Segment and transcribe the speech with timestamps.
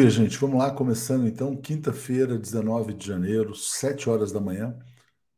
[0.00, 0.38] Dia, gente.
[0.38, 4.74] Vamos lá, começando então, quinta-feira, 19 de janeiro, 7 horas da manhã.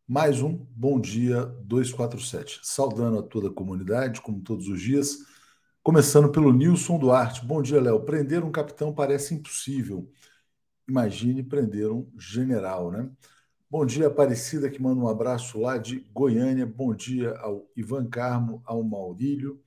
[0.07, 2.61] Mais um Bom Dia 247.
[2.63, 5.19] Saudando a toda a comunidade, como todos os dias.
[5.83, 7.45] Começando pelo Nilson Duarte.
[7.45, 8.05] Bom dia, Léo.
[8.05, 10.09] Prender um capitão parece impossível.
[10.89, 13.11] Imagine prender um general, né?
[13.69, 16.65] Bom dia, Aparecida, que manda um abraço lá de Goiânia.
[16.65, 19.61] Bom dia ao Ivan Carmo, ao Maurílio,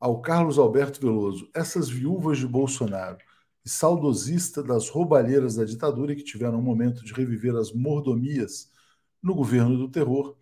[0.00, 1.50] ao Carlos Alberto Veloso.
[1.52, 3.18] Essas viúvas de Bolsonaro
[3.64, 8.70] e saudosista das roubalheiras da ditadura que tiveram um momento de reviver as mordomias
[9.22, 10.36] no governo do terror,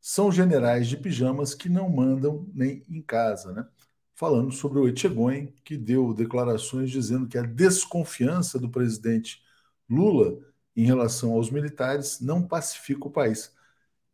[0.00, 3.66] são generais de pijamas que não mandam nem em casa, né?
[4.14, 9.40] Falando sobre o Etchegoyen, que deu declarações dizendo que a desconfiança do presidente
[9.88, 10.38] Lula
[10.74, 13.52] em relação aos militares não pacifica o país.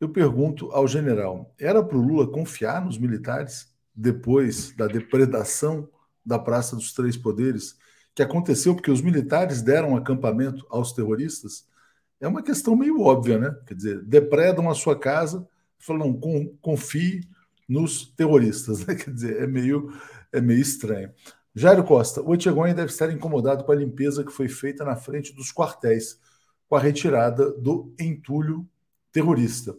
[0.00, 5.88] Eu pergunto ao general: era para o Lula confiar nos militares depois da depredação
[6.24, 7.76] da Praça dos Três Poderes?
[8.18, 11.68] Que aconteceu porque os militares deram acampamento aos terroristas,
[12.20, 13.56] é uma questão meio óbvia, né?
[13.64, 15.46] Quer dizer, depredam a sua casa,
[15.78, 17.20] falam, não, confie
[17.68, 18.96] nos terroristas, né?
[18.96, 19.92] Quer dizer, é meio,
[20.32, 21.12] é meio estranho.
[21.54, 25.32] Jairo Costa, o Etchegoyen deve estar incomodado com a limpeza que foi feita na frente
[25.32, 26.18] dos quartéis,
[26.68, 28.68] com a retirada do entulho
[29.12, 29.76] terrorista.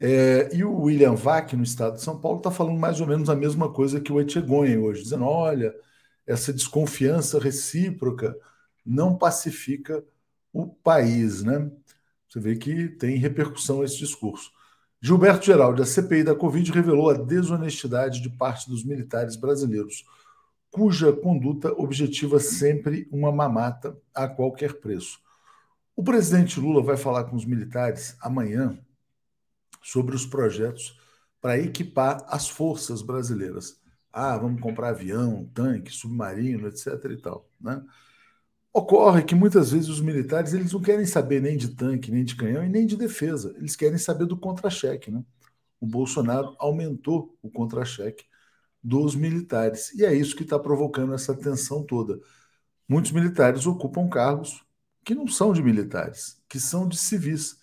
[0.00, 3.28] É, e o William Vac, no estado de São Paulo, está falando mais ou menos
[3.28, 5.74] a mesma coisa que o Etchegoyen hoje, dizendo: olha,
[6.28, 8.36] essa desconfiança recíproca
[8.84, 10.04] não pacifica
[10.52, 11.70] o país, né?
[12.28, 14.52] Você vê que tem repercussão esse discurso.
[15.00, 20.04] Gilberto Geraldo, a CPI da Covid revelou a desonestidade de parte dos militares brasileiros,
[20.70, 25.18] cuja conduta objetiva sempre uma mamata a qualquer preço.
[25.96, 28.78] O presidente Lula vai falar com os militares amanhã
[29.82, 31.00] sobre os projetos
[31.40, 33.80] para equipar as forças brasileiras.
[34.12, 37.04] Ah, vamos comprar avião, tanque, submarino, etc.
[37.10, 37.48] e tal.
[37.60, 37.82] Né?
[38.72, 42.36] Ocorre que muitas vezes os militares eles não querem saber nem de tanque, nem de
[42.36, 43.54] canhão e nem de defesa.
[43.58, 45.10] Eles querem saber do contra-cheque.
[45.10, 45.22] Né?
[45.80, 48.24] O Bolsonaro aumentou o contra-cheque
[48.82, 49.92] dos militares.
[49.94, 52.20] E é isso que está provocando essa tensão toda.
[52.88, 54.64] Muitos militares ocupam cargos
[55.04, 57.58] que não são de militares, que são de civis.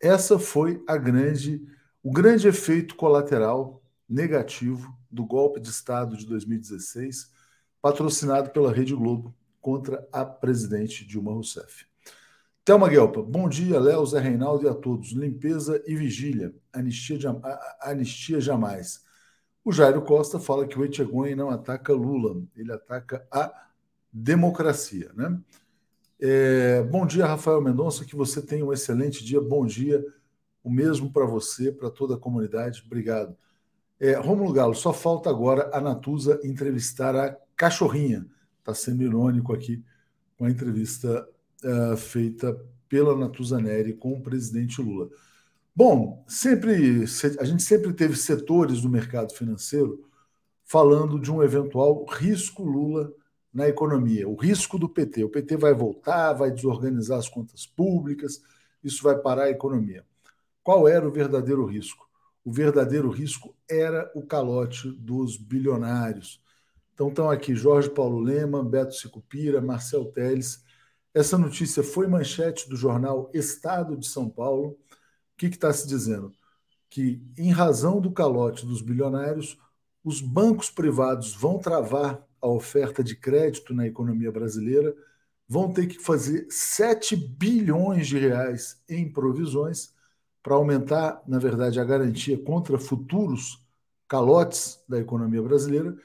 [0.00, 1.62] Essa foi a grande,
[2.02, 3.79] o grande efeito colateral
[4.10, 7.30] negativo do golpe de Estado de 2016,
[7.80, 11.86] patrocinado pela Rede Globo contra a presidente Dilma Rousseff.
[12.64, 15.12] Thelma Guelpa, bom dia, Léo, Zé Reinaldo e a todos.
[15.12, 17.18] Limpeza e vigília, anistia,
[17.80, 19.04] anistia jamais.
[19.64, 23.68] O Jairo Costa fala que o Etchegoyen não ataca Lula, ele ataca a
[24.12, 25.10] democracia.
[25.14, 25.40] Né?
[26.20, 29.40] É, bom dia, Rafael Mendonça, que você tenha um excelente dia.
[29.40, 30.04] Bom dia,
[30.62, 32.82] o mesmo para você, para toda a comunidade.
[32.84, 33.36] Obrigado.
[34.00, 38.26] É, Romulo Galo, só falta agora a Natuza entrevistar a cachorrinha.
[38.58, 39.84] Está sendo irônico aqui
[40.38, 41.28] com a entrevista
[41.62, 42.58] uh, feita
[42.88, 45.10] pela Natuza Neri com o presidente Lula.
[45.76, 47.04] Bom, sempre
[47.38, 50.02] a gente sempre teve setores do mercado financeiro
[50.64, 53.12] falando de um eventual risco Lula
[53.52, 55.24] na economia, o risco do PT.
[55.24, 58.40] O PT vai voltar, vai desorganizar as contas públicas,
[58.82, 60.04] isso vai parar a economia.
[60.62, 62.09] Qual era o verdadeiro risco?
[62.44, 66.42] O verdadeiro risco era o calote dos bilionários.
[66.94, 70.62] Então estão aqui Jorge Paulo Lema, Beto Sicupira, Marcel Teles.
[71.14, 74.70] Essa notícia foi manchete do jornal Estado de São Paulo.
[74.70, 74.78] O
[75.36, 76.32] que está se dizendo?
[76.88, 79.58] Que, em razão do calote dos bilionários,
[80.04, 84.94] os bancos privados vão travar a oferta de crédito na economia brasileira,
[85.46, 89.92] vão ter que fazer 7 bilhões de reais em provisões
[90.42, 93.64] para aumentar, na verdade, a garantia contra futuros
[94.08, 95.96] calotes da economia brasileira.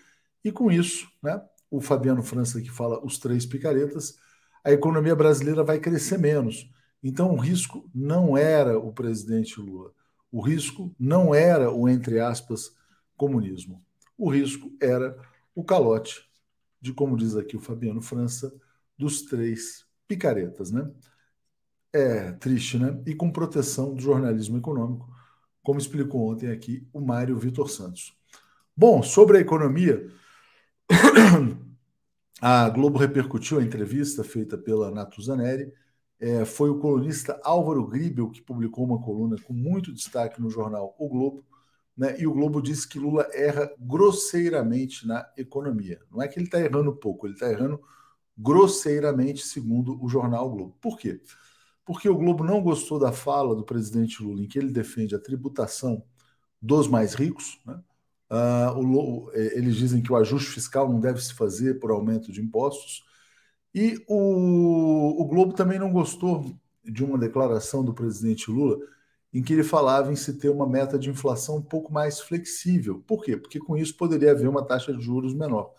[0.43, 4.17] E com isso, né, o Fabiano França que fala os três picaretas,
[4.63, 6.69] a economia brasileira vai crescer menos.
[7.03, 9.91] Então o risco não era o presidente Lula.
[10.31, 12.75] O risco não era o, entre aspas,
[13.15, 13.83] comunismo.
[14.17, 15.17] O risco era
[15.53, 16.25] o calote
[16.81, 18.53] de, como diz aqui o Fabiano França,
[18.97, 20.89] dos três picaretas, né?
[21.97, 23.01] É triste, né?
[23.05, 25.09] E com proteção do jornalismo econômico,
[25.63, 28.13] como explicou ontem aqui o Mário Vitor Santos.
[28.75, 30.05] Bom, sobre a economia,
[32.41, 35.71] a Globo repercutiu a entrevista feita pela Natuzaneri.
[36.19, 40.93] É, foi o colunista Álvaro Gribel que publicou uma coluna com muito destaque no jornal
[40.99, 41.45] O Globo,
[41.95, 42.19] né?
[42.19, 46.01] E o Globo disse que Lula erra grosseiramente na economia.
[46.11, 47.81] Não é que ele está errando pouco, ele está errando
[48.37, 50.77] grosseiramente, segundo o jornal o Globo.
[50.81, 51.21] Por quê?
[51.87, 56.03] O Globo não gostou da fala do presidente Lula em que ele defende a tributação
[56.61, 57.59] dos mais ricos.
[57.65, 57.79] Né?
[58.29, 62.31] Uh, o, é, eles dizem que o ajuste fiscal não deve se fazer por aumento
[62.31, 63.03] de impostos.
[63.73, 68.77] E o, o Globo também não gostou de uma declaração do presidente Lula
[69.33, 73.03] em que ele falava em se ter uma meta de inflação um pouco mais flexível.
[73.05, 73.35] Por quê?
[73.35, 75.73] Porque com isso poderia haver uma taxa de juros menor.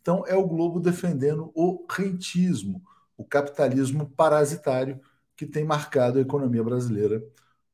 [0.00, 2.80] Então é o Globo defendendo o rentismo,
[3.16, 5.00] o capitalismo parasitário
[5.40, 7.24] que tem marcado a economia brasileira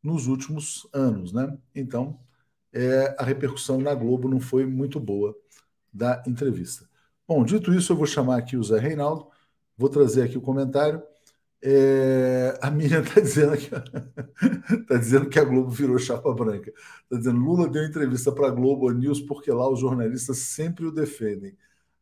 [0.01, 1.59] nos últimos anos, né?
[1.75, 2.21] Então
[2.73, 5.37] é, a repercussão na Globo não foi muito boa
[5.93, 6.89] da entrevista.
[7.27, 9.29] Bom, dito isso, eu vou chamar aqui o Zé Reinaldo,
[9.77, 11.03] vou trazer aqui o comentário.
[11.61, 13.69] É, a Miriam está dizendo, que,
[14.87, 16.73] tá dizendo que a Globo virou chapa branca.
[17.03, 20.93] Está dizendo Lula deu entrevista para a Globo News porque lá os jornalistas sempre o
[20.93, 21.57] defendem.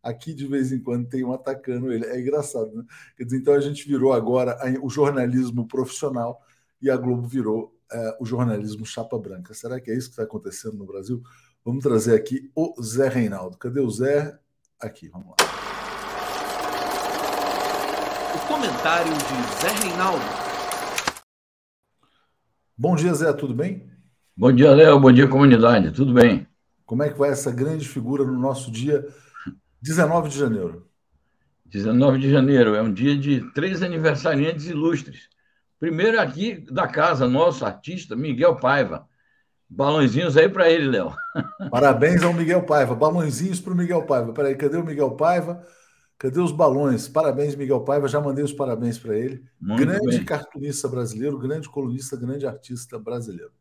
[0.05, 2.05] Aqui, de vez em quando, tem um atacando ele.
[2.05, 2.85] É engraçado, né?
[3.17, 6.43] Quer dizer, então a gente virou agora o jornalismo profissional
[6.81, 9.55] e a Globo virou é, o jornalismo chapa branca.
[9.55, 11.23] Será que é isso que está acontecendo no Brasil?
[11.65, 13.57] Vamos trazer aqui o Zé Reinaldo.
[13.57, 14.39] Cadê o Zé?
[14.79, 15.37] Aqui, vamos lá.
[18.35, 20.25] O comentário de Zé Reinaldo.
[22.77, 23.91] Bom dia, Zé, tudo bem?
[24.37, 25.01] Bom dia, Léo.
[25.01, 25.93] Bom dia, comunidade.
[25.93, 26.47] Tudo bem?
[26.85, 29.09] Como é que vai essa grande figura no nosso dia
[29.85, 30.87] 19 de janeiro?
[31.67, 35.29] 19 de janeiro é um dia de três aniversariantes ilustres.
[35.79, 39.07] Primeiro aqui da casa, nosso artista Miguel Paiva.
[39.69, 41.15] Balãozinhos aí para ele, Léo.
[41.71, 42.95] Parabéns ao Miguel Paiva.
[42.95, 44.33] Balãozinhos para o Miguel Paiva.
[44.33, 45.63] Peraí, cadê o Miguel Paiva?
[46.17, 47.07] Cadê os balões?
[47.07, 48.09] Parabéns, Miguel Paiva.
[48.09, 49.45] Já mandei os parabéns para ele.
[49.61, 50.25] Muito grande bem.
[50.25, 53.53] cartunista brasileiro, grande colunista, grande artista brasileiro.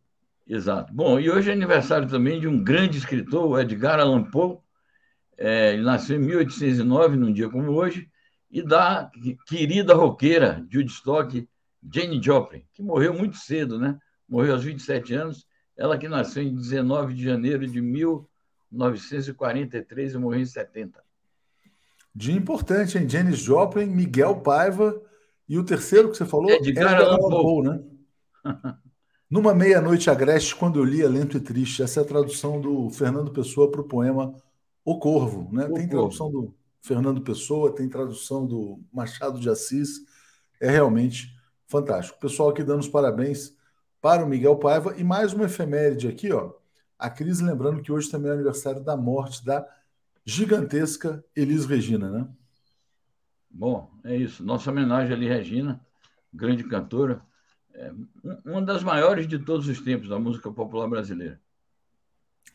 [0.47, 0.93] Exato.
[0.93, 4.63] Bom, e hoje é aniversário também de um grande escritor, o Edgar Allan Poe.
[5.37, 8.07] É, ele nasceu em 1809, num dia como hoje,
[8.51, 9.09] e da
[9.47, 11.47] querida roqueira de Woodstock,
[11.91, 13.97] Jane Joplin, que morreu muito cedo, né?
[14.29, 15.45] Morreu aos 27 anos.
[15.75, 21.03] Ela que nasceu em 19 de janeiro de 1943 e morreu em 70.
[22.15, 23.09] Dia importante, hein?
[23.09, 25.01] Janis Joplin, Miguel Paiva
[25.49, 27.81] e o terceiro que você falou é de Edgar Poe, né?
[29.29, 31.81] Numa meia-noite agreste, quando eu lia Lento e Triste.
[31.81, 34.35] Essa é a tradução do Fernando Pessoa para o poema
[34.83, 35.49] O Corvo.
[35.51, 35.65] Né?
[35.65, 36.07] O tem Corvo.
[36.09, 40.01] tradução do Fernando Pessoa, tem tradução do Machado de Assis.
[40.59, 41.33] É realmente
[41.67, 42.19] fantástico.
[42.19, 43.55] Pessoal aqui dando os parabéns
[44.01, 44.95] para o Miguel Paiva.
[44.97, 46.53] E mais uma efeméride aqui, ó.
[46.99, 49.67] A Cris lembrando que hoje também é aniversário da morte da
[50.25, 52.27] gigantesca Elis Regina, né?
[53.49, 54.43] Bom, é isso.
[54.43, 55.79] Nossa homenagem ali, Regina,
[56.33, 57.21] grande cantora,
[57.73, 57.91] é
[58.45, 61.39] uma das maiores de todos os tempos da música popular brasileira.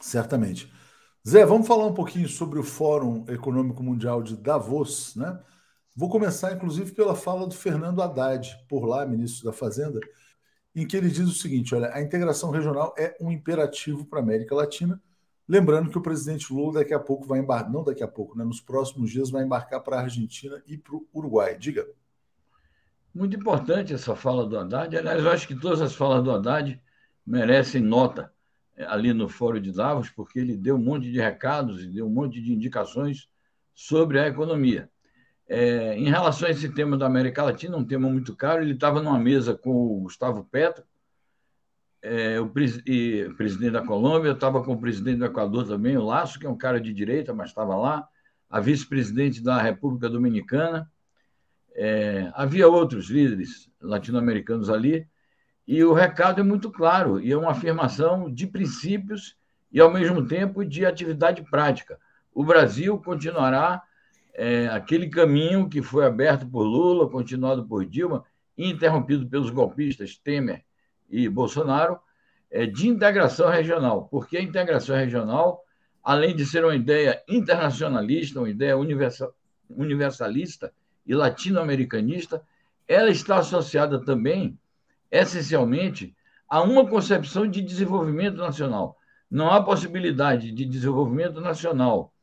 [0.01, 0.73] Certamente.
[1.29, 5.39] Zé, vamos falar um pouquinho sobre o Fórum Econômico Mundial de Davos, né?
[5.95, 10.01] Vou começar, inclusive, pela fala do Fernando Haddad, por lá, ministro da Fazenda,
[10.75, 14.23] em que ele diz o seguinte: olha, a integração regional é um imperativo para a
[14.23, 14.99] América Latina
[15.49, 18.45] Lembrando que o presidente Lula daqui a pouco vai embarcar, não daqui a pouco, né,
[18.45, 21.57] nos próximos dias vai embarcar para a Argentina e para o Uruguai.
[21.57, 21.87] Diga.
[23.15, 24.95] Muito importante essa fala do Haddad.
[24.95, 26.79] Aliás, eu acho que todas as falas do Haddad
[27.27, 28.31] merecem nota
[28.87, 32.11] ali no Fórum de Davos, porque ele deu um monte de recados e deu um
[32.11, 33.29] monte de indicações
[33.75, 34.91] sobre a economia.
[35.49, 39.01] É, em relação a esse tema da América Latina, um tema muito caro, ele estava
[39.01, 40.85] numa mesa com o Gustavo Petro,
[42.03, 42.53] é, o,
[42.87, 46.47] e, o, presidente da Colômbia, estava com o presidente do Equador também, o Laço, que
[46.47, 48.07] é um cara de direita, mas estava lá,
[48.49, 50.91] a vice-presidente da República Dominicana,
[51.75, 55.09] é, havia outros líderes latino-americanos ali,
[55.69, 59.37] e o recado é muito claro, e é uma afirmação de princípios
[59.71, 61.99] e, ao mesmo tempo, de atividade prática.
[62.33, 63.83] O Brasil continuará
[64.33, 68.25] é, aquele caminho que foi aberto por Lula, continuado por Dilma,
[68.57, 70.65] interrompido pelos golpistas Temer
[71.07, 71.99] e Bolsonaro
[72.51, 75.63] é, de integração regional, porque a integração regional,
[76.03, 79.35] além de ser uma ideia internacionalista, uma ideia universal,
[79.69, 80.73] universalista
[81.07, 82.43] e latino-americanista,
[82.89, 84.59] ela está associada também,
[85.11, 86.15] essencialmente,
[86.49, 88.97] a uma concepção de desenvolvimento nacional.
[89.31, 92.15] Não há possibilidade de desenvolvimento nacional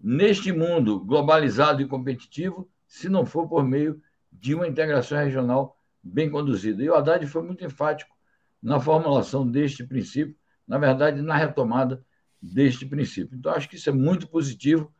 [0.00, 6.30] neste mundo globalizado e competitivo se não for por meio de uma integração regional bem
[6.30, 6.82] conduzida.
[6.82, 8.14] E o Haddad foi muito enfático
[8.62, 12.04] na formulação deste princípio, na verdade, na retomada
[12.40, 13.36] deste princípio.
[13.36, 14.92] Então, acho que isso é muito positivo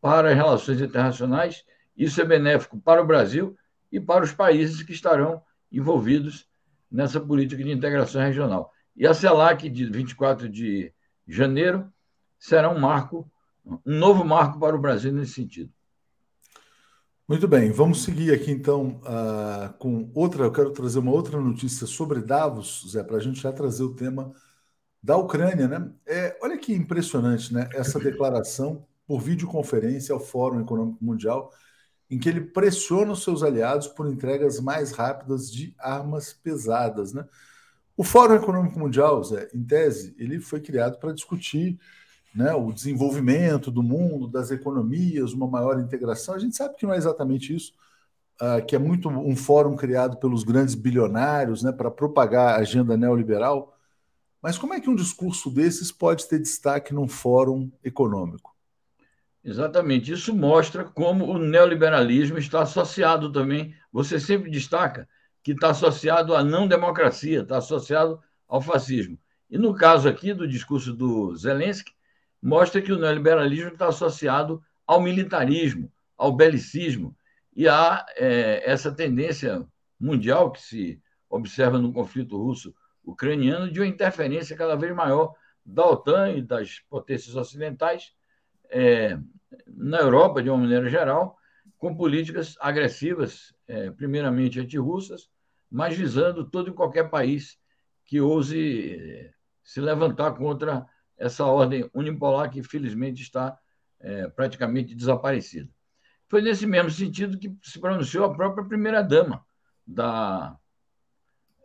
[0.00, 1.64] para as relações internacionais,
[1.96, 3.56] isso é benéfico para o Brasil
[3.90, 6.47] e para os países que estarão envolvidos
[6.90, 8.72] nessa política de integração regional.
[8.96, 10.92] E a CELAC, de 24 de
[11.26, 11.92] janeiro,
[12.38, 13.30] será um marco,
[13.64, 15.70] um novo marco para o Brasil nesse sentido.
[17.28, 20.44] Muito bem, vamos seguir aqui então uh, com outra.
[20.44, 23.94] Eu quero trazer uma outra notícia sobre Davos, Zé, para a gente já trazer o
[23.94, 24.32] tema
[25.02, 25.92] da Ucrânia, né?
[26.06, 27.68] É, olha que impressionante, né?
[27.74, 31.52] Essa declaração por videoconferência ao Fórum Econômico Mundial,
[32.10, 37.12] em que ele pressiona os seus aliados por entregas mais rápidas de armas pesadas.
[37.12, 37.24] Né?
[37.96, 41.78] O Fórum Econômico Mundial, Zé, em tese, ele foi criado para discutir
[42.34, 46.34] né, o desenvolvimento do mundo, das economias, uma maior integração.
[46.34, 47.74] A gente sabe que não é exatamente isso,
[48.40, 52.96] uh, que é muito um fórum criado pelos grandes bilionários né, para propagar a agenda
[52.96, 53.74] neoliberal.
[54.40, 58.54] Mas como é que um discurso desses pode ter destaque num fórum econômico?
[59.44, 60.12] Exatamente.
[60.12, 63.74] Isso mostra como o neoliberalismo está associado também.
[63.92, 65.08] Você sempre destaca
[65.42, 69.18] que está associado à não democracia, está associado ao fascismo.
[69.50, 71.92] E no caso aqui do discurso do Zelensky,
[72.42, 77.16] mostra que o neoliberalismo está associado ao militarismo, ao belicismo,
[77.54, 79.66] e há é, essa tendência
[79.98, 86.32] mundial que se observa no conflito russo-ucraniano de uma interferência cada vez maior da OTAN
[86.32, 88.12] e das potências ocidentais
[88.70, 89.18] é,
[89.66, 91.38] na Europa, de uma maneira geral,
[91.78, 95.30] com políticas agressivas, é, primeiramente antirrussas,
[95.70, 97.58] mas visando todo e qualquer país
[98.04, 99.32] que ouse é,
[99.62, 103.58] se levantar contra essa ordem unipolar que, infelizmente, está
[104.00, 105.68] é, praticamente desaparecida.
[106.28, 109.44] Foi nesse mesmo sentido que se pronunciou a própria primeira-dama
[109.86, 110.56] da,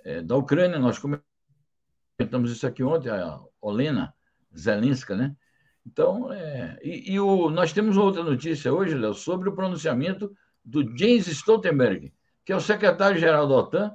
[0.04, 0.80] é, da Ucrânia.
[0.80, 4.14] Nós comentamos isso aqui ontem, a Olena
[4.58, 5.36] Zelenska, né?
[5.86, 10.32] Então, é, e, e o, nós temos outra notícia hoje, Léo, sobre o pronunciamento
[10.64, 12.14] do James Stoltenberg,
[12.46, 13.94] que é o secretário-geral da OTAN,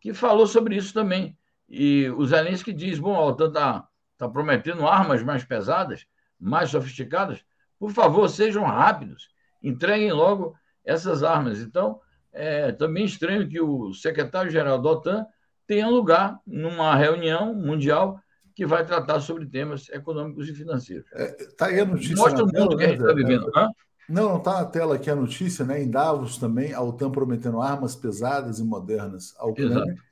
[0.00, 1.36] que falou sobre isso também.
[1.68, 6.06] E o Zelensky diz: bom, a OTAN está tá prometendo armas mais pesadas,
[6.38, 7.44] mais sofisticadas.
[7.78, 9.28] Por favor, sejam rápidos,
[9.62, 11.60] entreguem logo essas armas.
[11.60, 12.00] Então,
[12.32, 15.26] é também estranho que o secretário-geral da OTAN
[15.66, 18.20] tenha lugar numa reunião mundial
[18.56, 21.06] que vai tratar sobre temas econômicos e financeiros.
[21.12, 22.16] Está é, tá aí a notícia.
[22.16, 23.52] Mostra o mundo que a gente está né, vivendo.
[23.54, 23.70] Hã?
[24.08, 25.82] Não, não está na tela aqui a notícia, né?
[25.82, 29.84] Em Davos também, a OTAN prometendo armas pesadas e modernas à Ucrânia.
[29.84, 30.02] Exato.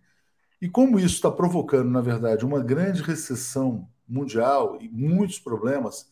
[0.61, 6.07] E como isso está provocando, na verdade, uma grande recessão mundial e muitos problemas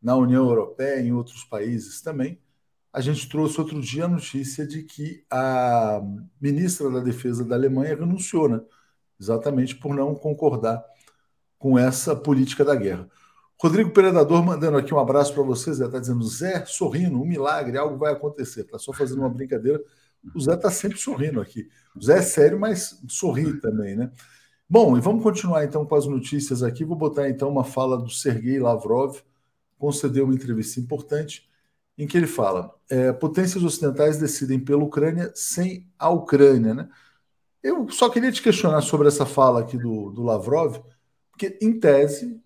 [0.00, 2.38] na União Europeia e em outros países também,
[2.92, 6.00] a gente trouxe outro dia a notícia de que a
[6.40, 8.60] ministra da Defesa da Alemanha renunciou, né?
[9.22, 10.84] exatamente por não concordar
[11.62, 13.08] com essa política da guerra.
[13.56, 15.76] Rodrigo Predador mandando aqui um abraço para vocês.
[15.76, 18.62] Zé está dizendo: Zé sorrindo, um milagre, algo vai acontecer.
[18.62, 19.80] Está só fazendo uma brincadeira.
[20.34, 21.68] O Zé está sempre sorrindo aqui.
[21.94, 24.10] O Zé é sério, mas sorri também, né?
[24.68, 26.84] Bom, e vamos continuar então com as notícias aqui.
[26.84, 29.18] Vou botar então uma fala do Sergei Lavrov,
[29.78, 31.48] concedeu uma entrevista importante,
[31.96, 36.88] em que ele fala: é, potências ocidentais decidem pela Ucrânia sem a Ucrânia, né?
[37.62, 40.82] Eu só queria te questionar sobre essa fala aqui do, do Lavrov
[41.32, 42.40] porque, em tese,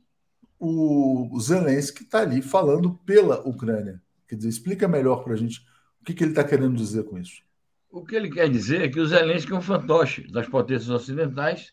[0.59, 4.01] o Zelensky está ali falando pela Ucrânia.
[4.27, 5.61] Quer dizer, explica melhor para a gente
[6.01, 7.42] o que, que ele está querendo dizer com isso.
[7.90, 11.70] O que ele quer dizer é que o Zelensky é um fantoche das potências ocidentais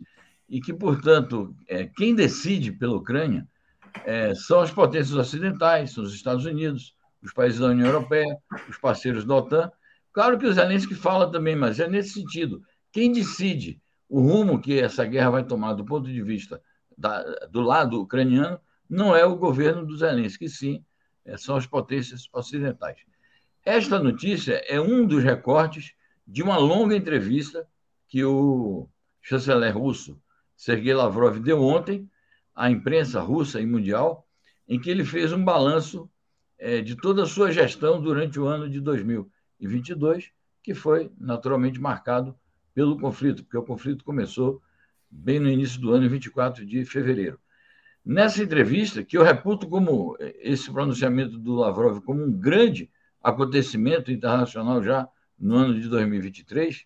[0.50, 3.48] e que, portanto, é, quem decide pela Ucrânia
[4.06, 8.38] é, são as potências ocidentais, são os Estados Unidos, os países da União Europeia,
[8.70, 9.72] os parceiros da OTAN.
[10.12, 12.62] Claro que o Zelensky fala também, mas é nesse sentido.
[12.92, 16.62] Quem decide o rumo que essa guerra vai tomar do ponto de vista
[16.98, 20.84] da, do lado ucraniano não é o governo do Zelensky, sim,
[21.26, 22.98] é, são as potências ocidentais.
[23.66, 25.94] Esta notícia é um dos recortes
[26.28, 27.68] de uma longa entrevista
[28.08, 28.88] que o
[29.22, 30.22] chanceler russo
[30.56, 32.10] Sergei Lavrov deu ontem
[32.56, 34.26] à imprensa russa e mundial,
[34.68, 36.10] em que ele fez um balanço
[36.58, 42.34] é, de toda a sua gestão durante o ano de 2022, que foi naturalmente marcado
[42.74, 44.62] pelo conflito, porque o conflito começou
[45.14, 47.40] bem no início do ano, 24 de fevereiro.
[48.04, 52.90] Nessa entrevista, que eu reputo como esse pronunciamento do Lavrov como um grande
[53.22, 55.08] acontecimento internacional já
[55.40, 56.86] no ano de 2023,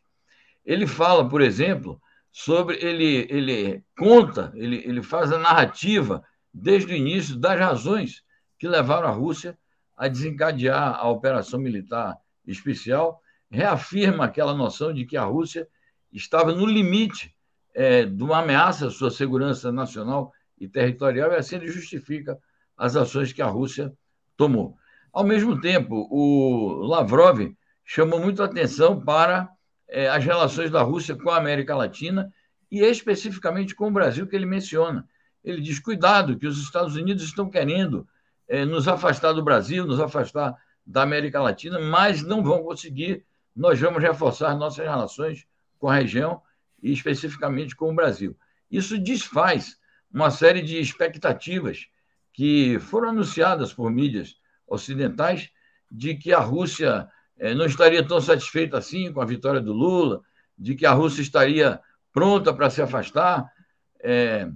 [0.63, 1.99] ele fala, por exemplo,
[2.31, 8.23] sobre ele ele conta, ele, ele faz a narrativa desde o início das razões
[8.59, 9.57] que levaram a Rússia
[9.95, 15.67] a desencadear a operação militar especial, reafirma aquela noção de que a Rússia
[16.11, 17.35] estava no limite
[17.77, 22.35] é, de uma ameaça à sua segurança nacional e territorial, e assim ele justifica
[22.75, 23.93] as ações que a Rússia
[24.35, 24.75] tomou.
[25.13, 29.47] Ao mesmo tempo, o Lavrov chamou muito atenção para
[29.87, 32.33] é, as relações da Rússia com a América Latina
[32.71, 35.07] e especificamente com o Brasil, que ele menciona.
[35.43, 38.07] Ele diz: cuidado, que os Estados Unidos estão querendo
[38.47, 43.23] é, nos afastar do Brasil, nos afastar da América Latina, mas não vão conseguir.
[43.55, 45.45] Nós vamos reforçar nossas relações
[45.77, 46.41] com a região
[46.81, 48.37] e especificamente com o Brasil.
[48.69, 49.77] Isso desfaz
[50.11, 51.87] uma série de expectativas
[52.33, 54.35] que foram anunciadas por mídias
[54.67, 55.49] ocidentais
[55.91, 60.21] de que a Rússia é, não estaria tão satisfeito assim com a vitória do Lula,
[60.57, 61.79] de que a Rússia estaria
[62.11, 63.51] pronta para se afastar.
[63.99, 64.49] É,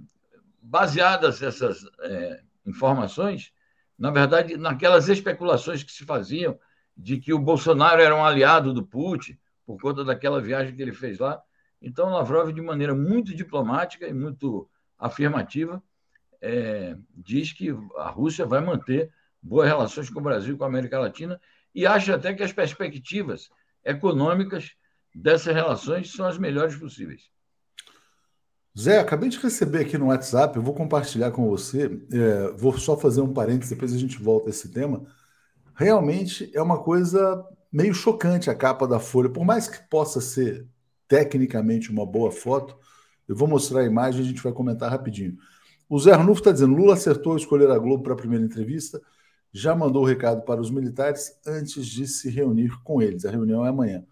[0.62, 3.52] baseadas essas é, informações,
[3.98, 6.58] na verdade, naquelas especulações que se faziam
[6.96, 10.92] de que o Bolsonaro era um aliado do Putin por conta daquela viagem que ele
[10.92, 11.42] fez lá.
[11.82, 14.68] Então, Lavrov, de maneira muito diplomática e muito
[14.98, 15.82] afirmativa,
[16.40, 20.68] é, diz que a Rússia vai manter boas relações com o Brasil e com a
[20.68, 21.40] América Latina
[21.74, 23.50] e acha até que as perspectivas
[23.84, 24.72] econômicas
[25.14, 27.30] dessas relações são as melhores possíveis.
[28.78, 31.90] Zé, acabei de receber aqui no WhatsApp, eu vou compartilhar com você.
[32.10, 35.04] É, vou só fazer um parênteses, depois a gente volta a esse tema.
[35.74, 40.66] Realmente é uma coisa meio chocante a capa da Folha, por mais que possa ser
[41.12, 42.74] tecnicamente uma boa foto.
[43.28, 45.36] Eu vou mostrar a imagem e a gente vai comentar rapidinho.
[45.86, 48.98] O Zé Arnulfo está dizendo: Lula acertou escolher a Globo para a primeira entrevista,
[49.52, 53.26] já mandou o recado para os militares antes de se reunir com eles.
[53.26, 54.06] A reunião é amanhã.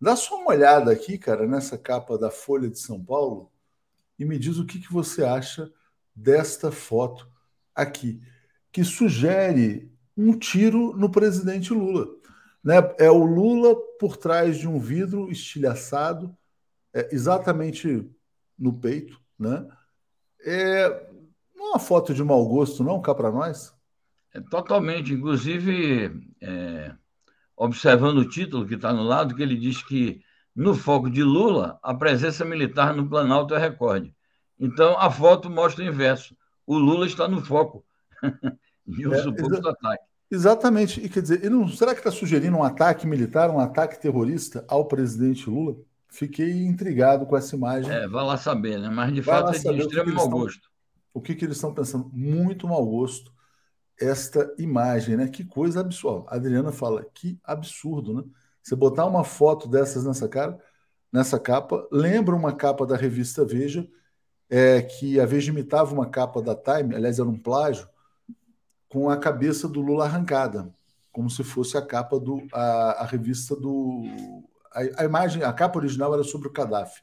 [0.00, 3.52] Dá só uma olhada aqui, cara, nessa capa da Folha de São Paulo
[4.18, 5.70] e me diz o que, que você acha
[6.16, 7.28] desta foto
[7.74, 8.18] aqui,
[8.72, 12.06] que sugere um tiro no presidente Lula.
[12.62, 12.74] Né?
[12.98, 16.36] É o Lula por trás de um vidro estilhaçado,
[16.92, 18.08] é, exatamente
[18.58, 19.20] no peito.
[19.38, 19.66] Né?
[20.44, 20.88] É,
[21.54, 23.74] não é uma foto de mau gosto, não, cá para nós?
[24.34, 25.12] É, totalmente.
[25.12, 26.94] Inclusive, é,
[27.56, 30.22] observando o título que está no lado, que ele diz que
[30.54, 34.14] no foco de Lula, a presença militar no Planalto é recorde.
[34.58, 36.36] Então, a foto mostra o inverso.
[36.66, 37.84] O Lula está no foco
[38.86, 40.04] de um é, suposto ataque.
[40.30, 41.04] Exatamente.
[41.04, 44.86] E quer dizer, não, será que está sugerindo um ataque militar, um ataque terrorista ao
[44.86, 45.76] presidente Lula?
[46.08, 47.90] Fiquei intrigado com essa imagem.
[47.90, 48.88] É, vai lá saber, né?
[48.88, 50.70] Mas de vai fato é de extremo mau gosto.
[51.12, 52.08] O que, que eles estão pensando?
[52.12, 53.32] Muito mau gosto
[54.00, 55.28] esta imagem, né?
[55.28, 56.30] Que coisa absurda.
[56.30, 58.24] A Adriana fala, que absurdo, né?
[58.62, 60.58] Você botar uma foto dessas nessa cara,
[61.12, 63.86] nessa capa, lembra uma capa da revista Veja,
[64.48, 67.88] é, que a Veja imitava uma capa da Time, aliás, era um plágio,
[68.90, 70.74] com a cabeça do Lula arrancada,
[71.12, 74.04] como se fosse a capa do a, a revista do
[74.72, 77.00] a, a, imagem, a capa original era sobre o Gaddafi,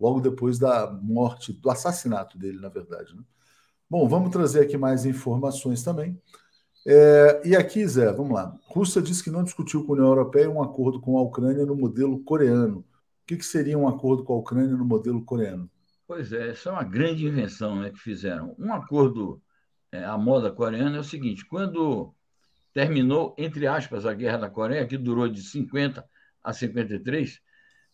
[0.00, 3.14] logo depois da morte, do assassinato dele, na verdade.
[3.14, 3.22] Né?
[3.88, 6.20] Bom, vamos trazer aqui mais informações também.
[6.86, 8.56] É, e aqui, Zé, vamos lá.
[8.64, 11.76] Rússia disse que não discutiu com a União Europeia um acordo com a Ucrânia no
[11.76, 12.78] modelo coreano.
[12.78, 15.68] O que, que seria um acordo com a Ucrânia no modelo coreano?
[16.06, 18.54] Pois é, essa é uma grande invenção né, que fizeram.
[18.58, 19.42] Um acordo
[19.92, 22.14] é, à moda coreana é o seguinte: quando
[22.72, 26.04] terminou, entre aspas, a Guerra da Coreia, que durou de 50
[26.42, 27.40] a 53,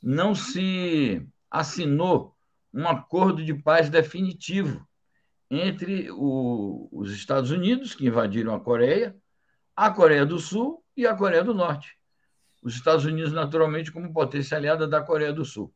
[0.03, 2.35] não se assinou
[2.75, 4.87] um acordo de paz definitivo
[5.51, 9.15] entre o, os Estados Unidos, que invadiram a Coreia,
[9.77, 11.97] a Coreia do Sul e a Coreia do Norte.
[12.63, 15.73] Os Estados Unidos, naturalmente, como potência aliada da Coreia do Sul.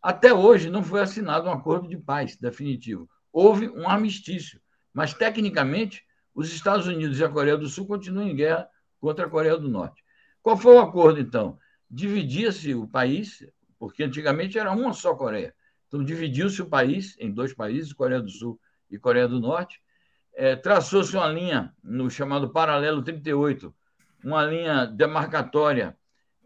[0.00, 3.08] Até hoje não foi assinado um acordo de paz definitivo.
[3.32, 4.60] Houve um armistício,
[4.96, 8.66] mas tecnicamente os Estados Unidos e a Coreia do Sul continuam em guerra
[8.98, 10.02] contra a Coreia do Norte.
[10.42, 11.58] Qual foi o acordo então?
[11.90, 13.46] Dividia-se o país,
[13.78, 15.54] porque antigamente era uma só Coreia.
[15.86, 18.58] Então dividiu-se o país em dois países, Coreia do Sul
[18.90, 19.82] e Coreia do Norte.
[20.32, 23.74] É, Traçou-se uma linha no chamado Paralelo 38,
[24.24, 25.94] uma linha demarcatória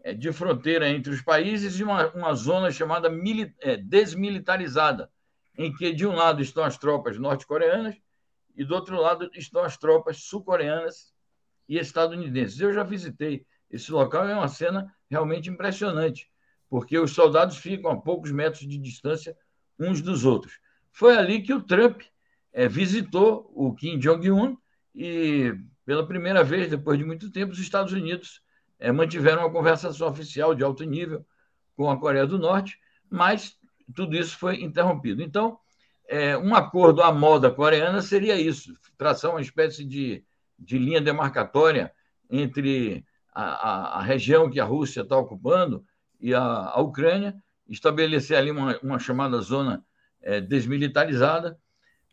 [0.03, 5.09] é, de fronteira entre os países e uma, uma zona chamada mili, é, desmilitarizada,
[5.57, 7.95] em que de um lado estão as tropas norte-coreanas
[8.55, 11.13] e do outro lado estão as tropas sul-coreanas
[11.67, 12.59] e estadunidenses.
[12.59, 16.29] Eu já visitei esse local, é uma cena realmente impressionante,
[16.69, 19.35] porque os soldados ficam a poucos metros de distância
[19.79, 20.59] uns dos outros.
[20.91, 22.01] Foi ali que o Trump
[22.51, 24.57] é, visitou o Kim Jong-un
[24.93, 28.41] e, pela primeira vez, depois de muito tempo, os Estados Unidos
[28.77, 31.25] é, mantiveram uma conversação oficial de alto nível
[31.75, 32.77] com a Coreia do Norte,
[33.09, 33.57] mas
[33.95, 35.21] tudo isso foi interrompido.
[35.21, 35.57] Então,
[36.11, 40.23] é, um acordo à moda coreana seria isso: traçar uma espécie de,
[40.59, 41.93] de linha demarcatória
[42.29, 45.85] entre a, a, a região que a Rússia está ocupando
[46.19, 49.83] e a, a, Ucrânia, estabelecer ali uma, uma chamada zona
[50.21, 51.57] é, desmilitarizada.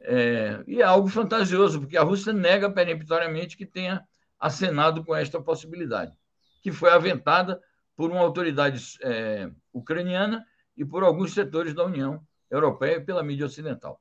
[0.01, 4.07] É, e é algo fantasioso, porque a Rússia nega peremptoriamente que tenha
[4.39, 6.17] acenado com esta possibilidade
[6.63, 7.61] que foi aventada
[7.97, 13.47] por uma autoridade é, ucraniana e por alguns setores da União Europeia e pela mídia
[13.47, 14.01] ocidental.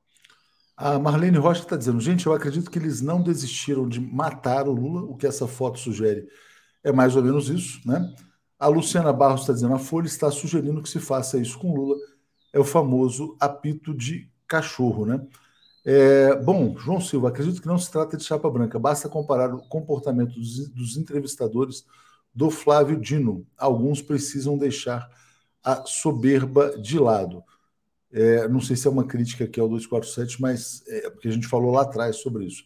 [0.76, 4.72] A Marlene Rocha está dizendo, gente, eu acredito que eles não desistiram de matar o
[4.72, 6.28] Lula, o que essa foto sugere
[6.82, 8.14] é mais ou menos isso, né?
[8.58, 11.96] A Luciana Barros está dizendo, a Folha está sugerindo que se faça isso com Lula,
[12.52, 15.20] é o famoso apito de cachorro, né?
[15.84, 19.68] É, bom, João Silva, acredito que não se trata de chapa branca, basta comparar o
[19.68, 21.84] comportamento dos, dos entrevistadores
[22.34, 23.46] do Flávio Dino.
[23.56, 25.08] Alguns precisam deixar
[25.64, 27.42] a soberba de lado.
[28.10, 31.46] É, não sei se é uma crítica aqui ao 247, mas é porque a gente
[31.46, 32.64] falou lá atrás sobre isso.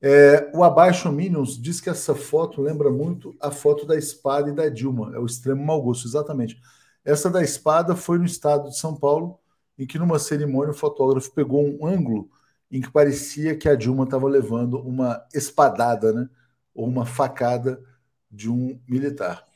[0.00, 4.54] É, o Abaixo Minions diz que essa foto lembra muito a foto da espada e
[4.54, 5.14] da Dilma.
[5.14, 6.60] É o extremo mau gosto, exatamente.
[7.04, 9.38] Essa da espada foi no estado de São Paulo,
[9.78, 12.28] em que numa cerimônia o fotógrafo pegou um ângulo
[12.70, 16.28] em que parecia que a Dilma estava levando uma espadada, né?
[16.74, 17.80] Ou uma facada
[18.30, 19.46] de um militar.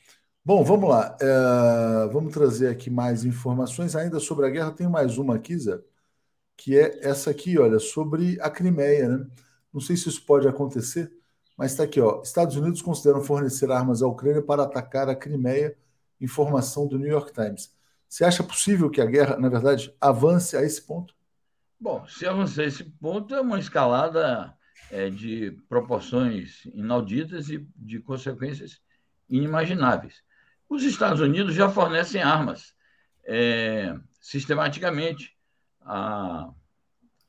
[0.47, 1.17] Bom, vamos lá.
[1.21, 4.71] É, vamos trazer aqui mais informações ainda sobre a guerra.
[4.71, 5.81] Tem mais uma aqui, Zé,
[6.57, 9.27] que é essa aqui, olha, sobre a Crimeia, né?
[9.75, 11.13] Não sei se isso pode acontecer,
[11.59, 12.23] mas está aqui, ó.
[12.23, 15.77] Estados Unidos consideram fornecer armas à Ucrânia para atacar a Crimeia.
[16.21, 17.75] Informação do New York Times.
[18.09, 21.13] Você acha possível que a guerra, na verdade, avance a esse ponto?
[21.81, 24.55] Bom, se avançar a esse ponto, é uma escalada
[24.93, 28.81] é, de proporções inauditas e de consequências
[29.29, 30.25] inimagináveis.
[30.69, 32.75] Os Estados Unidos já fornecem armas
[33.25, 35.37] é, sistematicamente
[35.81, 36.51] à,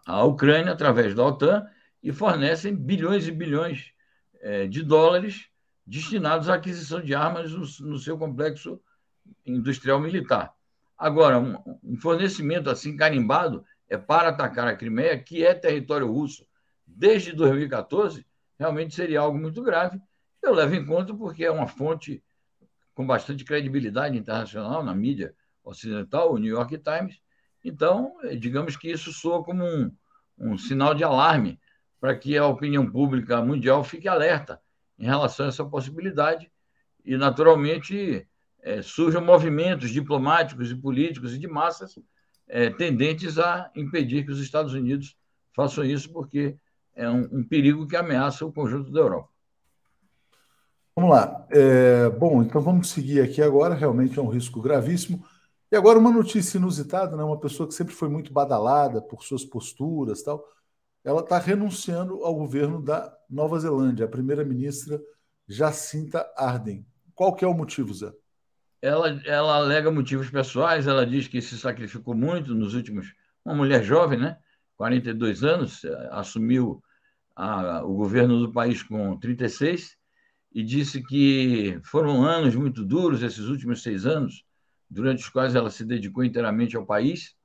[0.06, 1.68] à Ucrânia através da OTAN
[2.02, 3.92] e fornecem bilhões e bilhões
[4.42, 5.50] é, de dólares
[5.86, 8.82] destinados à aquisição de armas no, no seu complexo
[9.46, 10.54] industrial militar.
[10.98, 16.46] Agora, um, um, fornecimento assim carimbado é para atacar a Crimeia, que é território russo
[16.86, 18.26] desde 2014,
[18.58, 20.02] realmente seria algo muito grave.
[20.42, 22.24] Eu levo em conta porque é uma fonte
[22.98, 27.22] com bastante credibilidade internacional na mídia ocidental, o New York Times.
[27.64, 29.96] Então, digamos que isso soa como um,
[30.36, 31.60] um sinal de alarme
[32.02, 34.60] para que a opinião pública mundial fique alerta
[34.98, 36.52] em relação a essa possibilidade
[37.06, 38.28] e, naturalmente,
[38.64, 42.00] é, surjam movimentos diplomáticos e políticos e de massas
[42.48, 45.16] é, tendentes a impedir que os Estados Unidos
[45.54, 46.58] façam isso, porque
[46.96, 49.30] é um, um perigo que ameaça o conjunto da Europa.
[50.98, 51.46] Vamos lá.
[51.52, 53.76] É, bom, então vamos seguir aqui agora.
[53.76, 55.24] Realmente é um risco gravíssimo.
[55.72, 57.24] E agora uma notícia inusitada, né?
[57.24, 60.44] Uma pessoa que sempre foi muito badalada por suas posturas, tal
[61.04, 65.00] ela está renunciando ao governo da Nova Zelândia, a primeira-ministra
[65.48, 66.86] Jacinta Ardern.
[67.16, 68.12] Qual que é o motivo, Zé?
[68.82, 73.14] Ela, ela alega motivos pessoais, ela diz que se sacrificou muito nos últimos...
[73.46, 74.38] Uma mulher jovem, né?
[74.76, 75.82] 42 anos,
[76.12, 76.84] assumiu
[77.34, 79.97] a, o governo do país com 36
[80.58, 84.44] e disse que foram anos muito duros, esses últimos seis anos,
[84.90, 87.36] durante os quais ela se dedicou inteiramente ao país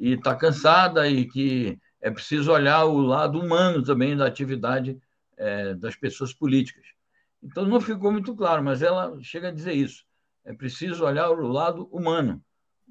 [0.00, 5.00] e está cansada e que é preciso olhar o lado humano também da atividade
[5.36, 6.84] é, das pessoas políticas.
[7.40, 10.04] Então, não ficou muito claro, mas ela chega a dizer isso.
[10.44, 12.42] É preciso olhar o lado humano.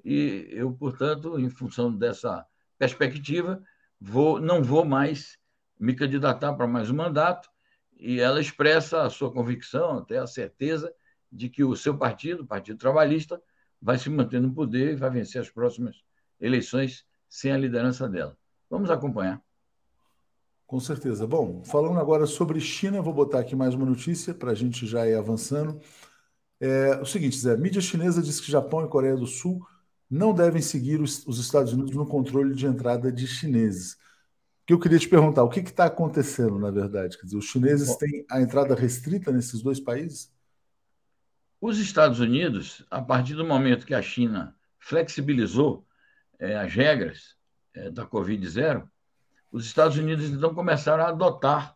[0.05, 2.45] E eu, portanto, em função dessa
[2.77, 3.61] perspectiva,
[3.99, 5.37] vou, não vou mais
[5.77, 7.49] me candidatar para mais um mandato.
[7.99, 10.93] E ela expressa a sua convicção, até a certeza,
[11.31, 13.41] de que o seu partido, o Partido Trabalhista,
[13.81, 16.01] vai se manter no poder e vai vencer as próximas
[16.39, 18.38] eleições sem a liderança dela.
[18.69, 19.41] Vamos acompanhar.
[20.65, 21.27] Com certeza.
[21.27, 25.07] Bom, falando agora sobre China, vou botar aqui mais uma notícia para a gente já
[25.07, 25.81] ir avançando.
[26.59, 29.65] É o seguinte, Zé, mídia chinesa diz que Japão e Coreia do Sul
[30.09, 33.97] não devem seguir os Estados Unidos no controle de entrada de chineses.
[34.69, 37.17] Que eu queria te perguntar, o que está acontecendo, na verdade?
[37.17, 40.32] Quer dizer, os chineses têm a entrada restrita nesses dois países?
[41.60, 45.88] Os Estados Unidos, a partir do momento que a China flexibilizou
[46.38, 47.36] é, as regras
[47.73, 48.88] é, da Covid-0,
[49.51, 51.75] os Estados Unidos então começaram a adotar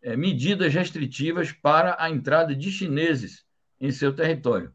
[0.00, 3.44] é, medidas restritivas para a entrada de chineses
[3.80, 4.72] em seu território.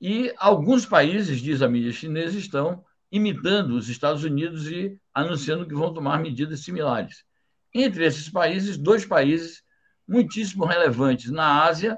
[0.00, 2.82] E alguns países, diz a mídia chinesa, estão
[3.14, 7.24] imitando os Estados Unidos e anunciando que vão tomar medidas similares.
[7.72, 9.62] Entre esses países, dois países
[10.06, 11.96] muitíssimo relevantes na Ásia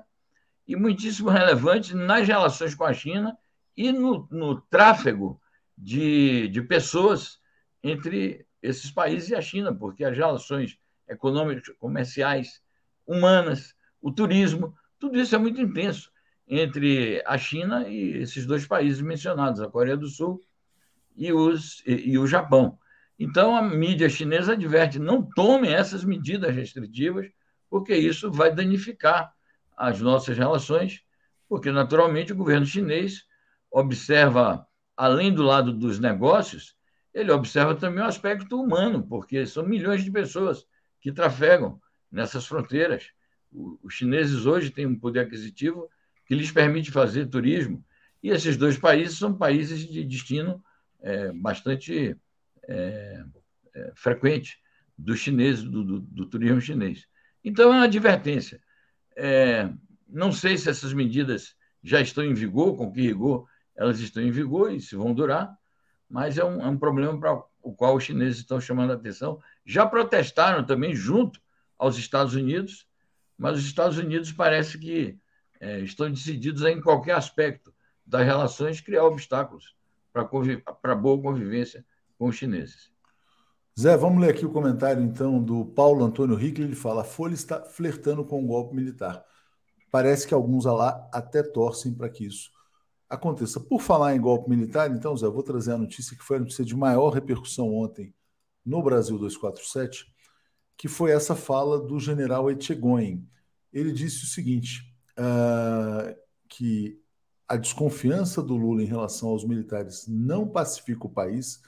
[0.68, 3.34] e muitíssimo relevantes nas relações com a China
[3.74, 5.40] e no, no tráfego
[5.76, 7.40] de, de pessoas
[7.82, 12.60] entre esses países e a China, porque as relações econômicas, comerciais,
[13.06, 16.12] humanas, o turismo, tudo isso é muito intenso
[16.46, 20.42] entre a China e esses dois países mencionados, a Coreia do Sul
[21.16, 22.78] e, os, e, e o Japão.
[23.18, 27.26] Então, a mídia chinesa adverte: não tomem essas medidas restritivas,
[27.70, 29.32] porque isso vai danificar
[29.76, 31.02] as nossas relações,
[31.48, 33.24] porque, naturalmente, o governo chinês
[33.70, 36.76] observa, além do lado dos negócios,
[37.12, 40.66] ele observa também o aspecto humano, porque são milhões de pessoas
[41.00, 43.10] que trafegam nessas fronteiras.
[43.52, 45.88] Os chineses hoje têm um poder aquisitivo
[46.26, 47.84] que lhes permite fazer turismo,
[48.22, 50.62] e esses dois países são países de destino
[51.06, 52.18] é, bastante
[52.64, 53.24] é,
[53.74, 54.58] é, frequente
[54.98, 57.06] dos chineses, do, do, do, turismo chinês.
[57.44, 58.60] Então, é uma advertência.
[59.14, 59.70] É,
[60.08, 64.32] Não sei se essas medidas já estão em vigor, com que rigor elas estão em
[64.32, 65.56] vigor e se vão durar,
[66.08, 69.40] mas é um, é um problema para o qual os chineses estão chamando a atenção.
[69.64, 71.40] Já protestaram também junto
[71.78, 72.88] aos Estados Unidos,
[73.38, 75.16] mas os Estados Unidos parece que
[75.60, 77.72] é, estão decididos em qualquer aspecto
[78.04, 79.76] das relações, criar obstáculos
[80.24, 81.84] para boa convivência
[82.18, 82.90] com os chineses.
[83.78, 86.64] Zé, vamos ler aqui o comentário então do Paulo Antônio Rickle.
[86.64, 89.22] Ele fala: a Folha está flertando com o golpe militar.
[89.90, 92.50] Parece que alguns lá até torcem para que isso
[93.08, 93.60] aconteça.
[93.60, 96.40] Por falar em golpe militar, então, Zé, eu vou trazer a notícia que foi a
[96.40, 98.14] notícia de maior repercussão ontem
[98.64, 100.06] no Brasil 247,
[100.76, 103.28] que foi essa fala do general Etchegoyen.
[103.72, 106.16] Ele disse o seguinte: uh,
[106.48, 107.00] que
[107.48, 111.60] a desconfiança do Lula em relação aos militares não pacifica o país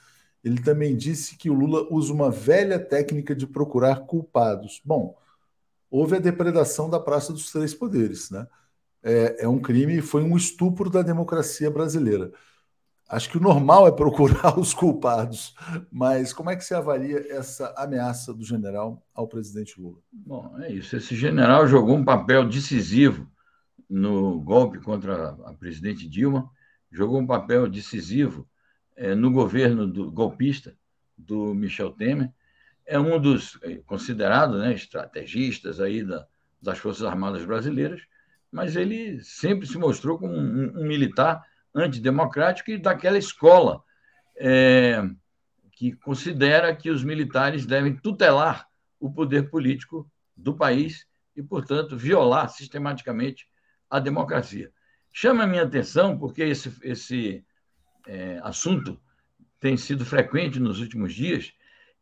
[0.43, 4.81] ele também disse que o Lula usa uma velha técnica de procurar culpados.
[4.83, 5.17] Bom,
[5.89, 8.47] houve a depredação da Praça dos Três Poderes, né?
[9.01, 12.31] É, é um crime, foi um estupro da democracia brasileira.
[13.07, 15.55] Acho que o normal é procurar os culpados,
[15.91, 19.97] mas como é que você avalia essa ameaça do general ao presidente Lula?
[20.11, 20.95] Bom, é isso.
[20.95, 23.27] Esse general jogou um papel decisivo
[23.89, 26.49] no golpe contra a presidente Dilma,
[26.91, 28.47] jogou um papel decisivo
[28.95, 30.77] é, no governo do golpista
[31.17, 32.31] do Michel Temer,
[32.85, 36.27] é um dos é, considerados né, estrategistas aí da,
[36.61, 38.01] das Forças Armadas Brasileiras,
[38.51, 43.83] mas ele sempre se mostrou como um, um militar antidemocrático e daquela escola
[44.35, 45.03] é,
[45.71, 48.67] que considera que os militares devem tutelar
[48.99, 53.47] o poder político do país e, portanto, violar sistematicamente
[53.89, 54.71] a democracia.
[55.11, 57.45] Chama a minha atenção porque esse, esse
[58.07, 58.99] é, assunto
[59.59, 61.51] tem sido frequente nos últimos dias,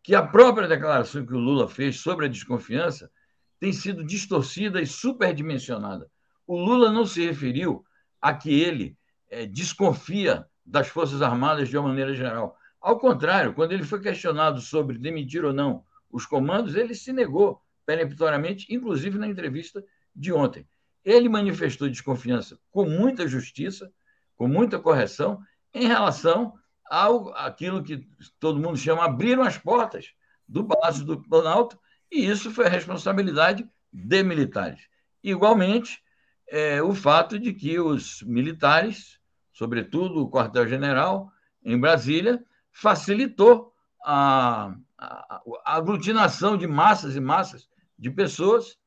[0.03, 3.11] que a própria declaração que o Lula fez sobre a desconfiança
[3.59, 6.09] tem sido distorcida e superdimensionada.
[6.45, 7.83] O Lula não se referiu
[8.21, 8.95] a que ele
[9.29, 12.55] é, desconfia das Forças Armadas de uma maneira geral.
[12.79, 17.61] Ao contrário, quando ele foi questionado sobre demitir ou não os comandos, ele se negou
[17.85, 19.83] peremptoriamente, inclusive na entrevista
[20.15, 20.67] de ontem.
[21.07, 23.89] Ele manifestou desconfiança com muita justiça,
[24.35, 25.41] com muita correção,
[25.73, 26.53] em relação
[26.89, 28.05] ao aquilo que
[28.37, 30.13] todo mundo chama abriram as portas
[30.45, 31.79] do Palácio do Planalto,
[32.11, 34.81] e isso foi a responsabilidade de militares.
[35.23, 36.03] Igualmente,
[36.45, 39.17] é, o fato de que os militares,
[39.53, 41.31] sobretudo o quartel-general
[41.63, 48.77] em Brasília, facilitou a, a, a, aglutinação de massas e massas de pessoas,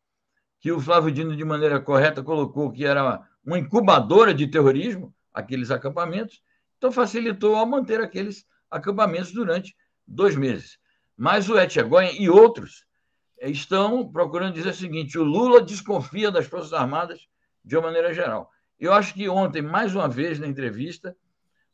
[0.60, 5.70] que o Flávio Dino, de maneira correta, colocou que era uma incubadora de terrorismo, aqueles
[5.70, 6.42] acampamentos,
[6.80, 10.78] então, facilitou ao manter aqueles acampamentos durante dois meses.
[11.14, 12.86] Mas o Etchegóin e outros
[13.38, 17.28] estão procurando dizer o seguinte: o Lula desconfia das Forças Armadas
[17.62, 18.50] de uma maneira geral.
[18.78, 21.14] Eu acho que ontem, mais uma vez, na entrevista,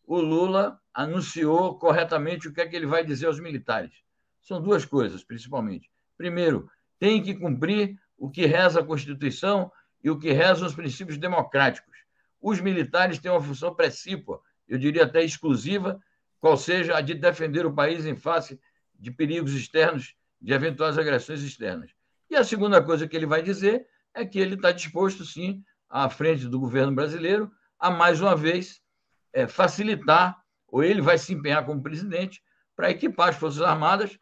[0.04, 3.92] o Lula anunciou corretamente o que é que ele vai dizer aos militares.
[4.42, 5.88] São duas coisas, principalmente.
[6.18, 6.68] Primeiro,
[6.98, 9.70] tem que cumprir o que reza a Constituição
[10.02, 11.96] e o que rezam os princípios democráticos.
[12.40, 16.00] Os militares têm uma função precípua eu diria até exclusiva,
[16.40, 18.60] qual seja a de defender o país em face
[18.94, 21.90] de perigos externos, de eventuais agressões externas.
[22.28, 26.08] E a segunda coisa que ele vai dizer é que ele está disposto, sim, à
[26.08, 28.80] frente do governo brasileiro, a mais uma vez
[29.32, 32.42] é, facilitar, ou ele vai se empenhar como presidente,
[32.74, 34.18] para equipar as Forças Armadas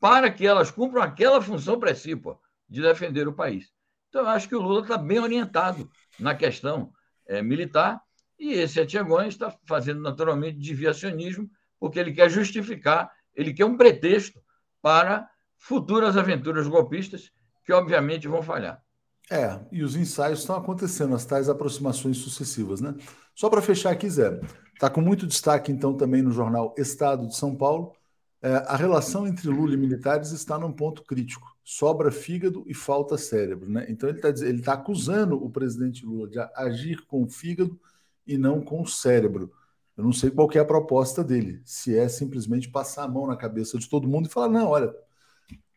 [0.00, 3.70] para que elas cumpram aquela função precípua de defender o país.
[4.08, 6.92] Então, eu acho que o Lula está bem orientado na questão
[7.26, 8.00] é, militar
[8.38, 14.40] e esse Atiagões está fazendo naturalmente desviacionismo, porque ele quer justificar, ele quer um pretexto
[14.80, 17.30] para futuras aventuras golpistas
[17.64, 18.82] que, obviamente, vão falhar.
[19.30, 22.94] É, e os ensaios estão acontecendo, as tais aproximações sucessivas, né?
[23.34, 24.40] Só para fechar aqui, Zé,
[24.72, 27.92] está com muito destaque, então, também no jornal Estado de São Paulo.
[28.40, 31.46] É, a relação entre Lula e militares está num ponto crítico.
[31.70, 33.84] Sobra fígado e falta cérebro, né?
[33.90, 37.78] Então ele está ele tá acusando o presidente Lula de agir com o fígado
[38.26, 39.52] e não com o cérebro.
[39.94, 41.60] Eu não sei qual é a proposta dele.
[41.66, 44.94] Se é simplesmente passar a mão na cabeça de todo mundo e falar: não, olha,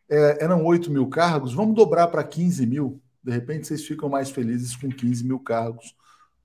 [0.08, 2.98] é, eram 8 mil cargos, vamos dobrar para 15 mil.
[3.22, 5.94] De repente vocês ficam mais felizes com 15 mil cargos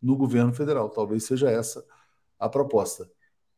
[0.02, 0.90] no governo federal.
[0.90, 1.86] Talvez seja essa
[2.38, 3.10] a proposta.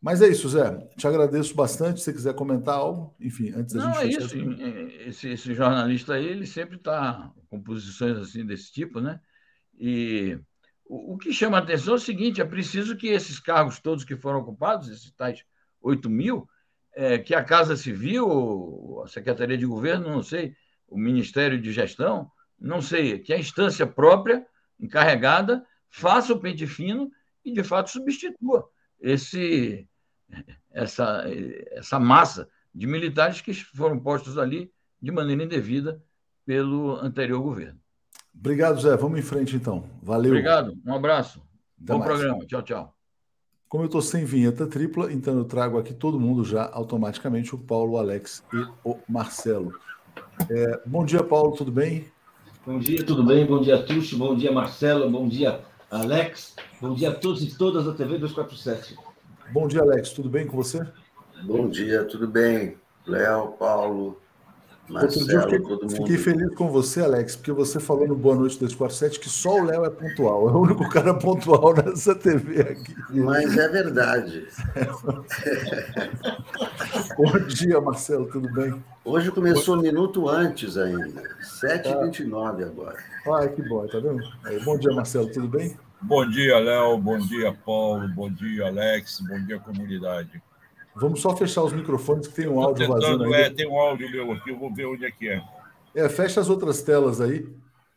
[0.01, 0.77] Mas é isso, Zé.
[0.95, 1.99] Te agradeço bastante.
[1.99, 4.35] Se você quiser comentar algo, enfim, antes da Não, gente.
[4.35, 5.09] Não, é isso.
[5.09, 9.19] Esse, esse, jornalista aí, ele sempre está com posições assim desse tipo, né?
[9.77, 10.39] E
[10.85, 14.15] o, que chama a atenção é o seguinte: é preciso que esses cargos todos que
[14.15, 15.43] foram ocupados, esses tais
[15.81, 16.47] 8 mil,
[16.93, 20.55] é, que a Casa Civil, a Secretaria de Governo, não sei,
[20.87, 24.45] o Ministério de Gestão, não sei, que a instância própria
[24.79, 27.11] encarregada faça o pente fino
[27.43, 28.69] e, de fato, substitua
[28.99, 29.87] esse,
[30.71, 31.25] essa,
[31.71, 34.71] essa massa de militares que foram postos ali
[35.01, 36.01] de maneira indevida
[36.45, 37.79] pelo anterior governo.
[38.33, 38.95] Obrigado, Zé.
[38.95, 39.89] Vamos em frente, então.
[40.01, 40.31] Valeu.
[40.31, 40.77] Obrigado.
[40.85, 41.41] Um abraço.
[41.81, 42.11] Até Bom mais.
[42.11, 42.45] programa.
[42.45, 42.95] Tchau, tchau.
[43.67, 47.57] Como eu estou sem vinheta tripla, então eu trago aqui todo mundo já automaticamente, o
[47.57, 49.79] Paulo, o Alex e o Marcelo.
[50.49, 52.05] É, bom dia, Paulo, tudo bem?
[52.65, 53.45] Bom dia, tudo bem?
[53.45, 54.17] Bom dia, Tuxo.
[54.17, 55.09] Bom dia, Marcelo.
[55.09, 56.55] Bom dia, Alex.
[56.81, 58.97] Bom dia a todos e todas da TV 247.
[59.51, 60.11] Bom dia, Alex.
[60.11, 60.81] Tudo bem com você?
[61.43, 62.77] Bom dia, tudo bem?
[63.05, 64.17] Léo, Paulo,
[64.87, 65.95] Marcelo, Outro dia eu fiquei, todo mundo.
[65.95, 69.65] Fiquei feliz com você, Alex, porque você falou no Boa Noite 247 que só o
[69.65, 70.47] Léo é pontual.
[70.49, 72.95] É o único cara pontual nessa TV aqui.
[73.09, 74.47] Mas é verdade.
[77.17, 78.81] Bom dia, Marcelo, tudo bem?
[79.03, 81.23] Hoje começou um minuto antes ainda.
[81.61, 82.95] 7h29 agora.
[83.27, 84.23] Ah, que bom, tá vendo?
[84.63, 85.75] Bom dia, Marcelo, tudo bem?
[86.01, 86.97] Bom dia, Léo.
[86.97, 88.07] Bom dia, Paulo.
[88.09, 89.19] Bom dia, Alex.
[89.21, 90.41] Bom dia, comunidade.
[90.95, 93.41] Vamos só fechar os microfones que tem um áudio tentando, vazando aí.
[93.43, 95.43] É, tem um áudio meu aqui, eu vou ver onde é que é.
[95.93, 97.47] É, fecha as outras telas aí.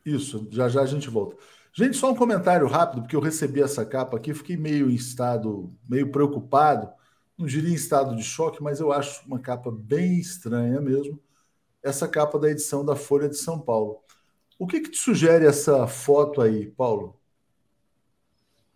[0.04, 1.36] Isso, já já a gente volta.
[1.72, 5.72] Gente, só um comentário rápido, porque eu recebi essa capa aqui, fiquei meio em estado,
[5.88, 6.90] meio preocupado,
[7.38, 11.18] não diria em estado de choque, mas eu acho uma capa bem estranha mesmo,
[11.82, 14.00] essa capa da edição da Folha de São Paulo.
[14.58, 17.16] O que, que te sugere essa foto aí, Paulo?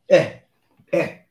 [0.08, 0.42] É,
[0.92, 1.24] é.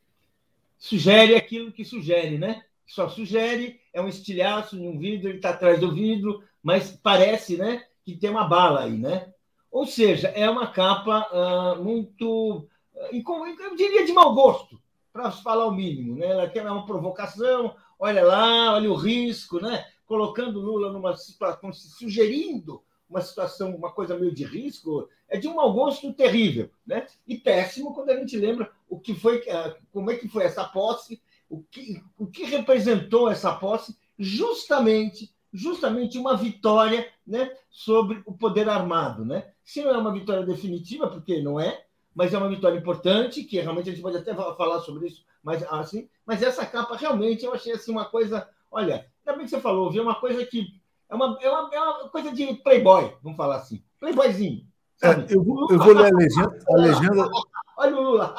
[0.78, 2.64] Sugere aquilo que sugere, né?
[2.86, 7.58] só sugere, é um estilhaço em um vidro, ele está atrás do vidro, mas parece
[7.58, 9.34] né, que tem uma bala aí, né?
[9.72, 14.80] Ou seja, é uma capa uh, muito, uh, eu diria de mau gosto,
[15.12, 16.28] para falar o mínimo, né?
[16.28, 19.86] Ela quer uma provocação, olha lá, olha o risco, né?
[20.06, 22.82] Colocando Lula numa situação, sugerindo
[23.16, 27.08] uma situação, uma coisa meio de risco, é de um mau gosto terrível, né?
[27.28, 30.64] E péssimo quando a gente lembra o que foi, ah, como é que foi essa
[30.64, 33.96] posse o que, o que representou essa posse?
[34.18, 39.26] Justamente, justamente uma vitória né, sobre o poder armado.
[39.26, 39.52] Né?
[39.64, 43.60] Se não é uma vitória definitiva, porque não é, mas é uma vitória importante, que
[43.60, 47.54] realmente a gente pode até falar sobre isso, mas assim, mas essa capa realmente eu
[47.54, 50.02] achei assim uma coisa, olha, bem que você falou, viu?
[50.02, 50.80] Uma coisa que
[51.16, 54.66] é uma, é uma, é uma coisa de playboy, vamos falar assim, playboyzinho.
[55.02, 56.60] É, eu, eu, vou ler a legenda.
[56.70, 57.30] A legenda...
[57.78, 58.36] Olha o Lula.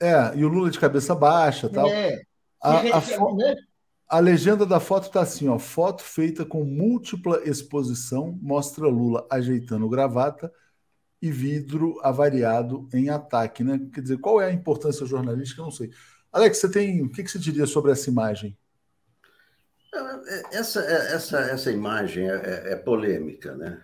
[0.00, 1.86] É, e o Lula de cabeça baixa tal.
[1.88, 2.22] É.
[2.62, 3.36] A, a, fo...
[3.36, 3.54] Né?
[4.08, 5.58] a legenda da foto está assim, ó.
[5.58, 10.50] Foto feita com múltipla exposição mostra Lula ajeitando gravata
[11.20, 13.78] e vidro avariado em ataque, né?
[13.92, 15.60] Quer dizer, qual é a importância jornalística?
[15.60, 15.90] Eu não sei.
[16.32, 17.02] Alex, você tem.
[17.02, 18.56] O que, que você diria sobre essa imagem?
[19.92, 23.82] É, essa, é, essa, essa imagem é, é polêmica, né?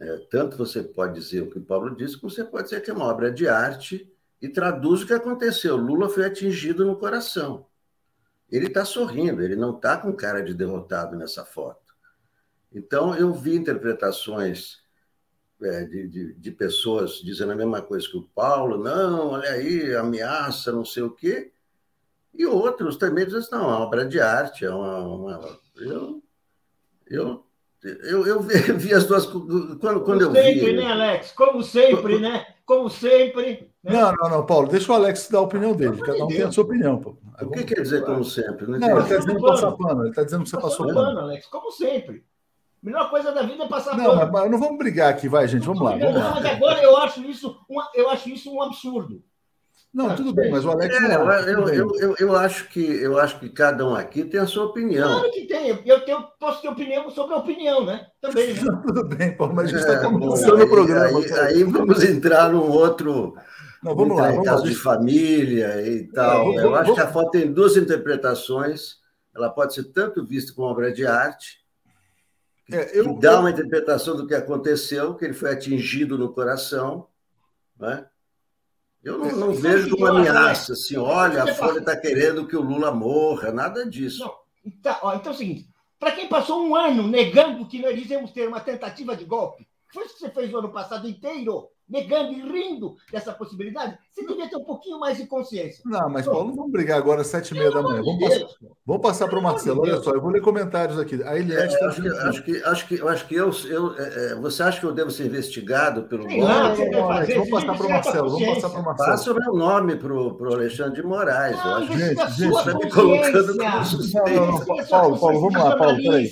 [0.00, 2.90] É, tanto você pode dizer o que o Paulo disse, como você pode dizer que
[2.90, 5.76] é uma obra de arte e traduz o que aconteceu.
[5.76, 7.66] Lula foi atingido no coração.
[8.50, 11.94] Ele está sorrindo, ele não está com cara de derrotado nessa foto.
[12.72, 14.78] Então, eu vi interpretações
[15.60, 19.94] é, de, de, de, pessoas dizendo a mesma coisa que o Paulo, não, olha aí,
[19.96, 21.52] ameaça, não sei o quê.
[22.34, 24.98] E outros também dizem, não, é uma obra de arte, é uma.
[24.98, 25.58] uma...
[25.76, 26.22] Eu,
[27.06, 27.48] eu
[27.82, 29.26] eu, eu vi, vi, as duas.
[29.26, 30.60] Quando, quando Como eu sempre, vi.
[30.60, 31.32] Sempre, né, Alex?
[31.32, 32.46] Como sempre, né?
[32.66, 33.70] Como sempre.
[33.82, 33.92] Né?
[33.92, 35.96] Não, não, não, Paulo, deixa o Alex dar a opinião dele.
[36.02, 37.16] Cada um tem a sua opinião, pô.
[37.40, 38.66] O que quer dizer como sempre?
[38.66, 40.02] Não, não ele está dizendo passar pano.
[40.02, 40.98] Ele está dizendo que você passou pano.
[40.98, 41.20] pano.
[41.20, 42.24] Alex, como sempre.
[42.82, 44.32] A melhor coisa da vida é passar não, pano.
[44.32, 45.64] Mas, não vamos brigar aqui, vai, gente.
[45.64, 45.96] Vamos lá.
[45.96, 46.34] Vamos lá.
[46.34, 49.22] Mas agora eu acho isso, uma, eu acho isso um absurdo.
[49.92, 51.30] Não, tudo bem, mas o Alex é, não.
[51.30, 54.66] Eu, eu, eu, eu, acho que, eu acho que cada um aqui tem a sua
[54.66, 55.08] opinião.
[55.08, 55.80] Claro que tem.
[55.84, 58.06] Eu tenho, posso ter opinião sobre a opinião, né?
[58.20, 58.52] Também.
[58.52, 58.60] Né?
[58.84, 61.18] tudo bem, Paulo, mas a gente está é, começando o programa.
[61.18, 63.34] Aí, aí, vamos entrar num outro.
[63.82, 64.30] Não, vamos lá.
[64.30, 64.68] Vamos caso lá.
[64.68, 66.44] de família e tal.
[66.44, 68.98] Vamos, eu acho que a foto tem duas interpretações.
[69.34, 71.58] Ela pode ser tanto vista como obra de arte,
[72.70, 77.06] é, eu, que dá uma interpretação do que aconteceu, que ele foi atingido no coração,
[77.78, 78.06] né?
[79.08, 82.92] Eu não, não vejo como ameaça, assim, olha, a Folha está querendo que o Lula
[82.92, 84.24] morra, nada disso.
[84.24, 84.34] Não,
[84.64, 88.30] então, ó, então é o seguinte, para quem passou um ano negando que nós íamos
[88.30, 92.32] ter uma tentativa de golpe, foi isso que você fez o ano passado inteiro, negando
[92.32, 95.82] e rindo dessa possibilidade, você devia ter um pouquinho mais de consciência.
[95.86, 98.02] Não, mas Paulo, não vamos brigar agora às sete e meia da manhã.
[98.02, 98.46] Vamos passar,
[98.86, 99.80] vamos passar para o Marcelo.
[99.80, 101.22] Olha só, eu vou ler comentários aqui.
[101.22, 104.32] A Eliette está é, acho, que, acho que acho que acho que eu, eu é,
[104.32, 107.90] é, você acha que eu devo ser investigado pelo Sim, não, Vamos passar para o
[107.90, 108.30] Marcelo.
[108.30, 109.10] Vamos passar para o Marcelo.
[109.10, 111.56] Passa o meu nome para o Alexandre de Moraes.
[111.56, 111.98] Não, eu acho.
[111.98, 114.30] Gente, gente, está me colocando como suspeito.
[114.30, 116.30] Não, não, Paulo, Paulo, vamos lá, Paulo, peraí.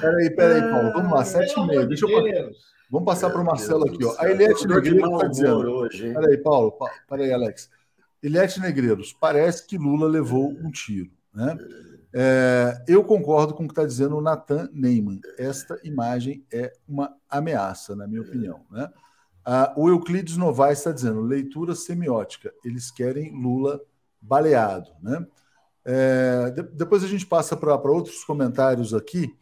[0.00, 1.86] Peraí, peraí, Paulo, vamos lá, sete e meia.
[1.86, 2.10] Deixa eu
[2.90, 4.04] Vamos passar para o Marcelo aqui.
[4.04, 4.14] Ó.
[4.18, 5.70] A Eliette Negreiros está dizendo.
[5.70, 6.74] Hoje, Peraí, Paulo.
[7.08, 7.70] Peraí, Alex.
[8.22, 11.10] Eliette Negreiros, parece que Lula levou um tiro.
[11.34, 11.56] Né?
[12.12, 15.20] É, eu concordo com o que está dizendo o Nathan Neyman.
[15.38, 18.64] Esta imagem é uma ameaça, na minha opinião.
[18.70, 18.88] Né?
[19.44, 22.52] Ah, o Euclides Novaes está dizendo leitura semiótica.
[22.64, 23.80] Eles querem Lula
[24.20, 24.90] baleado.
[25.02, 25.26] Né?
[25.84, 29.36] É, de, depois a gente passa para outros comentários aqui.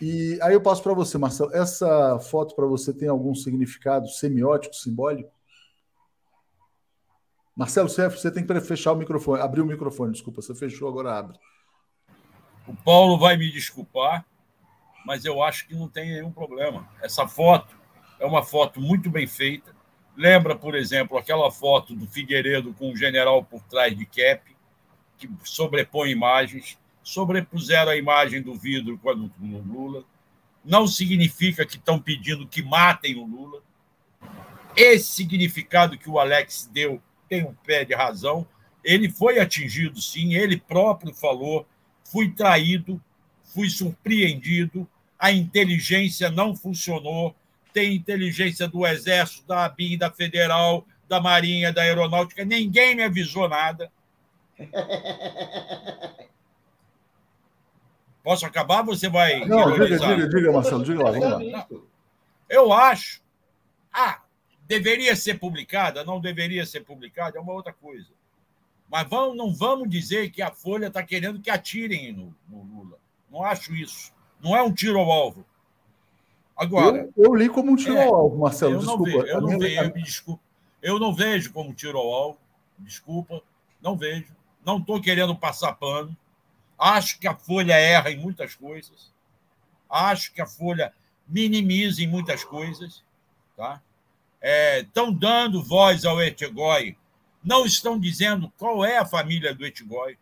[0.00, 1.54] E aí eu passo para você, Marcelo.
[1.54, 5.30] Essa foto para você tem algum significado semiótico, simbólico?
[7.54, 11.36] Marcelo, você tem que fechar o microfone, abrir o microfone, desculpa, você fechou, agora abre.
[12.68, 14.24] O Paulo vai me desculpar,
[15.04, 16.88] mas eu acho que não tem nenhum problema.
[17.02, 17.76] Essa foto
[18.20, 19.74] é uma foto muito bem feita.
[20.16, 24.56] Lembra, por exemplo, aquela foto do Figueiredo com o general por trás de cap,
[25.16, 26.78] que sobrepõe imagens
[27.08, 29.30] sobrepuseram a imagem do vidro com a do
[29.66, 30.04] Lula.
[30.62, 33.62] Não significa que estão pedindo que matem o Lula.
[34.76, 38.46] Esse significado que o Alex deu tem um pé de razão.
[38.84, 41.66] Ele foi atingido, sim, ele próprio falou:
[42.04, 43.02] fui traído,
[43.42, 44.86] fui surpreendido,
[45.18, 47.34] a inteligência não funcionou.
[47.72, 53.48] Tem inteligência do Exército, da ABIN, da Federal, da Marinha, da Aeronáutica, ninguém me avisou
[53.48, 53.90] nada.
[58.28, 58.82] Posso acabar?
[58.82, 59.42] Você vai.
[59.46, 61.66] Não, diga, diga, diga, Marcelo, diga lá, vamos lá.
[62.46, 63.22] Eu acho.
[63.90, 64.20] Ah,
[64.66, 66.04] deveria ser publicada?
[66.04, 67.38] Não deveria ser publicada?
[67.38, 68.08] É uma outra coisa.
[68.86, 72.98] Mas vamos, não vamos dizer que a Folha está querendo que atirem no, no, Lula.
[73.32, 74.12] Não acho isso.
[74.44, 75.42] Não é um tiro ao alvo.
[76.54, 77.08] Agora.
[77.16, 78.74] Eu, eu li como um tiro é, ao alvo, Marcelo.
[78.74, 79.10] Eu desculpa.
[79.10, 80.42] Não vejo, eu, não vejo, eu, me desculpa.
[80.82, 82.38] eu não vejo como tiro ao alvo.
[82.78, 83.42] Desculpa.
[83.80, 84.36] Não vejo.
[84.62, 86.14] Não estou querendo passar pano.
[86.78, 89.12] Acho que a Folha erra em muitas coisas.
[89.90, 90.92] Acho que a Folha
[91.26, 93.02] minimiza em muitas coisas.
[93.56, 93.82] Tá?
[94.80, 96.96] Estão é, dando voz ao Etigói.
[97.42, 100.16] Não estão dizendo qual é a família do Etigói.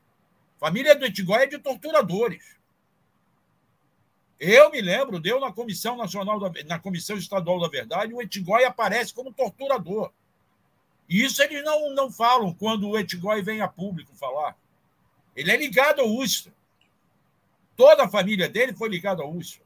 [0.56, 2.56] A família do Etigói é de torturadores.
[4.38, 8.64] Eu me lembro, deu na Comissão Nacional, da, na Comissão Estadual da Verdade, o Etigói
[8.64, 10.12] aparece como torturador.
[11.08, 14.56] E isso eles não, não falam quando o Etigói vem a público falar.
[15.36, 16.50] Ele é ligado ao USP.
[17.76, 19.60] Toda a família dele foi ligada ao USP.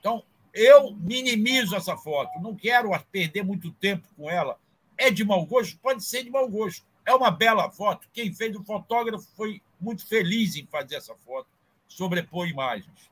[0.00, 2.40] Então, eu minimizo essa foto.
[2.40, 4.58] Não quero perder muito tempo com ela.
[4.96, 5.78] É de mau gosto?
[5.78, 6.84] Pode ser de mau gosto.
[7.04, 8.08] É uma bela foto.
[8.12, 11.46] Quem fez o fotógrafo foi muito feliz em fazer essa foto.
[11.86, 13.10] Sobrepor imagens.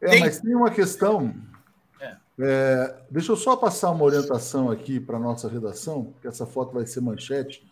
[0.00, 0.20] É, tem...
[0.20, 1.34] mas tem uma questão.
[2.00, 2.16] É.
[2.38, 6.72] É, deixa eu só passar uma orientação aqui para a nossa redação, porque essa foto
[6.72, 7.64] vai ser manchete.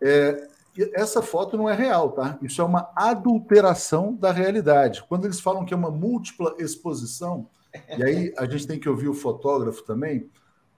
[0.00, 0.48] É,
[0.94, 2.38] essa foto não é real, tá?
[2.42, 5.02] Isso é uma adulteração da realidade.
[5.08, 7.48] Quando eles falam que é uma múltipla exposição,
[7.96, 10.28] e aí a gente tem que ouvir o fotógrafo também,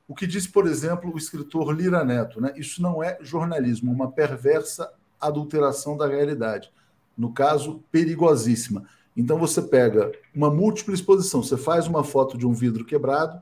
[0.08, 2.52] o que diz, por exemplo, o escritor Lira Neto, né?
[2.56, 6.70] Isso não é jornalismo, uma perversa adulteração da realidade.
[7.16, 8.84] No caso, perigosíssima.
[9.16, 13.40] Então você pega uma múltipla exposição, você faz uma foto de um vidro quebrado,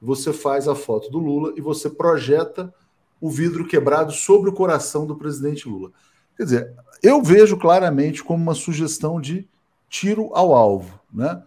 [0.00, 2.72] você faz a foto do Lula e você projeta
[3.20, 5.90] o vidro quebrado sobre o coração do presidente Lula.
[6.36, 9.48] Quer dizer, eu vejo claramente como uma sugestão de
[9.88, 11.42] tiro ao alvo, né?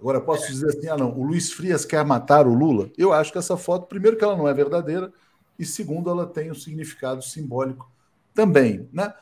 [0.00, 2.90] Agora, posso dizer assim, ah não, o Luiz Frias quer matar o Lula?
[2.96, 5.12] Eu acho que essa foto, primeiro que ela não é verdadeira,
[5.58, 7.90] e segundo, ela tem um significado simbólico
[8.32, 9.12] também, né?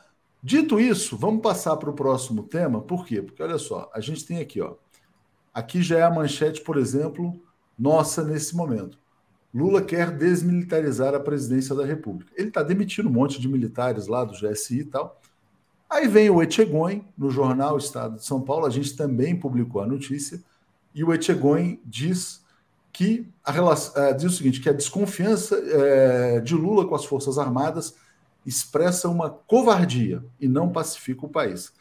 [0.41, 3.21] Dito isso, vamos passar para o próximo tema, por quê?
[3.21, 4.75] Porque olha só, a gente tem aqui, ó,
[5.53, 7.37] aqui já é a manchete, por exemplo,
[7.77, 8.97] nossa nesse momento.
[9.53, 12.31] Lula quer desmilitarizar a presidência da República.
[12.35, 15.19] Ele está demitindo um monte de militares lá do GSI e tal.
[15.89, 19.87] Aí vem o Etchegoin, no jornal Estado de São Paulo, a gente também publicou a
[19.87, 20.39] notícia,
[20.93, 22.43] e o Etchegoin diz
[22.93, 27.05] que a relação, é, diz o seguinte, que a desconfiança é, de Lula com as
[27.05, 27.95] Forças Armadas
[28.45, 31.73] expressa uma covardia e não pacifica o país.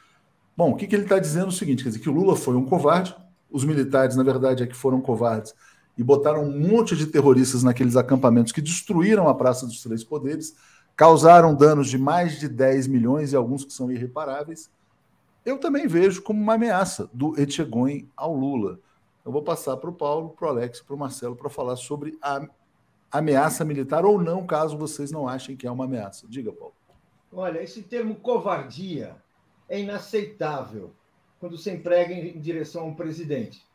[0.56, 2.34] Bom, o que, que ele está dizendo é o seguinte, quer dizer, que o Lula
[2.34, 3.14] foi um covarde,
[3.50, 5.54] os militares, na verdade, é que foram covardes
[5.98, 10.54] e botaram um monte de terroristas naqueles acampamentos que destruíram a Praça dos Três Poderes,
[10.94, 14.70] causaram danos de mais de 10 milhões e alguns que são irreparáveis.
[15.44, 18.78] Eu também vejo como uma ameaça do Etchegoin ao Lula.
[19.24, 22.16] Eu vou passar para o Paulo, para o Alex, para o Marcelo para falar sobre
[22.22, 22.46] a
[23.10, 26.26] ameaça militar ou não, caso vocês não achem que é uma ameaça.
[26.28, 26.74] Diga, Paulo.
[27.32, 29.16] Olha, esse termo covardia
[29.68, 30.92] é inaceitável
[31.40, 33.67] quando se emprega em direção ao presidente.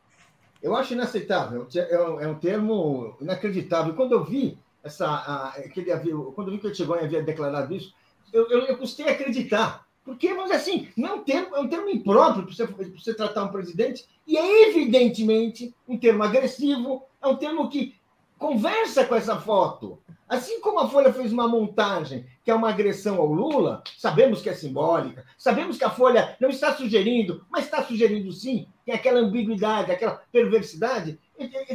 [0.63, 3.93] Eu acho inaceitável, é, é um termo inacreditável.
[3.93, 7.75] Quando eu vi essa, a, que ele havia, quando eu vi que o havia declarado
[7.75, 7.93] isso,
[8.31, 9.85] eu, eu, eu custei acreditar.
[10.05, 13.43] Porque, dizer assim, não é um termo, é um termo impróprio para você, você tratar
[13.43, 17.95] um presidente, e é evidentemente um termo agressivo, é um termo que
[18.37, 19.99] conversa com essa foto.
[20.27, 24.49] Assim como a Folha fez uma montagem que é uma agressão ao Lula, sabemos que
[24.49, 28.95] é simbólica, sabemos que a Folha não está sugerindo, mas está sugerindo sim, que é
[28.95, 31.19] aquela ambiguidade, aquela perversidade,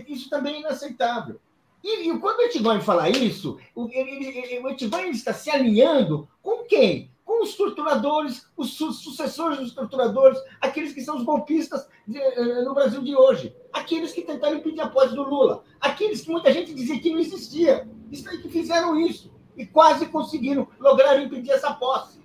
[0.07, 1.41] isso também é inaceitável.
[1.83, 7.11] E, e quando o Etivan fala isso, o, o Etivan está se alinhando com quem?
[7.29, 12.65] Com os torturadores, os su sucessores dos torturadores, aqueles que são os golpistas de, uh,
[12.65, 16.51] no Brasil de hoje, aqueles que tentaram impedir a posse do Lula, aqueles que muita
[16.51, 22.19] gente dizia que não existia, que fizeram isso e quase conseguiram lograr impedir essa posse.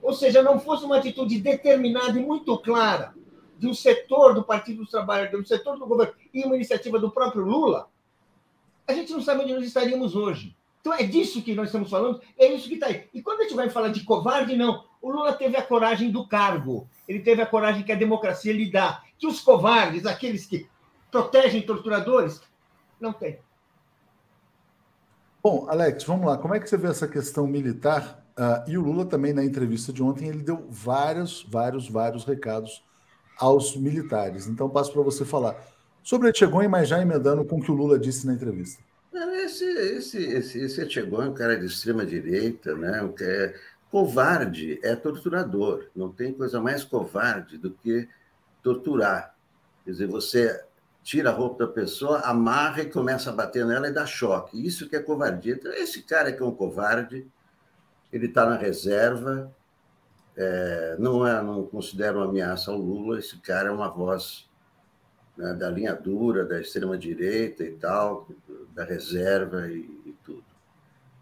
[0.00, 3.16] Ou seja, não fosse uma atitude determinada e muito clara
[3.58, 6.96] de um setor do Partido dos Trabalhadores, de um setor do governo e uma iniciativa
[6.96, 7.88] do próprio Lula,
[8.86, 10.56] a gente não sabe onde nós estaríamos hoje.
[10.82, 13.08] Então é disso que nós estamos falando, é isso que está aí.
[13.14, 14.84] E quando a gente vai falar de covarde, não.
[15.00, 18.70] O Lula teve a coragem do cargo, ele teve a coragem que a democracia lhe
[18.70, 19.00] dá.
[19.16, 20.68] Que os covardes, aqueles que
[21.08, 22.42] protegem torturadores,
[23.00, 23.38] não têm.
[25.40, 26.36] Bom, Alex, vamos lá.
[26.36, 28.24] Como é que você vê essa questão militar?
[28.36, 32.82] Uh, e o Lula também, na entrevista de ontem, ele deu vários, vários, vários recados
[33.38, 34.48] aos militares.
[34.48, 35.56] Então, passo para você falar
[36.02, 38.82] sobre Etchegon, mas já emendando com o que o Lula disse na entrevista.
[39.14, 43.02] Esse, esse, esse, esse Etchegon é um cara de extrema-direita, né?
[43.02, 43.54] Um é
[43.90, 45.86] covarde, é torturador.
[45.94, 48.08] Não tem coisa mais covarde do que
[48.62, 49.34] torturar.
[49.84, 50.64] Quer dizer, você
[51.02, 54.64] tira a roupa da pessoa, amarra e começa a bater nela e dá choque.
[54.66, 55.54] Isso que é covardia.
[55.54, 57.26] Então, esse cara que é um covarde,
[58.10, 59.52] ele está na reserva,
[60.36, 64.48] é, não, é, não considera uma ameaça ao Lula, esse cara é uma voz
[65.36, 68.28] né, da linha dura, da extrema-direita e tal,
[68.74, 70.44] da reserva e, e, tudo.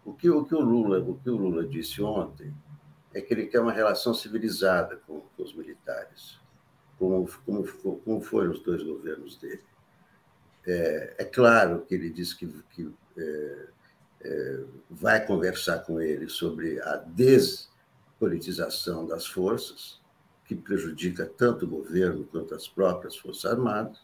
[0.05, 2.53] O que, o que o Lula, o que o Lula disse ontem
[3.13, 6.39] é que ele quer uma relação civilizada com, com os militares,
[6.97, 7.65] como, como,
[7.99, 9.63] como foram os dois governos dele.
[10.65, 13.67] É, é claro que ele disse que, que é,
[14.21, 19.99] é, vai conversar com ele sobre a despolitização das forças,
[20.45, 23.99] que prejudica tanto o governo quanto as próprias Forças Armadas,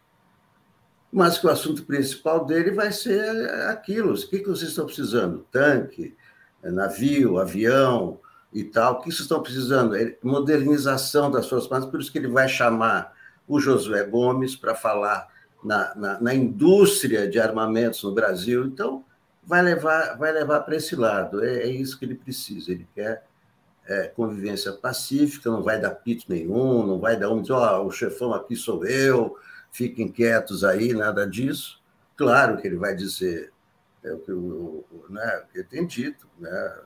[1.18, 5.46] mas que o assunto principal dele vai ser aquilo: o que vocês estão precisando?
[5.52, 6.16] Tanque,
[6.64, 8.20] navio, avião
[8.54, 8.94] e tal.
[8.94, 9.96] O que vocês estão precisando?
[10.22, 13.14] Modernização das Forças Armadas, por isso que ele vai chamar
[13.48, 15.28] o Josué Gomes para falar
[15.64, 18.66] na, na, na, indústria de armamentos no Brasil.
[18.66, 19.04] Então,
[19.44, 21.44] vai levar, vai levar para esse lado.
[21.44, 22.72] É, é isso que ele precisa.
[22.72, 23.26] Ele quer
[23.88, 27.92] é, convivência pacífica, não vai dar pito nenhum, não vai dar um dizer, oh, o
[27.92, 29.36] chefão aqui sou eu,
[29.78, 31.80] fiquem quietos aí, nada disso.
[32.16, 33.54] Claro que ele vai dizer
[34.04, 36.78] é o que eu, né, eu tenho dito, né,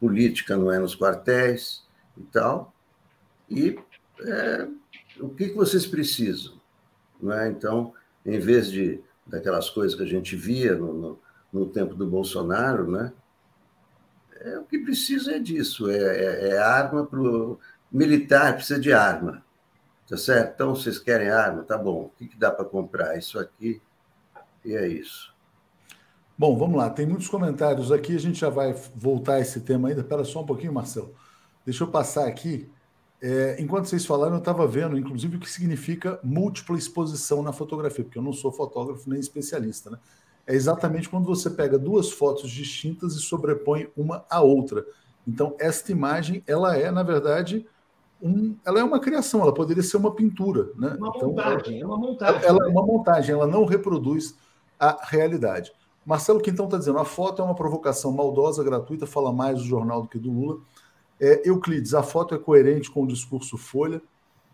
[0.00, 1.84] política não é nos quartéis
[2.16, 2.74] e tal.
[3.50, 3.78] E
[4.20, 4.68] é,
[5.20, 6.58] o que, que vocês precisam?
[7.20, 7.48] Né?
[7.48, 7.92] Então,
[8.24, 11.20] em vez de daquelas coisas que a gente via no, no,
[11.52, 13.12] no tempo do Bolsonaro, né?
[14.40, 17.58] É, o que precisa é disso, é, é, é arma para o
[17.92, 19.44] militar, precisa de arma.
[20.08, 20.54] Tá certo?
[20.54, 21.62] Então, vocês querem arma?
[21.62, 22.04] Tá bom.
[22.04, 23.16] O que, que dá para comprar?
[23.18, 23.80] Isso aqui
[24.64, 25.34] e é isso.
[26.36, 26.88] Bom, vamos lá.
[26.88, 28.16] Tem muitos comentários aqui.
[28.16, 30.00] A gente já vai voltar a esse tema ainda.
[30.00, 31.14] Espera só um pouquinho, Marcelo.
[31.64, 32.70] Deixa eu passar aqui.
[33.20, 38.04] É, enquanto vocês falaram, eu estava vendo, inclusive, o que significa múltipla exposição na fotografia,
[38.04, 39.98] porque eu não sou fotógrafo nem especialista, né?
[40.48, 44.82] é exatamente quando você pega duas fotos distintas e sobrepõe uma à outra.
[45.26, 47.66] Então, esta imagem, ela é, na verdade,
[48.20, 50.70] um, ela é uma criação, ela poderia ser uma pintura.
[50.76, 50.96] Né?
[50.98, 52.44] Uma então, montagem, é uma montagem.
[52.44, 54.36] Ela é uma montagem, ela não reproduz
[54.78, 55.72] a realidade.
[56.04, 60.02] Marcelo Quintão está dizendo: a foto é uma provocação maldosa, gratuita, fala mais do jornal
[60.02, 60.60] do que do Lula.
[61.20, 64.00] É, Euclides, a foto é coerente com o discurso Folha.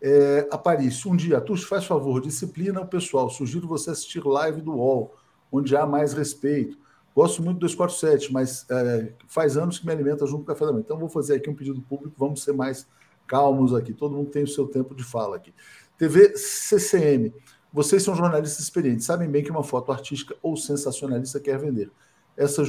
[0.01, 3.29] É, Aparício, um dia, Tuxo, faz favor, disciplina o pessoal.
[3.29, 5.15] Sugiro você assistir live do UOL
[5.51, 6.77] onde há mais respeito.
[7.15, 10.65] Gosto muito do 247, mas é, faz anos que me alimenta junto com o café
[10.65, 10.83] da manhã.
[10.83, 12.85] Então, vou fazer aqui um pedido público, vamos ser mais
[13.27, 13.93] calmos aqui.
[13.93, 15.53] Todo mundo tem o seu tempo de fala aqui.
[15.97, 17.33] TV CCM.
[17.71, 21.91] Vocês são jornalistas experientes, sabem bem que uma foto artística ou sensacionalista quer vender.
[22.37, 22.63] Essa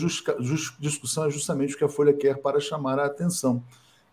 [0.80, 3.62] discussão é justamente o que a Folha quer para chamar a atenção.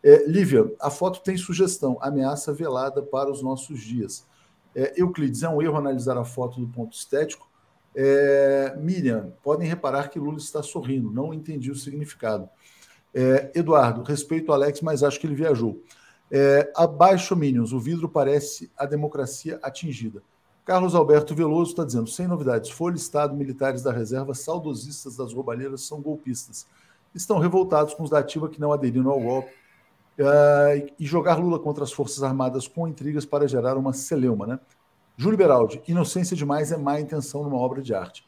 [0.04, 4.26] É, Lívia, a foto tem sugestão, ameaça velada para os nossos dias.
[4.76, 7.48] É, Euclides, é um erro analisar a foto do ponto estético
[7.96, 12.50] é, Miriam, podem reparar que Lula está sorrindo, não entendi o significado.
[13.14, 15.80] É, Eduardo, respeito ao Alex, mas acho que ele viajou.
[16.32, 20.22] É, abaixo, Minions, o vidro parece a democracia atingida.
[20.66, 25.82] Carlos Alberto Veloso está dizendo: sem novidades, Folha, Estado, militares da reserva, saudosistas das roubalheiras
[25.82, 26.66] são golpistas.
[27.14, 29.52] Estão revoltados com os da ativa que não aderiram ao golpe
[30.14, 34.60] Uh, e jogar Lula contra as Forças Armadas com intrigas para gerar uma celeuma, né?
[35.18, 38.24] Júlio Beraldi, inocência demais é má intenção numa obra de arte.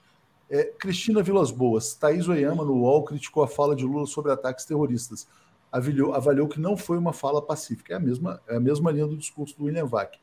[0.50, 4.66] É, Cristina Vilas Boas, Thaís Oyama, no UOL, criticou a fala de Lula sobre ataques
[4.66, 5.28] terroristas.
[5.76, 7.94] Avaliou, avaliou que não foi uma fala pacífica.
[7.94, 10.18] É a mesma, é a mesma linha do discurso do William Vac.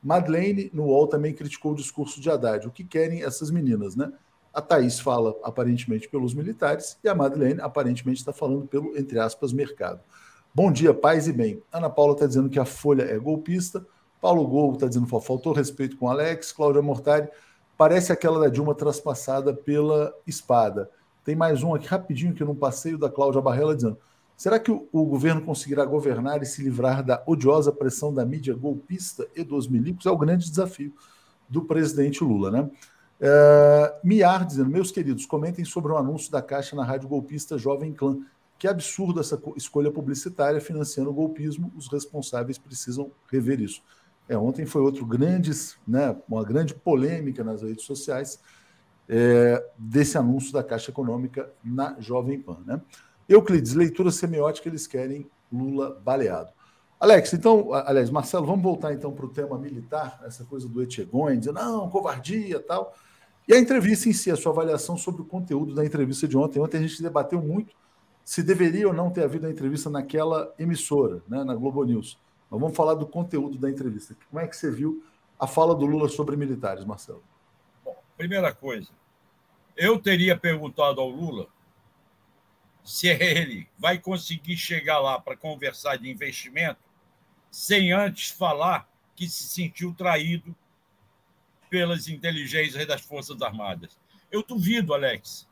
[0.00, 2.68] Madeleine, no UOL, também criticou o discurso de Haddad.
[2.68, 4.12] O que querem essas meninas, né?
[4.52, 9.52] A Thaís fala, aparentemente, pelos militares, e a Madeleine, aparentemente, está falando pelo, entre aspas,
[9.52, 10.00] mercado.
[10.54, 11.60] Bom dia, paz e bem.
[11.72, 13.84] Ana Paula está dizendo que a Folha é golpista.
[14.20, 16.52] Paulo Gol está dizendo faltou respeito com Alex.
[16.52, 17.28] Cláudia Mortari
[17.76, 20.88] parece aquela da Dilma traspassada pela espada.
[21.24, 23.98] Tem mais um aqui rapidinho que no passeio da Cláudia Barrela dizendo:
[24.36, 28.54] será que o, o, governo conseguirá governar e se livrar da odiosa pressão da mídia
[28.54, 30.06] golpista e dos milicos?
[30.06, 30.92] É o grande desafio
[31.48, 32.70] do presidente Lula, né?
[33.20, 37.92] É, Miar dizendo: meus queridos, comentem sobre o anúncio da Caixa na rádio golpista Jovem
[37.92, 38.18] Clã.
[38.58, 41.72] Que absurdo essa escolha publicitária financiando o golpismo.
[41.76, 43.82] Os responsáveis precisam rever isso.
[44.28, 45.50] É, ontem foi outro grande,
[45.86, 48.40] né, uma grande polêmica nas redes sociais
[49.08, 52.58] é, desse anúncio da Caixa Econômica na Jovem Pan.
[52.64, 52.80] Né?
[53.28, 56.50] Euclides, leitura semiótica, eles querem Lula baleado.
[56.98, 61.38] Alex, então, aliás, Marcelo, vamos voltar então para o tema militar, essa coisa do Etchegoin,
[61.38, 62.94] dizendo, não, covardia tal.
[63.46, 66.60] E a entrevista em si, a sua avaliação sobre o conteúdo da entrevista de ontem.
[66.60, 67.74] Ontem a gente debateu muito
[68.24, 72.18] se deveria ou não ter havido a entrevista naquela emissora, né, na Globo News.
[72.50, 74.16] Mas vamos falar do conteúdo da entrevista.
[74.30, 75.04] Como é que você viu
[75.38, 77.22] a fala do Lula sobre militares, Marcelo?
[77.84, 78.88] Bom, primeira coisa,
[79.76, 81.48] eu teria perguntado ao Lula
[82.84, 86.78] se ele vai conseguir chegar lá para conversar de investimento
[87.50, 90.54] sem antes falar que se sentiu traído
[91.70, 93.98] pelas inteligências das Forças Armadas.
[94.30, 95.48] Eu duvido, Alex,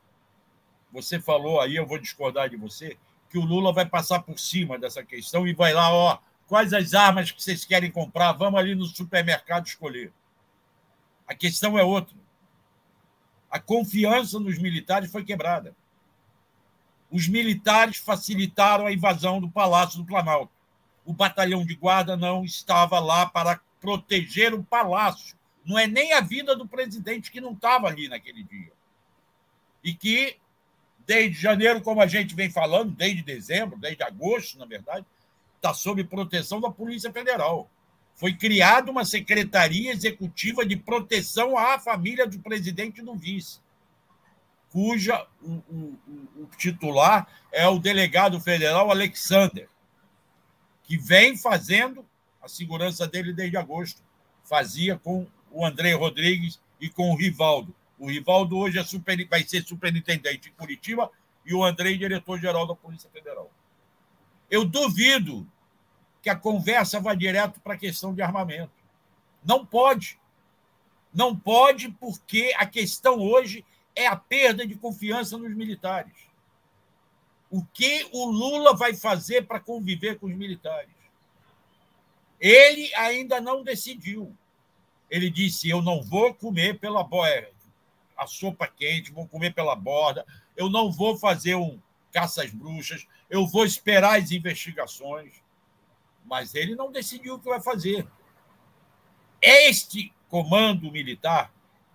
[0.93, 2.99] você falou aí, eu vou discordar de você,
[3.31, 6.93] que o Lula vai passar por cima dessa questão e vai lá, ó, quais as
[6.93, 10.13] armas que vocês querem comprar, vamos ali no supermercado escolher.
[11.27, 12.15] A questão é outra.
[13.51, 15.75] A confiança nos militares foi quebrada.
[17.13, 20.51] Os militares facilitaram a invasão do Palácio do Planalto.
[21.05, 25.37] O batalhão de guarda não estava lá para proteger o palácio.
[25.65, 28.73] Não é nem a vida do presidente que não estava ali naquele dia.
[29.85, 30.39] E que
[31.07, 35.05] desde janeiro, como a gente vem falando, desde dezembro, desde agosto, na verdade,
[35.57, 37.71] está sob proteção da Polícia Federal.
[38.15, 43.61] Foi criada uma Secretaria Executiva de Proteção à Família do Presidente e do Vice,
[44.73, 45.99] cuja o, o,
[46.39, 49.69] o titular é o delegado federal Alexander,
[50.83, 52.05] que vem fazendo
[52.41, 54.03] a segurança dele desde agosto.
[54.43, 57.75] Fazia com o André Rodrigues e com o Rivaldo.
[57.99, 61.11] O Rivaldo hoje é super, vai ser superintendente em Curitiba
[61.45, 63.51] e o Andrei diretor-geral da Polícia Federal.
[64.51, 65.47] Eu duvido
[66.23, 68.73] que a conversa vá direto para a questão de armamento.
[69.45, 70.19] Não pode.
[71.13, 73.65] Não pode, porque a questão hoje
[73.95, 76.13] é a perda de confiança nos militares.
[77.51, 80.95] O que o Lula vai fazer para conviver com os militares?
[82.41, 84.35] Ele ainda não decidiu.
[85.11, 87.53] Ele disse: Eu não vou comer pela borda
[88.23, 90.25] a sopa quente, vou comer pela borda,
[90.57, 91.81] eu não vou fazer um
[92.13, 95.43] caça às bruxas, eu vou esperar as investigações.
[96.25, 98.07] Mas ele não decidiu o que vai fazer.
[99.41, 101.53] Este comando militar,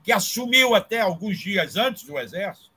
[0.07, 2.71] que assumiu até alguns dias antes do Exército,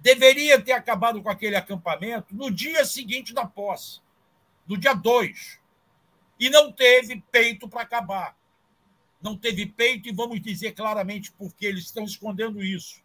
[0.00, 4.00] deveria ter acabado com aquele acampamento no dia seguinte da posse,
[4.66, 5.60] no dia 2.
[6.40, 8.36] E não teve peito para acabar
[9.26, 13.02] não teve peito, e vamos dizer claramente por que eles estão escondendo isso.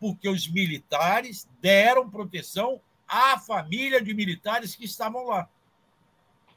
[0.00, 5.48] Porque os militares deram proteção à família de militares que estavam lá.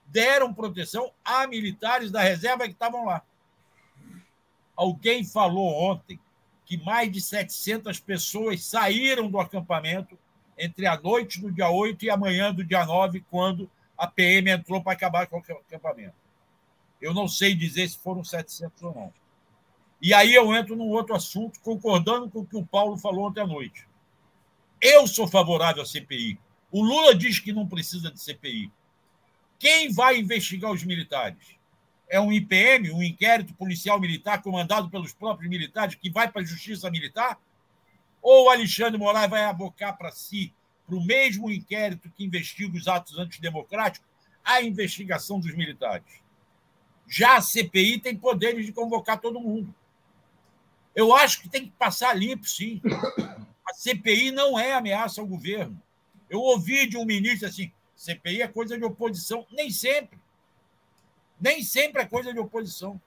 [0.07, 3.21] Deram proteção a militares da reserva que estavam lá.
[4.75, 6.17] Alguém falou ontem
[6.72, 10.17] que mais de 700 pessoas saíram do acampamento
[10.57, 14.49] entre a noite do dia 8 e a manhã do dia 9, quando a PM
[14.49, 16.15] entrou para acabar com o acampamento.
[17.01, 19.13] Eu não sei dizer se foram 700 ou não.
[20.01, 23.41] E aí eu entro num outro assunto, concordando com o que o Paulo falou ontem
[23.41, 23.86] à noite.
[24.80, 26.39] Eu sou favorável à CPI.
[26.72, 28.72] O Lula diz que não precisa de CPI.
[29.59, 31.59] Quem vai investigar os militares?
[32.12, 36.45] É um IPM, um inquérito policial militar comandado pelos próprios militares, que vai para a
[36.45, 37.39] justiça militar?
[38.22, 40.53] Ou o Alexandre Moraes vai abocar para si,
[40.86, 44.05] para o mesmo inquérito que investiga os atos antidemocráticos,
[44.43, 46.22] a investigação dos militares?
[47.07, 49.74] Já a CPI tem poderes de convocar todo mundo.
[50.93, 52.82] Eu acho que tem que passar limpo, sim.
[53.66, 55.82] A CPI não é ameaça ao governo.
[56.30, 60.20] Eu ouvi de um ministro assim: CPI é coisa de oposição, nem sempre.
[61.41, 63.01] Nem sempre é coisa de oposição.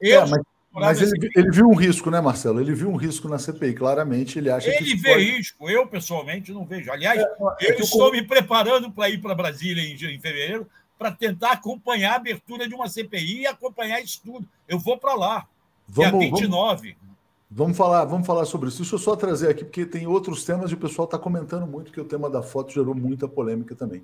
[0.00, 2.60] Eu, é, mas, mas ele, ele, viu um risco, né, Marcelo?
[2.60, 4.38] Ele viu um risco na CPI, claramente.
[4.38, 4.84] Ele acha ele que.
[4.84, 5.24] Ele vê pode...
[5.24, 6.92] risco, eu pessoalmente não vejo.
[6.92, 7.24] Aliás, é,
[7.62, 8.12] é eu estou eu...
[8.12, 10.68] me preparando para ir para Brasília em, em fevereiro
[10.98, 14.46] para tentar acompanhar a abertura de uma CPI e acompanhar isso tudo.
[14.68, 15.46] Eu vou para lá.
[15.88, 16.88] Vamos, dia 29.
[16.88, 17.04] Vamos...
[17.50, 18.78] Vamos falar, vamos falar sobre isso.
[18.78, 21.92] Deixa eu só trazer aqui, porque tem outros temas e o pessoal está comentando muito
[21.92, 24.02] que o tema da foto gerou muita polêmica também.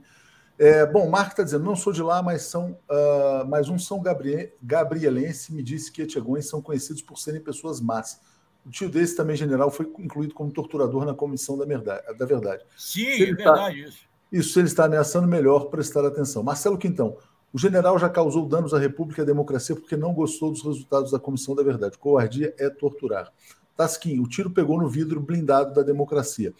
[0.60, 3.78] É, bom, o Marco está dizendo, não sou de lá, mas são, uh, mas um
[3.78, 8.20] São Gabriel, Gabrielense me disse que Etiegões são conhecidos por serem pessoas más.
[8.66, 12.02] O tio desse também, general, foi incluído como torturador na comissão da verdade.
[12.18, 12.62] Da verdade.
[12.76, 13.98] Sim, é verdade tá, isso.
[14.30, 16.42] Isso, se ele está ameaçando, melhor prestar atenção.
[16.42, 17.16] Marcelo Quintão,
[17.54, 21.10] o general já causou danos à República e à democracia porque não gostou dos resultados
[21.10, 21.96] da Comissão da Verdade.
[21.96, 23.32] Covardia é torturar.
[23.74, 26.52] Tasquim, o tiro pegou no vidro blindado da democracia.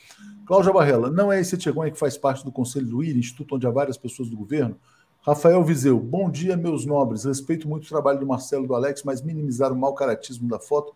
[0.50, 3.68] Cláudia Barrela, não é esse Tchegonha que faz parte do Conselho do IRI, instituto onde
[3.68, 4.76] há várias pessoas do governo?
[5.20, 7.22] Rafael Viseu, bom dia, meus nobres.
[7.22, 10.58] Respeito muito o trabalho do Marcelo e do Alex, mas minimizar o mau caratismo da
[10.58, 10.92] foto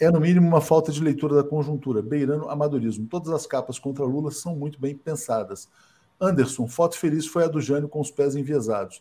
[0.00, 3.06] é, no mínimo, uma falta de leitura da conjuntura, beirando amadorismo.
[3.06, 5.68] Todas as capas contra Lula são muito bem pensadas.
[6.20, 9.00] Anderson, foto feliz foi a do Jânio com os pés enviesados.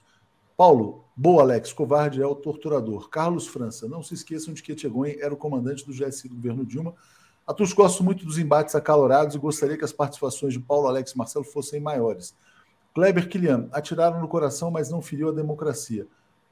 [0.56, 1.74] Paulo, boa, Alex.
[1.74, 3.10] Covarde é o torturador.
[3.10, 6.64] Carlos França, não se esqueçam de que Etchegoyen era o comandante do GSI do governo
[6.64, 6.93] Dilma.
[7.48, 11.12] A todos gosto muito dos embates acalorados e gostaria que as participações de Paulo, Alex
[11.12, 12.36] e Marcelo fossem maiores.
[12.93, 16.06] Kleber Kilian, atiraram no coração, mas não feriu a democracia.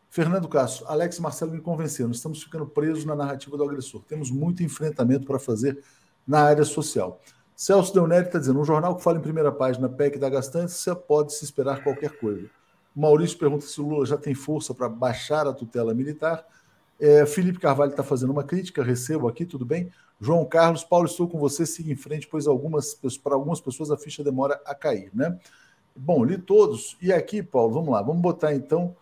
[0.09, 2.11] Fernando Castro, Alex e Marcelo me convenceram.
[2.11, 4.03] Estamos ficando presos na narrativa do agressor.
[4.07, 5.83] Temos muito enfrentamento para fazer
[6.25, 7.19] na área social.
[7.53, 11.33] Celso Deoneri está dizendo: um jornal que fala em primeira página PEC da gastança pode
[11.33, 12.49] se esperar qualquer coisa.
[12.95, 16.45] Maurício pergunta se o Lula já tem força para baixar a tutela militar.
[16.97, 19.91] É, Felipe Carvalho está fazendo uma crítica, recebo aqui, tudo bem?
[20.19, 23.97] João Carlos, Paulo, estou com você, siga em frente, pois algumas para algumas pessoas a
[23.97, 25.37] ficha demora a cair, né?
[25.95, 26.97] Bom, li todos.
[27.01, 28.95] E aqui, Paulo, vamos lá, vamos botar então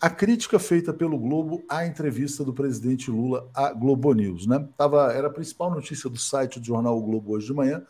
[0.00, 4.68] a crítica feita pelo Globo à entrevista do presidente Lula à Globo News, né?
[4.76, 7.82] Tava, era a principal notícia do site do jornal o Globo hoje de manhã.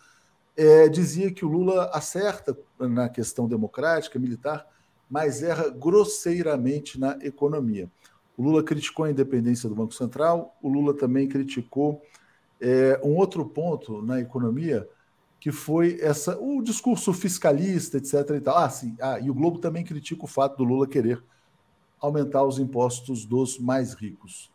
[0.56, 4.66] É, dizia que o Lula acerta na questão democrática, militar,
[5.10, 7.90] mas erra grosseiramente na economia.
[8.36, 12.00] O Lula criticou a independência do Banco Central, o Lula também criticou
[12.61, 14.88] é, um outro ponto na economia,
[15.38, 18.14] que foi essa o discurso fiscalista, etc.
[18.36, 18.57] E, tal.
[18.57, 21.22] Ah, sim, ah, e o Globo também critica o fato do Lula querer
[22.00, 24.52] aumentar os impostos dos mais ricos.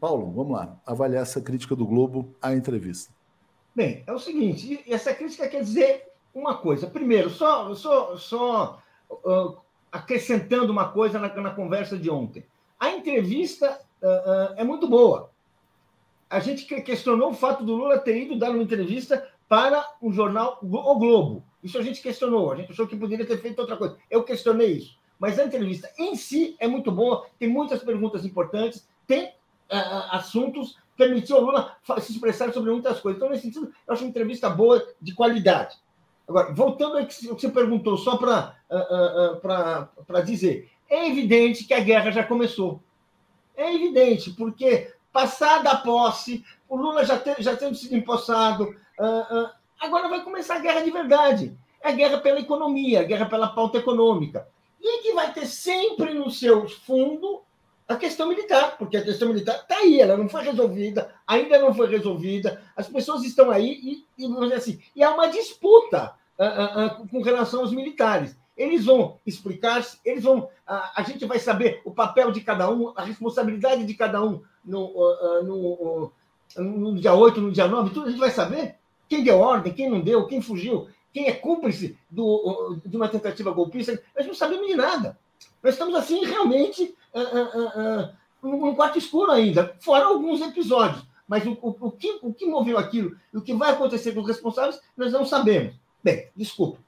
[0.00, 3.12] Paulo, vamos lá, avaliar essa crítica do Globo à entrevista.
[3.74, 6.86] Bem, é o seguinte, essa crítica quer dizer uma coisa.
[6.86, 9.56] Primeiro, só, só, só uh,
[9.90, 12.44] acrescentando uma coisa na, na conversa de ontem.
[12.78, 15.30] A entrevista uh, uh, é muito boa.
[16.28, 20.58] A gente questionou o fato do Lula ter ido dar uma entrevista para um jornal,
[20.60, 21.44] O Globo.
[21.62, 22.52] Isso a gente questionou.
[22.52, 23.96] A gente achou que poderia ter feito outra coisa.
[24.10, 24.96] Eu questionei isso.
[25.18, 30.76] Mas a entrevista em si é muito boa, tem muitas perguntas importantes, tem uh, assuntos,
[30.96, 33.18] permitiu ao Lula se expressar sobre muitas coisas.
[33.18, 35.76] Então, nesse sentido, eu acho uma entrevista boa, de qualidade.
[36.28, 41.80] Agora, voltando ao que você perguntou, só para uh, uh, dizer, é evidente que a
[41.80, 42.82] guerra já começou.
[43.56, 49.48] É evidente, porque passada a posse, o Lula já, te, já tendo sido empossado, uh,
[49.80, 51.56] agora vai começar a guerra de verdade.
[51.82, 54.46] É a guerra pela economia, a guerra pela pauta econômica.
[54.78, 57.40] E que vai ter sempre no seu fundo
[57.88, 61.72] a questão militar, porque a questão militar está aí, ela não foi resolvida, ainda não
[61.72, 67.02] foi resolvida, as pessoas estão aí e, e, assim, e há uma disputa uh, uh,
[67.04, 68.36] uh, com relação aos militares.
[68.56, 70.48] Eles vão explicar, eles vão.
[70.66, 74.92] A, gente vai saber o papel de cada um, a responsabilidade de cada um no,
[75.44, 76.12] no,
[76.56, 78.76] no dia 8, no dia 9, tudo a gente vai saber.
[79.08, 83.50] Quem deu ordem, quem não deu, quem fugiu, quem é cúmplice do, de uma tentativa
[83.50, 85.18] golpista, nós não sabemos de nada.
[85.62, 91.04] Nós estamos assim realmente uh, num quarto escuro ainda, fora alguns episódios.
[91.28, 94.20] Mas o, o, o, que, o que moveu aquilo e o que vai acontecer com
[94.20, 95.74] os responsáveis, nós não sabemos.
[96.02, 96.78] Bem, desculpa.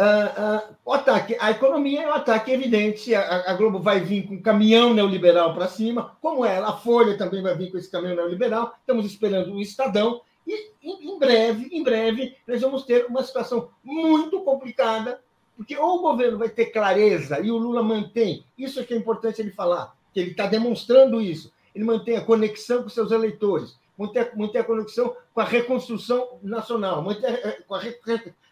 [0.00, 3.14] Uh, uh, o ataque à economia é um ataque evidente.
[3.14, 7.18] A, a, Globo vai vir com um caminhão neoliberal para cima, como ela, a Folha
[7.18, 8.74] também vai vir com esse caminhão neoliberal.
[8.80, 10.22] Estamos esperando o Estadão.
[10.46, 15.20] E em, em breve, em breve, nós vamos ter uma situação muito complicada
[15.60, 18.96] porque ou o governo vai ter clareza e o Lula mantém, isso é que é
[18.96, 23.78] importante ele falar, que ele está demonstrando isso, ele mantém a conexão com seus eleitores,
[23.98, 27.78] manter, manter a conexão com a reconstrução nacional, manter com a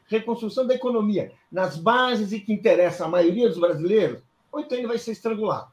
[0.08, 4.88] reconstrução da economia nas bases e que interessa a maioria dos brasileiros, ou então ele
[4.88, 5.68] vai ser estrangulado.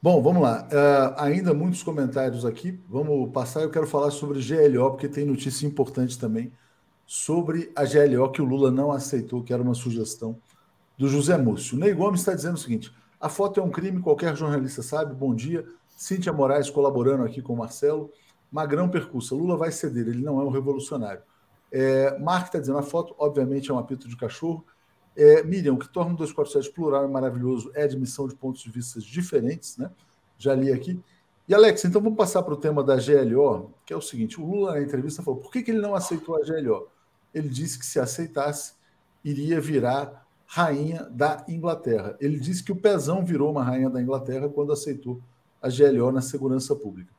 [0.00, 0.68] Bom, vamos lá.
[0.70, 2.78] Uh, ainda muitos comentários aqui.
[2.90, 3.62] Vamos passar.
[3.62, 6.52] Eu quero falar sobre GLO, porque tem notícia importante também
[7.06, 10.38] sobre a GLO que o Lula não aceitou, que era uma sugestão
[10.98, 11.78] do José Múcio.
[11.78, 15.14] Ney Gomes está dizendo o seguinte: a foto é um crime, qualquer jornalista sabe.
[15.14, 15.64] Bom dia.
[15.96, 18.10] Cíntia Moraes colaborando aqui com o Marcelo.
[18.52, 19.34] Magrão percursa.
[19.34, 21.22] Lula vai ceder, ele não é um revolucionário.
[21.76, 24.64] É, Mark está dizendo: a foto, obviamente, é um apito de cachorro.
[25.16, 28.62] É, Miriam, o que torna o 247 plural e maravilhoso é a admissão de pontos
[28.62, 29.90] de vista diferentes, né?
[30.38, 31.02] Já li aqui.
[31.48, 34.46] E Alex, então vamos passar para o tema da GLO, que é o seguinte: o
[34.46, 36.88] Lula na entrevista falou por que, que ele não aceitou a GLO?
[37.34, 38.74] Ele disse que se aceitasse,
[39.24, 42.16] iria virar rainha da Inglaterra.
[42.20, 45.20] Ele disse que o Pezão virou uma rainha da Inglaterra quando aceitou
[45.60, 47.12] a GLO na segurança pública.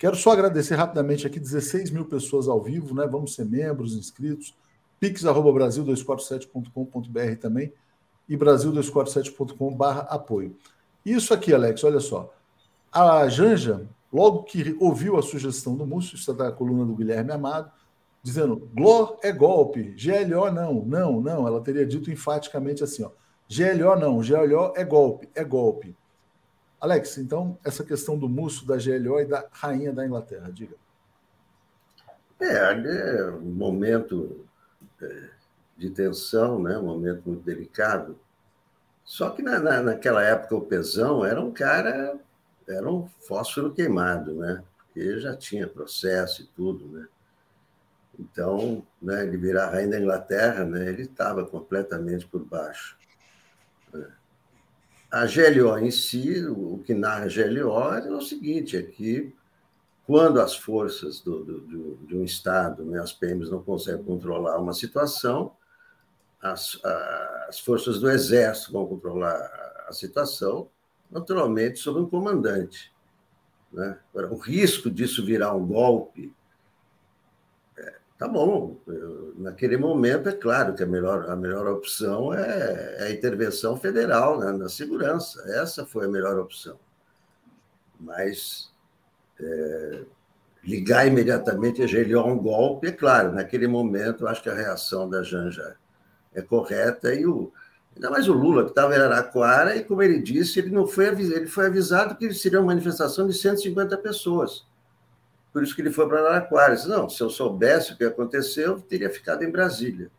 [0.00, 3.06] Quero só agradecer rapidamente aqui 16 mil pessoas ao vivo, né?
[3.06, 4.56] Vamos ser membros, inscritos.
[4.98, 7.70] pix.brasil247.com.br também
[8.26, 10.56] e brasil247.com.br apoio.
[11.04, 12.32] Isso aqui, Alex, olha só.
[12.90, 17.70] A Janja, logo que ouviu a sugestão do Múcio, é da coluna do Guilherme Amado,
[18.22, 21.46] dizendo GLO é golpe, GLO não, não, não.
[21.46, 23.10] Ela teria dito enfaticamente assim, ó,
[23.50, 25.94] GLO não, GLO é golpe, é golpe.
[26.80, 30.74] Alex, então, essa questão do Múcio, da GLO e da rainha da Inglaterra, diga.
[32.40, 34.46] É, é um momento
[35.02, 35.28] é,
[35.76, 36.78] de tensão, né?
[36.78, 38.18] um momento muito delicado.
[39.04, 42.18] Só que na, na, naquela época o Pezão era um cara
[42.68, 44.62] era um fósforo queimado, né?
[44.78, 47.08] Porque já tinha processo e tudo, né?
[48.18, 52.98] Então, né, ele virar rainha da Inglaterra, né, ele estava completamente por baixo.
[55.10, 59.34] A GLO em si, o que narra a GLO é o seguinte, é que
[60.06, 64.58] quando as forças do, do, do, de um Estado, né, as PMs não conseguem controlar
[64.58, 65.52] uma situação,
[66.40, 66.80] as,
[67.48, 69.36] as forças do Exército vão controlar
[69.88, 70.68] a situação,
[71.10, 72.92] naturalmente sob um comandante.
[73.72, 73.96] Né?
[74.12, 76.32] o risco disso virar um golpe,
[78.20, 78.76] tá bom.
[78.86, 83.78] Eu, naquele momento, é claro que a melhor, a melhor opção é, é a intervenção
[83.78, 85.42] federal né, na segurança.
[85.58, 86.78] Essa foi a melhor opção.
[87.98, 88.70] Mas
[89.40, 90.02] é,
[90.62, 95.08] ligar imediatamente a Gelion um golpe, é claro, naquele momento, eu acho que a reação
[95.08, 95.76] da Janja
[96.34, 97.50] é correta e o,
[97.96, 101.06] Ainda mais o Lula, que estava em Araraquara, e como ele disse, ele não foi
[101.08, 104.64] ele foi avisado que seria uma manifestação de 150 pessoas.
[105.52, 106.74] Por isso que ele foi para Araraquara.
[106.74, 110.10] Disse, não, se eu soubesse o que aconteceu, eu teria ficado em Brasília.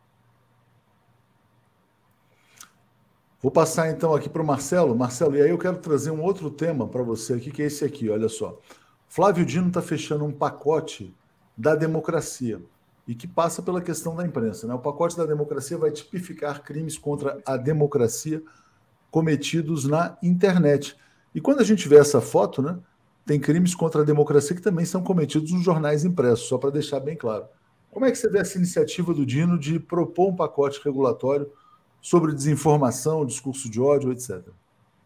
[3.40, 4.94] Vou passar então aqui para o Marcelo.
[4.94, 7.84] Marcelo, e aí eu quero trazer um outro tema para você aqui, que é esse
[7.84, 8.60] aqui, olha só.
[9.08, 11.14] Flávio Dino está fechando um pacote
[11.56, 12.62] da democracia
[13.06, 14.66] e que passa pela questão da imprensa.
[14.66, 14.74] Né?
[14.74, 18.42] O pacote da democracia vai tipificar crimes contra a democracia
[19.10, 20.96] cometidos na internet.
[21.34, 22.78] E quando a gente vê essa foto, né,
[23.24, 27.00] tem crimes contra a democracia que também são cometidos nos jornais impressos, só para deixar
[27.00, 27.46] bem claro.
[27.90, 31.50] Como é que você vê essa iniciativa do Dino de propor um pacote regulatório
[32.00, 34.42] sobre desinformação, discurso de ódio, etc?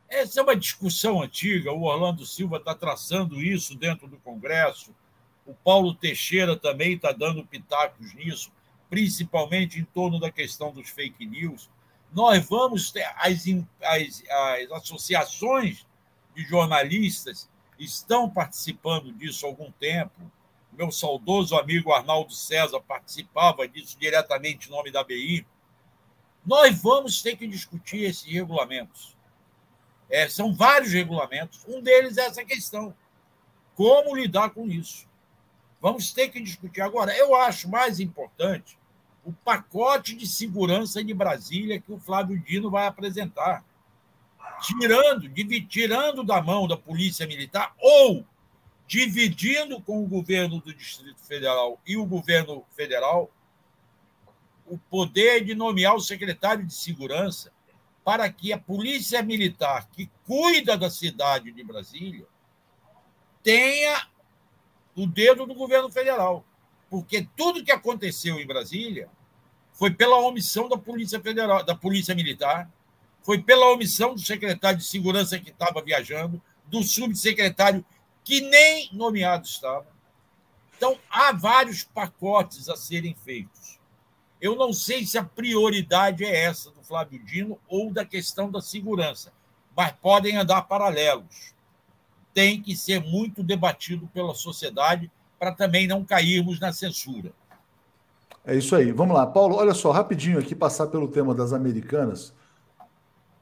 [0.08, 4.94] Essa é uma discussão antiga, o Orlando Silva está traçando isso dentro do Congresso
[5.46, 8.50] o Paulo Teixeira também está dando pitacos nisso,
[8.90, 11.70] principalmente em torno da questão dos fake news.
[12.12, 13.44] Nós vamos ter as,
[13.80, 15.86] as, as associações
[16.34, 17.48] de jornalistas
[17.78, 20.30] estão participando disso há algum tempo.
[20.72, 25.46] Meu saudoso amigo Arnaldo César participava disso diretamente em nome da BI.
[26.44, 29.16] Nós vamos ter que discutir esses regulamentos.
[30.08, 31.64] É, são vários regulamentos.
[31.66, 32.94] Um deles é essa questão:
[33.74, 35.08] como lidar com isso.
[35.80, 36.80] Vamos ter que discutir.
[36.80, 38.78] Agora, eu acho mais importante
[39.24, 43.64] o pacote de segurança de Brasília que o Flávio Dino vai apresentar.
[44.62, 45.28] Tirando,
[45.68, 48.24] tirando da mão da Polícia Militar ou
[48.86, 53.30] dividindo com o governo do Distrito Federal e o governo federal
[54.66, 57.52] o poder de nomear o secretário de segurança
[58.04, 62.26] para que a Polícia Militar, que cuida da cidade de Brasília,
[63.42, 64.08] tenha
[64.94, 66.44] o dedo do governo federal.
[66.88, 69.08] Porque tudo que aconteceu em Brasília
[69.72, 72.70] foi pela omissão da Polícia Federal, da Polícia Militar,
[73.26, 77.84] foi pela omissão do secretário de Segurança que estava viajando, do subsecretário
[78.22, 79.88] que nem nomeado estava.
[80.76, 83.80] Então, há vários pacotes a serem feitos.
[84.40, 88.60] Eu não sei se a prioridade é essa do Flávio Dino ou da questão da
[88.60, 89.32] segurança,
[89.76, 91.56] mas podem andar paralelos
[92.32, 97.32] tem que ser muito debatido pela sociedade para também não cairmos na censura.
[98.44, 98.92] É isso aí.
[98.92, 99.56] Vamos lá, Paulo.
[99.56, 102.34] Olha só, rapidinho aqui passar pelo tema das americanas.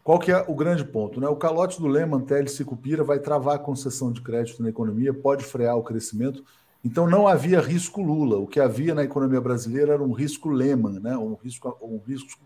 [0.05, 1.19] Qual que é o grande ponto?
[1.19, 1.27] Né?
[1.27, 5.15] O calote do Lehman, Teles e Cupira vai travar a concessão de crédito na economia,
[5.15, 6.45] pode frear o crescimento
[6.85, 8.37] Então não havia risco Lula.
[8.37, 11.17] O que havia na economia brasileira era um risco Lehman, né?
[11.17, 12.39] um risco, um risco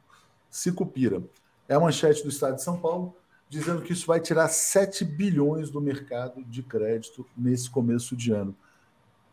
[0.48, 1.20] Sicupira.
[1.68, 3.16] É a manchete do Estado de São Paulo
[3.48, 8.54] dizendo que isso vai tirar 7 bilhões do mercado de crédito nesse começo de ano.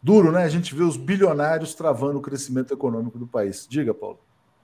[0.01, 0.43] Duro, né?
[0.43, 3.67] A gente vê os bilionários travando o crescimento econômico do país.
[3.69, 4.19] Diga, Paulo.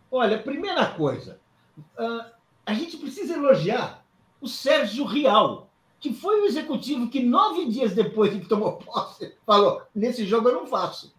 [0.10, 1.40] Olha, primeira coisa,
[1.78, 4.04] uh, a gente precisa elogiar
[4.40, 9.34] o Sérgio Rial, que foi o executivo que nove dias depois de que tomou posse
[9.46, 11.14] falou: nesse jogo eu não faço.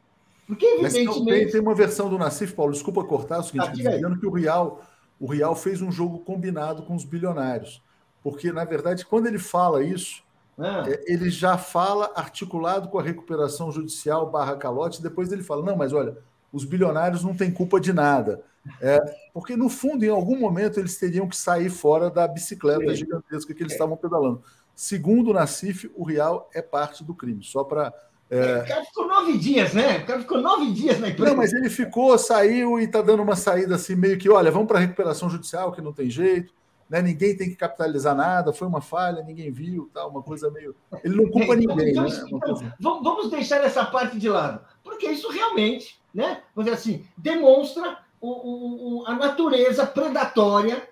[0.46, 1.24] Porque, evidentemente.
[1.24, 4.26] Tem, tem, uma versão do Nassif, Paulo, desculpa cortar, é o seguinte, ah, dizendo que
[4.26, 4.82] o Real,
[5.18, 7.80] o Real fez um jogo combinado com os bilionários.
[8.22, 10.22] Porque, na verdade, quando ele fala isso,
[10.58, 10.84] ah.
[10.86, 15.76] É, ele já fala articulado com a recuperação judicial barra calote, depois ele fala: não,
[15.76, 16.16] mas olha,
[16.52, 18.42] os bilionários não têm culpa de nada.
[18.80, 18.98] É,
[19.32, 22.96] porque, no fundo, em algum momento, eles teriam que sair fora da bicicleta Sim.
[22.96, 23.76] gigantesca que eles é.
[23.76, 24.42] estavam pedalando.
[24.74, 27.42] Segundo o Nacif, o Real é parte do crime.
[27.42, 27.92] Só para.
[28.30, 28.60] É...
[28.60, 29.98] O cara ficou nove dias, né?
[29.98, 31.30] O cara ficou nove dias na empresa.
[31.30, 34.68] Não, mas ele ficou, saiu e está dando uma saída assim, meio que, olha, vamos
[34.68, 36.54] para a recuperação judicial, que não tem jeito.
[36.88, 37.00] Né?
[37.00, 40.74] Ninguém tem que capitalizar nada, foi uma falha, ninguém viu, tal, uma coisa meio.
[41.02, 41.90] Ele não culpa então, ninguém.
[41.90, 42.74] Então, né?
[42.78, 46.42] então, vamos deixar essa parte de lado, porque isso realmente, né?
[46.54, 50.88] Vamos dizer assim, demonstra o, o, a natureza predatória,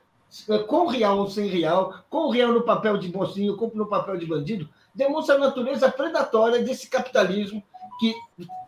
[0.49, 4.17] eh, com real ou sem real, com real no papel de mocinho, com no papel
[4.17, 7.63] de bandido, demonstra a natureza predatória desse capitalismo
[8.01, 8.15] que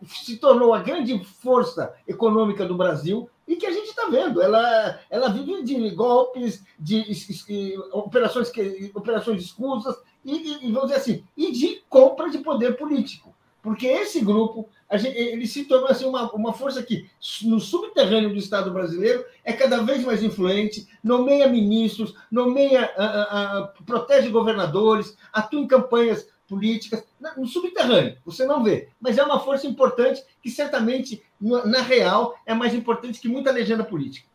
[0.05, 4.41] se tornou a grande força econômica do Brasil e que a gente está vendo.
[4.41, 10.89] Ela, ela vive de golpes, de, de, de operações, que, operações escusas e, e, vamos
[10.89, 13.35] dizer assim, e de compra de poder político.
[13.61, 17.09] Porque esse grupo gente, ele se tornou assim, uma, uma força que,
[17.43, 23.57] no subterrâneo do Estado brasileiro, é cada vez mais influente, nomeia ministros, nomeia, a, a,
[23.59, 27.03] a, protege governadores, atua em campanhas políticas,
[27.37, 28.89] no subterrâneo, você não vê.
[28.99, 33.83] Mas é uma força importante que, certamente, na real, é mais importante que muita legenda
[33.83, 34.27] política.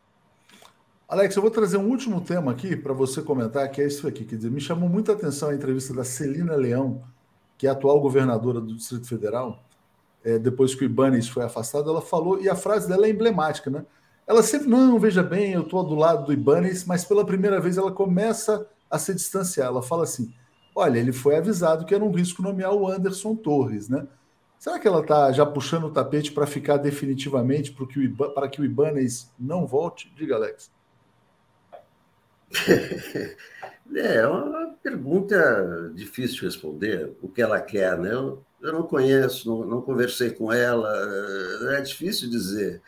[1.08, 4.24] Alex, eu vou trazer um último tema aqui para você comentar, que é isso aqui.
[4.24, 7.02] Quer dizer, me chamou muita atenção a entrevista da Celina Leão,
[7.56, 9.64] que é atual governadora do Distrito Federal,
[10.24, 13.70] é, depois que o Ibanez foi afastado, ela falou, e a frase dela é emblemática,
[13.70, 13.84] né?
[14.26, 17.78] Ela sempre, não, veja bem, eu estou do lado do Ibanez, mas pela primeira vez
[17.78, 19.68] ela começa a se distanciar.
[19.68, 20.34] Ela fala assim:
[20.74, 24.06] olha, ele foi avisado que era um risco nomear o Anderson Torres, né?
[24.58, 28.48] Será que ela está já puxando o tapete para ficar definitivamente para que, o para
[28.48, 30.12] que o Ibanez não volte?
[30.16, 30.70] Diga, Alex.
[33.96, 38.12] É uma pergunta difícil de responder, o que ela quer, né?
[38.60, 40.92] Eu não conheço, não, não, conversei com ela,
[41.76, 42.82] é difícil dizer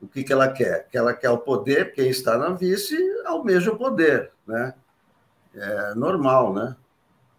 [0.00, 0.88] o que, que ela quer.
[0.88, 4.74] Que ela quer o poder, quem está na vice almeja o poder, né?
[5.54, 6.76] É normal, né?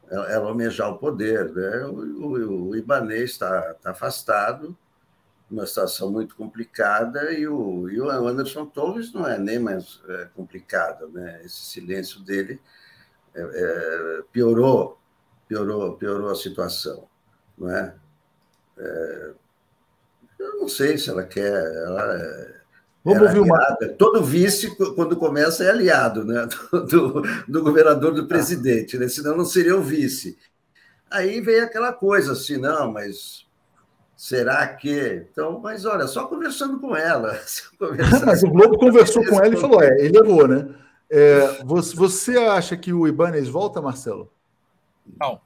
[0.09, 1.85] Ela, ela almejar o poder, né?
[1.85, 4.77] O, o, o Ibanês está, está afastado,
[5.51, 10.29] uma situação muito complicada, e o, e o Anderson Torres não é nem mais é,
[10.33, 11.41] complicado, né?
[11.43, 12.59] Esse silêncio dele
[13.33, 14.97] é, é, piorou,
[15.47, 17.07] piorou, piorou a situação
[17.57, 17.95] não é?
[18.77, 19.31] é
[20.39, 21.51] eu não sei se ela quer.
[21.85, 22.55] Ela é,
[23.03, 23.77] Vamos ouvir uma...
[23.97, 26.47] Todo vice, quando começa, é aliado né?
[26.71, 29.07] do, do governador, do presidente, né?
[29.07, 30.37] senão não seria o vice.
[31.09, 33.45] Aí vem aquela coisa assim, não, mas
[34.17, 35.27] será que.
[35.31, 37.39] Então, mas olha, só conversando com ela.
[38.25, 40.67] mas o Globo conversou com ela e falou: é, ele errou, né?
[41.09, 44.31] É, você acha que o Ibanez volta, Marcelo?
[45.19, 45.39] Não,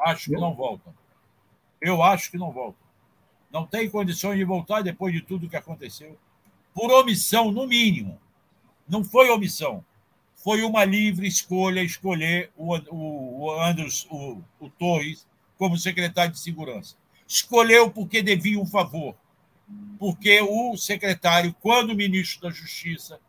[0.00, 0.90] acho que não volta.
[1.84, 2.78] Eu acho que não volta.
[3.52, 6.18] Não tem condições de voltar depois de tudo que aconteceu.
[6.72, 8.18] Por omissão, no mínimo.
[8.88, 9.84] Não foi omissão.
[10.34, 15.26] Foi uma livre escolha escolher o, o, o Andros, o, o Torres,
[15.58, 16.96] como secretário de Segurança.
[17.28, 19.14] Escolheu porque devia um favor.
[19.98, 23.20] Porque o secretário, quando ministro da Justiça,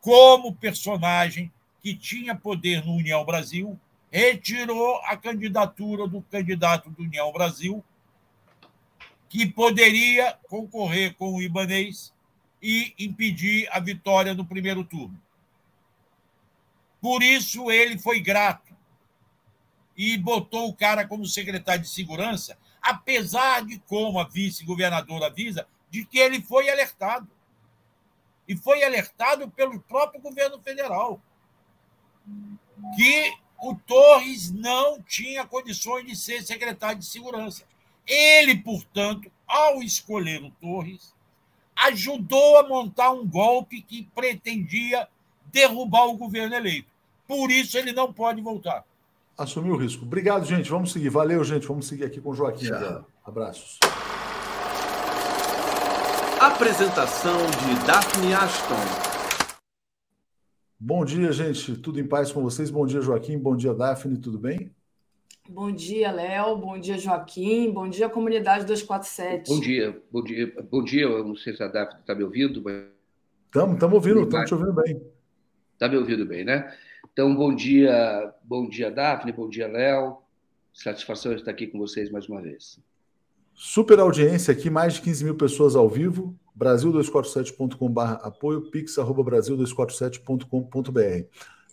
[0.00, 1.52] como personagem
[1.82, 3.76] que tinha poder no União Brasil,
[4.10, 7.84] retirou a candidatura do candidato do União Brasil,
[9.28, 12.14] que poderia concorrer com o Ibanês
[12.62, 15.20] e impedir a vitória no primeiro turno.
[17.00, 18.74] Por isso ele foi grato
[19.96, 26.04] e botou o cara como secretário de segurança, apesar de, como a vice-governadora avisa, de
[26.04, 27.28] que ele foi alertado.
[28.48, 31.20] E foi alertado pelo próprio governo federal.
[32.96, 37.64] Que o Torres não tinha condições de ser secretário de segurança.
[38.06, 41.14] Ele, portanto, ao escolher o Torres,
[41.76, 45.08] ajudou a montar um golpe que pretendia
[45.46, 46.88] derrubar o governo eleito.
[47.26, 48.84] Por isso ele não pode voltar.
[49.36, 50.04] Assumiu o risco.
[50.04, 50.70] Obrigado, gente.
[50.70, 51.10] Vamos seguir.
[51.10, 51.66] Valeu, gente.
[51.66, 52.68] Vamos seguir aqui com o Joaquim.
[53.24, 53.78] Abraços.
[56.40, 59.15] Apresentação de Daphne Ashton.
[60.78, 61.74] Bom dia, gente.
[61.76, 62.70] Tudo em paz com vocês?
[62.70, 63.38] Bom dia, Joaquim.
[63.38, 64.18] Bom dia, Daphne.
[64.18, 64.70] Tudo bem?
[65.48, 66.56] Bom dia, Léo.
[66.56, 67.72] Bom dia, Joaquim.
[67.72, 69.48] Bom dia, comunidade 247.
[69.48, 70.54] Bom dia, bom dia.
[70.70, 72.62] Bom dia, eu não sei se a Daphne está me ouvindo.
[73.46, 75.02] Estamos, estamos ouvindo, estamos te ouvindo bem.
[75.72, 76.76] Está me ouvindo bem, né?
[77.10, 80.18] Então, bom dia, bom dia, Daphne, bom dia, Léo.
[80.74, 82.78] Satisfação estar aqui com vocês mais uma vez.
[83.54, 86.38] Super audiência aqui, mais de 15 mil pessoas ao vivo.
[86.58, 91.26] Brasil247.com.br apoio, pix.brasil247.com.br.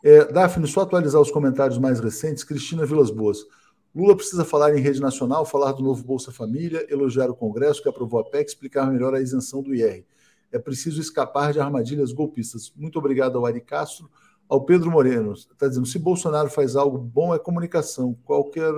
[0.03, 2.43] É, Daphne, só atualizar os comentários mais recentes.
[2.43, 3.45] Cristina Vilas Boas.
[3.95, 7.87] Lula precisa falar em rede nacional, falar do novo Bolsa Família, elogiar o Congresso que
[7.87, 10.03] aprovou a PEC, explicar melhor a isenção do IR.
[10.51, 12.73] É preciso escapar de armadilhas golpistas.
[12.75, 14.09] Muito obrigado ao Ari Castro.
[14.49, 18.15] Ao Pedro Moreno, está dizendo: se Bolsonaro faz algo bom, é comunicação.
[18.25, 18.71] Qualquer,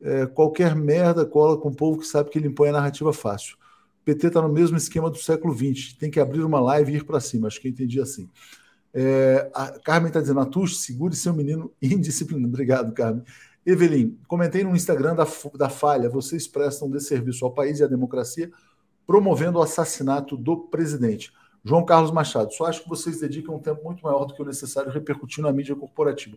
[0.00, 3.56] é, qualquer merda cola com o povo que sabe que ele impõe a narrativa fácil.
[4.04, 5.94] PT está no mesmo esquema do século XX.
[5.94, 7.48] Tem que abrir uma live e ir para cima.
[7.48, 8.28] Acho que eu entendi assim.
[8.94, 12.48] É, a Carmen está dizendo: Atush, segure seu menino indisciplinado.
[12.48, 13.24] Obrigado, Carmen.
[13.64, 16.08] Evelyn, comentei no Instagram da, da falha.
[16.10, 18.50] Vocês prestam desserviço ao país e à democracia,
[19.06, 21.32] promovendo o assassinato do presidente.
[21.64, 24.44] João Carlos Machado, só acho que vocês dedicam um tempo muito maior do que o
[24.44, 26.36] necessário repercutindo a mídia corporativa.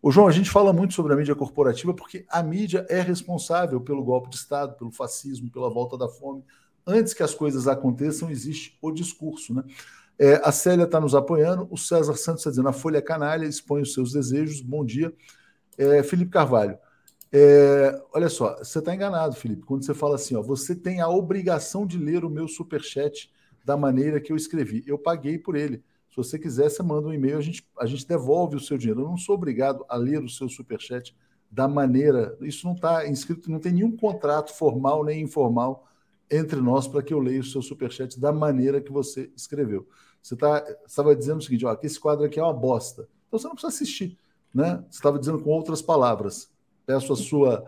[0.00, 3.80] O João, a gente fala muito sobre a mídia corporativa porque a mídia é responsável
[3.80, 6.42] pelo golpe de Estado, pelo fascismo, pela volta da fome.
[6.86, 9.64] Antes que as coisas aconteçam, existe o discurso, né?
[10.18, 13.46] É, a Célia está nos apoiando, o César Santos está dizendo a Folha é canalha,
[13.46, 15.12] expõe os seus desejos, bom dia.
[15.76, 16.78] É, Felipe Carvalho,
[17.32, 21.08] é, olha só, você está enganado, Felipe, quando você fala assim, ó, você tem a
[21.08, 23.28] obrigação de ler o meu superchat
[23.64, 24.84] da maneira que eu escrevi.
[24.86, 25.82] Eu paguei por ele.
[26.10, 29.00] Se você quiser, você manda um e-mail, a gente, a gente devolve o seu dinheiro.
[29.00, 31.16] Eu não sou obrigado a ler o seu superchat
[31.50, 32.36] da maneira.
[32.40, 35.88] Isso não está inscrito, não tem nenhum contrato formal nem informal
[36.30, 39.86] entre nós para que eu leia o seu superchat da maneira que você escreveu.
[40.22, 43.08] Você tá, estava dizendo o seguinte: ó, que esse quadro aqui é uma bosta.
[43.28, 44.18] Então você não precisa assistir.
[44.54, 44.82] Né?
[44.88, 46.50] Você estava dizendo com outras palavras.
[46.86, 47.64] Peço a sua,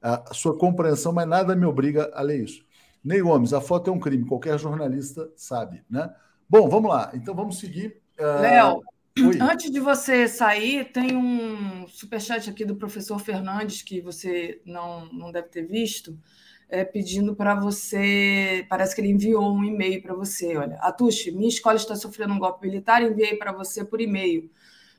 [0.00, 2.64] a, a sua compreensão, mas nada me obriga a ler isso.
[3.02, 6.12] Ney Gomes, a foto é um crime, qualquer jornalista sabe, né?
[6.48, 7.10] Bom, vamos lá.
[7.14, 8.00] Então vamos seguir.
[8.18, 8.42] Uh...
[8.42, 8.82] Léo,
[9.40, 15.32] antes de você sair, tem um superchat aqui do professor Fernandes que você não, não
[15.32, 16.18] deve ter visto,
[16.70, 18.64] é, pedindo para você.
[18.68, 20.56] Parece que ele enviou um e-mail para você.
[20.56, 24.50] Olha, Atushi, minha escola está sofrendo um golpe militar, enviei para você por e-mail.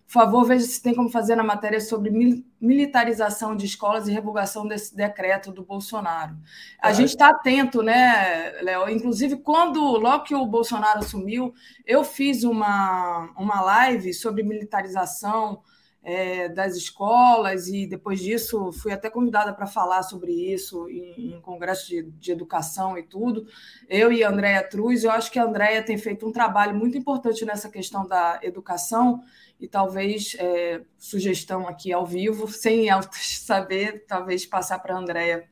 [0.05, 2.11] Por favor, veja se tem como fazer na matéria sobre
[2.59, 6.35] militarização de escolas e revogação desse decreto do Bolsonaro.
[6.81, 6.93] A é.
[6.93, 8.89] gente está atento, né, Léo?
[8.89, 11.53] Inclusive, quando, logo que o Bolsonaro assumiu,
[11.85, 15.61] eu fiz uma, uma live sobre militarização
[16.03, 21.41] é, das escolas e depois disso fui até convidada para falar sobre isso em, em
[21.41, 23.45] congresso de, de, educação e tudo.
[23.87, 26.97] Eu e a Andréia Truz, eu acho que a Andréia tem feito um trabalho muito
[26.97, 29.21] importante nessa questão da educação
[29.59, 32.87] e talvez é, sugestão aqui ao vivo, sem
[33.21, 35.47] saber, talvez passar para a Andréia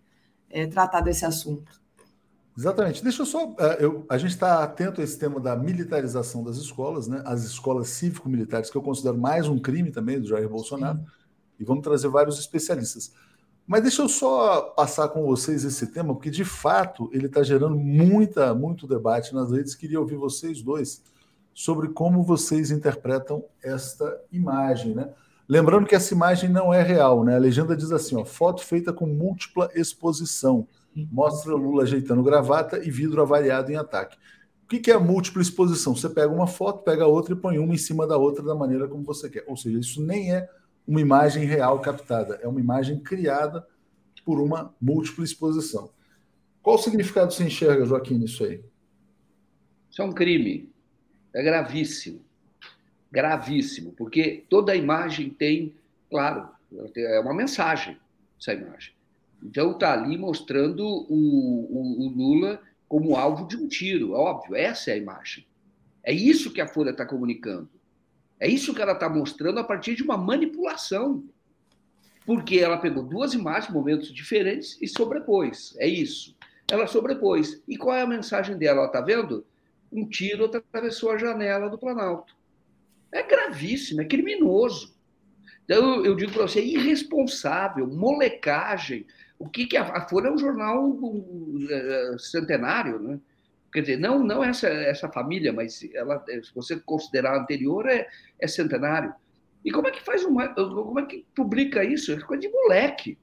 [0.50, 1.79] é, tratar desse assunto.
[2.60, 3.02] Exatamente.
[3.02, 3.56] Deixa eu só.
[3.58, 7.22] É, eu, a gente está atento a esse tema da militarização das escolas, né?
[7.24, 11.06] as escolas cívico-militares, que eu considero mais um crime também do Jair Bolsonaro, Sim.
[11.58, 13.14] e vamos trazer vários especialistas.
[13.66, 17.78] Mas deixa eu só passar com vocês esse tema, porque de fato ele está gerando
[17.78, 19.74] muita, muito debate nas redes.
[19.74, 21.02] Queria ouvir vocês dois
[21.54, 25.10] sobre como vocês interpretam esta imagem, né?
[25.48, 27.38] Lembrando que essa imagem não é real, né?
[27.38, 30.68] A legenda diz assim, ó, foto feita com múltipla exposição.
[30.96, 34.18] Mostra Lula ajeitando gravata e vidro avariado em ataque.
[34.64, 35.96] O que é a múltipla exposição?
[35.96, 38.88] Você pega uma foto, pega outra e põe uma em cima da outra da maneira
[38.88, 39.44] como você quer.
[39.48, 40.48] Ou seja, isso nem é
[40.88, 43.66] uma imagem real captada, é uma imagem criada
[44.24, 45.92] por uma múltipla exposição.
[46.62, 48.64] Qual o significado você enxerga, Joaquim, nisso aí?
[49.90, 50.70] Isso é um crime
[51.34, 52.22] é gravíssimo.
[53.12, 55.76] Gravíssimo, porque toda imagem tem,
[56.10, 56.48] claro,
[56.96, 57.98] é uma mensagem,
[58.40, 58.94] essa imagem.
[59.44, 64.92] Então, está ali mostrando o, o, o, Lula como alvo de um tiro, óbvio, essa
[64.92, 65.46] é a imagem.
[66.04, 67.70] É isso que a Folha está comunicando.
[68.40, 71.24] É isso que ela está mostrando a partir de uma manipulação.
[72.26, 75.76] Porque ela pegou duas imagens, momentos diferentes, e sobrepôs.
[75.78, 76.36] É isso.
[76.70, 77.62] Ela sobrepôs.
[77.68, 78.86] E qual é a mensagem dela?
[78.86, 79.46] Está vendo?
[79.92, 82.36] um tiro atravessou a janela do Planalto.
[83.12, 84.96] É gravíssimo, é criminoso.
[85.66, 89.06] Então, eu digo para você, irresponsável, molecagem.
[89.40, 93.20] O que, que a, a Folha é um jornal uh, centenário, né?
[93.72, 98.08] Quer dizer, não, não essa, essa família, mas ela, se você considerar a anterior, é,
[98.40, 99.14] é centenário.
[99.64, 100.48] E como é que faz uma.
[100.50, 102.12] Como é que publica isso?
[102.12, 103.18] É coisa de moleque.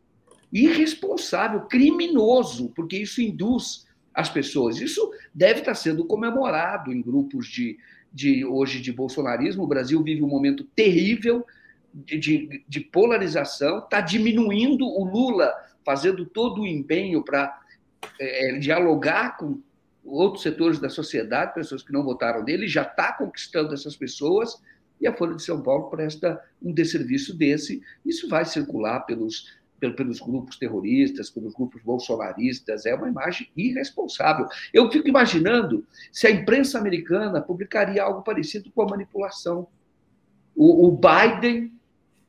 [0.53, 4.81] Irresponsável, criminoso, porque isso induz as pessoas.
[4.81, 7.77] Isso deve estar sendo comemorado em grupos de,
[8.13, 9.65] de hoje de bolsonarismo.
[9.65, 11.45] O Brasil vive um momento terrível
[11.93, 15.53] de, de, de polarização, está diminuindo o Lula,
[15.87, 17.57] fazendo todo o empenho para
[18.19, 19.61] é, dialogar com
[20.05, 24.61] outros setores da sociedade, pessoas que não votaram nele, já está conquistando essas pessoas,
[25.01, 27.83] e a Folha de São Paulo presta um desserviço desse.
[28.05, 34.47] Isso vai circular pelos, pelos grupos terroristas, pelos grupos bolsonaristas, é uma imagem irresponsável.
[34.73, 39.69] Eu fico imaginando se a imprensa americana publicaria algo parecido com a manipulação.
[40.55, 41.73] O, o Biden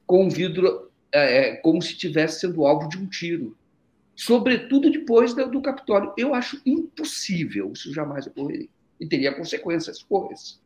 [0.05, 3.55] com o vidro é, é como se estivesse sendo alvo de um tiro
[4.17, 6.11] sobretudo depois do Capitólio.
[6.17, 8.67] Eu acho impossível isso jamais ocorrer.
[8.99, 10.59] E teria consequências corres.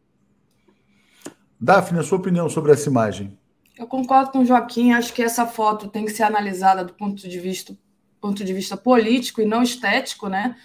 [1.60, 3.38] Daphne, a sua opinião sobre essa imagem?
[3.78, 7.28] Eu concordo com o Joaquim, acho que essa foto tem que ser analisada do ponto
[7.28, 7.78] de vista,
[8.22, 10.56] ponto de vista político e não estético, né?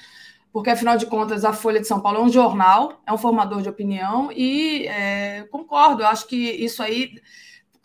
[0.52, 3.62] Porque, afinal de contas, a Folha de São Paulo é um jornal, é um formador
[3.62, 7.14] de opinião, e é, concordo, eu acho que isso aí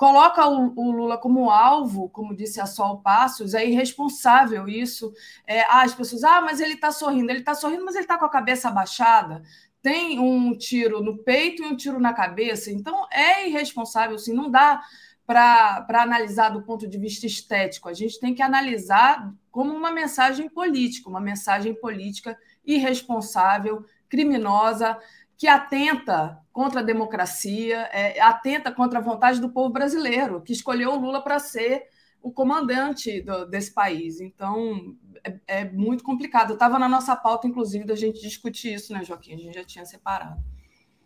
[0.01, 5.13] coloca o, o, Lula como alvo, como disse a Sol Passos, é irresponsável isso.
[5.45, 8.17] É, ah, as pessoas, ah, mas ele está sorrindo, ele está sorrindo, mas ele está
[8.17, 9.43] com a cabeça abaixada.
[9.79, 14.49] Tem um tiro no peito e um tiro na cabeça, então é irresponsável, assim, não
[14.49, 14.81] dá
[15.23, 17.87] para analisar do ponto de vista estético.
[17.87, 24.97] A gente tem que analisar como uma mensagem política, uma mensagem política irresponsável, criminosa,
[25.41, 30.91] que atenta contra a democracia, é, atenta contra a vontade do povo brasileiro, que escolheu
[30.91, 31.85] o Lula para ser
[32.21, 34.21] o comandante do, desse país.
[34.21, 36.53] Então, é, é muito complicado.
[36.53, 39.33] Estava na nossa pauta, inclusive, da gente discutir isso, né, Joaquim?
[39.33, 40.39] A gente já tinha separado.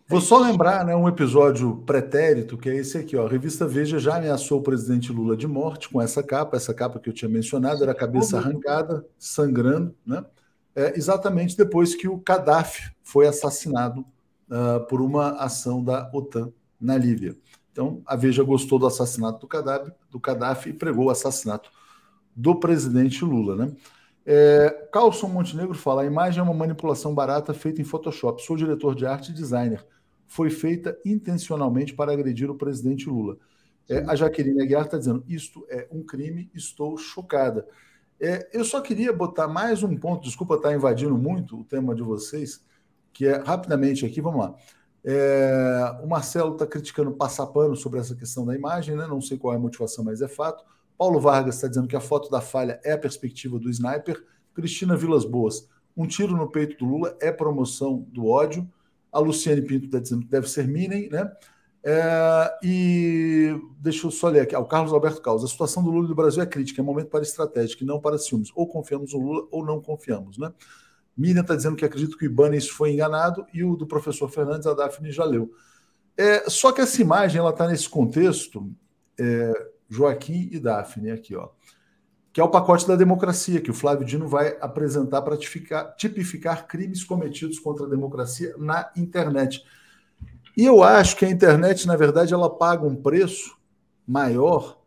[0.05, 3.15] Vou só lembrar né, um episódio pretérito, que é esse aqui.
[3.15, 3.25] Ó.
[3.25, 6.57] A revista Veja já ameaçou o presidente Lula de morte com essa capa.
[6.57, 10.25] Essa capa que eu tinha mencionado era a cabeça arrancada, sangrando, né?
[10.75, 14.05] É, exatamente depois que o Gaddafi foi assassinado
[14.49, 17.35] uh, por uma ação da OTAN na Líbia.
[17.71, 21.69] Então, a Veja gostou do assassinato do Gaddafi, do Gaddafi e pregou o assassinato
[22.35, 23.55] do presidente Lula.
[23.55, 23.75] Né?
[24.25, 28.41] É, Carlson Montenegro fala: a imagem é uma manipulação barata feita em Photoshop.
[28.41, 29.85] Sou diretor de arte e designer.
[30.27, 33.37] Foi feita intencionalmente para agredir o presidente Lula.
[33.87, 37.67] É, a Jaqueline Aguiar está dizendo: isto é um crime, estou chocada.
[38.19, 42.01] É, eu só queria botar mais um ponto, desculpa estar invadindo muito o tema de
[42.01, 42.63] vocês,
[43.15, 44.55] que é rapidamente aqui, vamos lá.
[45.05, 49.07] É, o Marcelo está criticando passar pano sobre essa questão da imagem, né?
[49.07, 50.65] não sei qual é a motivação, mas é fato.
[50.97, 54.21] Paulo Vargas está dizendo que a foto da falha é a perspectiva do sniper.
[54.53, 58.69] Cristina Vilas Boas, um tiro no peito do Lula é promoção do ódio.
[59.11, 61.31] A Luciane Pinto está dizendo que deve ser Minem, né?
[61.81, 64.55] É, e deixa eu só ler aqui.
[64.55, 65.45] Ah, o Carlos Alberto Causa.
[65.45, 68.17] A situação do Lula do Brasil é crítica, é momento para estratégia, e não para
[68.17, 68.49] ciúmes.
[68.55, 70.51] Ou confiamos no Lula ou não confiamos, né?
[71.17, 74.67] Miriam está dizendo que acredita que o Ibanez foi enganado e o do professor Fernandes,
[74.67, 75.51] a Daphne já leu.
[76.17, 78.69] É, só que essa imagem ela está nesse contexto,
[79.19, 79.53] é,
[79.89, 81.49] Joaquim e Daphne, aqui, ó,
[82.33, 87.03] que é o pacote da democracia, que o Flávio Dino vai apresentar para tipificar crimes
[87.03, 89.63] cometidos contra a democracia na internet.
[90.57, 93.57] E eu acho que a internet, na verdade, ela paga um preço
[94.05, 94.81] maior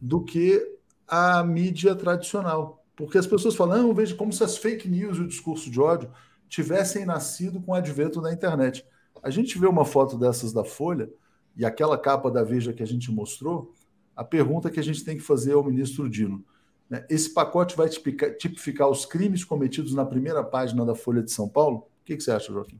[0.00, 0.60] do que
[1.06, 2.81] a mídia tradicional.
[2.96, 5.80] Porque as pessoas falam, não, veja como se as fake news e o discurso de
[5.80, 6.10] ódio
[6.48, 8.84] tivessem nascido com o advento da internet.
[9.22, 11.08] A gente vê uma foto dessas da Folha
[11.56, 13.72] e aquela capa da Veja que a gente mostrou,
[14.14, 16.44] a pergunta que a gente tem que fazer ao ministro Dino.
[16.88, 17.06] Né?
[17.08, 21.88] Esse pacote vai tipificar, os crimes cometidos na primeira página da Folha de São Paulo?
[22.02, 22.78] O que, que você acha, Joaquim?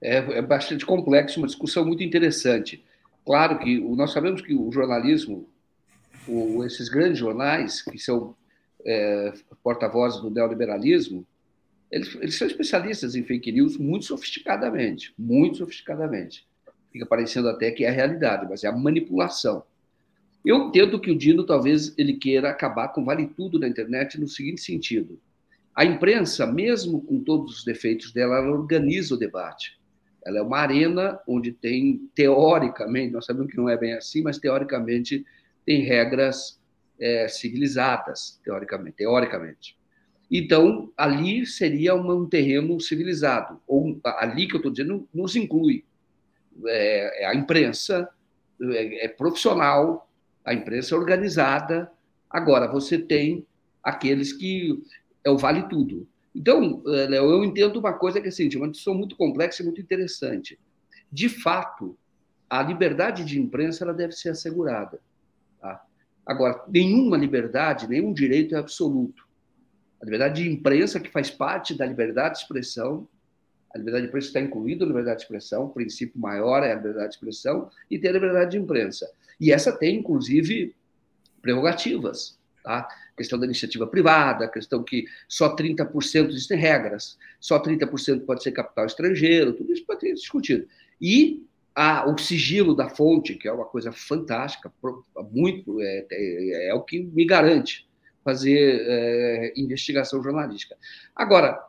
[0.00, 2.84] É, é, bastante complexo, uma discussão muito interessante.
[3.24, 5.46] Claro que nós sabemos que o jornalismo
[6.26, 8.34] o, esses grandes jornais, que são
[8.84, 9.32] é,
[9.62, 11.26] porta-vozes do neoliberalismo,
[11.90, 16.46] eles, eles, são especialistas em fake news muito sofisticadamente, muito sofisticadamente.
[16.90, 19.62] Fica parecendo até que é a realidade, mas é a manipulação.
[20.44, 24.26] Eu entendo que o Dino talvez ele queira acabar com vale tudo na internet no
[24.26, 25.20] seguinte sentido:
[25.74, 29.78] a imprensa, mesmo com todos os defeitos dela, ela organiza o debate.
[30.24, 34.38] Ela é uma arena onde tem teoricamente, nós sabemos que não é bem assim, mas
[34.38, 35.24] teoricamente
[35.64, 36.60] tem regras
[37.00, 39.76] é, civilizadas, teoricamente, teoricamente.
[40.30, 43.60] Então, ali seria um terreno civilizado.
[43.66, 45.84] Ou ali que eu estou dizendo nos inclui.
[46.66, 48.08] É, é a imprensa
[48.60, 50.08] é, é, profissional,
[50.44, 51.90] a imprensa é organizada.
[52.30, 53.46] Agora, você tem
[53.82, 54.82] aqueles que
[55.22, 56.08] é o vale tudo.
[56.34, 59.82] Então, é, eu entendo uma coisa que é assim, uma discussão muito complexa e muito
[59.82, 60.58] interessante.
[61.10, 61.94] De fato,
[62.48, 64.98] a liberdade de imprensa ela deve ser assegurada.
[66.24, 69.26] Agora, nenhuma liberdade, nenhum direito é absoluto.
[70.00, 73.08] A liberdade de imprensa, que faz parte da liberdade de expressão,
[73.74, 76.74] a liberdade de imprensa está incluída na liberdade de expressão, o princípio maior é a
[76.74, 79.10] liberdade de expressão, e tem a liberdade de imprensa.
[79.40, 80.74] E essa tem, inclusive,
[81.40, 82.38] prerrogativas.
[82.62, 82.86] Tá?
[83.16, 88.86] Questão da iniciativa privada, questão que só 30% existem regras, só 30% pode ser capital
[88.86, 90.66] estrangeiro, tudo isso pode ser discutido.
[91.00, 91.44] E
[91.74, 94.72] a, o sigilo da fonte, que é uma coisa fantástica,
[95.30, 97.88] muito é, é, é o que me garante
[98.24, 100.76] fazer é, investigação jornalística.
[101.14, 101.60] Agora,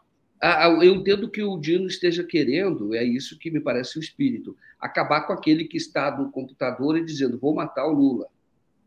[0.82, 5.22] eu entendo que o Dino esteja querendo, é isso que me parece o espírito, acabar
[5.22, 8.28] com aquele que está no computador e dizendo vou matar o Lula,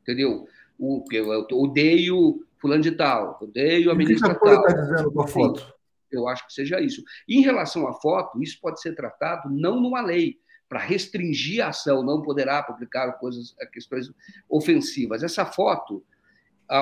[0.02, 0.46] entendeu?
[0.78, 4.54] O, eu odeio fulano de tal, odeio a ministra tal.
[4.54, 5.74] O que está dizendo com a foto?
[6.12, 7.02] Eu acho que seja isso.
[7.26, 10.38] Em relação à foto, isso pode ser tratado não numa lei,
[10.68, 14.10] para restringir a ação, não poderá publicar coisas, questões
[14.48, 15.22] ofensivas.
[15.22, 16.04] Essa foto,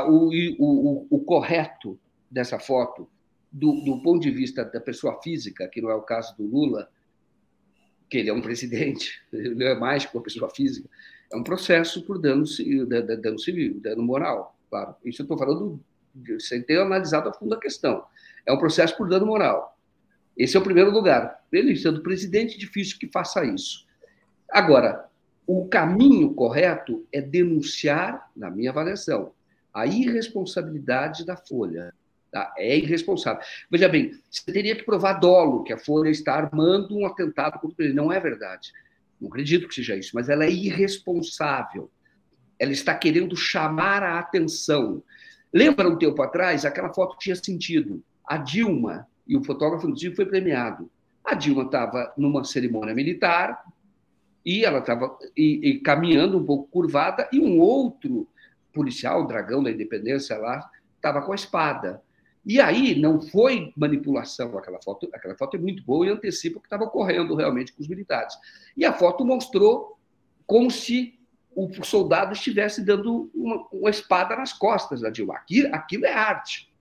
[0.08, 1.98] o, o, o correto
[2.30, 3.08] dessa foto,
[3.52, 6.90] do, do, ponto de vista da pessoa física, que não é o caso do Lula,
[8.10, 10.88] que ele é um presidente, ele não é mais que uma pessoa física,
[11.32, 12.44] é um processo por dano,
[13.20, 14.94] dano civil, dano moral, claro.
[15.04, 15.80] Isso eu estou falando
[16.38, 18.04] sem ter analisado a fundo a questão.
[18.46, 19.73] É um processo por dano moral.
[20.36, 21.40] Esse é o primeiro lugar.
[21.52, 23.86] Ele sendo presidente, difícil que faça isso.
[24.50, 25.08] Agora,
[25.46, 29.32] o caminho correto é denunciar, na minha avaliação,
[29.72, 31.92] a irresponsabilidade da Folha.
[32.30, 32.52] Tá?
[32.56, 33.42] É irresponsável.
[33.70, 37.84] Veja bem, você teria que provar dolo, que a Folha está armando um atentado contra
[37.84, 37.94] ele.
[37.94, 38.72] Não é verdade.
[39.20, 41.90] Não acredito que seja isso, mas ela é irresponsável.
[42.58, 45.02] Ela está querendo chamar a atenção.
[45.52, 48.02] Lembra um tempo atrás, aquela foto tinha sentido.
[48.26, 50.90] A Dilma e o fotógrafo inclusive foi premiado.
[51.24, 53.64] A Dilma estava numa cerimônia militar
[54.44, 55.16] e ela estava
[55.82, 58.28] caminhando um pouco curvada e um outro
[58.72, 62.02] policial, o dragão da independência lá, estava com a espada.
[62.44, 66.60] E aí não foi manipulação aquela foto, aquela foto é muito boa e antecipa o
[66.60, 68.34] que estava ocorrendo realmente com os militares.
[68.76, 69.98] E a foto mostrou
[70.46, 71.18] como se
[71.54, 75.36] o soldado estivesse dando uma, uma espada nas costas da Dilma.
[75.36, 76.73] Aquilo, aquilo é arte.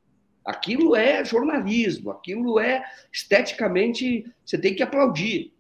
[0.46, 5.54] Aquilo é jornalismo, aquilo é esteticamente, você tem que aplaudir.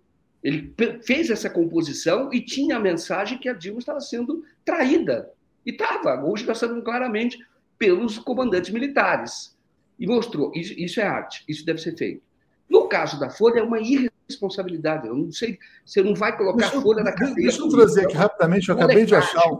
[0.43, 0.73] Ele
[1.03, 5.31] fez essa composição e tinha a mensagem que a Dilma estava sendo traída.
[5.65, 7.39] E estava, hoje está sendo claramente
[7.79, 9.57] pelos comandantes militares.
[9.97, 12.21] E mostrou, isso, isso é arte, isso deve ser feito.
[12.69, 15.07] No caso da Folha, é uma irresponsabilidade.
[15.07, 17.35] Eu não sei, você não vai colocar deixa, a Folha na cabeça.
[17.35, 19.47] Deixa eu trazer aqui rapidamente, eu acabei de achar.
[19.53, 19.59] Um...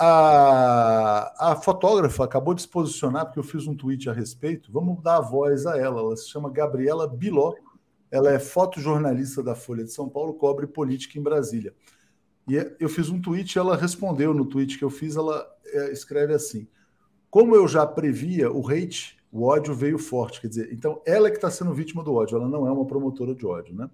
[0.00, 4.72] A, a fotógrafa acabou de se posicionar, porque eu fiz um tweet a respeito.
[4.72, 6.00] Vamos dar a voz a ela.
[6.00, 7.54] Ela se chama Gabriela Biló.
[8.10, 11.74] Ela é fotojornalista da Folha de São Paulo, cobre política em Brasília.
[12.48, 16.32] E eu fiz um tweet, ela respondeu no tweet que eu fiz, ela é, escreve
[16.32, 16.68] assim:
[17.28, 20.40] Como eu já previa, o hate, o ódio veio forte.
[20.40, 22.86] Quer dizer, então ela é que está sendo vítima do ódio, ela não é uma
[22.86, 23.90] promotora de ódio, né?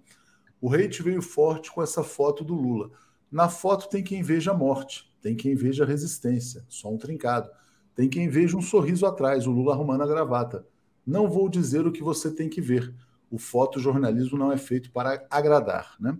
[0.61, 2.91] O hate veio forte com essa foto do Lula.
[3.31, 7.49] Na foto tem quem veja a morte, tem quem veja resistência, só um trincado.
[7.95, 10.67] Tem quem veja um sorriso atrás, o Lula arrumando a gravata.
[11.07, 12.93] Não vou dizer o que você tem que ver.
[13.31, 16.17] O fotojornalismo não é feito para agradar, né?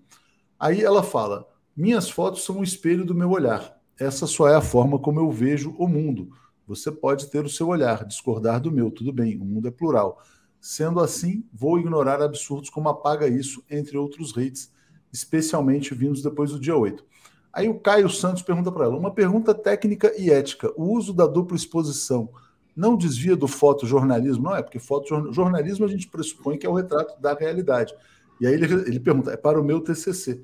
[0.58, 3.78] Aí ela fala: "Minhas fotos são um espelho do meu olhar.
[4.00, 6.30] Essa só é a forma como eu vejo o mundo.
[6.66, 10.24] Você pode ter o seu olhar, discordar do meu, tudo bem, o mundo é plural.
[10.62, 14.72] Sendo assim, vou ignorar absurdos como apaga isso, entre outros hates,
[15.12, 17.06] especialmente vindos depois do dia 8.
[17.54, 20.74] Aí o Caio Santos pergunta para ela: uma pergunta técnica e ética.
[20.76, 22.30] O uso da dupla exposição
[22.76, 24.46] não desvia do fotojornalismo?
[24.46, 27.94] Não é, porque fotojornalismo a gente pressupõe que é o retrato da realidade.
[28.42, 30.42] E aí ele, ele pergunta: é para o meu TCC.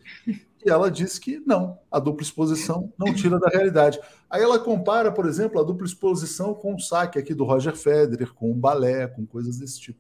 [0.64, 3.98] E ela diz que não, a dupla exposição não tira da realidade.
[4.30, 8.34] Aí ela compara, por exemplo, a dupla exposição com o saque aqui do Roger Federer,
[8.34, 10.00] com o balé, com coisas desse tipo.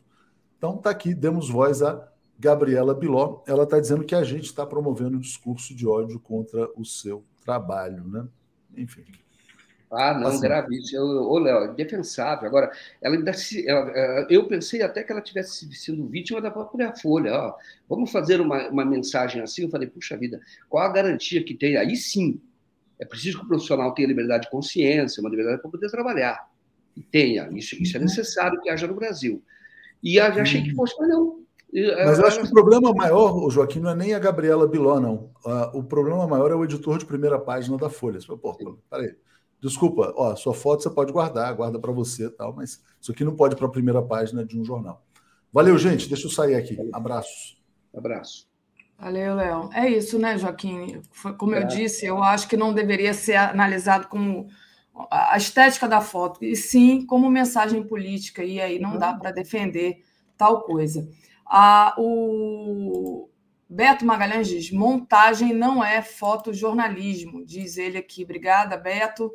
[0.58, 2.06] Então tá aqui, demos voz a
[2.40, 6.70] Gabriela Biló, ela está dizendo que a gente está promovendo um discurso de ódio contra
[6.76, 8.26] o seu trabalho, né?
[8.78, 9.04] Enfim.
[9.92, 10.42] Ah, não, assim.
[10.42, 11.02] gravíssimo.
[11.02, 12.48] Ô, Léo, defensável.
[12.48, 12.72] Agora,
[13.02, 13.90] ela ainda se, ela,
[14.30, 17.34] eu pensei até que ela tivesse sido vítima da própria Folha.
[17.34, 17.56] Ó,
[17.90, 19.64] vamos fazer uma, uma mensagem assim?
[19.64, 20.40] Eu falei, puxa vida,
[20.70, 21.76] qual a garantia que tem?
[21.76, 22.40] Aí sim,
[23.00, 26.48] é preciso que o profissional tenha liberdade de consciência, uma liberdade para poder trabalhar.
[26.96, 27.50] E tenha.
[27.52, 28.06] Isso, isso é uhum.
[28.06, 29.44] necessário que haja no Brasil.
[30.02, 30.76] E eu achei que uhum.
[30.76, 31.49] fosse, mas não.
[31.72, 35.30] Mas eu acho que o problema maior, Joaquim, não é nem a Gabriela Biló, não.
[35.74, 38.20] O problema maior é o editor de primeira página da Folha.
[38.42, 38.58] Pô,
[38.90, 39.16] peraí.
[39.62, 43.36] Desculpa, ó, sua foto você pode guardar, guarda para você tal, mas isso aqui não
[43.36, 45.04] pode para a primeira página de um jornal.
[45.52, 46.08] Valeu, gente.
[46.08, 46.78] Deixa eu sair aqui.
[46.94, 47.62] Abraços.
[47.94, 48.48] Abraço.
[48.98, 49.70] Valeu, Léo.
[49.74, 51.02] É isso, né, Joaquim?
[51.38, 51.66] Como eu é.
[51.66, 54.48] disse, eu acho que não deveria ser analisado como
[55.12, 60.04] a estética da foto, e sim como mensagem política, e aí não dá para defender
[60.38, 61.08] tal coisa.
[61.98, 63.30] O
[63.68, 68.24] Beto Magalhães diz: montagem não é fotojornalismo, diz ele aqui.
[68.24, 69.32] Obrigada, Beto.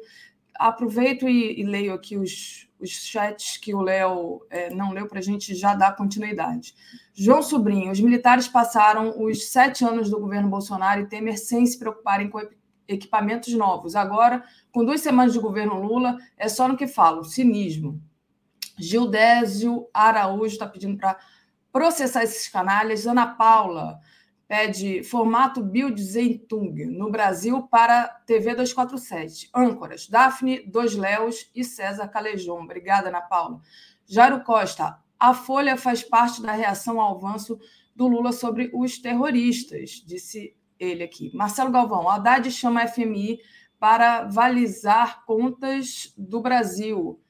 [0.57, 5.19] Aproveito e, e leio aqui os, os chats que o Léo é, não leu para
[5.19, 6.75] a gente já dar continuidade.
[7.13, 11.79] João Sobrinho, os militares passaram os sete anos do governo Bolsonaro e Temer sem se
[11.79, 12.41] preocuparem com
[12.87, 13.97] equipamentos novos.
[13.97, 18.01] Agora, com duas semanas de governo Lula, é só no que falam, cinismo.
[18.79, 21.19] Gildésio Araújo está pedindo para
[21.75, 23.05] processar esses canalhas.
[23.05, 23.99] Ana Paula
[24.47, 29.51] pede formato Bildzeitung no Brasil para TV 247.
[29.53, 32.61] Âncoras, Daphne, Dois Léos e César Calejão.
[32.61, 33.61] Obrigada, Ana Paula.
[34.07, 37.59] Jairo Costa, a Folha faz parte da reação ao avanço
[37.97, 41.33] do Lula sobre os terroristas, disse ele aqui.
[41.35, 43.41] Marcelo Galvão, Haddad chama a FMI
[43.81, 47.21] para valizar contas do Brasil.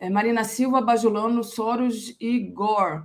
[0.00, 3.02] É, Marina Silva, Bajulano, Soros e Gore.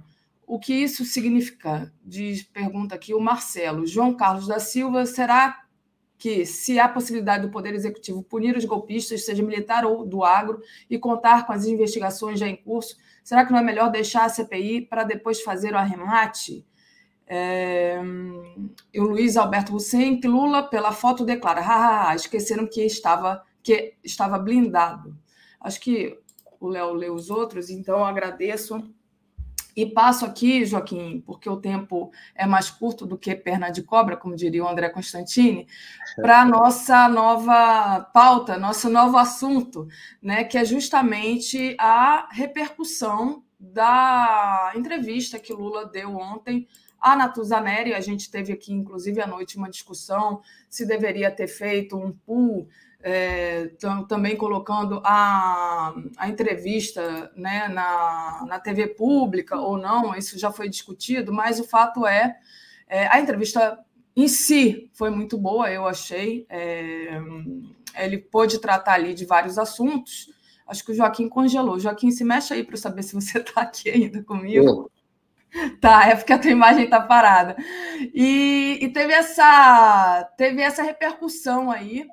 [0.48, 1.92] O que isso significa?
[2.04, 3.86] Diz, pergunta aqui o Marcelo.
[3.88, 5.66] João Carlos da Silva, será
[6.18, 10.62] que, se há possibilidade do Poder Executivo punir os golpistas, seja militar ou do agro,
[10.90, 14.30] e contar com as investigações já em curso, será que não é melhor deixar a
[14.30, 16.66] CPI para depois fazer o arremate?
[17.28, 18.00] É,
[18.94, 23.96] e o Luiz Alberto Hussein, que Lula, pela foto, declara: hahaha, esqueceram que estava, que
[24.04, 25.18] estava blindado.
[25.60, 26.20] Acho que
[26.60, 28.84] o Léo leu os outros, então agradeço.
[29.76, 34.16] E passo aqui, Joaquim, porque o tempo é mais curto do que perna de cobra,
[34.16, 35.68] como diria o André Constantini,
[36.16, 39.88] para a nossa nova pauta, nosso novo assunto,
[40.22, 46.68] né, que é justamente a repercussão da entrevista que Lula deu ontem
[47.06, 51.96] a Natuzaneri, a gente teve aqui, inclusive, à noite uma discussão se deveria ter feito
[51.96, 52.68] um pool,
[53.08, 53.70] é,
[54.10, 60.68] também colocando a, a entrevista né, na, na TV pública ou não, isso já foi
[60.68, 62.36] discutido, mas o fato é,
[62.88, 63.78] é a entrevista
[64.16, 66.48] em si foi muito boa, eu achei.
[66.50, 67.22] É,
[67.96, 70.34] ele pôde tratar ali de vários assuntos.
[70.66, 71.80] Acho que o Joaquim congelou.
[71.80, 74.90] Joaquim, se mexe aí para saber se você está aqui ainda comigo.
[75.80, 77.56] Tá, é porque a tua imagem está parada.
[78.14, 82.06] E, e, teve essa teve essa repercussão aí,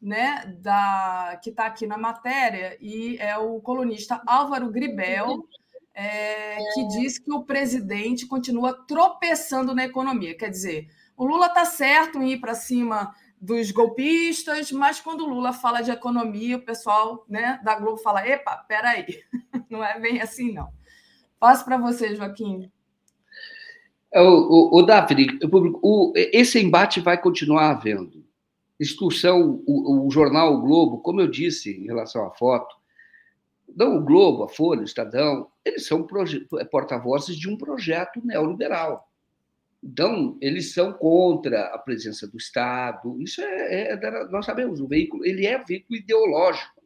[0.00, 5.46] né, da que está aqui na matéria e é o colunista Álvaro Gribel
[5.94, 10.36] é, que diz que o presidente continua tropeçando na economia.
[10.36, 15.28] Quer dizer, o Lula está certo em ir para cima dos golpistas, mas quando o
[15.28, 19.06] Lula fala de economia, o pessoal né, da Globo fala: epa, peraí,
[19.68, 20.68] não é bem assim, não.
[21.38, 22.70] Passo para você, Joaquim.
[24.12, 28.24] É, o, o, o Daphne, o, esse embate vai continuar havendo.
[28.80, 32.74] Discussão, o, o, jornal o Globo, como eu disse em relação à foto,
[33.76, 36.06] não o Globo, a Folha, o Estadão, eles são
[36.58, 39.06] é, porta-vozes de um projeto neoliberal.
[39.84, 43.20] Então, eles são contra a presença do Estado.
[43.20, 46.80] Isso é, é, nós sabemos, o veículo ele é veículo ideológico.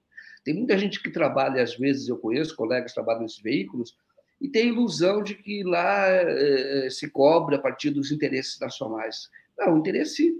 [0.44, 3.96] Tem muita gente que trabalha, às vezes, eu conheço colegas que trabalham nesses veículos,
[4.40, 9.30] e tem ilusão de que lá é, se cobra a partir dos interesses nacionais.
[9.56, 10.34] Não, o interesse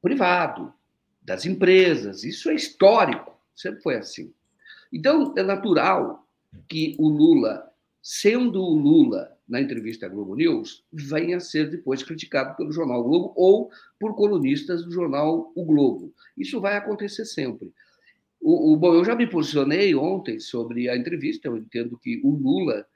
[0.00, 0.72] privado,
[1.22, 4.32] das empresas, isso é histórico, sempre foi assim.
[4.92, 6.26] Então, é natural
[6.66, 7.70] que o Lula,
[8.02, 13.02] sendo o Lula na entrevista à Globo News, venha a ser depois criticado pelo jornal
[13.02, 16.12] Globo ou por colunistas do jornal O Globo.
[16.36, 17.72] Isso vai acontecer sempre.
[18.40, 22.30] O, o, bom, eu já me posicionei ontem sobre a entrevista, eu entendo que o
[22.30, 22.86] Lula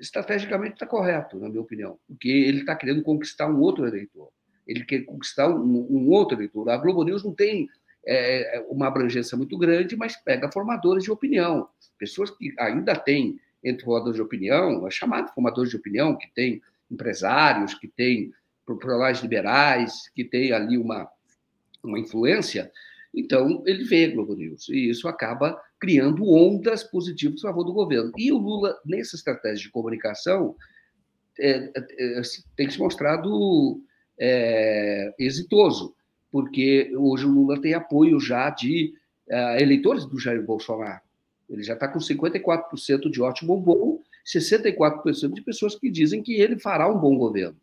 [0.00, 4.30] estrategicamente está correto, na minha opinião, porque ele está querendo conquistar um outro eleitor.
[4.66, 6.68] Ele quer conquistar um, um outro eleitor.
[6.68, 7.68] A Globo News não tem
[8.06, 11.68] é, uma abrangência muito grande, mas pega formadores de opinião,
[11.98, 16.60] pessoas que ainda têm entre formadores de opinião, é chamado formadores de opinião, que tem
[16.90, 18.30] empresários, que tem
[18.66, 21.08] profissionais liberais, que tem ali uma,
[21.82, 22.70] uma influência,
[23.14, 28.10] então, ele vê Globo News e isso acaba criando ondas positivas a favor do governo.
[28.18, 30.56] E o Lula, nessa estratégia de comunicação,
[31.38, 32.22] é, é, é
[32.56, 33.80] tem se mostrado
[34.18, 35.94] é, exitoso,
[36.30, 38.94] porque hoje o Lula tem apoio já de
[39.28, 41.00] é, eleitores do Jair Bolsonaro.
[41.48, 46.58] Ele já está com 54% de ótimo bom, 64% de pessoas que dizem que ele
[46.58, 47.56] fará um bom governo.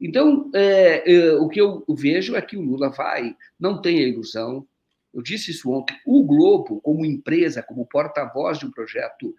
[0.00, 4.08] Então, é, é, o que eu vejo é que o Lula vai, não tem a
[4.08, 4.66] ilusão,
[5.14, 9.34] eu disse isso ontem, o Globo, como empresa, como porta-voz de um projeto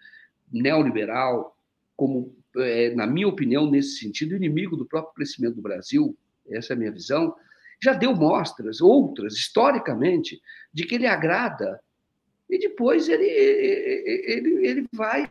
[0.50, 1.56] neoliberal,
[1.96, 6.16] como, é, na minha opinião, nesse sentido, inimigo do próprio crescimento do Brasil,
[6.48, 7.34] essa é a minha visão,
[7.82, 10.40] já deu mostras, outras, historicamente,
[10.72, 11.80] de que ele agrada
[12.48, 15.30] e depois ele, ele, ele vai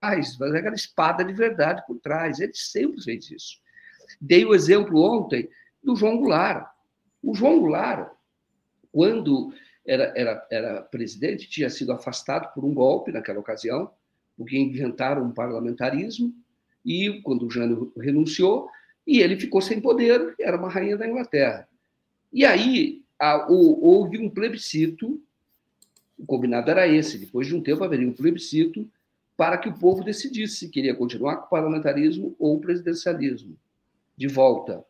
[0.00, 2.38] faz aquela espada de verdade por trás.
[2.38, 3.58] Ele sempre fez isso.
[4.20, 5.48] Dei o exemplo ontem
[5.82, 6.70] do João Goulart.
[7.22, 8.12] O João Goulart,
[8.92, 9.52] quando
[9.86, 13.90] era, era, era presidente, tinha sido afastado por um golpe naquela ocasião,
[14.36, 16.32] porque inventaram um parlamentarismo,
[16.84, 18.68] e quando o Jânio renunciou,
[19.06, 21.68] e ele ficou sem poder, era uma rainha da Inglaterra.
[22.32, 25.20] E aí a, o, houve um plebiscito,
[26.18, 28.88] o combinado era esse, depois de um tempo haveria um plebiscito
[29.36, 33.56] para que o povo decidisse se queria continuar com o parlamentarismo ou o presidencialismo.
[34.16, 34.84] De volta.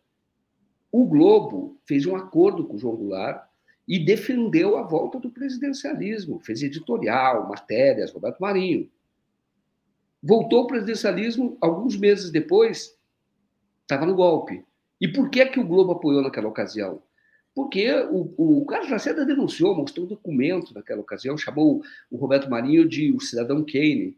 [0.90, 3.44] O Globo fez um acordo com o João Goulart
[3.86, 8.88] e defendeu a volta do presidencialismo, fez editorial, matérias, Roberto Marinho.
[10.22, 12.95] Voltou o presidencialismo, alguns meses depois,
[13.86, 14.64] estava no golpe.
[15.00, 17.00] E por que, que o Globo apoiou naquela ocasião?
[17.54, 23.12] Porque o, o Carlos Lacerda denunciou, mostrou documentos naquela ocasião, chamou o Roberto Marinho de
[23.12, 24.16] o cidadão Kane.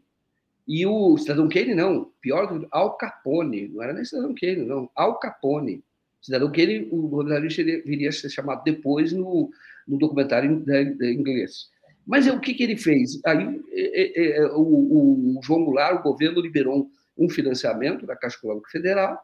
[0.67, 4.89] E o cidadão Kane, não, pior do Al Capone, não era nem cidadão Kane, não,
[4.93, 5.83] Al Capone.
[6.21, 9.49] Cidadão Kane, o Roberto Marinho viria a ser chamado depois no,
[9.87, 11.69] no documentário em inglês.
[12.05, 13.21] Mas é, o que, que ele fez?
[13.23, 18.37] Aí é, é, é, o, o, João Goulart, o governo liberou um financiamento da Caixa
[18.37, 19.23] Econômica Federal,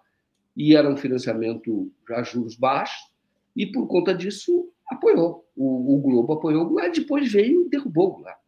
[0.55, 3.11] e era um financiamento já juros baixos,
[3.55, 5.45] e por conta disso apoiou.
[5.55, 8.39] O, o Globo apoiou o Goulart, depois veio e derrubou o Goulart.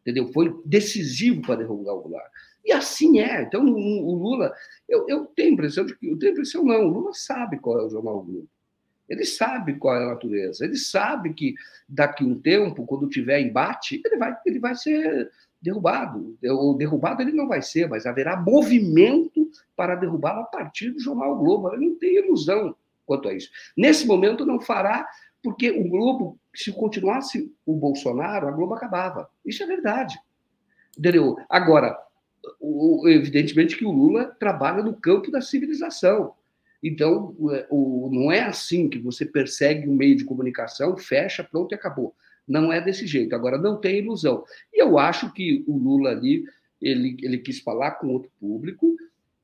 [0.00, 0.32] Entendeu?
[0.32, 2.30] Foi decisivo para derrubar o Goulart.
[2.64, 3.42] E assim é.
[3.42, 4.52] Então, o, o Lula,
[4.88, 7.58] eu, eu, tenho a impressão de que, eu tenho a impressão não, o Lula sabe
[7.58, 8.48] qual é o jornal Globo.
[9.08, 10.64] Ele sabe qual é a natureza.
[10.64, 11.54] Ele sabe que
[11.88, 15.30] daqui um tempo, quando tiver embate, ele vai, ele vai ser
[15.60, 16.36] derrubado.
[16.44, 21.36] Ou derrubado ele não vai ser, mas haverá movimento para derrubá-lo a partir do Jornal
[21.36, 21.72] Globo.
[21.72, 22.74] Ele não tem ilusão
[23.04, 23.50] quanto a isso.
[23.76, 25.08] Nesse momento não fará,
[25.42, 29.28] porque o Globo, se continuasse o Bolsonaro, a Globo acabava.
[29.44, 30.18] Isso é verdade.
[30.98, 31.36] Entendeu?
[31.48, 31.98] Agora,
[33.06, 36.34] evidentemente que o Lula trabalha no campo da civilização.
[36.82, 41.74] Então, é, não é assim que você persegue um meio de comunicação, fecha, pronto e
[41.74, 42.14] acabou.
[42.50, 43.32] Não é desse jeito.
[43.32, 44.44] Agora, não tem ilusão.
[44.74, 46.44] E eu acho que o Lula ali,
[46.82, 48.96] ele, ele quis falar com outro público,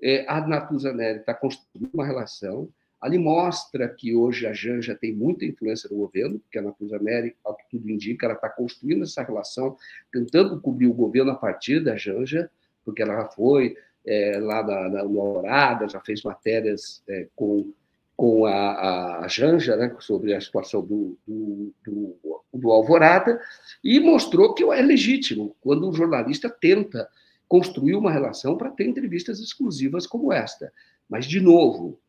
[0.03, 2.69] é, a Natuza Neri está construindo uma relação,
[3.01, 7.37] ali mostra que hoje a Janja tem muita influência no governo, porque a Natuza Neri,
[7.45, 9.77] ao que tudo indica, ela está construindo essa relação,
[10.13, 12.51] tentando cobrir o governo a partir da Janja,
[12.85, 17.73] porque ela já foi é, lá na, na, no Alvorada, já fez matérias é, com,
[18.17, 23.41] com a, a Janja né, sobre a situação do, do, do, do Alvorada
[23.85, 27.09] e mostrou que é legítimo quando um jornalista tenta
[27.47, 30.73] construir uma relação para ter entrevistas exclusivas como esta.
[31.09, 32.01] Mas, de novo,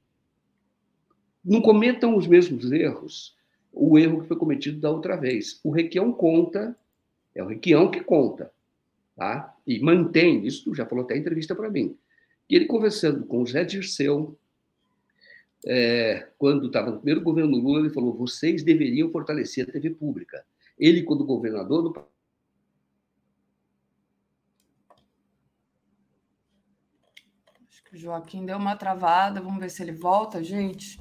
[1.44, 3.36] não cometam os mesmos erros.
[3.72, 5.60] O erro que foi cometido da outra vez.
[5.64, 6.76] O Requião conta,
[7.36, 8.52] é o Requião que conta
[9.18, 9.54] tá?
[9.66, 11.98] e mantém, isso já falou até em entrevista para mim,
[12.50, 14.38] e ele conversando com o Zé Dirceu,
[15.66, 20.46] é, quando estava no primeiro governo Lula, ele falou: vocês deveriam fortalecer a TV pública.
[20.78, 22.08] Ele, quando governador do
[27.68, 29.42] Acho que o Joaquim deu uma travada.
[29.42, 31.00] Vamos ver se ele volta, gente.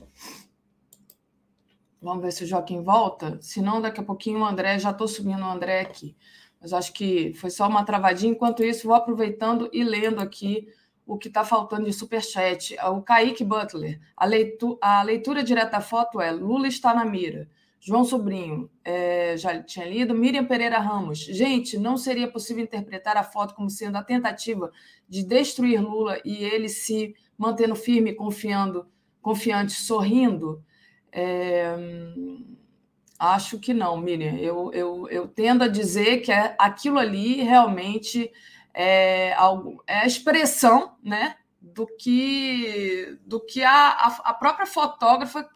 [2.00, 3.38] Vamos ver se o Joaquim volta.
[3.42, 6.16] Se não, daqui a pouquinho o André, já estou subindo o André aqui.
[6.60, 8.32] Mas acho que foi só uma travadinha.
[8.32, 10.68] Enquanto isso, vou aproveitando e lendo aqui
[11.06, 12.76] o que está faltando de superchat.
[12.90, 14.00] O Kaique Butler.
[14.16, 17.48] A, leitu a leitura direta da foto é Lula está na mira.
[17.78, 20.14] João Sobrinho, é, já tinha lido.
[20.14, 21.20] Miriam Pereira Ramos.
[21.20, 24.72] Gente, não seria possível interpretar a foto como sendo a tentativa
[25.08, 28.88] de destruir Lula e ele se mantendo firme, confiando,
[29.22, 30.60] confiante, sorrindo?
[31.12, 31.76] É,
[33.18, 34.36] Acho que não, Miriam.
[34.36, 38.30] Eu, eu, eu tendo a dizer que é, aquilo ali realmente
[38.78, 45.48] é, algo, é a expressão né, do que, do que a, a, própria fotógrafa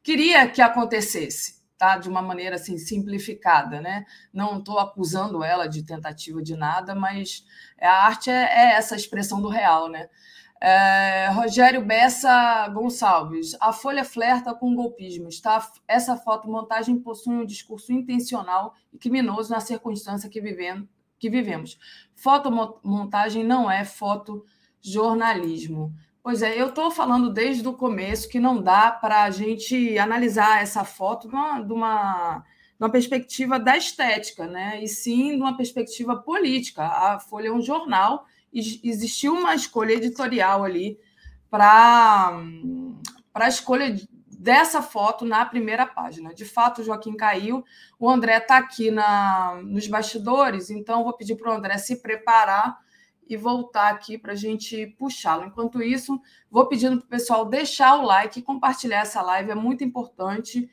[0.00, 1.98] queria que acontecesse, tá?
[1.98, 3.80] de uma maneira assim, simplificada.
[3.80, 4.04] Né?
[4.32, 7.44] Não estou acusando ela de tentativa de nada, mas
[7.82, 9.88] a arte é, é essa expressão do real.
[9.88, 10.08] Né?
[10.60, 15.28] É, Rogério Bessa Gonçalves, a Folha flerta com golpismo.
[15.28, 20.88] Está, essa fotomontagem possui um discurso intencional e criminoso na circunstância que, vivendo,
[21.18, 21.78] que vivemos.
[22.14, 25.94] Fotomontagem não é fotojornalismo.
[26.22, 30.62] Pois é, eu estou falando desde o começo que não dá para a gente analisar
[30.62, 34.82] essa foto de uma, de, uma, de uma perspectiva da estética, né?
[34.82, 36.84] e sim de uma perspectiva política.
[36.84, 40.98] A Folha é um jornal existiu uma escolha editorial ali
[41.50, 42.40] para
[43.34, 43.96] a escolha
[44.38, 46.32] dessa foto na primeira página.
[46.32, 47.64] De fato, o Joaquim caiu.
[47.98, 52.78] O André está aqui na, nos bastidores, então vou pedir para o André se preparar
[53.28, 55.44] e voltar aqui para a gente puxá-lo.
[55.44, 59.56] Enquanto isso, vou pedindo para o pessoal deixar o like e compartilhar essa live, é
[59.56, 60.70] muito importante.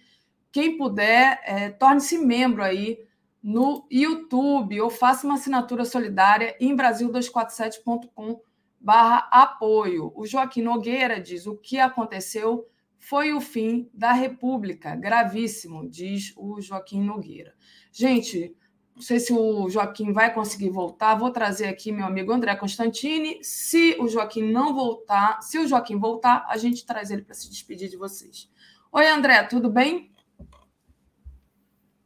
[0.52, 3.00] Quem puder, é, torne-se membro aí
[3.44, 8.40] no YouTube ou faça uma assinatura solidária em brasil247.com
[8.80, 10.14] barra apoio.
[10.16, 12.66] O Joaquim Nogueira diz o que aconteceu
[13.08, 14.96] foi o fim da República.
[14.96, 17.54] Gravíssimo, diz o Joaquim Nogueira.
[17.92, 18.56] Gente,
[18.96, 21.14] não sei se o Joaquim vai conseguir voltar.
[21.14, 23.44] Vou trazer aqui meu amigo André Constantini.
[23.44, 27.48] Se o Joaquim não voltar, se o Joaquim voltar, a gente traz ele para se
[27.48, 28.50] despedir de vocês.
[28.92, 30.12] Oi, André, tudo bem?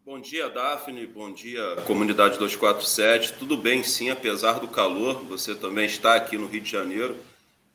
[0.05, 1.07] Bom dia, Daphne.
[1.07, 3.33] Bom dia, comunidade 247.
[3.33, 5.23] Tudo bem, sim, apesar do calor.
[5.25, 7.28] Você também está aqui no Rio de Janeiro.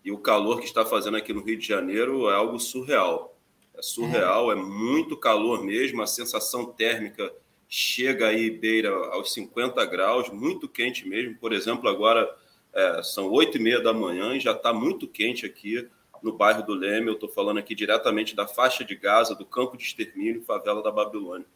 [0.05, 3.39] E o calor que está fazendo aqui no Rio de Janeiro é algo surreal.
[3.77, 6.03] É surreal, é, é muito calor mesmo.
[6.03, 7.33] A sensação térmica
[7.69, 11.37] chega aí beira aos 50 graus, muito quente mesmo.
[11.39, 12.31] Por exemplo, agora
[12.73, 15.89] é, são oito e meia da manhã e já está muito quente aqui
[16.23, 17.09] no bairro do Leme.
[17.09, 20.91] Eu estou falando aqui diretamente da faixa de Gaza, do campo de extermínio, favela da
[20.91, 21.47] Babilônia.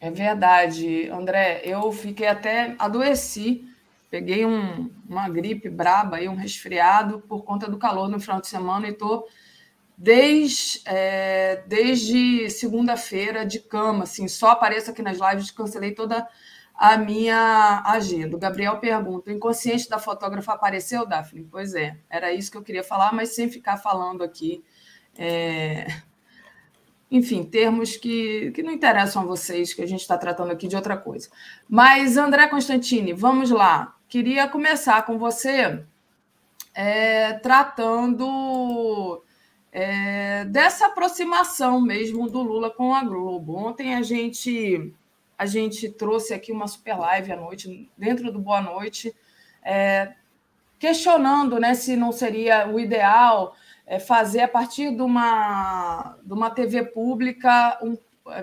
[0.00, 1.62] É verdade, André.
[1.64, 3.64] Eu fiquei até adoeci,
[4.16, 8.46] peguei um, uma gripe braba e um resfriado por conta do calor no final de
[8.46, 9.28] semana e estou
[9.94, 16.26] desde, é, desde segunda-feira de cama, assim, só apareço aqui nas lives, cancelei toda
[16.74, 18.34] a minha agenda.
[18.34, 21.46] O Gabriel pergunta: o inconsciente da fotógrafa apareceu, Daphne?
[21.50, 24.64] Pois é, era isso que eu queria falar, mas sem ficar falando aqui.
[25.14, 25.86] É,
[27.10, 30.74] enfim, termos que, que não interessam a vocês, que a gente está tratando aqui de
[30.74, 31.28] outra coisa.
[31.68, 33.95] Mas, André Constantini, vamos lá.
[34.08, 35.84] Queria começar com você
[36.74, 39.22] é, tratando
[39.72, 43.56] é, dessa aproximação mesmo do Lula com a Globo.
[43.56, 44.94] Ontem a gente,
[45.36, 49.14] a gente trouxe aqui uma super live à noite, dentro do Boa Noite,
[49.62, 50.14] é,
[50.78, 53.56] questionando né, se não seria o ideal
[53.86, 57.96] é fazer a partir de uma, de uma TV pública, um,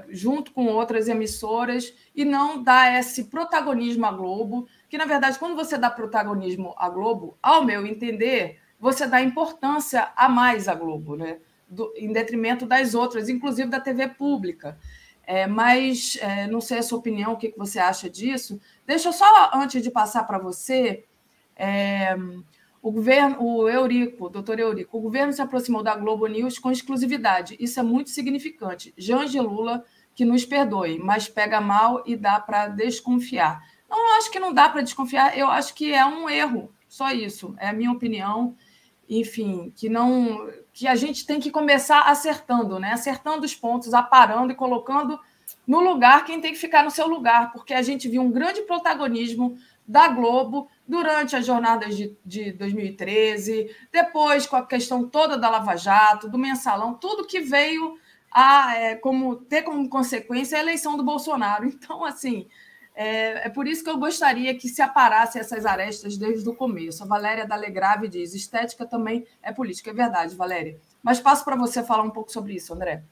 [0.09, 5.55] junto com outras emissoras, e não dar esse protagonismo à Globo, que, na verdade, quando
[5.55, 11.15] você dá protagonismo à Globo, ao meu entender, você dá importância a mais à Globo,
[11.15, 11.39] né?
[11.67, 14.77] Do, em detrimento das outras, inclusive da TV pública.
[15.25, 18.61] É, mas é, não sei a sua opinião, o que, que você acha disso.
[18.85, 19.25] Deixa eu só,
[19.55, 21.05] antes de passar para você,
[21.55, 22.15] é,
[22.79, 27.57] o governo, o Eurico, doutor Eurico, o governo se aproximou da Globo News com exclusividade.
[27.59, 28.93] Isso é muito significante.
[28.95, 29.83] Jange Lula,
[30.13, 33.72] que nos perdoe, mas pega mal e dá para desconfiar.
[33.93, 37.11] Não, eu acho que não dá para desconfiar, eu acho que é um erro, só
[37.11, 37.53] isso.
[37.59, 38.55] É a minha opinião.
[39.07, 40.49] Enfim, que não.
[40.73, 42.93] que a gente tem que começar acertando, né?
[42.93, 45.19] Acertando os pontos, aparando e colocando
[45.67, 48.63] no lugar quem tem que ficar no seu lugar, porque a gente viu um grande
[48.63, 49.55] protagonismo
[49.87, 55.75] da Globo durante as jornadas de, de 2013, depois com a questão toda da Lava
[55.75, 57.95] Jato, do mensalão, tudo que veio
[58.31, 61.65] a é, como ter como consequência a eleição do Bolsonaro.
[61.67, 62.47] Então, assim,
[62.95, 67.03] é, é, por isso que eu gostaria que se aparasse essas arestas desde o começo.
[67.03, 69.89] A Valéria Dalegrave diz: estética também é política.
[69.89, 70.79] É verdade, Valéria.
[71.01, 73.03] Mas passo para você falar um pouco sobre isso, André.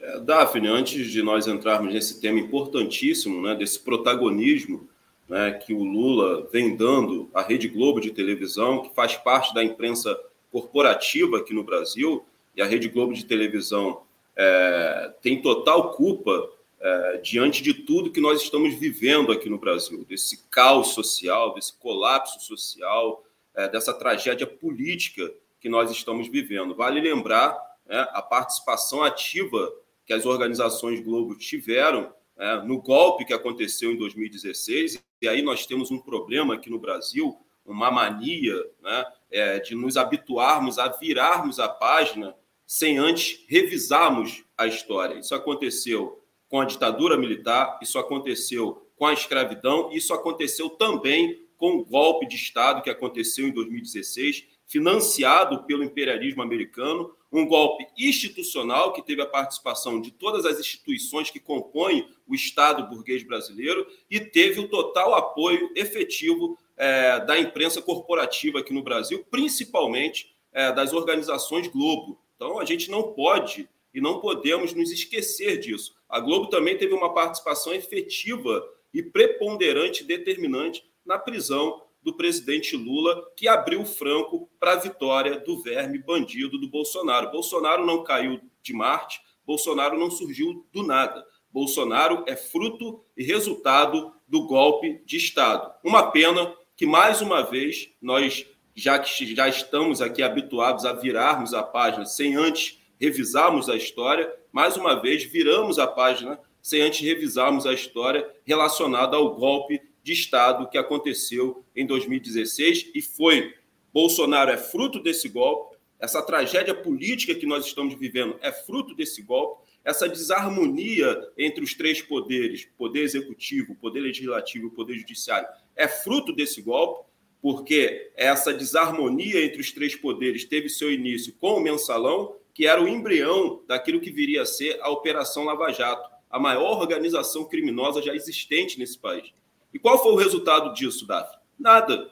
[0.00, 4.88] É, Daphne, antes de nós entrarmos nesse tema importantíssimo, né, desse protagonismo
[5.28, 9.62] né, que o Lula vem dando à Rede Globo de televisão, que faz parte da
[9.62, 10.18] imprensa
[10.50, 12.24] corporativa aqui no Brasil,
[12.56, 14.02] e a Rede Globo de televisão
[14.34, 16.48] é, tem total culpa
[16.80, 21.74] é, diante de tudo que nós estamos vivendo aqui no Brasil, desse caos social, desse
[21.74, 23.24] colapso social,
[23.54, 25.30] é, dessa tragédia política
[25.60, 26.74] que nós estamos vivendo.
[26.74, 29.70] Vale lembrar né, a participação ativa
[30.06, 35.66] que as organizações Globo tiveram é, no golpe que aconteceu em 2016 e aí nós
[35.66, 41.60] temos um problema aqui no Brasil, uma mania né, é, de nos habituarmos a virarmos
[41.60, 42.34] a página
[42.66, 45.18] sem antes revisarmos a história.
[45.18, 46.19] Isso aconteceu
[46.50, 52.26] com a ditadura militar, isso aconteceu com a escravidão, isso aconteceu também com o golpe
[52.26, 59.22] de Estado que aconteceu em 2016, financiado pelo imperialismo americano, um golpe institucional que teve
[59.22, 64.68] a participação de todas as instituições que compõem o Estado burguês brasileiro e teve o
[64.68, 72.20] total apoio efetivo é, da imprensa corporativa aqui no Brasil, principalmente é, das organizações Globo.
[72.34, 75.94] Então, a gente não pode e não podemos nos esquecer disso.
[76.08, 78.62] A Globo também teve uma participação efetiva
[78.92, 85.62] e preponderante, determinante na prisão do presidente Lula, que abriu franco para a vitória do
[85.62, 87.30] verme bandido do Bolsonaro.
[87.30, 91.24] Bolsonaro não caiu de Marte, Bolsonaro não surgiu do nada.
[91.52, 95.74] Bolsonaro é fruto e resultado do golpe de Estado.
[95.84, 101.52] Uma pena que, mais uma vez, nós, já que já estamos aqui habituados a virarmos
[101.52, 107.00] a página sem antes revisarmos a história, mais uma vez viramos a página sem antes
[107.00, 113.54] revisarmos a história relacionada ao golpe de Estado que aconteceu em 2016 e foi.
[113.92, 119.22] Bolsonaro é fruto desse golpe, essa tragédia política que nós estamos vivendo é fruto desse
[119.22, 125.88] golpe, essa desarmonia entre os três poderes, poder executivo, poder legislativo e poder judiciário, é
[125.88, 127.08] fruto desse golpe,
[127.40, 132.82] porque essa desarmonia entre os três poderes teve seu início com o mensalão, que era
[132.82, 138.00] o embrião daquilo que viria a ser a Operação Lava Jato, a maior organização criminosa
[138.00, 139.32] já existente nesse país.
[139.72, 141.36] E qual foi o resultado disso, Davi?
[141.58, 142.10] Nada.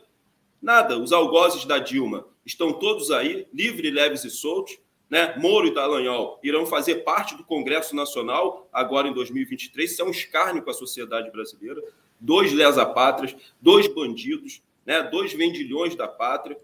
[0.60, 0.98] Nada.
[0.98, 4.78] Os algozes da Dilma estão todos aí, livres, leves e soltos.
[5.08, 5.36] Né?
[5.38, 9.90] Moro e Dallagnol irão fazer parte do Congresso Nacional agora em 2023.
[9.90, 11.82] Isso é um escárnio com a sociedade brasileira.
[12.20, 15.02] Dois lesa-pátrias, dois bandidos, né?
[15.02, 16.58] dois vendilhões da pátria.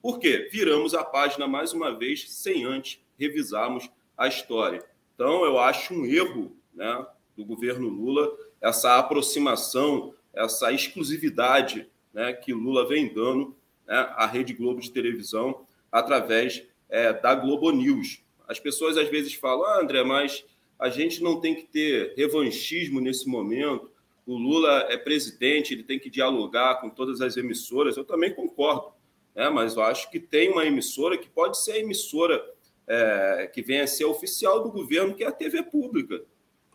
[0.00, 0.48] Por quê?
[0.50, 4.82] Viramos a página mais uma vez sem antes revisarmos a história.
[5.14, 7.06] Então, eu acho um erro né,
[7.36, 8.30] do governo Lula
[8.60, 13.54] essa aproximação essa exclusividade né, que Lula vem dando
[13.86, 18.22] né, à Rede Globo de televisão através é, da Globo News.
[18.48, 20.44] As pessoas às vezes falam, ah, André, mas
[20.78, 23.90] a gente não tem que ter revanchismo nesse momento.
[24.26, 27.96] O Lula é presidente, ele tem que dialogar com todas as emissoras.
[27.96, 28.92] Eu também concordo,
[29.34, 29.48] né?
[29.50, 32.42] mas eu acho que tem uma emissora que pode ser a emissora
[32.90, 36.24] é, que venha a ser oficial do governo, que é a TV Pública,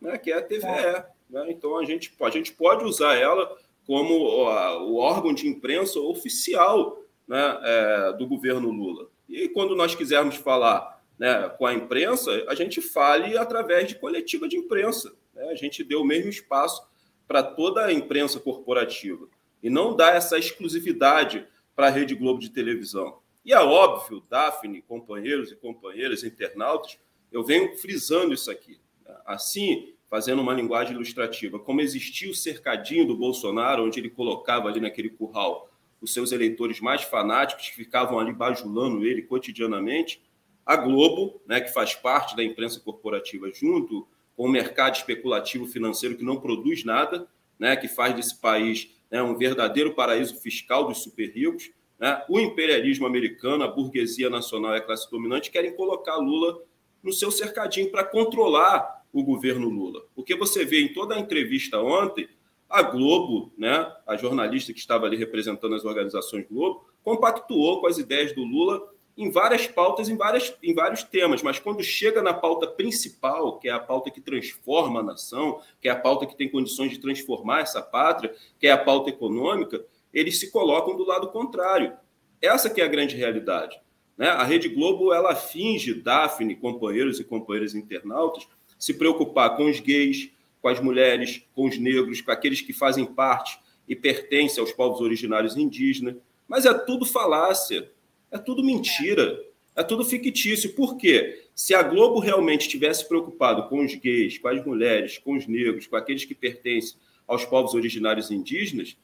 [0.02, 0.18] né?
[0.18, 1.04] que é a TVE.
[1.30, 1.46] Né?
[1.50, 3.54] Então, a gente, a gente pode usar ela
[3.86, 9.10] como o órgão de imprensa oficial né, é, do governo Lula.
[9.28, 14.48] E quando nós quisermos falar né, com a imprensa, a gente fale através de coletiva
[14.48, 15.14] de imprensa.
[15.34, 15.50] Né?
[15.50, 16.82] A gente deu o mesmo espaço
[17.28, 19.28] para toda a imprensa corporativa
[19.62, 23.20] e não dá essa exclusividade para a Rede Globo de televisão.
[23.46, 26.98] E é óbvio, Daphne, companheiros e companheiras, internautas,
[27.32, 28.80] eu venho frisando isso aqui.
[29.24, 34.80] Assim, fazendo uma linguagem ilustrativa, como existia o cercadinho do Bolsonaro, onde ele colocava ali
[34.80, 35.70] naquele curral
[36.02, 40.22] os seus eleitores mais fanáticos que ficavam ali bajulando ele cotidianamente,
[40.66, 46.18] a Globo, né, que faz parte da imprensa corporativa, junto com o mercado especulativo financeiro
[46.18, 47.28] que não produz nada,
[47.60, 52.40] né, que faz desse país né, um verdadeiro paraíso fiscal dos super ricos, né, o
[52.40, 56.62] imperialismo americano, a burguesia nacional e a classe dominante querem colocar Lula
[57.02, 60.02] no seu cercadinho para controlar o governo Lula.
[60.14, 62.28] Porque você vê em toda a entrevista ontem,
[62.70, 67.98] a Globo, né, a jornalista que estava ali representando as organizações Globo, compactuou com as
[67.98, 72.34] ideias do Lula em várias pautas, em, várias, em vários temas, mas quando chega na
[72.34, 76.36] pauta principal, que é a pauta que transforma a nação, que é a pauta que
[76.36, 79.86] tem condições de transformar essa pátria, que é a pauta econômica,
[80.16, 81.94] eles se colocam do lado contrário.
[82.42, 83.78] Essa que é a grande realidade.
[84.18, 84.30] Né?
[84.30, 88.48] A Rede Globo ela finge, Daphne, companheiros e companheiras internautas,
[88.80, 90.30] se preocupar com os gays,
[90.62, 95.02] com as mulheres, com os negros, com aqueles que fazem parte e pertencem aos povos
[95.02, 96.16] originários indígenas.
[96.48, 97.92] Mas é tudo falácia,
[98.32, 99.44] é tudo mentira,
[99.76, 100.74] é tudo fictício.
[100.74, 101.44] Por quê?
[101.54, 105.88] Se a Globo realmente tivesse preocupado com os gays, com as mulheres, com os negros,
[105.88, 106.98] com aqueles que pertencem
[107.28, 108.96] aos povos originários indígenas,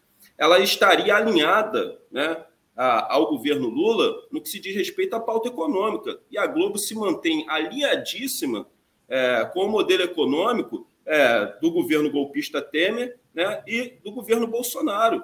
[0.41, 2.35] ela estaria alinhada né,
[2.75, 6.19] ao governo Lula no que se diz respeito à pauta econômica.
[6.31, 8.65] E a Globo se mantém alinhadíssima
[9.07, 15.23] é, com o modelo econômico é, do governo golpista Temer né, e do governo Bolsonaro.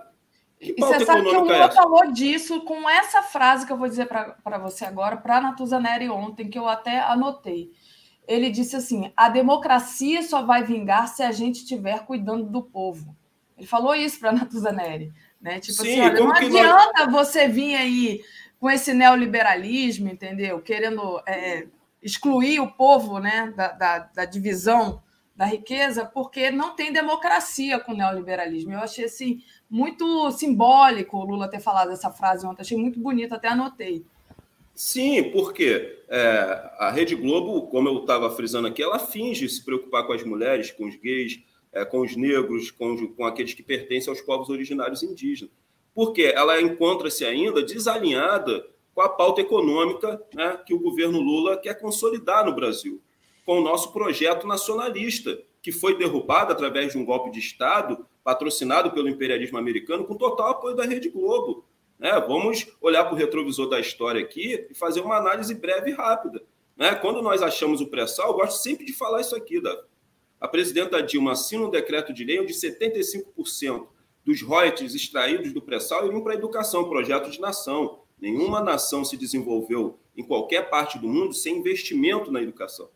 [0.60, 3.78] Que e você sabe que o Lula é falou disso com essa frase que eu
[3.78, 7.72] vou dizer para você agora, para a Natuza Neri ontem, que eu até anotei.
[8.28, 13.16] Ele disse assim: a democracia só vai vingar se a gente estiver cuidando do povo.
[13.58, 15.12] Ele falou isso para a Natuza Neri.
[15.42, 15.60] Né?
[15.60, 17.12] Tipo Sim, assim, olha, não adianta nós...
[17.12, 18.22] você vir aí
[18.60, 20.60] com esse neoliberalismo, entendeu?
[20.62, 21.68] Querendo é,
[22.02, 25.02] excluir o povo né, da, da, da, divisão
[25.36, 28.74] da riqueza, porque não tem democracia com o neoliberalismo.
[28.74, 33.36] Eu achei assim, muito simbólico o Lula ter falado essa frase ontem, achei muito bonito,
[33.36, 34.04] até anotei.
[34.74, 40.06] Sim, porque é, a Rede Globo, como eu estava frisando aqui, ela finge se preocupar
[40.06, 41.40] com as mulheres, com os gays,
[41.72, 45.54] é, com os negros, com, com aqueles que pertencem aos povos originários indígenas.
[45.94, 51.80] Porque ela encontra-se ainda desalinhada com a pauta econômica né, que o governo Lula quer
[51.80, 53.02] consolidar no Brasil,
[53.46, 58.92] com o nosso projeto nacionalista, que foi derrubado através de um golpe de Estado patrocinado
[58.92, 61.64] pelo imperialismo americano, com total apoio da Rede Globo.
[62.00, 62.12] Né?
[62.28, 66.44] Vamos olhar para o retrovisor da história aqui e fazer uma análise breve e rápida.
[66.76, 66.94] Né?
[66.96, 69.82] Quando nós achamos o pré-sal, eu gosto sempre de falar isso aqui, Davi.
[70.40, 73.88] A presidenta Dilma assina um decreto de lei onde 75%
[74.24, 78.02] dos royalties extraídos do pré-sal iriam para a educação, projeto de nação.
[78.20, 82.90] Nenhuma nação se desenvolveu em qualquer parte do mundo sem investimento na educação.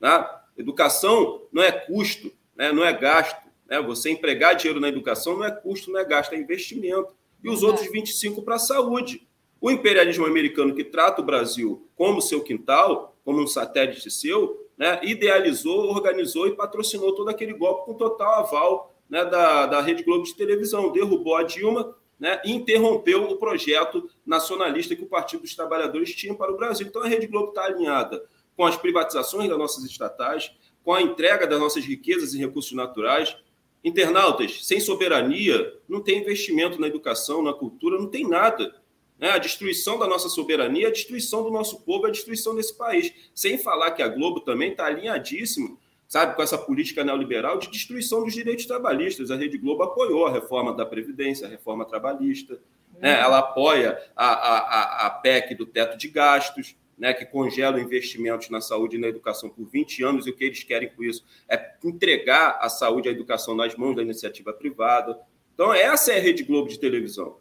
[0.00, 0.28] Né?
[0.56, 2.72] Educação não é custo, né?
[2.72, 3.48] não é gasto.
[3.66, 3.80] Né?
[3.82, 7.14] Você empregar dinheiro na educação não é custo, não é gasto, é investimento.
[7.42, 9.26] E os outros 25 para a saúde.
[9.60, 15.00] O imperialismo americano, que trata o Brasil como seu quintal, como um satélite seu, né?
[15.02, 20.24] idealizou, organizou e patrocinou todo aquele golpe com total aval né, da, da Rede Globo
[20.24, 25.54] de televisão, derrubou a Dilma né, e interrompeu o projeto nacionalista que o Partido dos
[25.54, 26.86] Trabalhadores tinha para o Brasil.
[26.86, 28.24] Então a Rede Globo está alinhada
[28.56, 30.50] com as privatizações das nossas estatais,
[30.82, 33.36] com a entrega das nossas riquezas e recursos naturais.
[33.84, 38.74] Internautas, sem soberania, não tem investimento na educação, na cultura, não tem nada.
[39.18, 39.30] Né?
[39.30, 43.12] A destruição da nossa soberania, a destruição do nosso povo, a destruição desse país.
[43.34, 45.76] Sem falar que a Globo também está alinhadíssima
[46.08, 49.30] sabe, com essa política neoliberal de destruição dos direitos trabalhistas.
[49.30, 52.58] A Rede Globo apoiou a reforma da Previdência, a reforma trabalhista.
[52.98, 53.18] Né?
[53.20, 58.60] Ela apoia a, a, a PEC do teto de gastos, né, que congela investimentos na
[58.60, 61.74] saúde e na educação por 20 anos, e o que eles querem com isso é
[61.84, 65.18] entregar a saúde e a educação nas mãos da iniciativa privada.
[65.52, 67.36] Então, essa é a Rede Globo de televisão.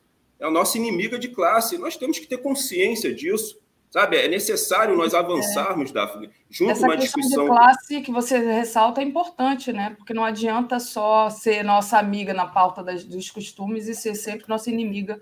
[0.45, 1.77] É a nossa inimiga de classe.
[1.77, 3.59] Nós temos que ter consciência disso.
[3.89, 5.17] Sabe, é necessário nós é.
[5.17, 5.93] avançarmos, é.
[5.93, 7.43] Daphne, junto Essa uma discussão.
[7.45, 9.95] de classe que você ressalta é importante, né?
[9.97, 14.49] Porque não adianta só ser nossa amiga na pauta das, dos costumes e ser sempre
[14.49, 15.21] nossa inimiga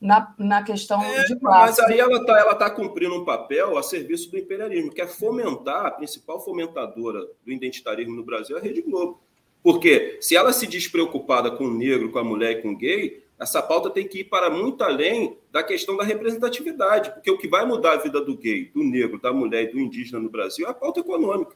[0.00, 1.82] na, na questão é, de classe.
[1.82, 5.06] Mas aí ela está ela tá cumprindo um papel a serviço do imperialismo, que é
[5.06, 9.20] fomentar, a principal fomentadora do identitarismo no Brasil é a Rede Globo.
[9.62, 13.25] Porque se ela se despreocupada com o negro, com a mulher e com o gay,
[13.38, 17.48] essa pauta tem que ir para muito além da questão da representatividade, porque o que
[17.48, 20.66] vai mudar a vida do gay, do negro, da mulher e do indígena no Brasil
[20.66, 21.54] é a pauta econômica.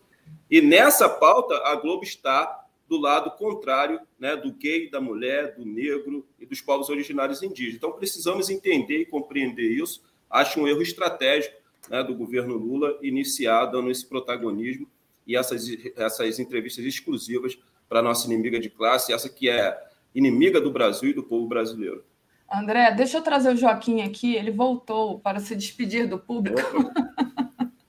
[0.51, 5.65] E nessa pauta, a Globo está do lado contrário né, do gay, da mulher, do
[5.65, 7.77] negro e dos povos originários indígenas.
[7.77, 10.03] Então, precisamos entender e compreender isso.
[10.29, 11.57] Acho um erro estratégico
[11.89, 14.89] né, do governo Lula iniciar dando esse protagonismo
[15.27, 15.65] e essas,
[15.97, 17.57] essas entrevistas exclusivas
[17.89, 21.47] para a nossa inimiga de classe, essa que é inimiga do Brasil e do povo
[21.47, 22.05] brasileiro.
[22.53, 26.61] André, deixa eu trazer o Joaquim aqui, ele voltou para se despedir do público.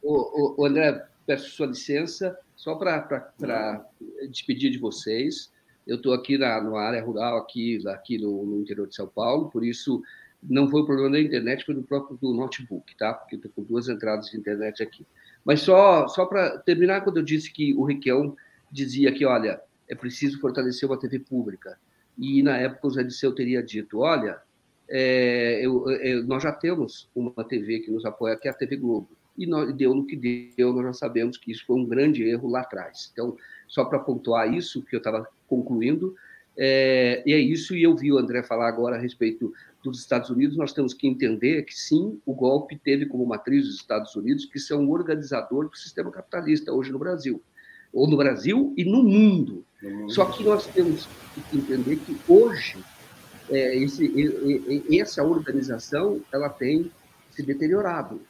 [0.03, 3.83] o, o, André, peço sua licença, só para
[4.29, 5.51] despedir de vocês.
[5.87, 9.49] Eu estou aqui na, na, área rural, aqui, aqui no, no, interior de São Paulo,
[9.49, 10.01] por isso
[10.43, 13.13] não foi o problema da internet, foi do próprio do notebook, tá?
[13.13, 15.05] Porque estou com duas entradas de internet aqui.
[15.43, 18.35] Mas só, só para terminar, quando eu disse que o Requião
[18.71, 21.77] dizia que, olha, é preciso fortalecer uma TV pública
[22.21, 24.39] e na época o Zé Disseu teria dito: olha,
[24.87, 28.77] é, eu, eu, nós já temos uma TV que nos apoia, que é a TV
[28.77, 32.23] Globo, e nós, deu no que deu, nós já sabemos que isso foi um grande
[32.23, 33.09] erro lá atrás.
[33.11, 33.35] Então,
[33.67, 36.15] só para pontuar isso, que eu estava concluindo,
[36.55, 39.51] é, e é isso, e eu vi o André falar agora a respeito
[39.83, 43.75] dos Estados Unidos, nós temos que entender que sim, o golpe teve como matriz os
[43.77, 47.41] Estados Unidos, que são um organizador do sistema capitalista hoje no Brasil
[47.91, 49.65] ou no Brasil e no mundo.
[50.09, 51.07] Só que nós temos
[51.49, 52.77] que entender que hoje
[53.49, 54.13] é, esse,
[54.99, 56.91] essa organização ela tem
[57.31, 58.21] se deteriorado.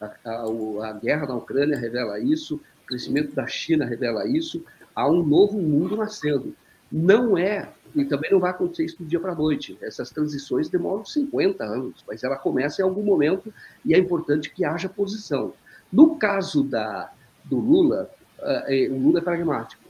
[0.00, 4.64] A, a, a, guerra na Ucrânia revela isso, o crescimento da China revela isso.
[4.94, 6.54] Há um novo mundo nascendo.
[6.90, 9.76] Não é, e também não vai acontecer isso do dia para a noite.
[9.82, 13.52] Essas transições demoram 50 anos, mas ela começa em algum momento
[13.84, 15.52] e é importante que haja posição.
[15.92, 17.12] No caso da,
[17.44, 19.83] do Lula, uh, o Lula é pragmático.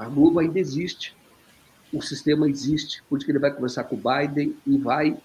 [0.00, 1.14] A Globo ainda existe,
[1.92, 5.16] o sistema existe, por isso que ele vai conversar com o Biden e vai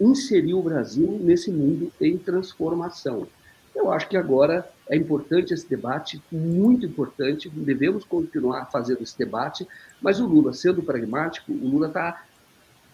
[0.00, 3.28] inserir o Brasil nesse mundo em transformação.
[3.72, 9.66] Eu acho que agora é importante esse debate, muito importante, devemos continuar fazendo esse debate,
[10.02, 12.24] mas o Lula, sendo pragmático, o Lula está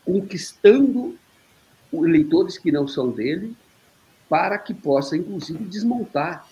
[0.05, 1.17] conquistando
[1.93, 3.57] eleitores que não são dele,
[4.29, 6.47] para que possa, inclusive, desmontar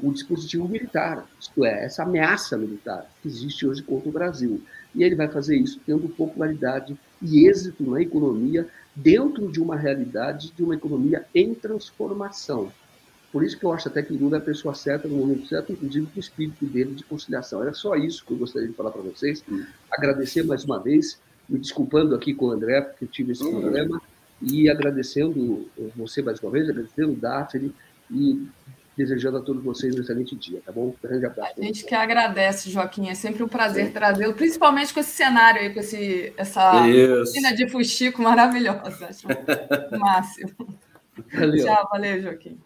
[0.00, 4.62] o dispositivo militar, isto é, essa ameaça militar que existe hoje contra o Brasil.
[4.94, 10.52] E ele vai fazer isso tendo popularidade e êxito na economia dentro de uma realidade
[10.52, 12.72] de uma economia em transformação.
[13.32, 15.72] Por isso que eu acho até que Lula é a pessoa certa no momento certo,
[15.72, 17.62] inclusive com o espírito dele de conciliação.
[17.62, 19.42] Era só isso que eu gostaria de falar para vocês.
[19.90, 24.02] Agradecer mais uma vez, me desculpando aqui com o André, porque eu tive esse problema,
[24.42, 25.66] e agradecendo
[25.96, 27.72] você mais uma vez, agradecendo o Daphne,
[28.10, 28.46] e
[28.96, 30.88] desejando a todos vocês um excelente dia, tá bom?
[30.88, 31.54] Um grande abraço.
[31.58, 33.08] A gente que agradece, Joaquim.
[33.08, 37.68] É sempre um prazer trazê-lo, principalmente com esse cenário aí, com esse, essa piscina de
[37.68, 39.06] fuxico maravilhosa.
[39.06, 39.26] Acho
[39.98, 40.50] máximo.
[41.32, 41.64] Valeu.
[41.64, 42.58] Tchau, valeu, Joaquim.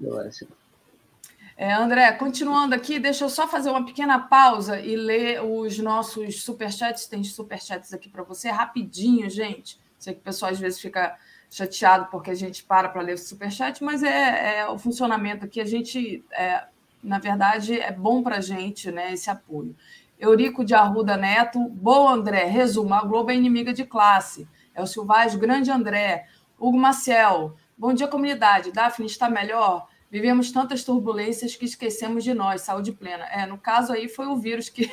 [1.57, 6.43] É, André, continuando aqui, deixa eu só fazer uma pequena pausa e ler os nossos
[6.43, 7.07] superchats.
[7.07, 9.81] Tem superchats aqui para você, rapidinho, gente.
[9.99, 11.17] Sei que o pessoal às vezes fica
[11.57, 15.59] chateado porque a gente para para ler o superchat, mas é, é, o funcionamento aqui.
[15.59, 16.65] A gente, é,
[17.03, 19.75] na verdade, é bom para a gente né, esse apoio.
[20.19, 24.47] Eurico de Arruda Neto, boa André, resumo, a Globo é inimiga de classe.
[24.75, 26.27] É o Silvais, grande André.
[26.59, 28.71] Hugo Maciel, bom dia, comunidade.
[28.71, 29.89] Daphne está melhor?
[30.11, 33.25] Vivemos tantas turbulências que esquecemos de nós, saúde plena.
[33.27, 34.91] É, no caso aí foi o vírus que,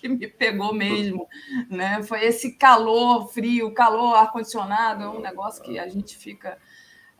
[0.00, 1.28] que me pegou mesmo,
[1.68, 2.02] né?
[2.02, 6.58] Foi esse calor frio, calor ar-condicionado, é um negócio que a gente fica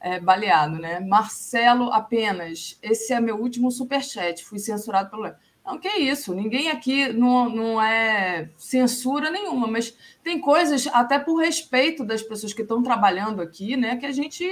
[0.00, 1.00] é, baleado, né?
[1.00, 5.32] Marcelo apenas, esse é meu último superchat, fui censurado pelo...
[5.64, 11.40] Não, que isso, ninguém aqui não, não é censura nenhuma, mas tem coisas, até por
[11.40, 14.48] respeito das pessoas que estão trabalhando aqui, né, que a gente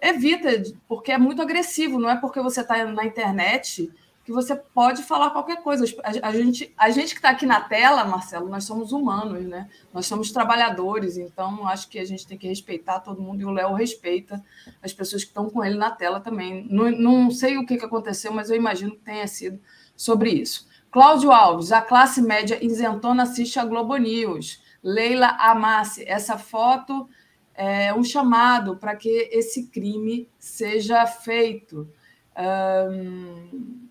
[0.00, 0.48] evita,
[0.88, 3.88] porque é muito agressivo, não é porque você está na internet
[4.24, 5.84] que você pode falar qualquer coisa.
[6.22, 9.68] A, gente, a gente que está aqui na tela, Marcelo, nós somos humanos, né?
[9.92, 13.50] Nós somos trabalhadores, então acho que a gente tem que respeitar todo mundo e o
[13.50, 14.42] Léo respeita
[14.82, 16.66] as pessoas que estão com ele na tela também.
[16.70, 19.58] Não, não sei o que, que aconteceu, mas eu imagino que tenha sido
[19.96, 20.68] sobre isso.
[20.90, 24.62] Cláudio Alves, a classe média isentona assiste a Globo News.
[24.82, 27.08] Leila Amassi, essa foto
[27.54, 31.88] é um chamado para que esse crime seja feito.
[32.36, 33.88] Um,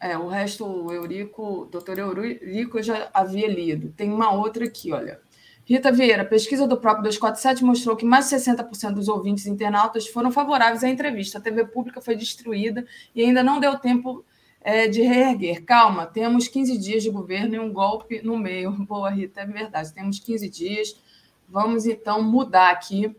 [0.00, 3.92] é, o resto, o Eurico, doutor Eurico, eu já havia lido.
[3.96, 5.20] Tem uma outra aqui, olha.
[5.64, 10.32] Rita Vieira, pesquisa do próprio 247 mostrou que mais de 60% dos ouvintes internautas foram
[10.32, 11.36] favoráveis à entrevista.
[11.36, 14.24] A TV pública foi destruída e ainda não deu tempo
[14.62, 15.64] é, de reerguer.
[15.64, 18.72] Calma, temos 15 dias de governo e um golpe no meio.
[18.86, 19.92] Boa, Rita, é verdade.
[19.92, 20.96] Temos 15 dias.
[21.48, 23.14] Vamos então mudar aqui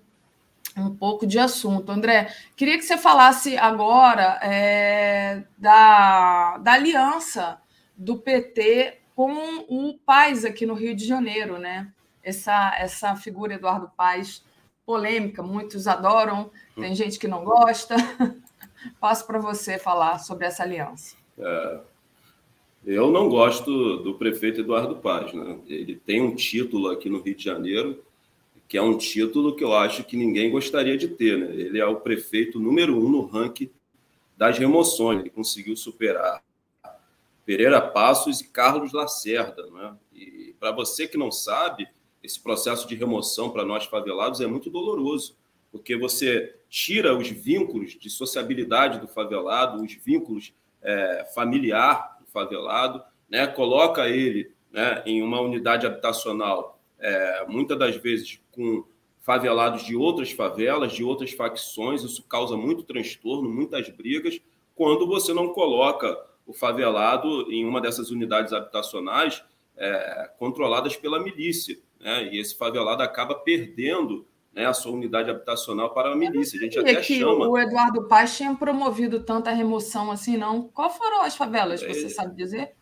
[0.80, 1.92] um pouco de assunto.
[1.92, 7.62] André, queria que você falasse agora é, da, da aliança
[7.96, 11.92] do PT com o Paz aqui no Rio de Janeiro, né?
[12.24, 14.44] Essa, essa figura Eduardo Paz
[14.86, 17.96] polêmica, muitos adoram, tem gente que não gosta.
[19.00, 21.16] Passo para você falar sobre essa aliança.
[21.38, 21.80] É,
[22.86, 25.34] eu não gosto do prefeito Eduardo Paz.
[25.34, 25.60] Né?
[25.68, 28.04] Ele tem um título aqui no Rio de Janeiro,
[28.70, 31.40] que é um título que eu acho que ninguém gostaria de ter.
[31.40, 31.56] Né?
[31.56, 33.72] Ele é o prefeito número um no ranking
[34.38, 35.22] das remoções.
[35.22, 36.44] Ele conseguiu superar
[37.44, 39.66] Pereira Passos e Carlos Lacerda.
[39.72, 39.96] Né?
[40.14, 41.88] E para você que não sabe,
[42.24, 45.36] esse processo de remoção para nós favelados é muito doloroso,
[45.72, 53.02] porque você tira os vínculos de sociabilidade do favelado, os vínculos é, familiar do favelado,
[53.28, 53.48] né?
[53.48, 58.84] coloca ele né, em uma unidade habitacional, é, muitas das vezes com
[59.22, 64.40] favelados de outras favelas, de outras facções, isso causa muito transtorno, muitas brigas,
[64.76, 66.18] quando você não coloca
[66.48, 69.44] o favelado em uma dessas unidades habitacionais
[69.78, 71.78] é, controladas pela milícia.
[72.00, 72.34] Né?
[72.34, 76.58] E esse favelado acaba perdendo né, a sua unidade habitacional para a milícia.
[76.58, 77.48] A gente até que chama.
[77.48, 80.64] O Eduardo Paz tinha promovido tanta remoção assim, não?
[80.70, 82.10] Qual foram as favelas, você é...
[82.10, 82.74] sabe dizer?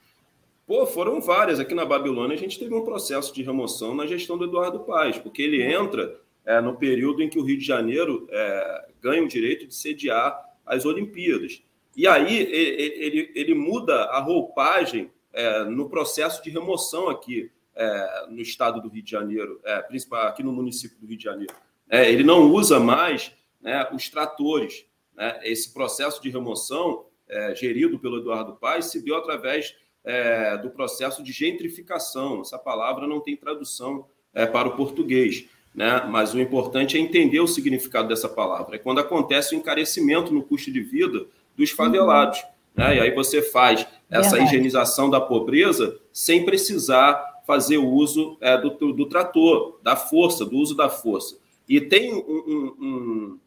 [0.67, 1.61] Pô, foram várias.
[1.61, 5.17] Aqui na Babilônia a gente teve um processo de remoção na gestão do Eduardo Paz,
[5.17, 5.85] porque ele uhum.
[5.85, 9.73] entra é, no período em que o Rio de Janeiro é, ganha o direito de
[9.73, 11.63] sediar as Olimpíadas.
[11.95, 18.25] E aí ele, ele, ele muda a roupagem é, no processo de remoção aqui é,
[18.29, 21.53] no estado do Rio de Janeiro, é, principal aqui no município do Rio de Janeiro.
[21.89, 23.31] É, ele não usa mais
[23.61, 24.85] né, os tratores.
[25.15, 25.39] Né?
[25.43, 29.73] Esse processo de remoção, é, gerido pelo Eduardo Paes, se deu através
[30.03, 32.41] é, do processo de gentrificação.
[32.41, 35.45] Essa palavra não tem tradução é, para o português.
[35.73, 36.05] Né?
[36.09, 38.75] Mas o importante é entender o significado dessa palavra.
[38.75, 41.25] É quando acontece o encarecimento no custo de vida
[41.55, 42.39] dos favelados.
[42.39, 42.83] Uhum.
[42.83, 42.97] Né?
[42.97, 44.45] E aí você faz essa Verdade.
[44.45, 50.57] higienização da pobreza sem precisar fazer o uso é, do, do, trator, da força, do
[50.57, 51.37] uso da força.
[51.67, 53.39] E tem, um, um, um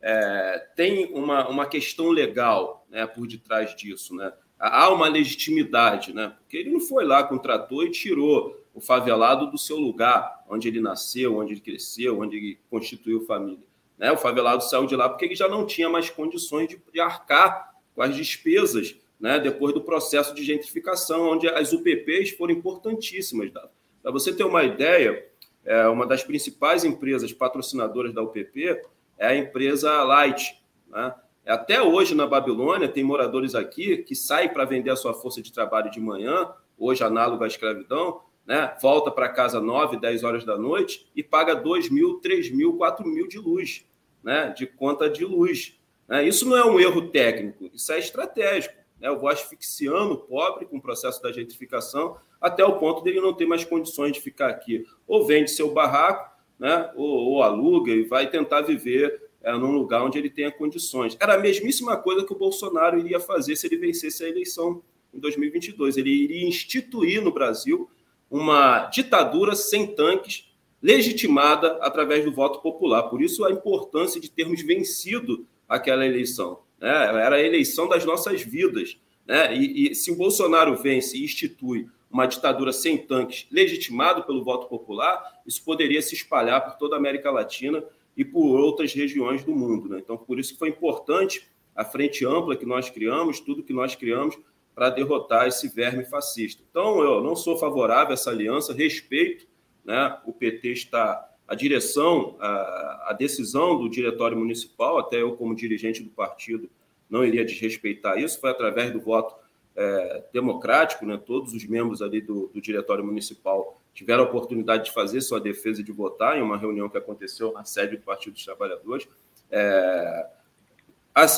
[0.00, 4.14] é, tem uma, uma questão legal né, por detrás disso.
[4.14, 4.32] Né?
[4.60, 6.34] Há uma legitimidade, né?
[6.38, 10.80] porque ele não foi lá trator e tirou o favelado do seu lugar, onde ele
[10.80, 13.64] nasceu, onde ele cresceu, onde ele constituiu família.
[13.98, 14.12] Né?
[14.12, 17.74] O favelado saiu de lá porque ele já não tinha mais condições de, de arcar
[17.94, 23.50] com as despesas né, depois do processo de gentrificação, onde as UPPs foram importantíssimas.
[23.50, 25.26] Para você ter uma ideia,
[25.64, 28.80] é, uma das principais empresas patrocinadoras da UPP
[29.18, 30.58] é a empresa Light.
[30.88, 31.14] Né?
[31.46, 35.52] Até hoje, na Babilônia, tem moradores aqui que saem para vender a sua força de
[35.52, 38.76] trabalho de manhã, hoje análogo à escravidão, né?
[38.80, 43.06] volta para casa 9, 10 horas da noite e paga 2 mil, 3 mil, 4
[43.06, 43.86] mil de luz,
[44.22, 44.52] né?
[44.56, 45.78] de conta de luz.
[46.08, 46.26] Né?
[46.26, 48.74] Isso não é um erro técnico, isso é estratégico.
[48.98, 49.08] Né?
[49.08, 53.34] Eu vou asfixiando o pobre com o processo da gentrificação até o ponto dele não
[53.34, 54.84] ter mais condições de ficar aqui.
[55.06, 56.90] Ou vende seu barraco, né?
[56.96, 61.16] ou, ou aluga e vai tentar viver é, num lugar onde ele tenha condições.
[61.20, 65.18] Era a mesmíssima coisa que o Bolsonaro iria fazer se ele vencesse a eleição em
[65.18, 65.96] 2022.
[65.96, 67.88] Ele iria instituir no Brasil
[68.30, 70.48] uma ditadura sem tanques,
[70.82, 73.04] legitimada através do voto popular.
[73.04, 76.60] Por isso, a importância de termos vencido aquela eleição.
[76.80, 76.90] Né?
[76.90, 78.98] Era a eleição das nossas vidas.
[79.26, 79.56] Né?
[79.56, 84.66] E, e se o Bolsonaro vence e institui uma ditadura sem tanques, legitimado pelo voto
[84.66, 87.84] popular, isso poderia se espalhar por toda a América Latina
[88.16, 89.88] e por outras regiões do mundo.
[89.88, 89.98] Né?
[89.98, 93.94] Então, por isso que foi importante a frente ampla que nós criamos, tudo que nós
[93.94, 94.38] criamos
[94.74, 96.62] para derrotar esse verme fascista.
[96.70, 99.46] Então, eu não sou favorável a essa aliança, respeito,
[99.84, 100.18] né?
[100.24, 106.00] o PT está a direção, a, a, decisão do diretório municipal, até eu, como dirigente
[106.00, 106.70] do partido,
[107.10, 109.34] não iria desrespeitar isso, foi através do voto
[109.74, 111.20] é, democrático, né?
[111.24, 115.82] todos os membros ali do, do, diretório municipal tiveram a oportunidade de fazer sua defesa
[115.82, 119.08] de votar em uma reunião que aconteceu na sede do Partido dos Trabalhadores.
[119.50, 120.26] É,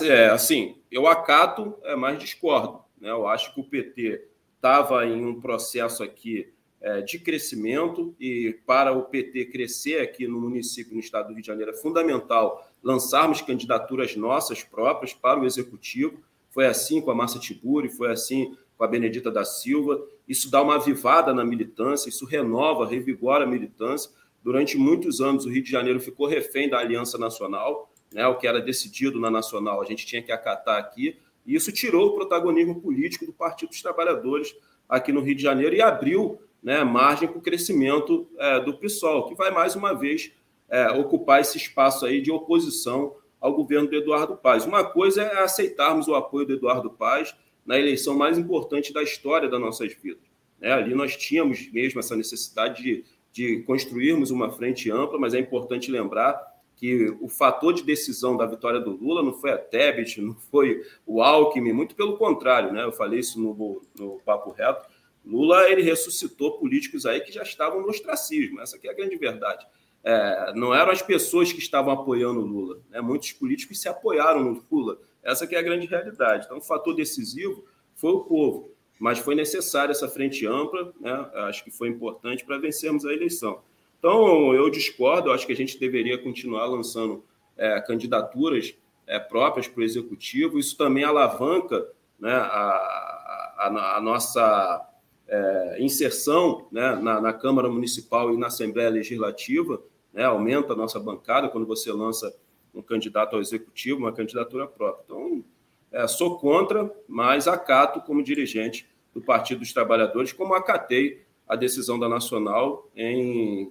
[0.03, 2.81] é assim, eu acato, é, mas discordo.
[3.01, 3.11] Né?
[3.11, 8.93] Eu acho que o PT estava em um processo aqui é, de crescimento e para
[8.93, 13.41] o PT crescer aqui no município, no estado do Rio de Janeiro, é fundamental lançarmos
[13.41, 16.23] candidaturas nossas próprias para o executivo
[16.53, 20.01] foi assim com a Márcia Tiburi, foi assim com a Benedita da Silva.
[20.29, 24.11] Isso dá uma avivada na militância, isso renova, revigora a militância.
[24.43, 28.47] Durante muitos anos, o Rio de Janeiro ficou refém da Aliança Nacional, né, o que
[28.47, 32.81] era decidido na Nacional, a gente tinha que acatar aqui, e isso tirou o protagonismo
[32.81, 34.55] político do Partido dos Trabalhadores
[34.89, 39.29] aqui no Rio de Janeiro e abriu né, margem para o crescimento é, do PSOL,
[39.29, 40.33] que vai mais uma vez
[40.69, 44.65] é, ocupar esse espaço aí de oposição ao governo do Eduardo Paes.
[44.65, 47.35] Uma coisa é aceitarmos o apoio do Eduardo Paes
[47.65, 50.25] na eleição mais importante da história das nossas vidas.
[50.61, 50.73] Né?
[50.73, 55.91] Ali nós tínhamos mesmo essa necessidade de, de construirmos uma frente ampla, mas é importante
[55.91, 56.41] lembrar
[56.77, 60.83] que o fator de decisão da vitória do Lula não foi a Tebet, não foi
[61.07, 62.83] o Alckmin, muito pelo contrário, né?
[62.83, 64.85] Eu falei isso no, no Papo Reto.
[65.25, 69.65] Lula ele ressuscitou políticos aí que já estavam no ostracismo, essa é a grande verdade
[70.05, 72.81] é, não eram as pessoas que estavam apoiando o Lula.
[72.91, 73.01] Né?
[73.01, 74.99] Muitos políticos se apoiaram no Lula.
[75.23, 76.47] Essa que é a grande realidade.
[76.47, 81.31] Então, o fator decisivo foi o povo, mas foi necessária essa frente ampla, né?
[81.49, 83.61] acho que foi importante para vencermos a eleição.
[83.99, 87.25] Então, eu discordo, acho que a gente deveria continuar lançando
[87.57, 88.75] é, candidaturas
[89.07, 90.59] é, próprias para o executivo.
[90.59, 91.87] Isso também alavanca
[92.19, 94.89] né, a, a, a nossa
[95.29, 99.81] é, inserção né, na, na Câmara Municipal e na Assembleia Legislativa,
[100.13, 102.35] né, aumenta a nossa bancada quando você lança
[102.75, 105.05] um candidato ao executivo, uma candidatura própria.
[105.05, 105.45] Então,
[105.91, 111.99] é, sou contra, mas acato como dirigente do Partido dos Trabalhadores, como acatei a decisão
[111.99, 113.71] da Nacional em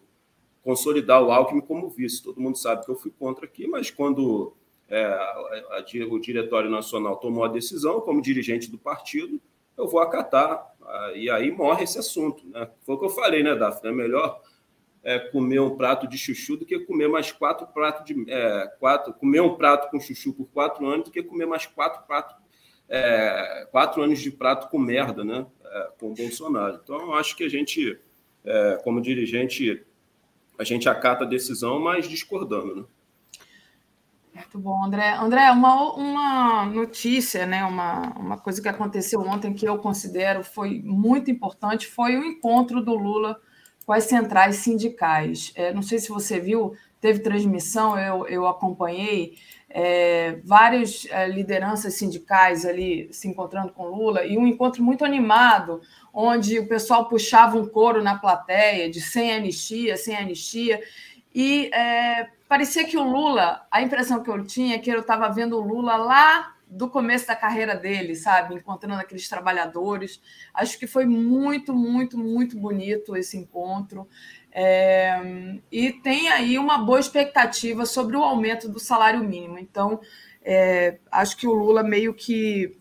[0.64, 2.22] consolidar o Alckmin como vice.
[2.22, 4.54] Todo mundo sabe que eu fui contra aqui, mas quando
[4.88, 5.20] é, a,
[5.72, 9.42] a, o Diretório Nacional tomou a decisão, como dirigente do partido,
[9.76, 10.70] eu vou acatar.
[11.16, 12.46] E aí morre esse assunto.
[12.48, 12.70] Né?
[12.82, 13.90] Foi o que eu falei, né, Daphne?
[13.90, 14.42] É melhor
[15.04, 19.14] é, comer um prato de chuchu do que comer mais quatro pratos de é, quatro
[19.14, 22.36] comer um prato com chuchu por quatro anos do que comer mais quatro pratos
[22.92, 25.46] é, quatro anos de prato com merda, né?
[25.64, 26.82] É, com o Bolsonaro.
[26.84, 27.98] Então, acho que a gente,
[28.44, 29.82] é, como dirigente,
[30.60, 32.84] a gente acata a decisão, mas discordando, né?
[34.36, 35.14] Muito bom, André.
[35.14, 40.82] André, uma, uma notícia, né, uma, uma coisa que aconteceu ontem que eu considero foi
[40.84, 43.40] muito importante foi o encontro do Lula
[43.92, 45.52] com as centrais sindicais.
[45.54, 49.38] É, não sei se você viu, teve transmissão, eu, eu acompanhei
[49.70, 55.82] é, várias é, lideranças sindicais ali se encontrando com Lula e um encontro muito animado,
[56.14, 60.82] onde o pessoal puxava um coro na plateia de sem anistia, sem anistia,
[61.36, 65.28] e é, parecia que o Lula, a impressão que eu tinha é que eu estava
[65.28, 68.56] vendo o Lula lá do começo da carreira dele, sabe?
[68.56, 70.22] Encontrando aqueles trabalhadores.
[70.54, 74.08] Acho que foi muito, muito, muito bonito esse encontro.
[74.54, 75.20] É,
[75.70, 79.60] e tem aí uma boa expectativa sobre o aumento do salário mínimo.
[79.60, 80.00] Então,
[80.42, 82.74] é, acho que o Lula meio que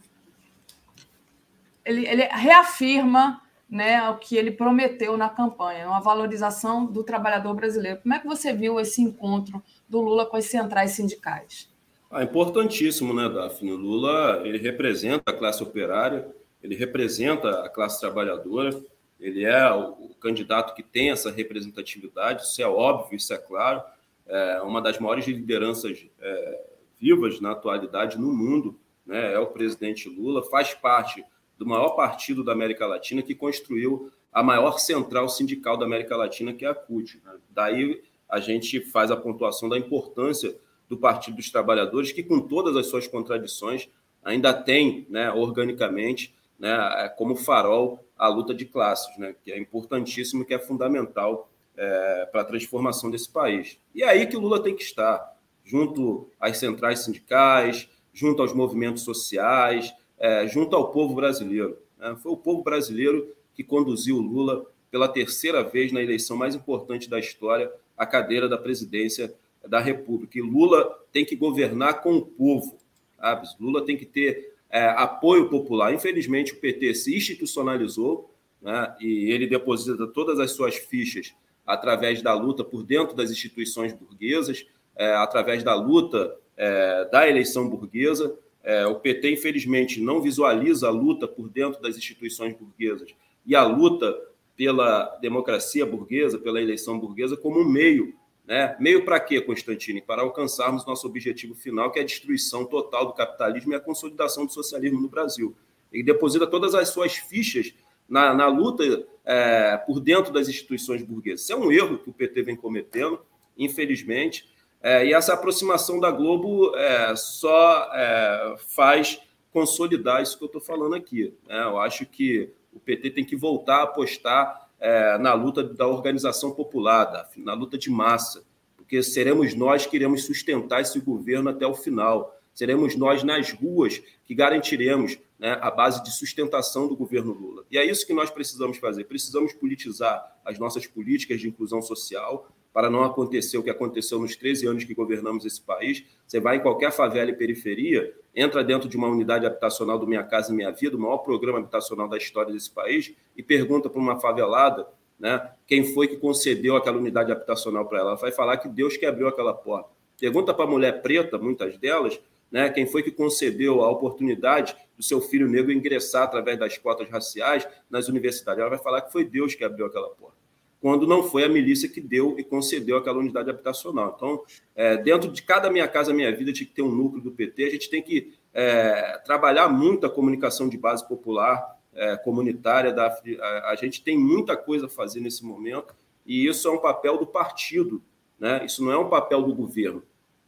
[1.84, 8.00] ele, ele reafirma né, o que ele prometeu na campanha, uma valorização do trabalhador brasileiro.
[8.02, 11.69] Como é que você viu esse encontro do Lula com as centrais sindicais?
[12.10, 13.70] Ah, importantíssimo, né, Daphne?
[13.70, 16.28] O Lula ele representa a classe operária,
[16.60, 18.82] ele representa a classe trabalhadora,
[19.20, 23.82] ele é o, candidato que tem essa representatividade, isso é óbvio, isso é claro.
[24.26, 26.64] É uma das maiores lideranças é,
[26.98, 29.32] vivas na atualidade no mundo, né?
[29.32, 31.24] é o presidente Lula, faz parte
[31.56, 36.52] do maior partido da América Latina que construiu a maior central sindical da América Latina,
[36.52, 37.20] que é a CUT.
[37.24, 37.32] Né?
[37.50, 40.54] Daí a gente faz a pontuação da importância
[40.90, 43.88] do Partido dos Trabalhadores, que, com todas as suas contradições,
[44.24, 50.44] ainda tem, né, organicamente, né, como farol a luta de classes, né, que é importantíssimo,
[50.44, 53.78] que é fundamental é, para a transformação desse país.
[53.94, 59.04] E é aí que Lula tem que estar, junto às centrais sindicais, junto aos movimentos
[59.04, 61.78] sociais, é, junto ao povo brasileiro.
[61.96, 62.16] Né?
[62.20, 67.20] Foi o povo brasileiro que conduziu Lula pela terceira vez na eleição mais importante da
[67.20, 69.32] história à cadeira da presidência
[69.66, 70.38] da República.
[70.38, 72.78] E Lula tem que governar com o povo.
[73.18, 73.48] Sabe?
[73.58, 75.92] Lula tem que ter é, apoio popular.
[75.92, 78.32] Infelizmente, o PT se institucionalizou
[78.62, 78.94] né?
[79.00, 81.34] e ele deposita todas as suas fichas
[81.66, 84.66] através da luta por dentro das instituições burguesas,
[84.96, 88.36] é, através da luta é, da eleição burguesa.
[88.62, 93.14] É, o PT, infelizmente, não visualiza a luta por dentro das instituições burguesas
[93.46, 94.16] e a luta
[94.56, 98.14] pela democracia burguesa, pela eleição burguesa, como um meio.
[98.50, 98.74] Né?
[98.80, 100.02] Meio para quê, Constantino?
[100.02, 104.44] Para alcançarmos nosso objetivo final, que é a destruição total do capitalismo e a consolidação
[104.44, 105.54] do socialismo no Brasil.
[105.92, 107.72] Ele deposita todas as suas fichas
[108.08, 111.42] na, na luta é, por dentro das instituições burguesas.
[111.42, 113.20] Isso é um erro que o PT vem cometendo,
[113.56, 114.50] infelizmente,
[114.82, 119.20] é, e essa aproximação da Globo é, só é, faz
[119.52, 121.32] consolidar isso que eu estou falando aqui.
[121.46, 121.62] Né?
[121.62, 126.52] Eu acho que o PT tem que voltar a apostar é, na luta da organização
[126.52, 128.42] popular, na luta de massa,
[128.76, 132.36] porque seremos nós que iremos sustentar esse governo até o final.
[132.52, 137.64] Seremos nós nas ruas que garantiremos né, a base de sustentação do governo Lula.
[137.70, 139.04] E é isso que nós precisamos fazer.
[139.04, 144.36] Precisamos politizar as nossas políticas de inclusão social, para não acontecer o que aconteceu nos
[144.36, 146.04] 13 anos que governamos esse país.
[146.26, 150.22] Você vai em qualquer favela e periferia, entra dentro de uma unidade habitacional do Minha
[150.22, 154.00] Casa e Minha Vida, o maior programa habitacional da história desse país, e pergunta para
[154.00, 154.86] uma favelada
[155.18, 158.10] né, quem foi que concedeu aquela unidade habitacional para ela.
[158.10, 159.90] Ela vai falar que Deus que abriu aquela porta.
[160.18, 162.20] Pergunta para a mulher preta, muitas delas,
[162.50, 167.08] né, quem foi que concedeu a oportunidade do seu filho negro ingressar através das cotas
[167.08, 168.60] raciais nas universidades.
[168.60, 170.39] Ela vai falar que foi Deus que abriu aquela porta
[170.80, 174.14] quando não foi a milícia que deu e concedeu aquela unidade habitacional.
[174.16, 174.42] Então,
[174.74, 177.64] é, dentro de cada Minha Casa Minha Vida, tinha que ter um núcleo do PT,
[177.64, 183.06] a gente tem que é, trabalhar muito a comunicação de base popular, é, comunitária, da,
[183.08, 185.94] a, a, gente tem muita coisa a fazer nesse momento,
[186.24, 188.02] e isso é um papel do partido,
[188.38, 188.64] né?
[188.64, 190.02] isso não é um papel do governo.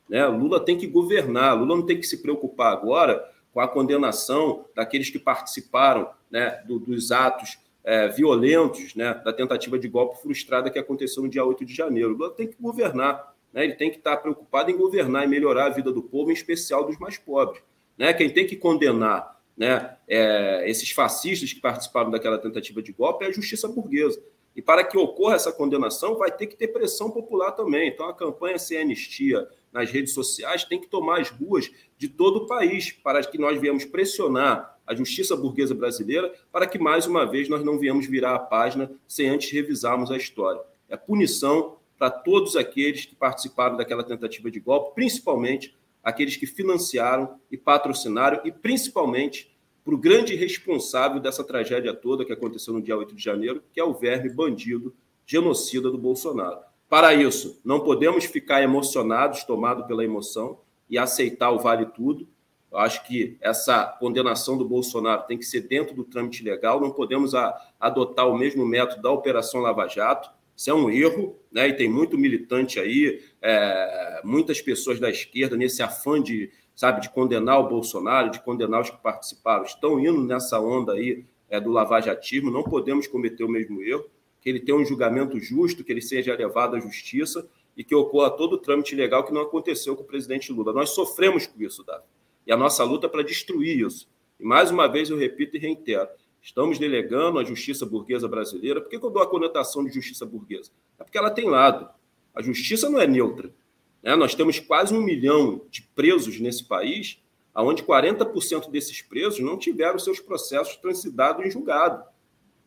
[0.08, 0.24] Né?
[0.26, 5.10] Lula tem que governar, Lula não tem que se preocupar agora com a condenação daqueles
[5.10, 10.78] que participaram né, do, dos atos é, violentos né, da tentativa de golpe frustrada que
[10.78, 12.10] aconteceu no dia 8 de janeiro.
[12.10, 15.70] Lula tem que governar, né, ele tem que estar preocupado em governar e melhorar a
[15.70, 17.62] vida do povo, em especial dos mais pobres.
[17.98, 18.12] Né?
[18.12, 23.28] Quem tem que condenar né, é, esses fascistas que participaram daquela tentativa de golpe é
[23.28, 24.22] a justiça burguesa.
[24.54, 27.88] E para que ocorra essa condenação, vai ter que ter pressão popular também.
[27.88, 32.40] Então, a campanha sem anistia nas redes sociais tem que tomar as ruas de todo
[32.40, 37.24] o país para que nós viemos pressionar a justiça burguesa brasileira para que, mais uma
[37.24, 40.60] vez, nós não viemos virar a página sem antes revisarmos a história.
[40.88, 47.38] É punição para todos aqueles que participaram daquela tentativa de golpe, principalmente aqueles que financiaram
[47.50, 52.96] e patrocinaram, e principalmente para o grande responsável dessa tragédia toda que aconteceu no dia
[52.96, 54.94] 8 de janeiro, que é o verme bandido,
[55.24, 56.58] genocida do Bolsonaro.
[56.88, 60.60] Para isso, não podemos ficar emocionados, tomados pela emoção,
[60.90, 62.28] e aceitar o vale tudo.
[62.72, 66.90] Eu acho que essa condenação do Bolsonaro tem que ser dentro do trâmite legal, não
[66.90, 70.30] podemos a, adotar o mesmo método da Operação Lava Jato.
[70.56, 71.68] Isso é um erro, né?
[71.68, 77.10] e tem muito militante aí, é, muitas pessoas da esquerda, nesse afã de, sabe, de
[77.10, 81.70] condenar o Bolsonaro, de condenar os que participaram, estão indo nessa onda aí é, do
[81.70, 84.06] lavajatismo, não podemos cometer o mesmo erro,
[84.40, 87.46] que ele tenha um julgamento justo, que ele seja levado à justiça
[87.76, 90.72] e que ocorra todo o trâmite legal que não aconteceu com o presidente Lula.
[90.72, 92.04] Nós sofremos com isso, Davi.
[92.46, 94.08] E a nossa luta para destruir isso.
[94.38, 96.08] E mais uma vez eu repito e reitero:
[96.40, 98.80] estamos delegando a justiça burguesa brasileira.
[98.80, 100.70] Por que, eu dou a conotação de justiça burguesa?
[100.98, 101.88] É porque ela tem lado.
[102.34, 103.54] A justiça não é neutra.
[104.02, 104.16] Né?
[104.16, 107.22] Nós temos quase um milhão de presos nesse país,
[107.54, 112.02] onde 40% desses presos não tiveram seus processos transitados em julgado.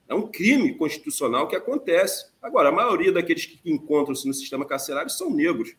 [0.07, 2.27] É um crime constitucional que acontece.
[2.41, 5.75] Agora, a maioria daqueles que encontram-se no sistema carcerário são negros.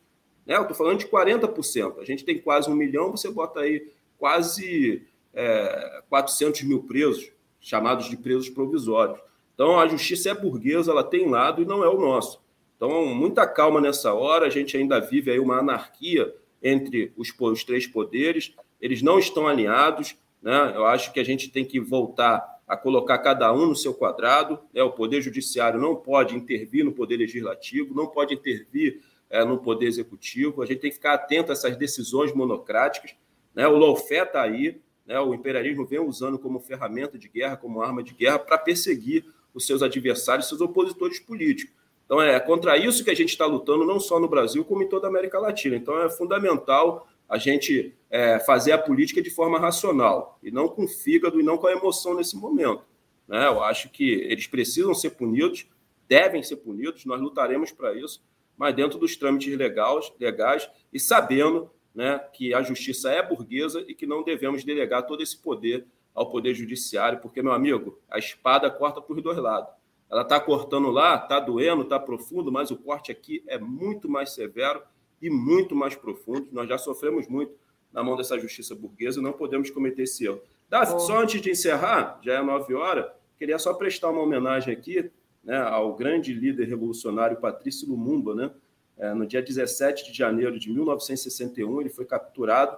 [0.47, 0.57] Né?
[0.57, 1.99] Eu estou falando de 40%.
[1.99, 5.03] A gente tem quase um milhão, você bota aí quase
[5.35, 9.19] é, 400 mil presos, chamados de presos provisórios.
[9.55, 12.41] Então, a justiça é burguesa, ela tem lado e não é o nosso.
[12.77, 17.65] Então, muita calma nessa hora, a gente ainda vive aí uma anarquia entre os, os
[17.65, 20.15] três poderes, eles não estão alinhados.
[20.43, 20.73] Né?
[20.75, 24.59] Eu acho que a gente tem que voltar a colocar cada um no seu quadrado.
[24.75, 24.83] Né?
[24.83, 29.01] O Poder Judiciário não pode intervir no Poder Legislativo, não pode intervir
[29.31, 30.63] é, no Poder Executivo.
[30.63, 33.15] A gente tem que ficar atento a essas decisões monocráticas.
[33.55, 33.67] Né?
[33.67, 35.19] O lawfare está aí, né?
[35.21, 39.25] o imperialismo vem usando como ferramenta de guerra, como arma de guerra, para perseguir
[39.55, 41.75] os seus adversários, seus opositores políticos.
[42.05, 44.89] Então, é contra isso que a gente está lutando, não só no Brasil, como em
[44.89, 45.75] toda a América Latina.
[45.75, 50.87] Então, é fundamental a gente é, fazer a política de forma racional, e não com
[50.87, 52.85] fígado e não com a emoção nesse momento.
[53.27, 53.47] Né?
[53.47, 55.67] Eu acho que eles precisam ser punidos,
[56.09, 58.23] devem ser punidos, nós lutaremos para isso,
[58.57, 63.95] mas dentro dos trâmites legais, legais e sabendo né, que a justiça é burguesa e
[63.95, 68.71] que não devemos delegar todo esse poder ao poder judiciário, porque, meu amigo, a espada
[68.71, 69.71] corta por dois lados.
[70.11, 74.31] Ela está cortando lá, está doendo, está profundo, mas o corte aqui é muito mais
[74.31, 74.83] severo
[75.21, 76.49] e muito mais profundo.
[76.53, 77.53] Nós já sofremos muito
[77.93, 80.41] na mão dessa justiça burguesa e não podemos cometer esse erro.
[80.69, 83.07] Davi, só antes de encerrar, já é nove horas,
[83.39, 85.11] queria só prestar uma homenagem aqui
[85.47, 88.35] né, ao grande líder revolucionário Patrício Lumumba.
[88.35, 88.51] Né?
[88.99, 92.77] É, no dia 17 de janeiro de 1961, ele foi capturado,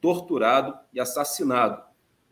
[0.00, 1.80] torturado e assassinado.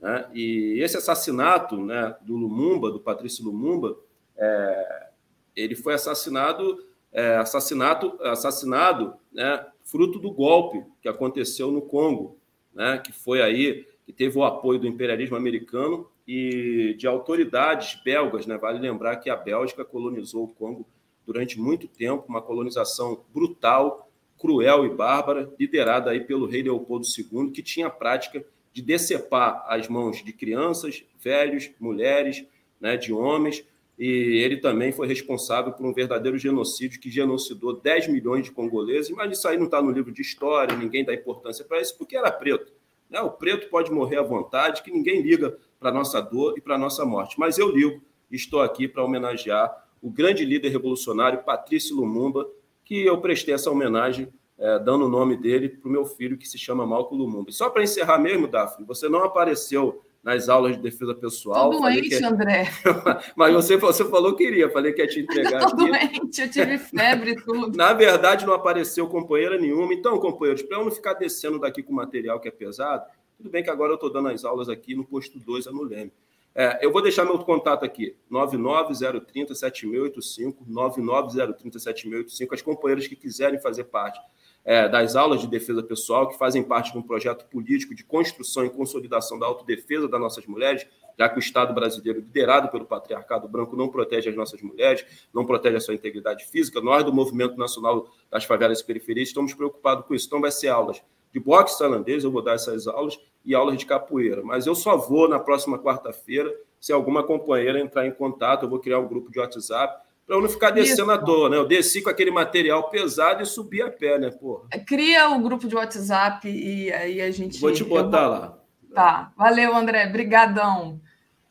[0.01, 0.29] Né?
[0.35, 3.97] E esse assassinato né, do Lumumba, do Patrício Lumumba,
[4.37, 5.11] é,
[5.55, 12.37] ele foi assassinado, é, assassinato, assassinado, né, fruto do golpe que aconteceu no Congo,
[12.75, 18.47] né, que foi aí que teve o apoio do imperialismo americano e de autoridades belgas,
[18.47, 18.59] né?
[18.59, 20.87] Vale lembrar que a Bélgica colonizou o Congo
[21.25, 27.51] durante muito tempo, uma colonização brutal, cruel e bárbara, liderada aí pelo rei Leopoldo II,
[27.51, 32.45] que tinha a prática de decepar as mãos de crianças, velhos, mulheres,
[32.81, 33.65] né, de homens,
[33.99, 34.07] e
[34.45, 39.39] ele também foi responsável por um verdadeiro genocídio que genocidou 10 milhões de congoleses, mas
[39.39, 42.31] isso aí não está no livro de história, ninguém dá importância para isso, porque era
[42.31, 42.71] preto.
[43.09, 43.21] Né?
[43.23, 46.75] O preto pode morrer à vontade, que ninguém liga para a nossa dor e para
[46.75, 47.39] a nossa morte.
[47.39, 48.01] Mas eu ligo
[48.31, 52.49] estou aqui para homenagear o grande líder revolucionário Patrício Lumumba,
[52.85, 54.29] que eu prestei essa homenagem
[54.59, 57.51] é, dando o nome dele para o meu filho, que se chama Malcolm Lumumba.
[57.51, 61.71] E só para encerrar mesmo, Daphne, você não apareceu nas aulas de defesa pessoal.
[61.71, 62.25] Estou doente, que...
[62.25, 62.69] André.
[63.37, 65.63] Mas você, você falou que iria, falei que ia te entregar.
[65.67, 67.71] Estou doente, eu tive febre e tudo.
[67.79, 69.95] Na verdade, não apareceu companheira nenhuma.
[69.95, 73.05] Então, companheiros, para eu não ficar descendo daqui com material que é pesado,
[73.37, 76.13] tudo bem que agora eu estou dando as aulas aqui no posto 2, no Leme.
[76.59, 82.55] É, eu vou deixar meu contato aqui, 99030-7685, 99030-7685.
[82.55, 84.19] As companheiras que quiserem fazer parte
[84.65, 88.65] é, das aulas de defesa pessoal, que fazem parte de um projeto político de construção
[88.65, 90.87] e consolidação da autodefesa das nossas mulheres,
[91.19, 95.05] já que o Estado brasileiro, liderado pelo patriarcado branco, não protege as nossas mulheres,
[95.35, 96.81] não protege a sua integridade física.
[96.81, 100.27] Nós, do Movimento Nacional das Favelas e Periferias, estamos preocupados com isso.
[100.27, 101.03] Então, vai ser aulas
[101.37, 104.43] de boxe tailandês, eu vou dar essas aulas, e aulas de capoeira.
[104.43, 106.51] Mas eu só vou na próxima quarta-feira,
[106.81, 110.41] se alguma companheira entrar em contato, eu vou criar um grupo de WhatsApp para eu
[110.41, 111.57] não ficar descendo à toa, né?
[111.59, 114.69] Eu desci com aquele material pesado e subi a pé, né, porra?
[114.87, 117.61] Cria o um grupo de WhatsApp e aí a gente.
[117.61, 118.31] Vou te botar vou...
[118.31, 118.59] lá.
[118.95, 120.07] Tá, valeu, André.
[120.07, 121.01] Brigadão.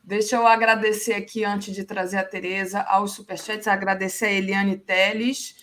[0.03, 5.55] Deixa eu agradecer aqui, antes de trazer a Tereza, aos superchats, agradecer a Eliane Teles,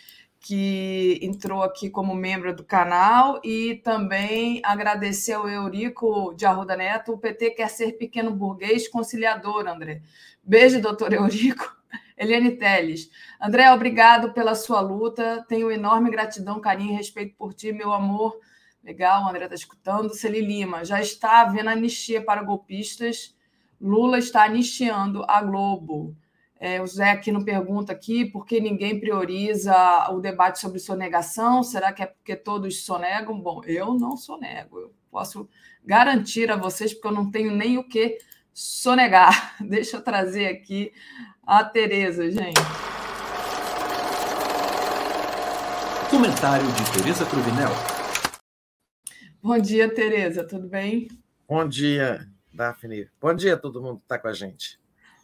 [0.42, 7.12] que entrou aqui como membro do canal, e também agradecer ao Eurico de Arruda Neto.
[7.12, 10.02] O PT quer ser pequeno burguês conciliador, André.
[10.42, 11.64] Beijo, doutor Eurico.
[12.18, 13.08] Eliane Teles.
[13.40, 15.44] André, obrigado pela sua luta.
[15.48, 18.36] Tenho enorme gratidão, carinho e respeito por ti, meu amor.
[18.82, 20.12] Legal, André está escutando.
[20.12, 23.34] Celi Lima, já está havendo anistia para golpistas.
[23.80, 26.16] Lula está anistiando a Globo.
[26.64, 29.74] É, o Zé aqui não pergunta aqui por que ninguém prioriza
[30.12, 31.60] o debate sobre sonegação.
[31.64, 33.40] Será que é porque todos sonegam?
[33.40, 34.78] Bom, eu não sonego.
[34.78, 35.48] Eu posso
[35.84, 38.16] garantir a vocês, porque eu não tenho nem o que
[38.54, 39.56] sonegar.
[39.68, 40.92] Deixa eu trazer aqui
[41.44, 42.60] a Tereza, gente.
[46.08, 47.70] Comentário de Tereza Cruvinel.
[49.42, 51.08] Bom dia, Tereza, tudo bem?
[51.48, 52.24] Bom dia,
[52.54, 53.08] Daphne.
[53.20, 54.80] Bom dia a todo mundo que está com a gente.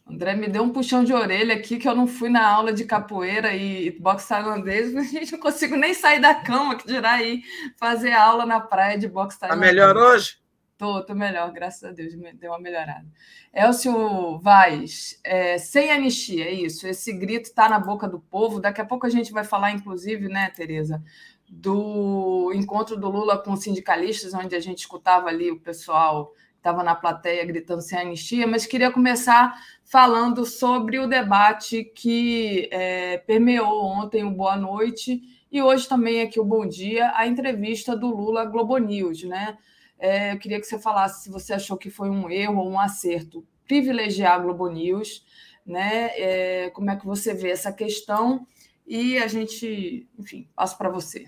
[0.09, 2.85] André me deu um puxão de orelha aqui que eu não fui na aula de
[2.85, 7.43] capoeira e boxe tailandês, a gente não consigo nem sair da cama, que dirá aí
[7.76, 9.72] fazer aula na praia de boxe tá tailandês.
[9.72, 10.39] Está melhor hoje?
[10.78, 13.05] Tô, tô melhor, graças a Deus, deu uma melhorada.
[13.52, 16.86] Elcio Vaz, é, sem anistia, é isso.
[16.86, 18.60] Esse grito está na boca do povo.
[18.60, 21.02] Daqui a pouco a gente vai falar, inclusive, né, Tereza,
[21.48, 26.94] do encontro do Lula com sindicalistas, onde a gente escutava ali o pessoal estava na
[26.94, 29.55] plateia gritando sem anistia, mas queria começar
[29.85, 36.39] falando sobre o debate que é, permeou ontem o Boa Noite E hoje também aqui
[36.39, 39.56] o Bom Dia, a entrevista do Lula Globo News, né?
[39.98, 42.78] É, eu queria que você falasse se você achou que foi um erro ou um
[42.78, 45.24] acerto privilegiar a Globo News,
[45.64, 46.10] né?
[46.14, 48.47] É, como é que você vê essa questão?
[48.86, 51.24] E a gente, enfim, passo para você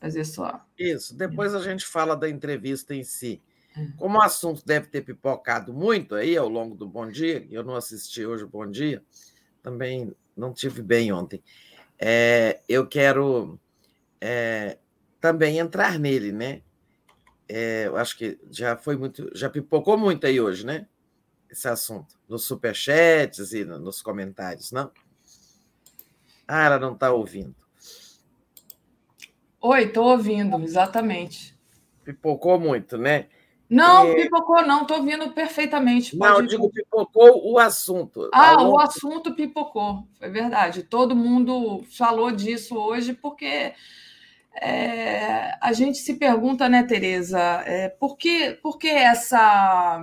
[0.00, 0.64] fazer sua.
[0.78, 3.42] Isso, depois a gente fala da entrevista em si.
[3.76, 3.86] É.
[3.96, 7.74] Como o assunto deve ter pipocado muito aí ao longo do Bom Dia, eu não
[7.74, 9.04] assisti hoje o Bom Dia,
[9.62, 11.42] também não tive bem ontem.
[11.98, 13.60] É, eu quero
[14.20, 14.78] é,
[15.20, 16.62] também entrar nele, né?
[17.48, 20.86] É, eu acho que já foi muito, já pipocou muito aí hoje, né?
[21.50, 24.90] Esse assunto, nos superchats e nos comentários, não?
[26.48, 27.54] Ah, ela não está ouvindo.
[29.60, 31.56] Oi, estou ouvindo, exatamente.
[32.04, 33.28] Pipocou muito, né?
[33.68, 34.14] Não, é...
[34.14, 36.16] pipocou não, estou ouvindo perfeitamente.
[36.16, 38.30] Pode não, eu digo pipocou o assunto.
[38.32, 40.84] Ah, o assunto pipocou, foi verdade.
[40.84, 43.74] Todo mundo falou disso hoje porque
[44.60, 50.02] é, a gente se pergunta, né, Tereza, é, por, que, por que essa.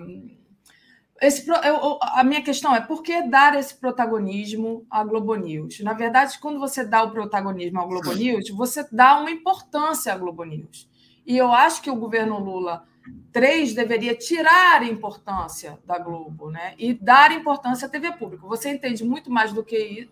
[1.22, 5.80] Esse, eu, a minha questão é por que dar esse protagonismo à Globo News?
[5.80, 10.18] Na verdade, quando você dá o protagonismo à Globo News, você dá uma importância à
[10.18, 10.90] Globo News.
[11.26, 12.86] E eu acho que o governo Lula
[13.32, 16.76] 3 deveria tirar a importância da Globo né?
[16.78, 18.48] e dar importância à TV pública.
[18.48, 20.10] Você entende muito mais do que,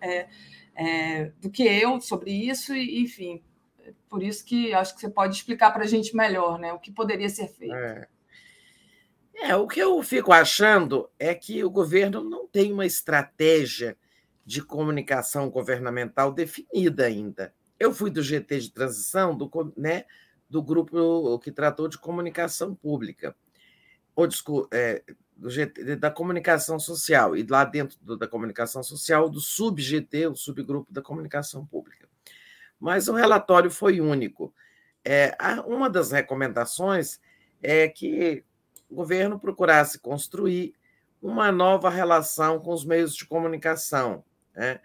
[0.00, 0.28] é,
[0.74, 3.42] é, do que eu sobre isso, e, enfim,
[4.08, 6.72] por isso que acho que você pode explicar para a gente melhor né?
[6.72, 7.74] o que poderia ser feito.
[7.74, 8.08] É.
[9.34, 13.96] é, o que eu fico achando é que o governo não tem uma estratégia
[14.44, 17.54] de comunicação governamental definida ainda.
[17.78, 20.04] Eu fui do GT de transição, do, né,
[20.50, 23.34] do grupo que tratou de comunicação pública,
[24.16, 24.28] ou
[24.72, 25.02] é,
[25.46, 30.92] GT, da comunicação social, e lá dentro do, da comunicação social, do sub-GT, o subgrupo
[30.92, 32.08] da comunicação pública.
[32.78, 34.52] Mas o relatório foi único.
[35.04, 35.36] É,
[35.66, 37.20] uma das recomendações
[37.62, 38.44] é que
[38.90, 40.74] o governo procurasse construir
[41.22, 44.24] uma nova relação com os meios de comunicação,
[44.54, 44.80] né?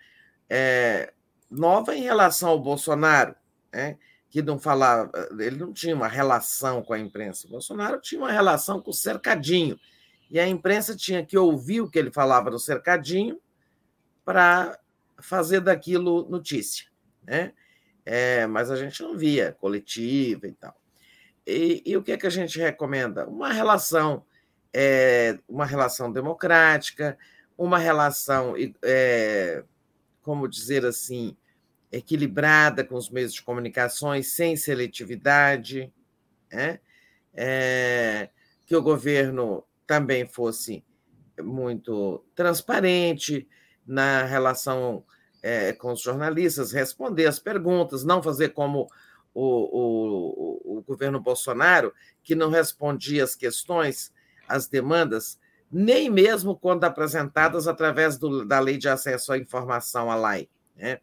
[0.50, 1.12] é,
[1.50, 3.36] nova em relação ao Bolsonaro,
[3.74, 3.98] né?
[4.36, 5.10] Que não falava,
[5.40, 7.48] ele não tinha uma relação com a imprensa.
[7.48, 9.80] O Bolsonaro tinha uma relação com o cercadinho.
[10.30, 13.40] E a imprensa tinha que ouvir o que ele falava no cercadinho
[14.26, 14.78] para
[15.20, 16.86] fazer daquilo notícia.
[17.24, 17.54] Né?
[18.06, 20.78] É, mas a gente não via coletiva e tal.
[21.48, 23.26] E, e o que, é que a gente recomenda?
[23.30, 24.26] Uma relação,
[24.74, 27.18] é, uma relação democrática,
[27.58, 28.54] uma relação,
[28.84, 29.64] é,
[30.22, 31.38] como dizer assim,
[31.92, 35.92] equilibrada com os meios de comunicações, sem seletividade,
[36.52, 36.80] né?
[37.34, 38.30] é,
[38.66, 40.84] que o governo também fosse
[41.42, 43.48] muito transparente
[43.86, 45.04] na relação
[45.44, 48.88] é, com os jornalistas, responder as perguntas, não fazer como
[49.34, 51.94] o, o, o governo Bolsonaro,
[52.24, 54.12] que não respondia as questões,
[54.48, 55.40] as demandas,
[55.72, 60.50] nem mesmo quando apresentadas através do, da Lei de Acesso à Informação, a LAI.
[60.76, 61.00] Né?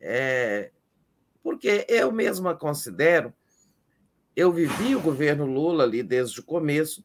[0.00, 0.70] É,
[1.42, 3.32] porque eu mesma considero,
[4.34, 7.04] eu vivi o governo Lula ali desde o começo,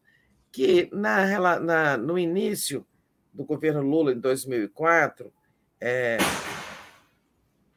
[0.51, 2.85] que na, na no início
[3.33, 5.31] do governo Lula, em 2004,
[5.79, 6.17] é,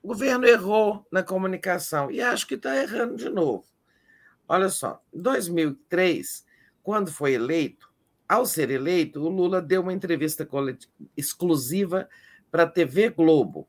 [0.03, 3.65] o governo errou na comunicação e acho que está errando de novo.
[4.49, 6.45] Olha só, em 2003,
[6.83, 7.91] quando foi eleito,
[8.29, 10.49] ao ser eleito, o Lula deu uma entrevista
[11.17, 12.09] exclusiva
[12.51, 13.69] para a TV Globo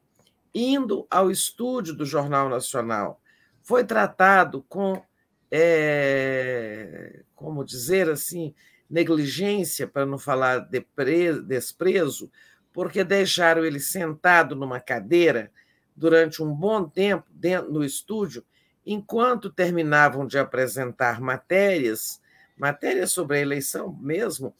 [0.56, 3.22] indo ao estúdio do Jornal Nacional,
[3.61, 5.03] foi tratado com,
[5.52, 8.56] é, como dizer assim,
[8.90, 12.32] negligência, para não falar desprezo,
[12.72, 15.52] porque deixaram ele sentado numa cadeira
[15.94, 18.45] durante um bom tempo dentro no estúdio,
[18.86, 22.22] enquanto terminavam de apresentar matérias,
[22.57, 24.53] matérias sobre a eleição mesmo,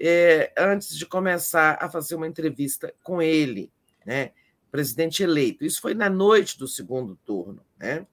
[0.00, 3.70] é, antes de começar a fazer uma entrevista com ele,
[4.04, 4.32] né?
[4.76, 5.64] Presidente eleito.
[5.64, 8.06] Isso foi na noite do segundo turno, né,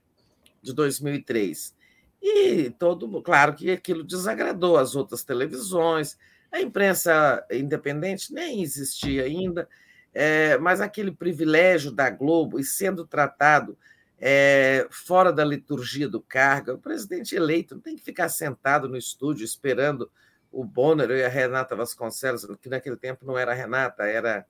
[0.61, 1.75] de 2003.
[2.21, 6.17] E todo, claro que aquilo desagradou as outras televisões,
[6.49, 9.67] a imprensa independente nem existia ainda,
[10.13, 13.77] é, mas aquele privilégio da Globo e sendo tratado
[14.17, 18.95] é, fora da liturgia do cargo, o presidente eleito não tem que ficar sentado no
[18.95, 20.09] estúdio esperando
[20.49, 24.45] o Bonner e a Renata Vasconcelos, que naquele tempo não era Renata, era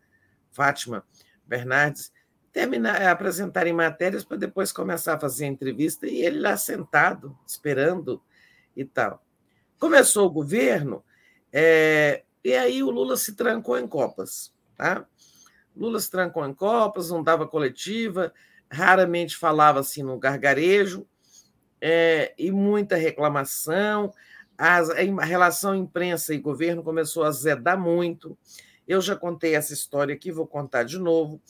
[0.51, 1.03] Fátima,
[1.45, 2.11] Bernardes
[2.53, 7.37] terminar, eh, apresentarem matérias para depois começar a fazer a entrevista e ele lá sentado,
[7.47, 8.21] esperando
[8.77, 9.25] e tal.
[9.79, 11.03] Começou o governo,
[11.51, 14.53] é, e aí o Lula se trancou em copas.
[14.77, 15.05] Tá?
[15.75, 18.31] Lula se trancou em copas, não dava coletiva,
[18.69, 21.07] raramente falava assim no gargarejo,
[21.81, 24.13] é, e muita reclamação.
[24.57, 28.37] As, a relação imprensa e governo começou a zedar muito.
[28.87, 31.41] Eu já contei essa história aqui, vou contar de novo.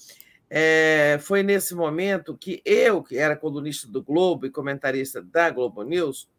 [0.50, 5.82] É, foi nesse momento que eu, que era colunista do Globo e comentarista da Globo
[5.84, 6.30] News,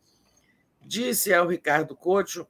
[0.80, 2.46] disse ao Ricardo Couto: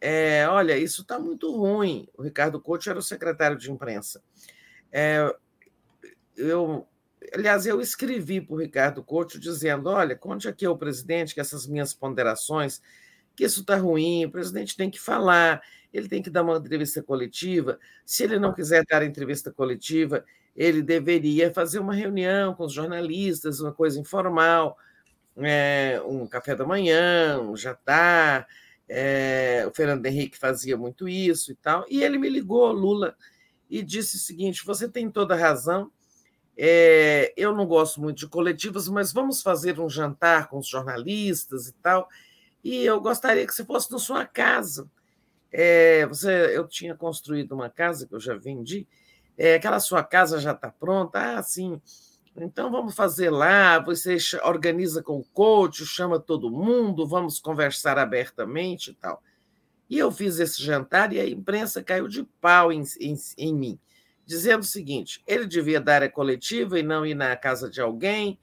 [0.00, 2.08] é, Olha, isso está muito ruim.
[2.16, 4.22] O Ricardo Couto era o secretário de imprensa.
[4.92, 5.34] É,
[6.36, 6.86] eu,
[7.34, 11.66] aliás, eu escrevi para o Ricardo Couto dizendo: Olha, conte aqui ao presidente que essas
[11.66, 12.80] minhas ponderações,
[13.40, 15.62] que isso está ruim, o presidente tem que falar,
[15.94, 17.78] ele tem que dar uma entrevista coletiva.
[18.04, 23.58] Se ele não quiser dar entrevista coletiva, ele deveria fazer uma reunião com os jornalistas,
[23.60, 24.76] uma coisa informal,
[25.38, 28.46] é, um café da manhã, um jantar.
[28.86, 31.86] É, o Fernando Henrique fazia muito isso e tal.
[31.88, 33.16] E ele me ligou, Lula,
[33.70, 35.90] e disse o seguinte: você tem toda a razão.
[36.58, 41.68] É, eu não gosto muito de coletivas, mas vamos fazer um jantar com os jornalistas
[41.68, 42.06] e tal.
[42.62, 44.90] E eu gostaria que você fosse na sua casa.
[45.52, 48.86] É, você, eu tinha construído uma casa que eu já vendi,
[49.36, 51.38] é, aquela sua casa já está pronta?
[51.38, 51.80] Ah, sim.
[52.36, 58.90] Então vamos fazer lá, você organiza com o coach, chama todo mundo, vamos conversar abertamente
[58.90, 59.22] e tal.
[59.88, 63.78] E eu fiz esse jantar e a imprensa caiu de pau em, em, em mim,
[64.24, 68.38] dizendo o seguinte: ele devia dar a coletiva e não ir na casa de alguém.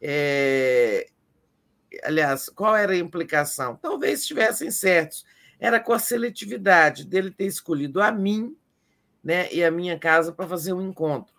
[0.00, 1.08] É...
[2.02, 3.76] Aliás, qual era a implicação?
[3.76, 5.24] Talvez estivessem certos.
[5.58, 8.56] Era com a seletividade dele ter escolhido a mim
[9.22, 11.34] né, e a minha casa para fazer um encontro.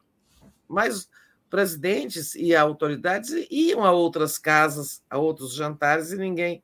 [0.67, 1.09] Mas
[1.49, 6.63] presidentes e autoridades iam a outras casas, a outros jantares, e ninguém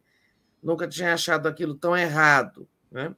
[0.64, 2.68] nunca tinha achado aquilo tão errado.
[2.92, 3.14] Né?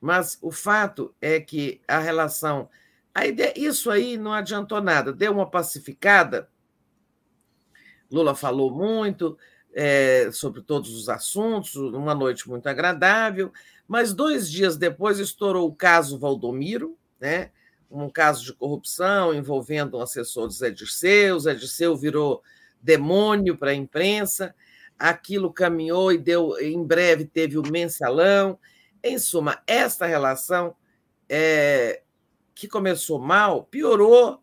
[0.00, 2.68] Mas o fato é que a relação.
[3.14, 6.49] A ideia, isso aí não adiantou nada, deu uma pacificada.
[8.10, 9.38] Lula falou muito
[9.72, 13.52] é, sobre todos os assuntos, uma noite muito agradável.
[13.86, 17.50] Mas dois dias depois estourou o caso Valdomiro, né?
[17.90, 21.40] um caso de corrupção envolvendo um assessor do Zé Dirceu.
[21.40, 22.42] Zé Dirceu virou
[22.80, 24.54] demônio para a imprensa.
[24.98, 28.58] Aquilo caminhou e deu, em breve teve o mensalão.
[29.02, 30.76] Em suma, esta relação
[31.28, 32.02] é,
[32.54, 34.40] que começou mal piorou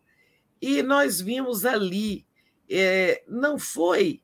[0.60, 2.26] e nós vimos ali.
[2.70, 4.22] É, não foi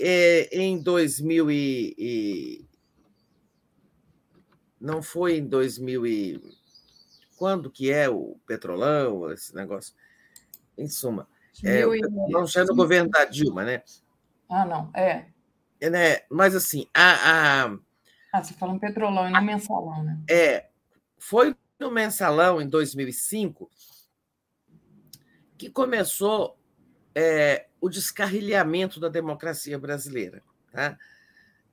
[0.00, 2.64] é, em 2000 e, e,
[4.80, 6.56] não foi em 2000 e
[7.36, 9.94] quando que é o petrolão, esse negócio.
[10.76, 11.28] Em suma,
[11.62, 11.84] é,
[12.28, 13.82] não já é no governo da Dilma, né?
[14.48, 15.26] Ah, não, é.
[15.80, 16.20] é né?
[16.28, 17.12] Mas assim, a,
[17.64, 17.78] a...
[18.32, 20.18] Ah, você falou em petrolão e no mensalão, né?
[20.28, 20.66] É,
[21.16, 23.70] foi no mensalão em 2005
[25.56, 26.58] que começou
[27.14, 30.42] é, o descarrilhamento da democracia brasileira.
[30.72, 30.98] Tá?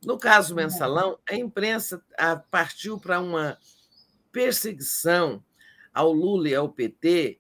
[0.06, 2.04] No caso mensalão, a imprensa
[2.50, 3.58] partiu para uma
[4.32, 5.44] perseguição
[5.94, 7.40] ao Lula e ao PT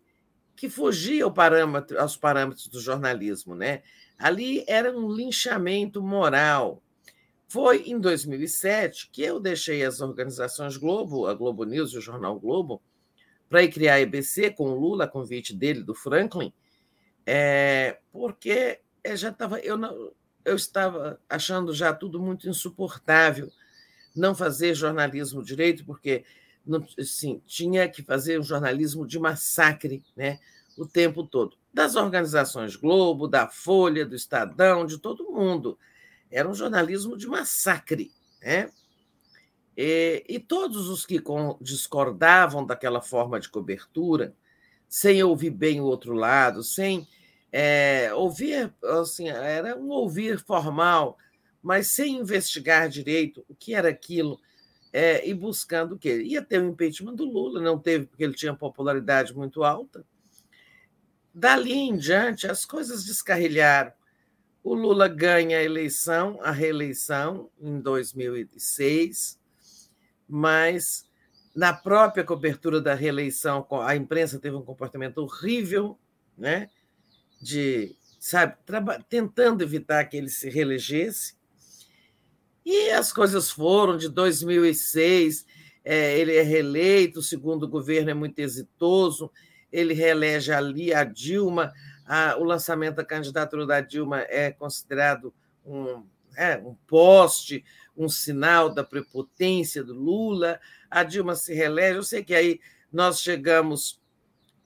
[0.55, 3.55] que fugia ao parâmetro, aos parâmetros do jornalismo.
[3.55, 3.81] Né?
[4.17, 6.83] Ali era um linchamento moral.
[7.47, 12.39] Foi em 2007 que eu deixei as organizações Globo, a Globo News e o Jornal
[12.39, 12.81] Globo,
[13.49, 16.53] para ir criar a EBC com o Lula, a convite dele, do Franklin,
[17.25, 18.79] é, porque
[19.15, 19.59] já estava.
[19.59, 20.11] Eu não,
[20.43, 23.51] eu estava achando já tudo muito insuportável
[24.15, 26.25] não fazer jornalismo direito, porque
[26.65, 30.39] não, assim, tinha que fazer um jornalismo de massacre né,
[30.77, 31.57] o tempo todo.
[31.73, 35.77] Das organizações Globo, da Folha, do Estadão, de todo mundo.
[36.29, 38.11] Era um jornalismo de massacre.
[38.41, 38.69] Né?
[39.75, 41.21] E, e todos os que
[41.61, 44.35] discordavam daquela forma de cobertura,
[44.91, 47.07] sem ouvir bem o outro lado, sem
[47.49, 51.17] é, ouvir, assim, era um ouvir formal,
[51.63, 54.37] mas sem investigar direito o que era aquilo
[54.91, 56.21] é, e buscando o quê?
[56.23, 60.05] Ia ter o impeachment do Lula, não teve porque ele tinha popularidade muito alta.
[61.33, 63.93] Dali em diante, as coisas descarrilharam.
[64.61, 69.39] O Lula ganha a eleição, a reeleição, em 2006,
[70.27, 71.09] mas
[71.55, 75.97] na própria cobertura da reeleição, a imprensa teve um comportamento horrível,
[76.37, 76.69] né?
[77.41, 78.55] de, sabe,
[79.09, 81.35] tentando evitar que ele se reelegesse.
[82.63, 85.45] E as coisas foram de 2006,
[85.83, 89.31] é, ele é reeleito, o segundo governo é muito exitoso,
[89.71, 91.73] ele reelege ali a Dilma,
[92.05, 95.33] a, o lançamento da candidatura da Dilma é considerado
[95.65, 96.05] um,
[96.37, 97.65] é, um poste,
[97.95, 101.97] um sinal da prepotência do Lula, a Dilma se reelege.
[101.97, 102.59] Eu sei que aí
[102.91, 104.01] nós chegamos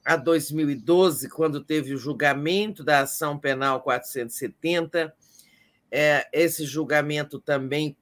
[0.05, 5.13] a 2012, quando teve o julgamento da ação penal 470.
[5.91, 7.97] É, esse julgamento também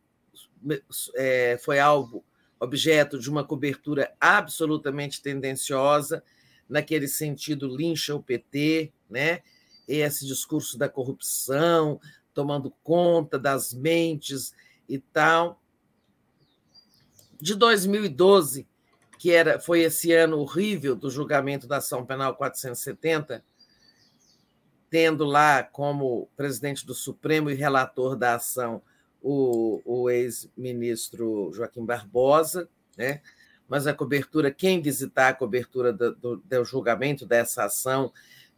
[1.15, 2.23] é, foi alvo,
[2.59, 6.23] objeto de uma cobertura absolutamente tendenciosa,
[6.67, 9.41] naquele sentido, lincha o PT, né?
[9.87, 11.99] esse discurso da corrupção,
[12.33, 14.53] tomando conta das mentes
[14.87, 15.61] e tal.
[17.39, 18.67] De 2012,
[19.17, 23.43] que era, foi esse ano horrível do julgamento da ação penal 470,
[24.89, 28.81] tendo lá como presidente do Supremo e relator da ação
[29.21, 33.21] o, o ex-ministro Joaquim Barbosa, né?
[33.67, 38.11] mas a cobertura, quem visitar a cobertura do, do, do julgamento dessa ação,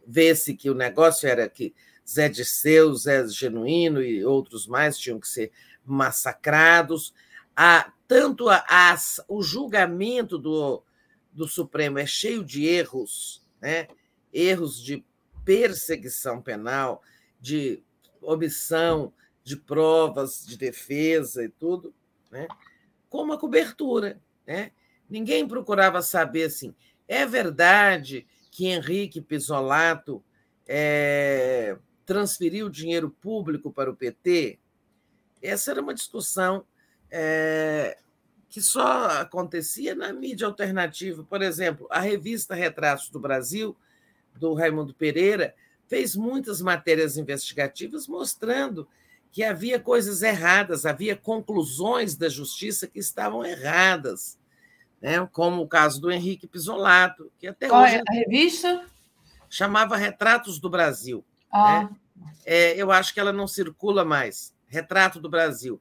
[0.05, 1.73] vê-se que o negócio era que
[2.07, 5.51] Zé Disseu, Zé Genuíno e outros mais tinham que ser
[5.85, 7.13] massacrados.
[7.55, 8.95] A, tanto a, a,
[9.27, 10.83] o julgamento do,
[11.31, 13.87] do Supremo é cheio de erros, né?
[14.33, 15.05] erros de
[15.43, 17.01] perseguição penal,
[17.39, 17.83] de
[18.21, 21.93] omissão de provas de defesa e tudo,
[22.31, 22.47] né?
[23.09, 24.19] como a cobertura.
[24.45, 24.71] Né?
[25.09, 26.75] Ninguém procurava saber assim,
[27.07, 30.23] é verdade que Henrique Pisolato
[30.67, 34.59] é, transferiu dinheiro público para o PT?
[35.45, 36.65] Essa era uma discussão
[37.11, 37.97] é,
[38.49, 41.23] que só acontecia na mídia alternativa.
[41.23, 43.75] Por exemplo, a revista Retratos do Brasil,
[44.35, 45.53] do Raimundo Pereira,
[45.87, 48.87] fez muitas matérias investigativas mostrando
[49.29, 54.39] que havia coisas erradas, havia conclusões da justiça que estavam erradas,
[55.01, 55.27] né?
[55.33, 57.95] como o caso do Henrique Pisolato, que até Qual hoje.
[57.95, 58.85] É a revista?
[59.49, 61.25] Chamava Retratos do Brasil.
[61.51, 61.83] Ah.
[61.83, 61.89] Né?
[62.45, 64.54] É, eu acho que ela não circula mais.
[64.75, 65.79] Retrato do Brasil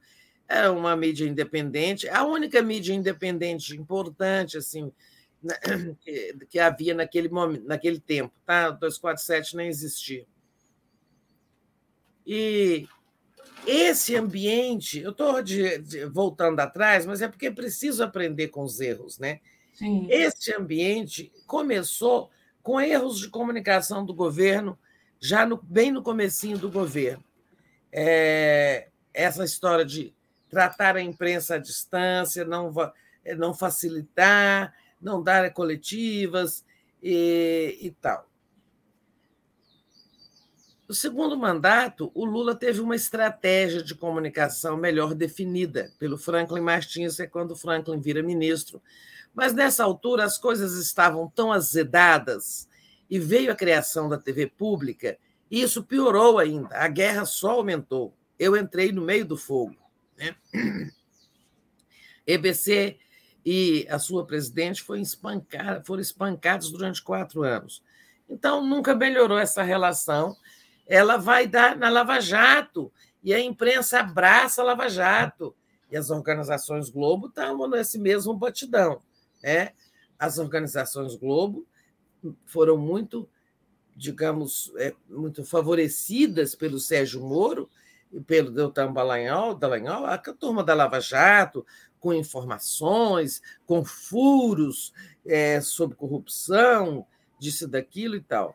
[0.48, 4.92] é uma mídia independente, a única mídia independente importante assim
[5.42, 5.55] né,
[6.00, 8.70] que, que havia naquele momento, naquele tempo, tá?
[8.70, 10.26] 247 nem existia.
[12.26, 12.89] E
[13.66, 15.34] esse ambiente, eu estou
[16.10, 19.40] voltando atrás, mas é porque preciso aprender com os erros, né?
[19.74, 20.06] Sim.
[20.08, 22.31] Esse ambiente começou
[22.62, 24.78] com erros de comunicação do governo,
[25.20, 27.23] já no, bem no comecinho do governo.
[27.97, 30.12] É, essa história de
[30.50, 32.74] tratar a imprensa à distância, não,
[33.36, 36.64] não facilitar, não dar coletivas
[37.00, 38.28] e, e tal.
[40.89, 47.18] No segundo mandato, o Lula teve uma estratégia de comunicação melhor definida pelo Franklin Martins,
[47.20, 48.82] é quando Franklin vira ministro.
[49.32, 52.68] Mas nessa altura as coisas estavam tão azedadas
[53.08, 55.16] e veio a criação da TV pública,
[55.60, 56.76] isso piorou ainda.
[56.76, 58.16] A guerra só aumentou.
[58.39, 59.76] Eu entrei no meio do fogo.
[60.16, 60.34] Né?
[62.26, 62.99] EBC
[63.44, 65.02] e a sua presidente foram,
[65.84, 67.83] foram espancados durante quatro anos.
[68.28, 70.36] Então, nunca melhorou essa relação.
[70.86, 72.92] Ela vai dar na Lava Jato,
[73.23, 75.55] e a imprensa abraça a Lava Jato.
[75.91, 79.02] E as organizações Globo estão nesse mesmo batidão.
[79.42, 79.73] Né?
[80.18, 81.66] As organizações Globo
[82.47, 83.28] foram muito,
[83.97, 87.68] digamos, é, muito favorecidas pelo Sérgio Moro,
[88.26, 91.66] pelo Deltan Dallagnol, Dallagnol, a turma da Lava Jato,
[91.98, 94.92] com informações, com furos
[95.26, 97.06] é, sobre corrupção,
[97.39, 98.55] disso daquilo e tal.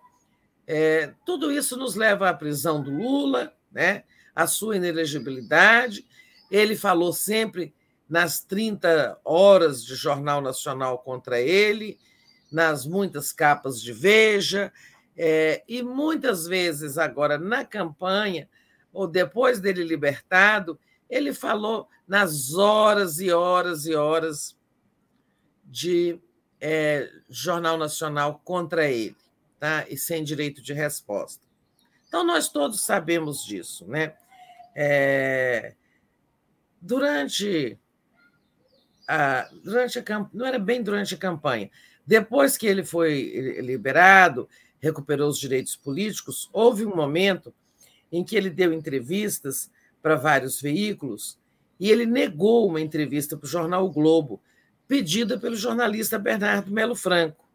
[0.67, 4.03] É, tudo isso nos leva à prisão do Lula, né,
[4.35, 6.05] à sua inelegibilidade.
[6.51, 7.73] Ele falou sempre
[8.07, 11.99] nas 30 horas de Jornal Nacional contra ele,
[12.51, 14.71] nas muitas capas de Veja,
[15.21, 18.49] é, e muitas vezes agora na campanha
[18.93, 24.57] ou depois dele libertado, ele falou nas horas e horas e horas
[25.65, 26.17] de
[26.61, 29.17] é, Jornal Nacional contra ele,
[29.59, 29.85] tá?
[29.89, 31.45] e sem direito de resposta.
[32.07, 33.85] Então, nós todos sabemos disso.
[33.85, 34.15] Né?
[34.73, 35.75] É,
[36.81, 37.77] durante
[39.05, 41.69] a, durante a não era bem durante a campanha,
[42.07, 44.49] depois que ele foi liberado,
[44.79, 47.53] recuperou os direitos políticos, houve um momento
[48.11, 49.69] em que ele deu entrevistas
[50.01, 51.37] para vários veículos
[51.79, 54.41] e ele negou uma entrevista para o jornal o Globo,
[54.87, 57.47] pedida pelo jornalista Bernardo Melo Franco,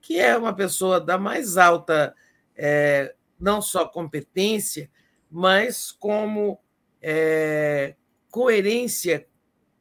[0.00, 2.14] que é uma pessoa da mais alta,
[2.54, 4.90] é, não só competência,
[5.30, 6.58] mas como
[7.02, 7.94] é,
[8.30, 9.26] coerência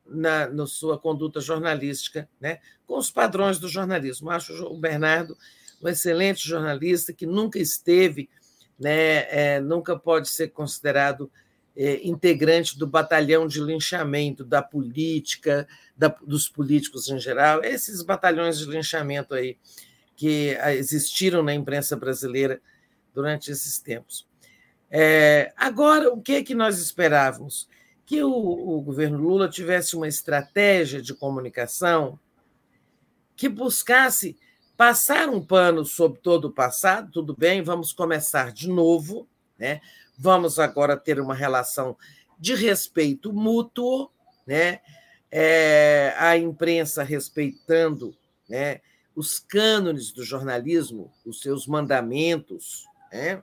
[0.06, 4.30] na, na, sua conduta jornalística, né, com os padrões do jornalismo.
[4.30, 5.38] Acho o Bernardo
[5.86, 8.30] um excelente jornalista que nunca esteve
[8.78, 11.32] né, é, nunca pode ser considerado
[11.78, 18.58] é, integrante do batalhão de linchamento da política, da, dos políticos em geral, esses batalhões
[18.58, 19.58] de linchamento aí
[20.16, 22.62] que existiram na imprensa brasileira
[23.14, 24.26] durante esses tempos.
[24.90, 27.68] É, agora, o que é que nós esperávamos?
[28.06, 32.18] Que o, o governo Lula tivesse uma estratégia de comunicação
[33.36, 34.38] que buscasse
[34.78, 39.82] passar um pano sobre todo o passado, tudo bem, vamos começar de novo, né?
[40.18, 41.98] vamos agora ter uma relação
[42.40, 44.10] de respeito mútuo,
[44.46, 44.80] né?
[45.32, 48.16] É, a imprensa respeitando
[48.48, 48.80] né,
[49.14, 53.42] os cânones do jornalismo, os seus mandamentos, né?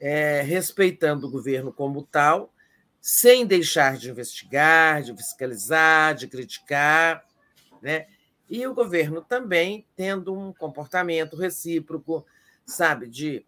[0.00, 2.52] É, respeitando o governo como tal,
[3.00, 7.24] sem deixar de investigar, de fiscalizar, de criticar,
[7.80, 8.06] né?
[8.48, 12.26] E o governo também tendo um comportamento recíproco,
[12.66, 13.46] sabe, de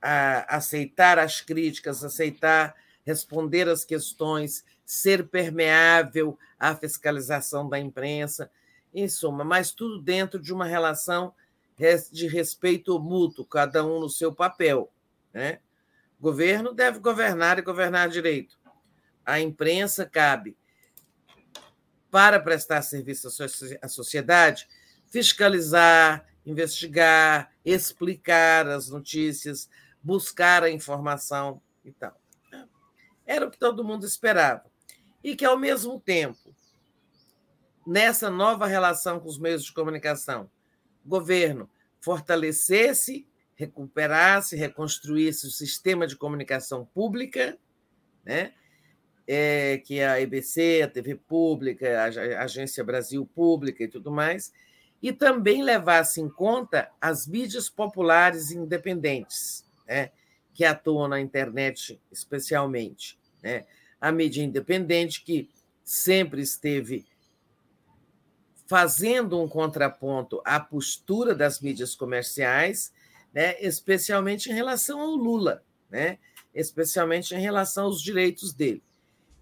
[0.00, 2.74] a, aceitar as críticas, aceitar
[3.06, 8.50] responder as questões, ser permeável à fiscalização da imprensa,
[8.92, 11.32] em suma, mas tudo dentro de uma relação
[12.10, 14.90] de respeito mútuo, cada um no seu papel.
[15.32, 15.60] Né?
[16.18, 18.58] O governo deve governar e governar direito.
[19.24, 20.56] A imprensa cabe,
[22.16, 23.28] para prestar serviço
[23.82, 24.66] à sociedade,
[25.10, 29.68] fiscalizar, investigar, explicar as notícias,
[30.02, 32.18] buscar a informação e tal.
[33.26, 34.64] Era o que todo mundo esperava.
[35.22, 36.56] E que, ao mesmo tempo,
[37.86, 40.50] nessa nova relação com os meios de comunicação,
[41.04, 41.68] o governo
[42.00, 47.58] fortalecesse, recuperasse, reconstruísse o sistema de comunicação pública,
[48.24, 48.54] né?
[49.28, 54.52] É, que é a EBC, a TV Pública, a Agência Brasil Pública e tudo mais,
[55.02, 60.10] e também levasse em conta as mídias populares independentes, né?
[60.54, 63.18] que atuam na internet especialmente.
[63.42, 63.66] Né?
[64.00, 65.50] A mídia independente, que
[65.84, 67.04] sempre esteve
[68.66, 72.92] fazendo um contraponto à postura das mídias comerciais,
[73.32, 73.54] né?
[73.60, 76.18] especialmente em relação ao Lula, né?
[76.54, 78.82] especialmente em relação aos direitos dele.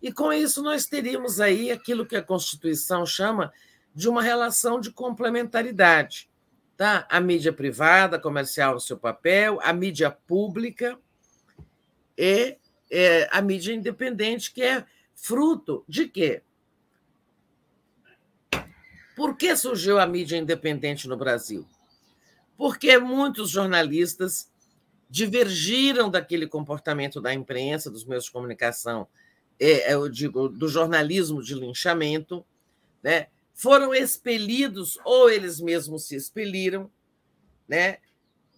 [0.05, 3.50] E com isso nós teríamos aí aquilo que a Constituição chama
[3.94, 6.28] de uma relação de complementaridade.
[6.76, 7.08] Tá?
[7.10, 10.99] A mídia privada, comercial no seu papel, a mídia pública
[12.18, 12.58] e
[12.91, 14.84] é, a mídia independente, que é
[15.15, 16.42] fruto de quê?
[19.16, 21.66] Por que surgiu a mídia independente no Brasil?
[22.58, 24.52] Porque muitos jornalistas
[25.08, 29.08] divergiram daquele comportamento da imprensa, dos meios de comunicação,
[29.58, 32.44] é, eu digo, do jornalismo de linchamento,
[33.02, 33.28] né?
[33.55, 36.91] foram expelidos ou eles mesmos se expeliram,
[37.68, 37.99] né?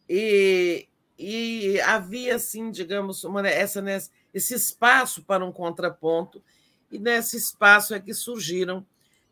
[0.08, 3.84] E, e havia assim, digamos, uma, essa
[4.32, 6.42] esse espaço para um contraponto
[6.90, 8.86] e nesse espaço é que surgiram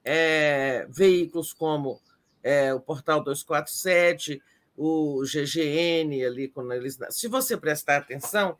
[0.04, 2.00] é, veículos como
[2.42, 4.42] é, o Portal 247,
[4.76, 8.56] o GGN ali quando eles, se você prestar atenção,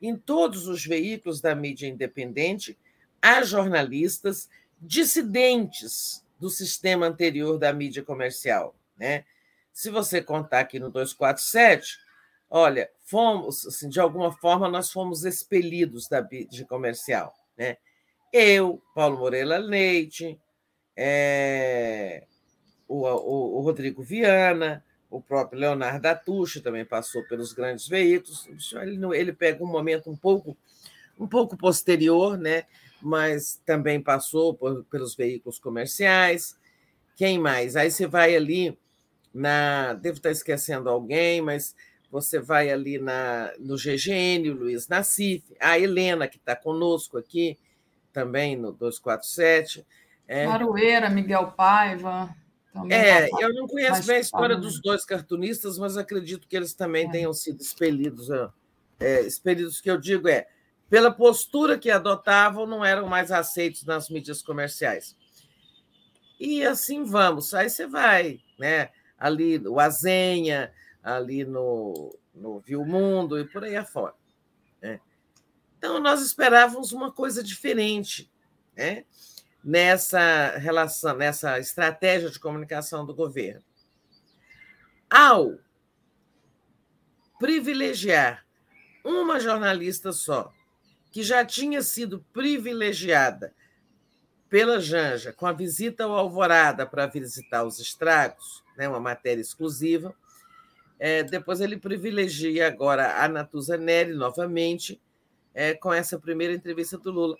[0.00, 2.78] em todos os veículos da mídia independente
[3.20, 4.48] há jornalistas
[4.80, 8.74] dissidentes do sistema anterior da mídia comercial.
[8.96, 9.24] Né?
[9.72, 11.98] Se você contar aqui no 247,
[12.48, 17.34] olha, fomos, assim, de alguma forma, nós fomos expelidos da mídia comercial.
[17.56, 17.76] Né?
[18.32, 20.38] Eu, Paulo Moreira Leite,
[20.96, 22.24] é,
[22.86, 28.48] o, o, o, Rodrigo Viana, o próprio Leonardo Atucho também passou pelos grandes veículos.
[28.74, 30.56] Ele, ele pega um momento um pouco
[31.18, 32.64] um pouco posterior, né?
[33.00, 36.56] mas também passou por, pelos veículos comerciais.
[37.16, 37.76] Quem mais?
[37.76, 38.76] Aí você vai ali
[39.32, 39.94] na.
[39.94, 41.74] Devo estar esquecendo alguém, mas
[42.10, 47.58] você vai ali na, no GGN, o Luiz Nassif, a Helena, que está conosco aqui,
[48.12, 49.84] também no 247.
[50.26, 50.46] É.
[50.46, 52.34] Marueira, Miguel Paiva.
[52.90, 57.06] É, eu não conheço bem a história dos dois cartunistas, mas acredito que eles também
[57.06, 57.10] é.
[57.10, 58.28] tenham sido expelidos.
[59.00, 60.46] É, expelidos, que eu digo é
[60.90, 65.16] pela postura que adotavam, não eram mais aceitos nas mídias comerciais.
[66.40, 67.52] E assim vamos.
[67.52, 68.90] Aí você vai, né?
[69.18, 74.14] Ali o Azenha, ali no, no Viu Mundo e por aí afora.
[74.80, 75.00] Né?
[75.76, 78.30] Então, nós esperávamos uma coisa diferente
[78.78, 79.04] né?
[79.62, 83.62] Nessa relação, nessa estratégia de comunicação do governo.
[85.10, 85.58] Ao
[87.38, 88.44] privilegiar
[89.04, 90.52] uma jornalista só
[91.10, 93.54] que já tinha sido privilegiada
[94.48, 100.14] pela Janja com a visita ao Alvorada para visitar os estragos, né, uma matéria exclusiva.
[100.98, 105.00] É, depois ele privilegia agora a Natuza Neri novamente
[105.54, 107.36] é, com essa primeira entrevista do Lula.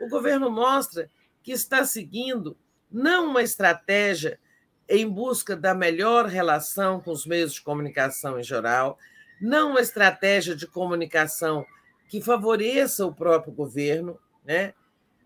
[0.00, 1.10] O governo mostra
[1.42, 2.56] que está seguindo
[2.90, 4.38] não uma estratégia
[4.88, 8.98] em busca da melhor relação com os meios de comunicação em geral,
[9.40, 11.64] não uma estratégia de comunicação
[12.08, 14.74] que favoreça o próprio governo, né?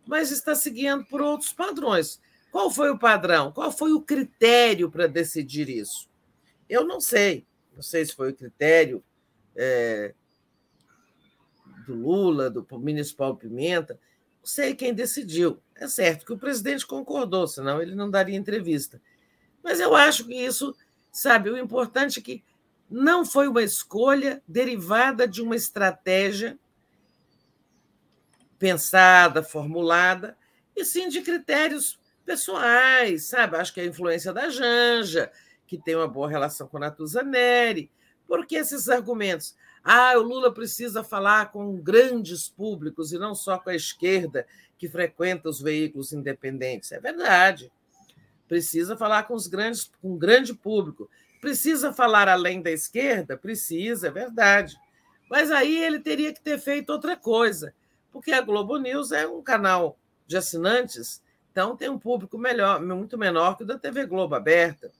[0.06, 2.20] mas está seguindo por outros padrões.
[2.52, 3.50] Qual foi o padrão?
[3.50, 6.08] Qual foi o critério para decidir isso?
[6.68, 7.44] Eu não sei.
[7.74, 9.02] Não sei se foi o critério
[9.54, 10.14] é,
[11.86, 13.98] do Lula, do ministro Paulo Pimenta.
[14.46, 15.60] Sei quem decidiu.
[15.74, 19.02] É certo que o presidente concordou, senão ele não daria entrevista.
[19.60, 20.72] Mas eu acho que isso,
[21.10, 22.44] sabe, o importante é que
[22.88, 26.56] não foi uma escolha derivada de uma estratégia
[28.56, 30.38] pensada, formulada,
[30.76, 33.56] e sim de critérios pessoais, sabe?
[33.56, 35.28] Acho que a influência da Janja,
[35.66, 37.90] que tem uma boa relação com a Natuza Neri,
[38.28, 39.56] porque esses argumentos,
[39.88, 44.46] ah, o Lula precisa falar com grandes públicos e não só com a esquerda
[44.78, 46.92] que frequenta os veículos independentes.
[46.92, 47.70] É verdade.
[48.48, 51.08] Precisa falar com os grandes, com um grande público.
[51.40, 53.36] Precisa falar além da esquerda?
[53.36, 54.76] Precisa, é verdade.
[55.30, 57.72] Mas aí ele teria que ter feito outra coisa
[58.16, 63.18] porque a Globo News é um canal de assinantes, então tem um público melhor, muito
[63.18, 64.90] menor que o da TV Globo aberta.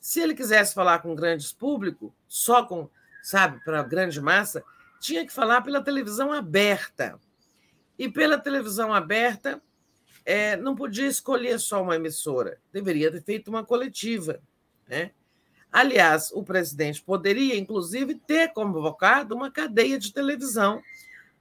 [0.00, 2.90] Se ele quisesse falar com grandes público, só com,
[3.28, 4.64] sabe, para a grande massa,
[4.98, 7.20] tinha que falar pela televisão aberta.
[7.98, 9.60] E pela televisão aberta,
[10.24, 14.40] é, não podia escolher só uma emissora, deveria ter feito uma coletiva.
[14.88, 15.10] Né?
[15.70, 20.80] Aliás, o presidente poderia, inclusive, ter convocado uma cadeia de televisão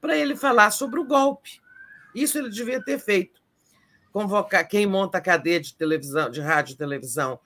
[0.01, 1.61] para ele falar sobre o golpe.
[2.13, 3.41] Isso ele devia ter feito.
[4.11, 7.39] Convocar quem monta a cadeia de televisão, de rádio e televisão,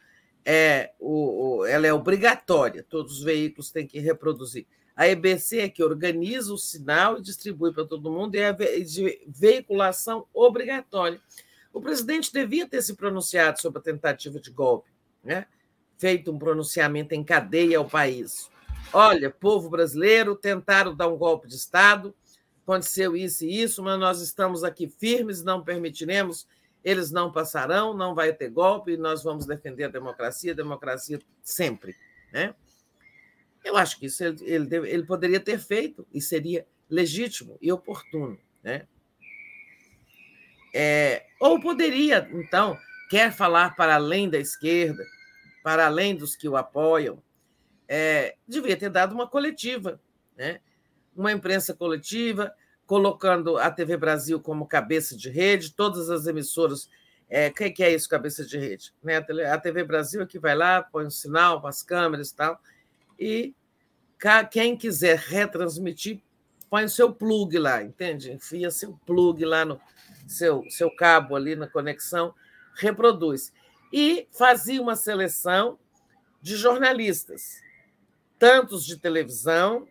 [0.46, 4.66] é o, ela é obrigatória, todos os veículos têm que reproduzir.
[4.96, 9.22] A EBC é que organiza o sinal e distribui para todo mundo, e é de
[9.28, 11.20] veiculação obrigatória.
[11.74, 14.90] O presidente devia ter se pronunciado sobre a tentativa de golpe,
[15.24, 15.46] né?
[15.98, 18.50] feito um pronunciamento em cadeia ao país.
[18.92, 22.14] Olha, povo brasileiro, tentaram dar um golpe de Estado,
[22.64, 26.48] aconteceu isso e isso, mas nós estamos aqui firmes, não permitiremos,
[26.84, 31.96] eles não passarão, não vai ter golpe, nós vamos defender a democracia, a democracia sempre.
[32.32, 32.56] Né?
[33.64, 38.38] Eu acho que isso ele, ele, ele poderia ter feito e seria legítimo e oportuno.
[38.64, 38.88] Né?
[40.74, 42.78] É, ou poderia, então,
[43.10, 45.06] quer falar para além da esquerda,
[45.64, 47.22] para além dos que o apoiam,
[47.88, 50.02] é, devia ter dado uma coletiva,
[50.36, 50.62] né?
[51.16, 52.54] uma imprensa coletiva,
[52.92, 56.90] colocando a TV Brasil como cabeça de rede, todas as emissoras.
[57.30, 58.94] É, o que é isso, cabeça de rede?
[59.02, 59.16] Né?
[59.50, 62.62] A TV Brasil é que vai lá, põe um sinal, as câmeras e tal,
[63.18, 63.56] e
[64.52, 66.22] quem quiser retransmitir,
[66.70, 68.34] põe o seu plug lá, entende?
[68.34, 69.80] Enfia seu plug lá no
[70.28, 72.36] seu, seu cabo ali na conexão,
[72.76, 73.54] reproduz.
[73.94, 75.80] E fazia uma seleção
[76.42, 77.62] de jornalistas,
[78.38, 79.88] tantos de televisão,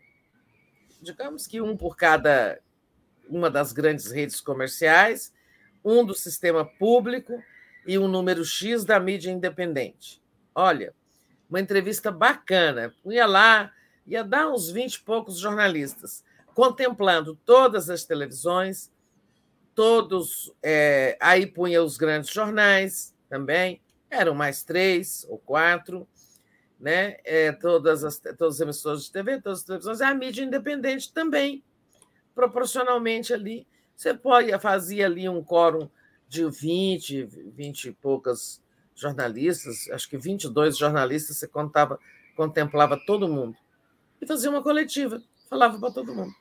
[1.01, 2.61] digamos que um por cada
[3.31, 5.33] uma das grandes redes comerciais,
[5.85, 7.43] um do sistema público
[7.87, 10.21] e um número X da mídia independente.
[10.55, 10.93] Olha,
[11.49, 12.93] uma entrevista bacana.
[13.07, 13.73] Ia lá,
[14.07, 18.91] ia dar uns 20 e poucos jornalistas, contemplando todas as televisões,
[19.75, 20.53] todos.
[20.63, 26.07] É, aí punha os grandes jornais também, eram mais três ou quatro,
[26.79, 27.17] né?
[27.25, 31.63] É, todas, as, todas as emissoras de TV, todas as televisões, a mídia independente também
[32.41, 33.67] proporcionalmente ali.
[33.95, 35.91] Você pode fazer ali um quórum
[36.27, 38.63] de 20, 20 e poucas
[38.95, 41.99] jornalistas, acho que 22 jornalistas, você contava,
[42.35, 43.57] contemplava todo mundo.
[44.21, 46.33] E fazia uma coletiva, falava para todo mundo.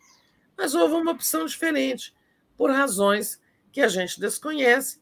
[0.57, 2.13] Mas houve uma opção diferente,
[2.57, 5.01] por razões que a gente desconhece.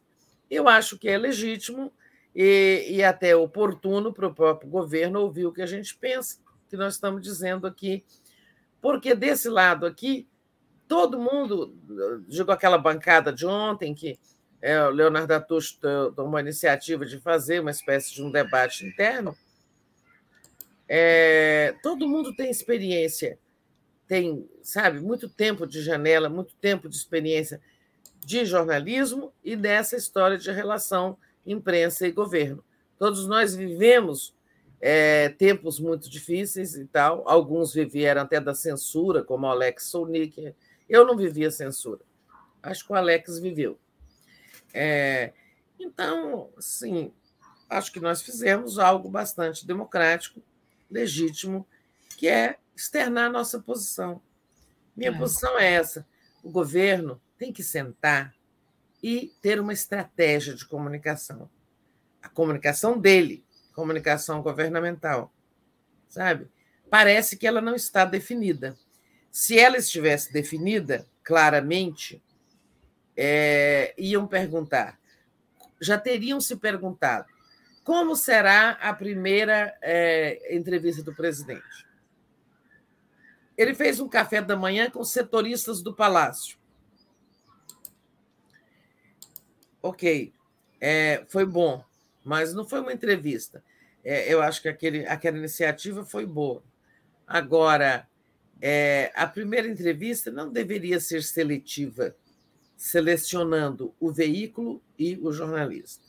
[0.50, 1.92] Eu acho que é legítimo
[2.36, 6.78] e, e até oportuno para o próprio governo ouvir o que a gente pensa, que
[6.78, 8.04] nós estamos dizendo aqui.
[8.82, 10.28] Porque desse lado aqui,
[10.88, 11.76] todo mundo,
[12.28, 14.18] digo aquela bancada de ontem, que
[14.62, 15.78] é, o Leonardo Atucho
[16.16, 19.36] tomou a iniciativa de fazer uma espécie de um debate interno,
[20.88, 23.38] é, todo mundo tem experiência,
[24.08, 27.62] tem, sabe, muito tempo de janela, muito tempo de experiência
[28.26, 32.64] de jornalismo e dessa história de relação imprensa e governo.
[32.98, 34.34] Todos nós vivemos
[34.80, 40.54] é, tempos muito difíceis e tal, alguns viveram até da censura, como Alex Solnick,
[40.90, 42.02] eu não vivia censura.
[42.62, 43.80] Acho que o Alex viveu.
[44.74, 45.34] É,
[45.80, 47.14] então, sim,
[47.70, 50.42] acho que nós fizemos algo bastante democrático,
[50.90, 51.68] legítimo,
[52.18, 54.22] que é externar a nossa posição.
[54.96, 55.18] Minha é.
[55.18, 56.08] posição é essa:
[56.44, 58.36] o governo tem que sentar
[59.02, 61.50] e ter uma estratégia de comunicação.
[62.22, 65.32] A comunicação dele, comunicação governamental,
[66.10, 66.50] sabe?
[66.90, 68.78] Parece que ela não está definida.
[69.40, 72.20] Se ela estivesse definida claramente,
[73.16, 75.00] é, iam perguntar,
[75.80, 77.28] já teriam se perguntado
[77.84, 81.86] como será a primeira é, entrevista do presidente.
[83.56, 86.58] Ele fez um café da manhã com setoristas do Palácio.
[89.84, 90.34] Ok,
[90.82, 91.86] é, foi bom,
[92.26, 93.64] mas não foi uma entrevista.
[94.04, 96.64] É, eu acho que aquele, aquela iniciativa foi boa.
[97.28, 98.10] Agora,
[98.62, 102.16] é, a primeira entrevista não deveria ser seletiva,
[102.76, 106.04] selecionando o veículo e o jornalista.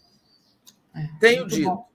[0.94, 1.64] É, Tenho dito.
[1.64, 1.88] Bom.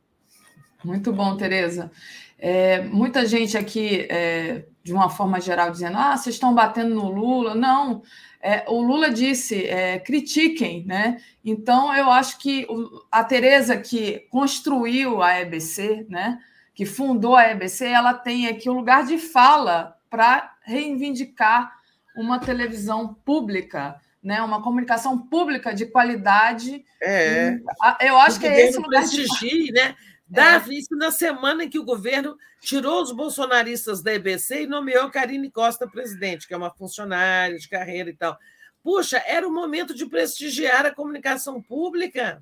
[0.83, 1.89] Muito bom, Tereza.
[2.37, 7.09] É, muita gente aqui, é, de uma forma geral, dizendo: ah, vocês estão batendo no
[7.09, 7.55] Lula.
[7.55, 8.03] Não,
[8.41, 11.21] é, o Lula disse: é, critiquem, né?
[11.43, 12.67] Então, eu acho que
[13.09, 16.37] a Tereza, que construiu a EBC, né,
[16.75, 21.73] que fundou a EBC, ela tem aqui um lugar de fala para reivindicar
[22.15, 26.85] uma televisão pública né, uma comunicação pública de qualidade.
[27.01, 27.59] É.
[27.99, 29.71] Eu acho que é esse lugar prestigie, de...
[29.73, 29.97] né?
[30.25, 30.79] Davi, é.
[30.79, 35.51] isso na semana em que o governo tirou os bolsonaristas da EBC e nomeou Karine
[35.51, 38.37] Costa presidente, que é uma funcionária de carreira e tal.
[38.81, 42.41] Puxa, era o momento de prestigiar a comunicação pública.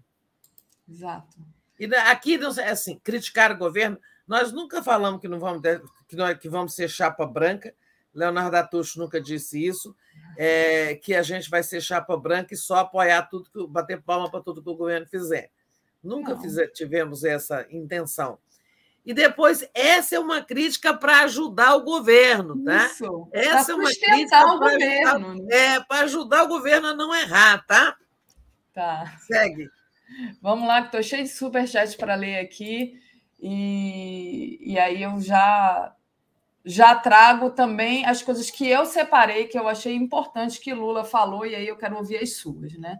[0.87, 1.35] Exato.
[1.79, 5.63] E aqui, assim, criticar o governo, nós nunca falamos que não vamos,
[6.11, 7.73] que nós, que vamos ser chapa branca,
[8.13, 9.95] Leonardo Atucho nunca disse isso,
[10.37, 14.29] é, que a gente vai ser chapa branca e só apoiar tudo, que, bater palma
[14.29, 15.49] para tudo que o governo fizer.
[16.03, 18.37] Nunca fizer, tivemos essa intenção.
[19.05, 22.87] E depois, essa é uma crítica para ajudar o governo, tá?
[22.87, 25.31] Isso, essa é uma crítica o governo.
[25.31, 27.95] Ajudar, é, para ajudar o governo a não errar, tá?
[28.73, 29.17] Tá.
[29.21, 29.69] Segue.
[30.41, 32.99] Vamos lá, que estou cheio de superchats para ler aqui.
[33.39, 35.95] E, e aí eu já
[36.63, 41.45] já trago também as coisas que eu separei, que eu achei importante que Lula falou,
[41.45, 42.99] e aí eu quero ouvir as suas, né?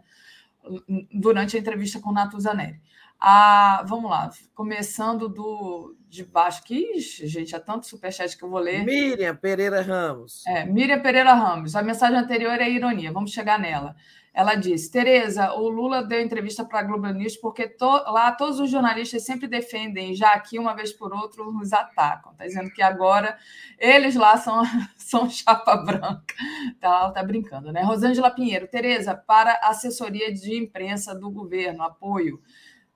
[1.12, 2.80] Durante a entrevista com Natuzanelli.
[3.18, 8.58] Ah, vamos lá, começando do de baixo aqui, gente, há tanto superchat que eu vou
[8.58, 8.84] ler.
[8.84, 10.46] Miriam Pereira Ramos.
[10.46, 11.74] É, Miriam Pereira Ramos.
[11.74, 13.96] A mensagem anterior é ironia, vamos chegar nela.
[14.34, 18.58] Ela disse: Tereza, o Lula deu entrevista para a Globo News porque to, lá todos
[18.58, 22.32] os jornalistas sempre defendem, já aqui, uma vez por outra, os atacam.
[22.32, 23.36] Está dizendo que agora
[23.78, 24.62] eles lá são,
[24.96, 26.34] são chapa branca.
[26.80, 27.82] Tá, está brincando, né?
[27.82, 32.40] Rosângela Pinheiro, Tereza, para assessoria de imprensa do governo, apoio.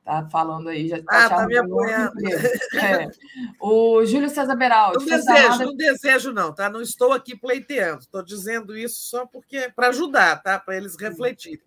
[0.07, 2.13] Tá falando aí, já ah, tá me apoiando.
[2.77, 3.11] É.
[3.61, 4.99] O Júlio César Beraldi.
[4.99, 6.71] Não desejo, não desejo, não, tá?
[6.71, 10.61] Não estou aqui pleiteando, estou dizendo isso só porque para ajudar, tá?
[10.61, 11.67] Para eles refletirem.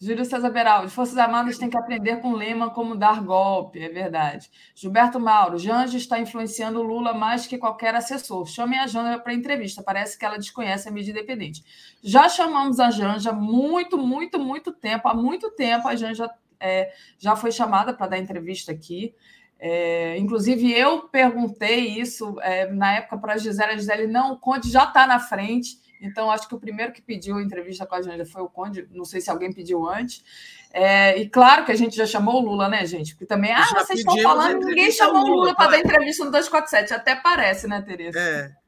[0.00, 4.50] Júlio César Beraldi, Forças Armadas têm que aprender com Lema como dar golpe, é verdade.
[4.74, 8.46] Gilberto Mauro, Janja está influenciando o Lula mais que qualquer assessor.
[8.46, 11.62] Chame a Janja para entrevista, parece que ela desconhece a mídia independente.
[12.02, 16.30] Já chamamos a Janja muito, muito, muito tempo, há muito tempo a Janja
[16.62, 19.14] é, já foi chamada para dar entrevista aqui.
[19.58, 23.72] É, inclusive, eu perguntei isso é, na época para a Gisele.
[23.72, 25.80] A Gisele, não, o Conde já está na frente.
[26.00, 28.88] Então, acho que o primeiro que pediu a entrevista com a Janja foi o Conde.
[28.90, 30.24] Não sei se alguém pediu antes.
[30.72, 33.14] É, e claro que a gente já chamou o Lula, né, gente?
[33.14, 36.92] Porque também, ah, vocês estão falando, ninguém chamou o Lula para dar entrevista no 247.
[36.92, 38.18] Até parece, né, Tereza?
[38.18, 38.61] É.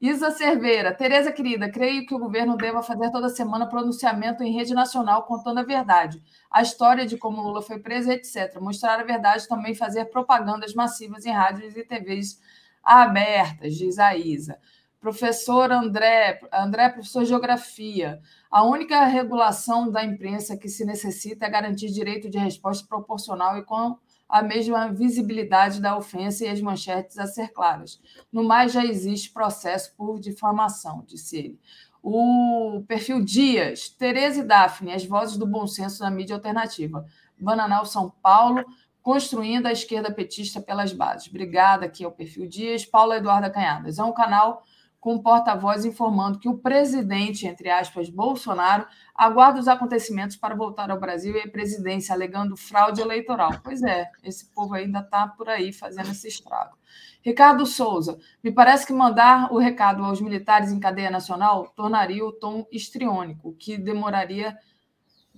[0.00, 4.74] Isa Cerveira, Tereza querida, creio que o governo deva fazer toda semana pronunciamento em rede
[4.74, 8.60] nacional contando a verdade, a história de como Lula foi preso, etc.
[8.60, 12.40] Mostrar a verdade também fazer propagandas massivas em rádios e TVs
[12.82, 14.58] abertas, diz a Isa.
[15.00, 18.20] Professor André, André, professor de Geografia.
[18.50, 23.64] A única regulação da imprensa que se necessita é garantir direito de resposta proporcional e
[23.64, 23.96] com
[24.28, 28.00] a mesma visibilidade da ofensa e as manchetes a ser claras.
[28.30, 31.60] No mais, já existe processo por difamação, disse ele.
[32.02, 37.06] O perfil Dias, Tereza e Daphne, as vozes do bom senso na mídia alternativa.
[37.40, 38.64] Bananal São Paulo,
[39.02, 41.28] construindo a esquerda petista pelas bases.
[41.28, 42.84] Obrigada, aqui é o perfil Dias.
[42.84, 43.98] Paula Eduarda Canhadas.
[43.98, 44.62] É um canal
[45.00, 50.90] com um porta-voz informando que o presidente, entre aspas, Bolsonaro, aguarda os acontecimentos para voltar
[50.90, 53.60] ao Brasil e à presidência, alegando fraude eleitoral.
[53.62, 56.76] Pois é, esse povo ainda está por aí fazendo esse estrago.
[57.22, 62.32] Ricardo Souza, me parece que mandar o recado aos militares em cadeia nacional tornaria o
[62.32, 64.56] tom histriônico, que demoraria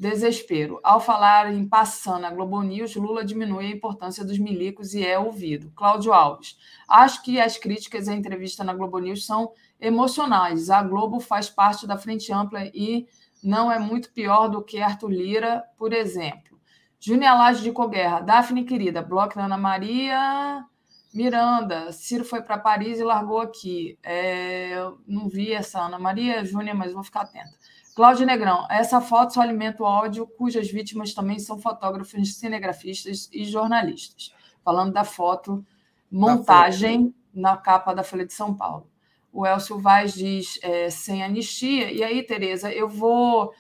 [0.01, 0.81] Desespero.
[0.83, 5.19] Ao falar em passando a Globo News, Lula diminui a importância dos milicos e é
[5.19, 5.71] ouvido.
[5.77, 6.57] Cláudio Alves.
[6.89, 10.71] Acho que as críticas à entrevista na Globo News são emocionais.
[10.71, 13.07] A Globo faz parte da Frente Ampla e
[13.45, 16.59] não é muito pior do que Arthur Lira, por exemplo.
[16.99, 20.65] Júnia Laje de Coguerra, Daphne querida, bloco Ana Maria
[21.13, 23.99] Miranda, Ciro foi para Paris e largou aqui.
[24.03, 27.51] É, eu não vi essa Ana Maria Júnia, mas vou ficar atenta.
[27.95, 33.45] Cláudio Negrão, essa foto só alimenta o ódio, cujas vítimas também são fotógrafos, cinegrafistas e
[33.45, 34.33] jornalistas.
[34.65, 35.65] Falando da foto,
[36.11, 38.89] montagem na capa da Folha de São Paulo.
[39.33, 41.91] O Elcio Vaz diz é, sem anistia.
[41.93, 43.53] E aí, Tereza, eu vou.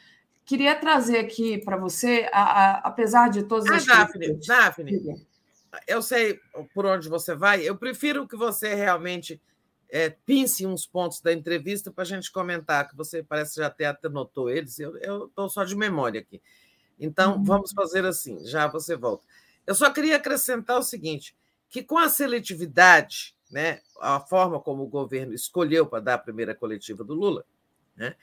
[0.44, 3.86] Queria trazer aqui para você, a, a, apesar de todas ah, as.
[3.86, 5.26] Daphne, Daphne,
[5.86, 6.40] eu sei
[6.74, 7.62] por onde você vai.
[7.62, 9.40] Eu prefiro que você realmente
[9.90, 13.86] é, pince uns pontos da entrevista para a gente comentar, que você parece já até
[14.04, 14.78] anotou eles.
[14.78, 16.40] Eu estou só de memória aqui.
[16.98, 17.44] Então, uhum.
[17.44, 19.24] vamos fazer assim, já você volta.
[19.66, 21.36] Eu só queria acrescentar o seguinte:
[21.68, 26.54] que com a seletividade né, a forma como o governo escolheu para dar a primeira
[26.54, 27.44] coletiva do Lula,
[27.96, 28.14] né,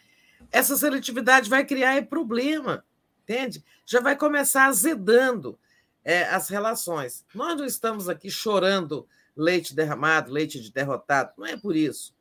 [0.51, 2.85] essa seletividade vai criar problema,
[3.23, 3.63] entende?
[3.85, 5.59] Já vai começar azedando
[6.03, 7.25] é, as relações.
[7.33, 12.15] Nós não estamos aqui chorando leite derramado, leite de derrotado, não é por isso.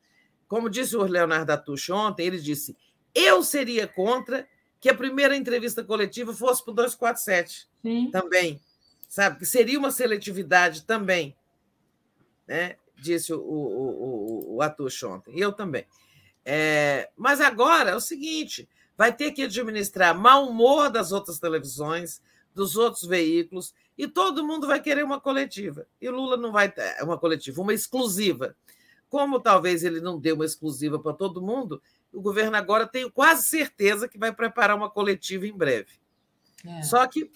[0.47, 2.75] Como disse o Leonardo Atucho ontem, ele disse:
[3.13, 4.47] eu seria contra
[4.79, 8.11] que a primeira entrevista coletiva fosse para o 247 Sim.
[8.11, 8.61] também,
[9.09, 9.39] sabe?
[9.39, 11.35] Que seria uma seletividade também.
[12.47, 12.77] Né?
[12.99, 15.85] disse o, o, o, o Atucho ontem, e eu também.
[16.43, 22.21] É, mas agora é o seguinte: vai ter que administrar mau humor das outras televisões,
[22.53, 25.87] dos outros veículos, e todo mundo vai querer uma coletiva.
[25.99, 28.55] E o Lula não vai ter é uma coletiva, uma exclusiva.
[29.09, 31.81] Como talvez ele não dê uma exclusiva para todo mundo,
[32.13, 35.93] o governo agora tem quase certeza que vai preparar uma coletiva em breve.
[36.65, 36.83] É.
[36.83, 37.31] Só que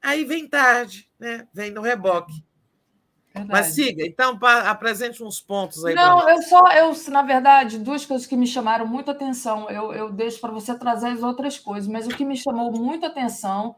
[0.00, 1.48] aí vem tarde, né?
[1.52, 2.44] vem no reboque.
[3.34, 3.50] Verdade.
[3.50, 5.92] Mas siga, então apresente uns pontos aí.
[5.92, 9.68] Não, eu só, eu, na verdade, duas coisas que me chamaram muito atenção.
[9.68, 13.04] Eu, eu deixo para você trazer as outras coisas, mas o que me chamou muito
[13.04, 13.74] atenção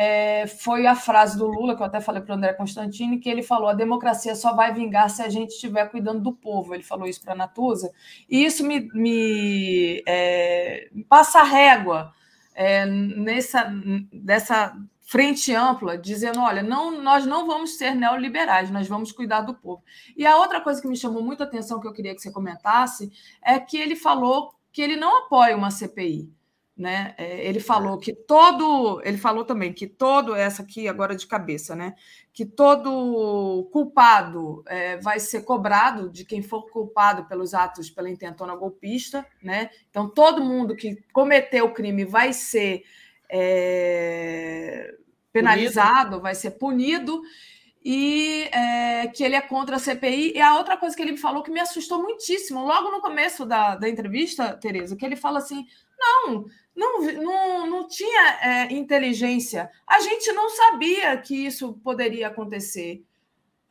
[0.00, 3.28] é, foi a frase do Lula, que eu até falei para o André Constantini, que
[3.28, 6.72] ele falou: a democracia só vai vingar se a gente estiver cuidando do povo.
[6.72, 7.90] Ele falou isso para a Natuza,
[8.30, 12.12] e isso me, me é, passa régua
[12.54, 13.74] é, nessa,
[14.12, 19.54] dessa frente ampla, dizendo: olha, não, nós não vamos ser neoliberais, nós vamos cuidar do
[19.54, 19.82] povo.
[20.16, 23.10] E a outra coisa que me chamou muita atenção, que eu queria que você comentasse,
[23.42, 26.37] é que ele falou que ele não apoia uma CPI.
[26.78, 27.12] Né?
[27.18, 31.74] É, ele falou que todo, ele falou também que todo, essa aqui agora de cabeça,
[31.74, 31.96] né?
[32.32, 38.54] Que todo culpado é, vai ser cobrado de quem for culpado pelos atos pela intentona
[38.54, 39.70] golpista, né?
[39.90, 42.84] Então todo mundo que cometeu o crime vai ser
[43.28, 44.94] é,
[45.32, 46.22] penalizado, punido.
[46.22, 47.22] vai ser punido,
[47.90, 50.34] e é, que ele é contra a CPI.
[50.34, 53.46] E a outra coisa que ele me falou que me assustou muitíssimo, logo no começo
[53.46, 55.64] da, da entrevista, Tereza, que ele fala assim:
[55.98, 56.44] não,
[56.76, 63.02] não, não, não tinha é, inteligência, a gente não sabia que isso poderia acontecer.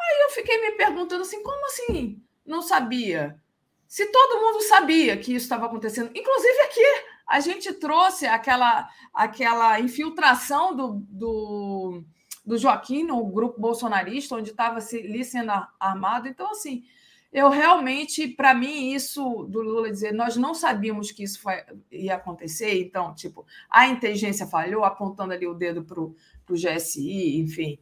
[0.01, 3.39] Aí eu fiquei me perguntando assim: como assim não sabia?
[3.87, 9.79] Se todo mundo sabia que isso estava acontecendo, inclusive aqui, a gente trouxe aquela, aquela
[9.79, 12.03] infiltração do, do,
[12.47, 16.29] do Joaquim no grupo bolsonarista, onde estava ali sendo armado.
[16.29, 16.85] Então, assim,
[17.31, 21.61] eu realmente, para mim, isso do Lula dizer, nós não sabíamos que isso foi,
[21.91, 26.15] ia acontecer, então, tipo, a inteligência falhou, apontando ali o dedo para o
[26.49, 27.77] GSI, enfim.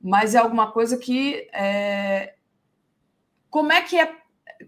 [0.00, 1.48] Mas é alguma coisa que.
[1.52, 2.34] É...
[3.48, 4.18] Como é que é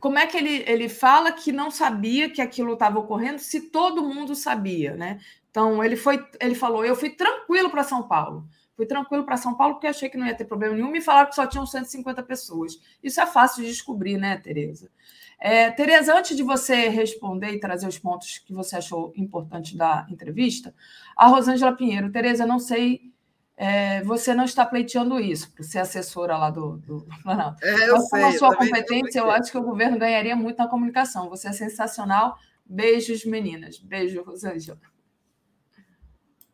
[0.01, 4.05] como é que ele, ele fala que não sabia que aquilo estava ocorrendo se todo
[4.09, 5.19] mundo sabia, né?
[5.51, 8.49] Então ele foi, ele falou, eu fui tranquilo para São Paulo.
[8.81, 10.91] Fui tranquilo para São Paulo porque achei que não ia ter problema nenhum.
[10.91, 12.81] Me falaram que só tinham 150 pessoas.
[13.02, 14.91] Isso é fácil de descobrir, né, Tereza?
[15.39, 20.07] É, Tereza, antes de você responder e trazer os pontos que você achou importantes da
[20.09, 20.75] entrevista,
[21.15, 23.12] a Rosângela Pinheiro, Tereza, não sei
[23.55, 27.62] é, você não está pleiteando isso, para ser assessora lá do, do Planalto.
[27.62, 30.68] É, eu Mas, sei, a sua competência, eu acho que o governo ganharia muito na
[30.68, 31.28] comunicação.
[31.28, 32.39] Você é sensacional.
[32.65, 33.78] Beijos, meninas.
[33.78, 34.81] Beijo, Rosângela.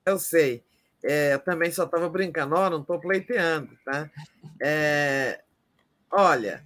[0.04, 0.66] Eu sei.
[1.08, 4.10] É, também só estava brincando, oh, não estou pleiteando, tá?
[4.60, 5.40] É,
[6.10, 6.64] olha,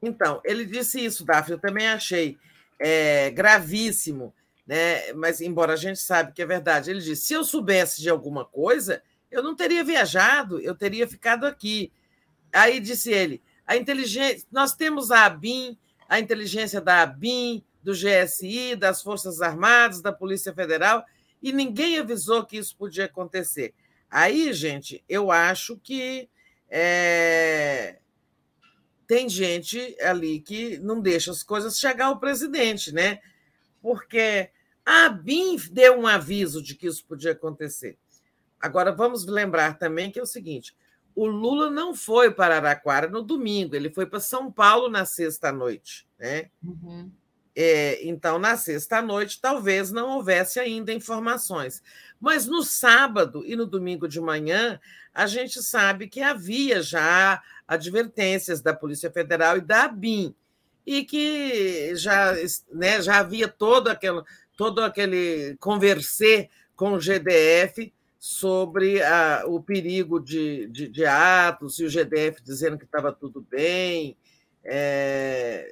[0.00, 2.38] então, ele disse isso, Daphne, eu também achei
[2.78, 4.32] é, gravíssimo
[4.66, 5.12] né?
[5.12, 8.44] Mas embora a gente sabe que é verdade, ele disse: se eu soubesse de alguma
[8.44, 11.92] coisa, eu não teria viajado, eu teria ficado aqui.
[12.52, 15.76] Aí disse ele: a inteligência, nós temos a ABIN,
[16.08, 21.04] a inteligência da ABIN, do GSI, das Forças Armadas, da Polícia Federal,
[21.42, 23.74] e ninguém avisou que isso podia acontecer.
[24.10, 26.28] Aí, gente, eu acho que
[26.70, 27.98] é...
[29.06, 33.20] tem gente ali que não deixa as coisas chegar ao presidente, né?
[33.82, 34.48] porque
[34.86, 37.98] a BIM deu um aviso de que isso podia acontecer.
[38.60, 40.74] agora vamos lembrar também que é o seguinte:
[41.14, 46.08] o Lula não foi para Araquara no domingo, ele foi para São Paulo na sexta-noite.
[46.18, 46.48] Né?
[46.62, 47.10] Uhum.
[47.54, 51.82] É, então, na sexta-noite, talvez não houvesse ainda informações.
[52.20, 54.80] Mas no sábado e no domingo de manhã,
[55.12, 60.34] a gente sabe que havia já advertências da Polícia Federal e da ABIN,
[60.86, 62.34] e que já,
[62.72, 64.22] né, já havia todo aquele,
[64.56, 71.84] todo aquele conversê com o GDF sobre a, o perigo de, de, de, atos, e
[71.84, 74.16] o GDF dizendo que estava tudo bem,
[74.64, 75.68] é,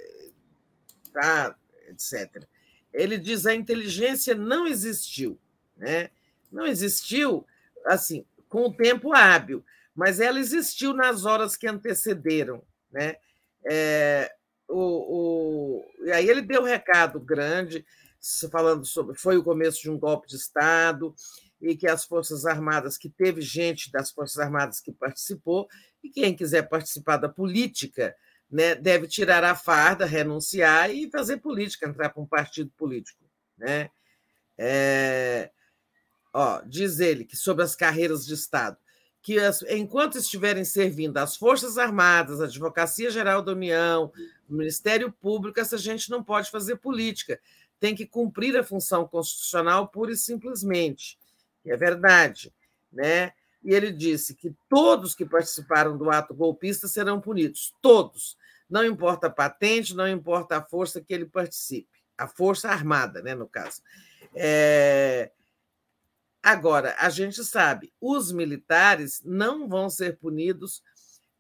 [1.13, 1.57] tá,
[2.01, 2.45] etc.
[2.93, 5.39] Ele diz a inteligência não existiu,
[5.77, 6.11] né?
[6.51, 7.47] não existiu
[7.87, 9.65] assim com o tempo hábil,
[9.95, 12.63] mas ela existiu nas horas que antecederam.
[12.91, 13.17] Né?
[13.65, 14.33] É,
[14.69, 17.85] o, o, e aí ele deu um recado grande,
[18.51, 21.15] falando sobre foi o começo de um golpe de Estado,
[21.61, 25.69] e que as Forças Armadas, que teve gente das Forças Armadas que participou,
[26.03, 28.17] e quem quiser participar da política
[28.51, 33.25] né, deve tirar a farda, renunciar e fazer política, entrar para um partido político.
[33.57, 33.91] Né?
[34.59, 35.51] É,
[36.33, 38.77] ó, diz ele que sobre as carreiras de Estado,
[39.23, 44.13] que as, enquanto estiverem servindo as Forças Armadas, a Advocacia Geral da União,
[44.49, 47.41] o Ministério Público, essa gente não pode fazer política,
[47.79, 51.19] tem que cumprir a função constitucional pura e simplesmente
[51.63, 52.53] que é verdade,
[52.93, 53.33] né?
[53.63, 58.37] E ele disse que todos que participaram do ato golpista serão punidos, todos.
[58.71, 63.35] Não importa a patente, não importa a força que ele participe, a força armada, né,
[63.35, 63.83] no caso.
[64.35, 65.33] É...
[66.43, 70.83] Agora, a gente sabe, os militares não vão ser punidos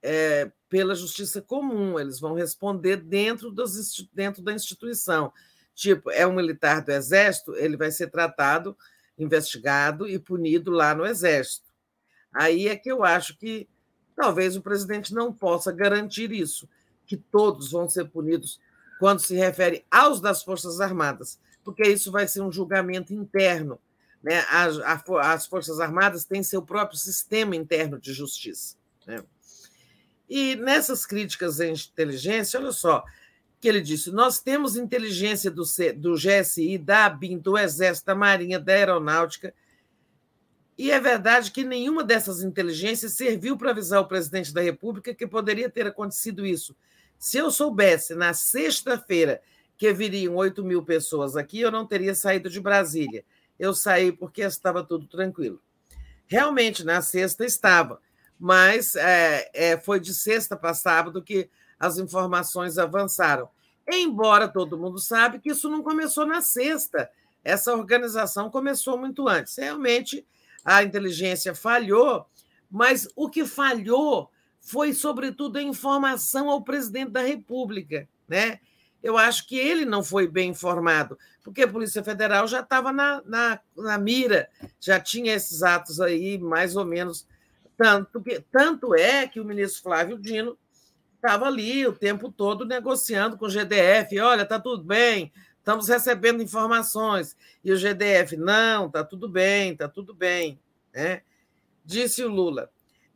[0.02, 5.33] é, pela justiça comum, eles vão responder dentro, dos, dentro da instituição.
[5.75, 8.76] Tipo, é um militar do Exército, ele vai ser tratado
[9.17, 11.68] investigado e punido lá no Exército.
[12.33, 13.68] Aí é que eu acho que
[14.15, 16.68] talvez o presidente não possa garantir isso,
[17.10, 18.60] que todos vão ser punidos
[19.00, 23.80] quando se refere aos das Forças Armadas, porque isso vai ser um julgamento interno.
[24.22, 24.44] Né?
[24.48, 28.76] As, as Forças Armadas têm seu próprio sistema interno de justiça.
[29.05, 29.24] Né?
[30.28, 33.02] E nessas críticas à inteligência, olha só,
[33.60, 38.14] que ele disse: nós temos inteligência do, C, do GSI, da ABIN, do Exército, da
[38.14, 39.52] Marinha, da Aeronáutica.
[40.78, 45.26] E é verdade que nenhuma dessas inteligências serviu para avisar o presidente da República que
[45.26, 46.76] poderia ter acontecido isso.
[47.20, 49.42] Se eu soubesse na sexta-feira
[49.76, 53.23] que viriam 8 mil pessoas aqui, eu não teria saído de Brasília.
[53.58, 55.60] Eu saí porque estava tudo tranquilo.
[56.26, 58.00] Realmente, na sexta estava,
[58.39, 63.50] mas é, é, foi de sexta para sábado que as informações avançaram.
[63.86, 67.10] Embora todo mundo sabe que isso não começou na sexta,
[67.44, 69.58] essa organização começou muito antes.
[69.58, 70.26] Realmente
[70.65, 72.26] a inteligência falhou,
[72.70, 78.08] mas o que falhou foi, sobretudo, a informação ao presidente da República.
[78.28, 78.60] Né?
[79.02, 83.22] Eu acho que ele não foi bem informado, porque a Polícia Federal já estava na,
[83.24, 84.48] na, na mira,
[84.78, 87.26] já tinha esses atos aí, mais ou menos.
[87.76, 90.56] Tanto, que, tanto é que o ministro Flávio Dino
[91.14, 94.18] estava ali o tempo todo negociando com o GDF.
[94.20, 97.36] Olha, está tudo bem, estamos recebendo informações.
[97.64, 100.60] E o GDF, não, está tudo bem, está tudo bem.
[100.92, 101.22] Né?
[101.84, 102.70] Disse o Lula.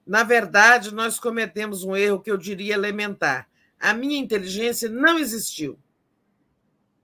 [0.06, 3.48] Na verdade, nós cometemos um erro que eu diria elementar.
[3.80, 5.78] A minha inteligência não existiu.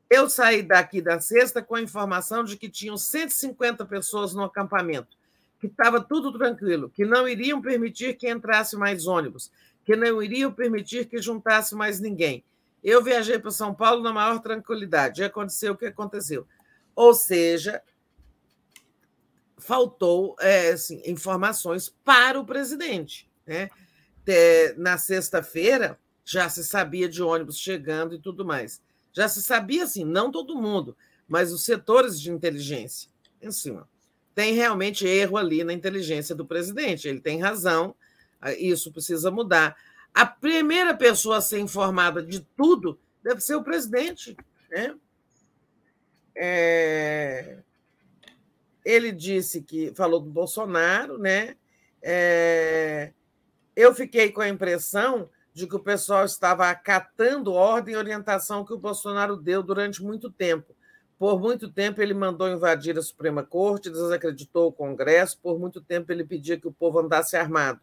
[0.08, 5.16] Eu saí daqui da sexta com a informação de que tinham 150 pessoas no acampamento,
[5.60, 9.50] que estava tudo tranquilo, que não iriam permitir que entrasse mais ônibus,
[9.84, 12.44] que não iriam permitir que juntasse mais ninguém.
[12.82, 15.20] Eu viajei para São Paulo na maior tranquilidade.
[15.20, 16.46] E aconteceu o que aconteceu.
[16.96, 17.80] Ou seja,
[19.60, 23.28] faltou é, assim, informações para o presidente.
[23.46, 23.70] Né?
[24.76, 28.80] Na sexta-feira já se sabia de ônibus chegando e tudo mais.
[29.12, 30.96] Já se sabia, assim, não todo mundo,
[31.28, 33.10] mas os setores de inteligência.
[33.42, 33.88] Em cima.
[34.34, 37.08] Tem realmente erro ali na inteligência do presidente.
[37.08, 37.94] Ele tem razão
[38.58, 39.76] isso precisa mudar.
[40.14, 44.36] A primeira pessoa a ser informada de tudo deve ser o presidente.
[44.70, 44.94] Né?
[46.34, 47.58] É...
[48.84, 51.56] Ele disse que falou do Bolsonaro, né?
[52.02, 53.12] É...
[53.76, 58.72] Eu fiquei com a impressão de que o pessoal estava acatando ordem e orientação que
[58.72, 60.74] o Bolsonaro deu durante muito tempo.
[61.18, 66.10] Por muito tempo ele mandou invadir a Suprema Corte, desacreditou o Congresso, por muito tempo
[66.10, 67.80] ele pedia que o povo andasse armado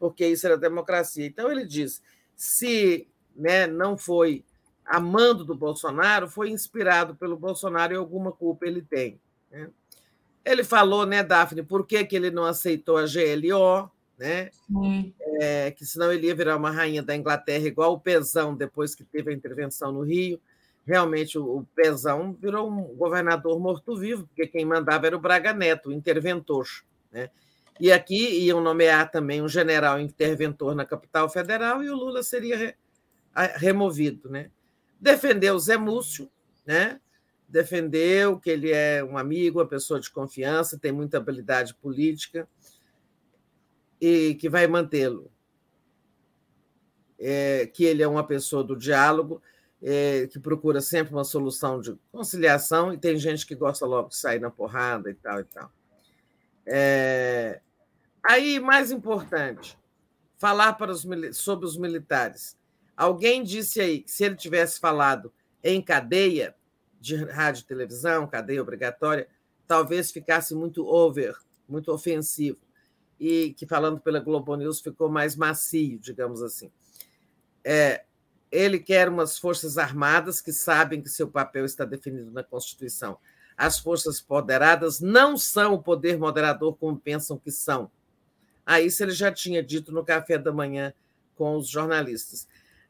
[0.00, 1.26] porque isso era democracia.
[1.26, 2.02] Então, ele diz:
[2.34, 4.44] se né, não foi
[4.84, 9.20] amando do Bolsonaro, foi inspirado pelo Bolsonaro e alguma culpa ele tem.
[9.50, 9.70] Né?
[10.44, 14.50] Ele falou, né, Daphne, por que, que ele não aceitou a GLO, né?
[15.40, 19.02] É, que senão ele ia virar uma rainha da Inglaterra, igual o Pezão, depois que
[19.02, 20.40] teve a intervenção no Rio.
[20.86, 25.88] Realmente, o, o Pezão virou um governador morto-vivo, porque quem mandava era o Braga Neto,
[25.88, 26.66] o interventor.
[27.10, 27.30] Né?
[27.80, 32.56] E aqui iam nomear também um general interventor na capital federal e o Lula seria
[32.56, 32.74] re,
[33.56, 34.28] removido.
[34.28, 34.50] Né?
[35.00, 36.30] Defendeu o Zé Múcio,
[36.66, 37.00] né?
[37.50, 42.48] Defendeu que ele é um amigo, uma pessoa de confiança, tem muita habilidade política
[44.00, 45.30] e que vai mantê-lo.
[47.18, 49.42] É, que ele é uma pessoa do diálogo,
[49.82, 54.16] é, que procura sempre uma solução de conciliação, e tem gente que gosta logo de
[54.16, 55.70] sair na porrada e tal e tal.
[56.64, 57.60] É,
[58.22, 59.78] aí, mais importante,
[60.38, 62.56] falar para os, sobre os militares.
[62.96, 66.54] Alguém disse aí que se ele tivesse falado em cadeia,
[67.00, 69.26] de rádio televisão, cadeia obrigatória,
[69.66, 71.36] talvez ficasse muito over,
[71.68, 72.58] muito ofensivo,
[73.18, 76.70] e que, falando pela Globo News, ficou mais macio, digamos assim.
[77.64, 78.04] É,
[78.50, 83.18] ele quer umas forças armadas que sabem que seu papel está definido na Constituição.
[83.56, 87.90] As forças poderadas não são o poder moderador como pensam que são.
[88.64, 90.92] Aí, isso ele já tinha dito no café da manhã
[91.36, 92.48] com os jornalistas.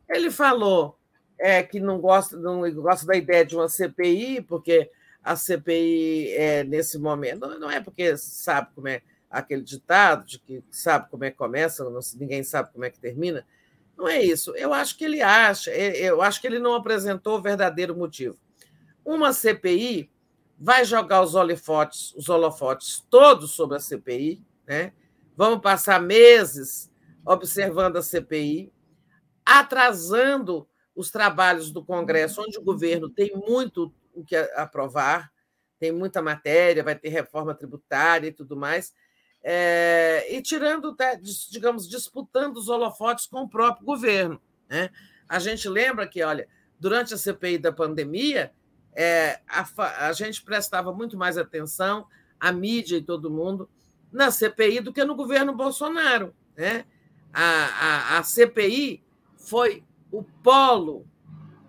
[0.08, 0.99] Ele falou
[1.40, 4.90] é, que não gosta, não gosta da ideia de uma CPI, porque
[5.24, 10.62] a CPI é nesse momento, não é porque sabe como é aquele ditado de que
[10.70, 13.46] sabe como é que começa, não, ninguém sabe como é que termina.
[13.96, 14.54] Não é isso.
[14.56, 18.38] Eu acho que ele acha, eu acho que ele não apresentou o verdadeiro motivo.
[19.04, 20.10] Uma CPI
[20.58, 24.92] vai jogar os holofotes, os holofotes todos sobre a CPI, né?
[25.36, 26.90] Vamos passar meses
[27.24, 28.72] observando a CPI,
[29.44, 35.30] atrasando os trabalhos do Congresso, onde o governo tem muito o que aprovar,
[35.78, 38.92] tem muita matéria, vai ter reforma tributária e tudo mais,
[39.42, 40.94] é, e tirando,
[41.50, 44.40] digamos, disputando os holofotes com o próprio governo.
[44.68, 44.90] Né?
[45.28, 46.46] A gente lembra que, olha,
[46.78, 48.52] durante a CPI da pandemia,
[48.94, 52.06] é, a, a gente prestava muito mais atenção,
[52.38, 53.68] a mídia e todo mundo,
[54.12, 56.34] na CPI do que no governo Bolsonaro.
[56.56, 56.84] Né?
[57.32, 59.02] A, a, a CPI
[59.36, 61.06] foi o polo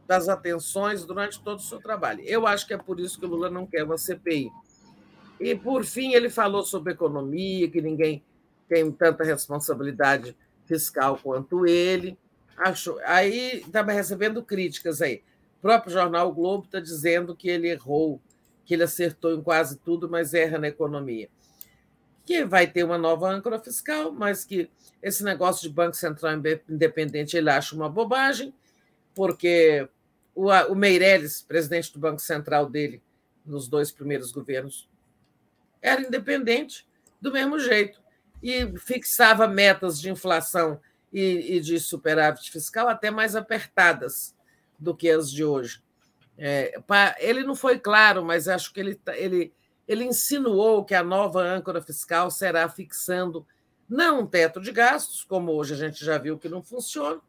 [0.07, 2.21] das atenções durante todo o seu trabalho.
[2.25, 4.51] Eu acho que é por isso que o Lula não quer uma CPI.
[5.39, 8.23] E, por fim, ele falou sobre economia, que ninguém
[8.67, 12.17] tem tanta responsabilidade fiscal quanto ele.
[12.57, 15.23] Acho, aí estava recebendo críticas aí.
[15.57, 18.21] O próprio jornal o Globo está dizendo que ele errou,
[18.65, 21.29] que ele acertou em quase tudo, mas erra na economia.
[22.25, 24.69] Que vai ter uma nova âncora fiscal, mas que
[25.01, 26.33] esse negócio de Banco Central
[26.69, 28.53] Independente ele acha uma bobagem,
[29.15, 29.87] porque
[30.35, 33.01] o, o Meirelles, presidente do Banco Central dele,
[33.45, 34.89] nos dois primeiros governos,
[35.81, 36.87] era independente
[37.19, 37.99] do mesmo jeito
[38.41, 40.79] e fixava metas de inflação
[41.11, 44.35] e, e de superávit fiscal até mais apertadas
[44.79, 45.83] do que as de hoje.
[46.37, 46.73] É,
[47.19, 49.53] ele não foi claro, mas acho que ele, tá, ele,
[49.87, 53.45] ele insinuou que a nova âncora fiscal será fixando
[53.91, 57.19] não um teto de gastos, como hoje a gente já viu que não funciona,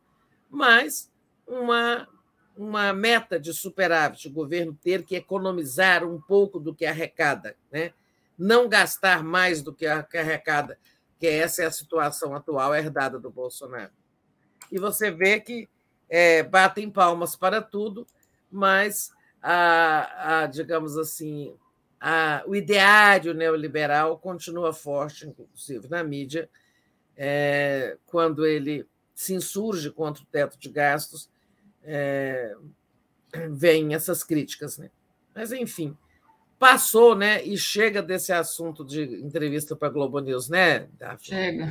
[0.49, 1.11] mas
[1.45, 2.09] uma,
[2.57, 7.93] uma meta de superávit, o governo ter que economizar um pouco do que arrecada, né?
[8.39, 10.79] não gastar mais do que arrecada,
[11.19, 13.91] que essa é a situação atual herdada do Bolsonaro.
[14.71, 15.69] E você vê que
[16.09, 18.07] é, batem palmas para tudo,
[18.49, 19.11] mas
[19.43, 21.57] a, a digamos assim,
[22.05, 26.51] a, o ideário neoliberal continua forte, inclusive na mídia,
[27.17, 31.31] é, quando ele se insurge contra o teto de gastos,
[31.85, 32.57] é,
[33.53, 34.79] vem essas críticas.
[34.79, 34.91] Né?
[35.33, 35.97] Mas, enfim,
[36.59, 41.25] passou né, e chega desse assunto de entrevista para a Globo News, né, Daphne?
[41.25, 41.71] Chega.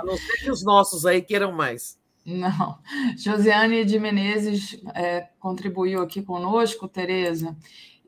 [0.00, 1.96] A não ser que os nossos aí queiram mais.
[2.24, 2.80] Não.
[3.16, 7.56] Josiane de Menezes é, contribuiu aqui conosco, Tereza,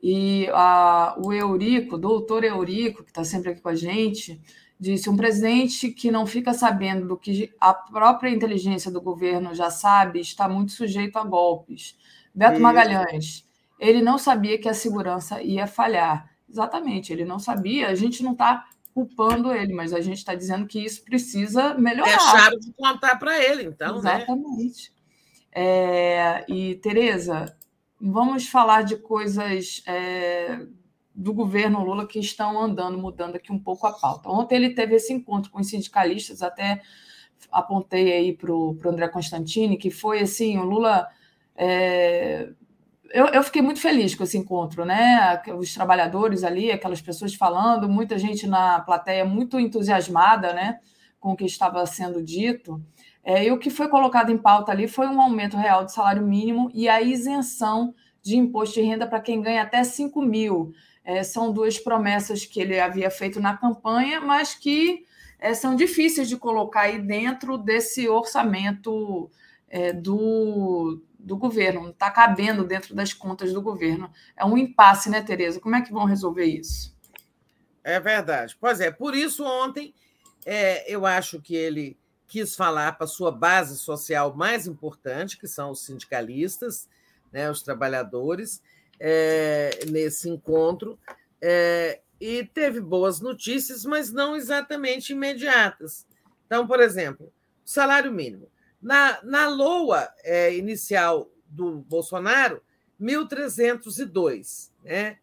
[0.01, 4.41] e a, o Eurico, o doutor Eurico, que está sempre aqui com a gente,
[4.79, 9.69] disse: um presidente que não fica sabendo do que a própria inteligência do governo já
[9.69, 11.97] sabe está muito sujeito a golpes.
[12.33, 13.45] Beto Magalhães,
[13.79, 16.29] ele não sabia que a segurança ia falhar.
[16.49, 17.89] Exatamente, ele não sabia.
[17.89, 22.17] A gente não está culpando ele, mas a gente está dizendo que isso precisa melhorar.
[22.17, 24.01] Deixaram de contar para ele, então.
[24.01, 24.17] Né?
[24.17, 24.91] Exatamente.
[24.91, 24.99] Né?
[25.51, 27.55] É, e, Tereza,
[27.99, 30.65] vamos falar de coisas é,
[31.13, 34.29] do governo Lula que estão andando, mudando aqui um pouco a pauta.
[34.29, 36.81] Ontem ele teve esse encontro com os sindicalistas, até
[37.51, 41.07] apontei aí para o André Constantini, que foi assim, o Lula
[41.55, 42.49] é,
[43.11, 45.41] eu, eu, fiquei muito feliz com esse encontro, né?
[45.57, 50.79] Os trabalhadores ali, aquelas pessoas falando, muita gente na plateia muito entusiasmada, né?
[51.19, 52.81] Com o que estava sendo dito.
[53.29, 56.25] É, e o que foi colocado em pauta ali foi um aumento real do salário
[56.25, 57.93] mínimo e a isenção
[58.23, 60.73] de imposto de renda para quem ganha até 5 mil.
[61.05, 65.05] É, são duas promessas que ele havia feito na campanha, mas que
[65.37, 69.29] é, são difíceis de colocar aí dentro desse orçamento
[69.69, 74.11] é, do, do governo, não está cabendo dentro das contas do governo.
[74.35, 75.59] É um impasse, né, Tereza?
[75.59, 76.97] Como é que vão resolver isso?
[77.83, 78.57] É verdade.
[78.59, 79.93] Pois é, por isso ontem
[80.47, 81.95] é, eu acho que ele
[82.29, 86.87] quis falar para a sua base social mais importante, que são os sindicalistas,
[87.33, 88.61] né, os trabalhadores,
[88.99, 90.97] é, nesse encontro,
[91.41, 96.05] é, e teve boas notícias, mas não exatamente imediatas.
[96.45, 97.33] Então, por exemplo,
[97.65, 98.47] salário mínimo.
[98.81, 102.61] Na, na LOA é, inicial do Bolsonaro,
[103.01, 104.69] 1.302.
[104.83, 105.17] Né?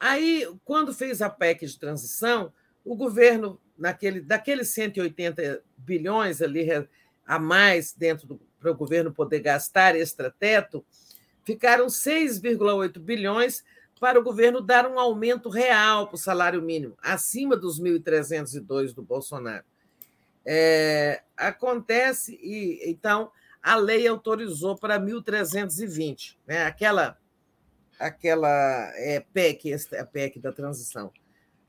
[0.00, 2.52] Aí, quando fez a PEC de transição,
[2.84, 6.68] o governo, naquele, daqueles 180 bilhões ali
[7.26, 10.84] a mais dentro para o governo poder gastar extrateto,
[11.44, 13.64] ficaram 6,8 bilhões
[14.00, 19.02] para o governo dar um aumento real para o salário mínimo, acima dos 1.302 do
[19.02, 19.64] Bolsonaro.
[20.44, 23.30] É, acontece e então
[23.62, 26.64] a lei autorizou para 1.320, né?
[26.64, 27.16] aquela,
[27.96, 31.12] aquela é, PEC, a PEC da transição.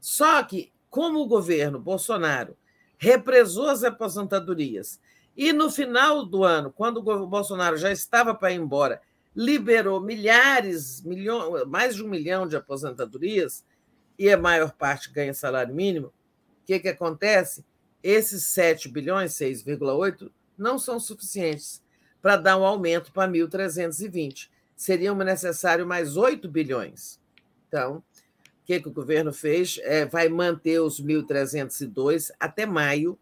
[0.01, 2.55] Só que, como o governo Bolsonaro
[2.99, 4.99] represou as aposentadorias
[5.35, 9.01] e no final do ano, quando o Bolsonaro já estava para ir embora,
[9.35, 13.65] liberou milhares, milhões, mais de um milhão de aposentadorias,
[14.19, 17.65] e a maior parte ganha salário mínimo, o que, que acontece?
[18.03, 21.81] Esses 7 bilhões, 6,8, não são suficientes
[22.22, 24.51] para dar um aumento para 1.320.
[24.75, 27.19] Seriam necessário mais 8 bilhões.
[27.67, 28.03] Então,
[28.66, 29.80] que, que o governo fez?
[29.83, 33.17] É, vai manter os 1.302 até maio,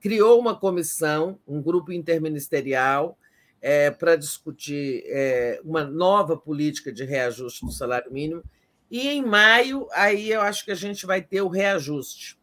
[0.00, 3.18] criou uma comissão, um grupo interministerial,
[3.60, 8.42] é, para discutir é, uma nova política de reajuste do salário mínimo.
[8.90, 12.38] E em maio, aí eu acho que a gente vai ter o reajuste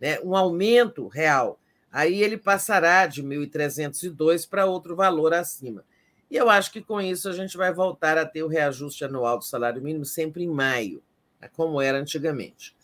[0.00, 1.58] né, um aumento real.
[1.90, 5.84] Aí ele passará de 1.302 para outro valor acima.
[6.30, 9.38] E eu acho que com isso a gente vai voltar a ter o reajuste anual
[9.38, 11.02] do salário mínimo sempre em maio,
[11.54, 12.74] como era antigamente.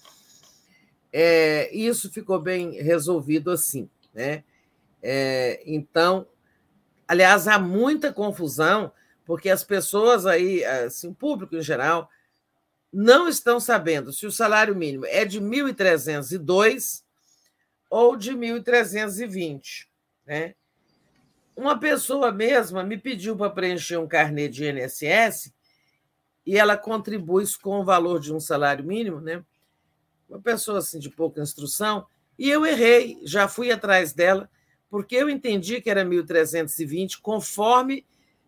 [1.12, 3.88] É, isso ficou bem resolvido assim.
[4.14, 4.44] Né?
[5.02, 6.26] É, então,
[7.06, 8.92] aliás, há muita confusão,
[9.24, 12.08] porque as pessoas aí, assim, o público em geral,
[12.92, 17.02] não estão sabendo se o salário mínimo é de 1.302
[17.90, 19.86] ou de 1.320.
[20.26, 20.54] Né?
[21.56, 25.52] Uma pessoa mesma me pediu para preencher um carnê de INSS
[26.46, 29.44] e ela contribui com o valor de um salário mínimo, né?
[30.28, 32.06] Uma pessoa assim de pouca instrução,
[32.38, 34.48] e eu errei, já fui atrás dela,
[34.90, 38.04] porque eu entendi que era 1.320, conforme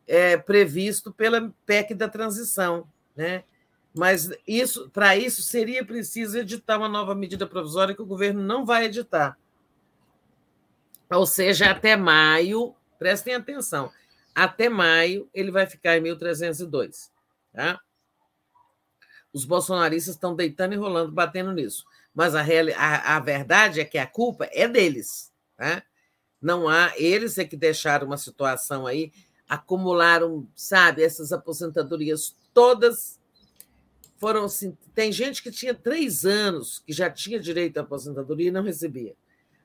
[0.06, 3.44] é, previsto pela PEC da transição, né?
[3.96, 8.66] Mas isso, para isso seria preciso editar uma nova medida provisória que o governo não
[8.66, 9.38] vai editar.
[11.10, 13.92] Ou seja, até maio, prestem atenção,
[14.34, 17.13] até maio ele vai ficar em 1.302.
[17.54, 17.80] Tá?
[19.32, 21.84] Os bolsonaristas estão deitando e rolando, batendo nisso.
[22.12, 25.32] Mas a, real, a, a verdade é que a culpa é deles.
[25.56, 25.82] Tá?
[26.42, 29.12] Não há, eles é que deixaram uma situação aí,
[29.48, 33.18] acumularam, sabe, essas aposentadorias todas
[34.16, 34.76] foram assim.
[34.94, 39.14] Tem gente que tinha três anos que já tinha direito à aposentadoria e não recebia.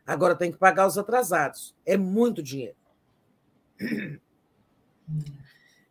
[0.05, 1.75] Agora tem que pagar os atrasados.
[1.85, 2.75] É muito dinheiro.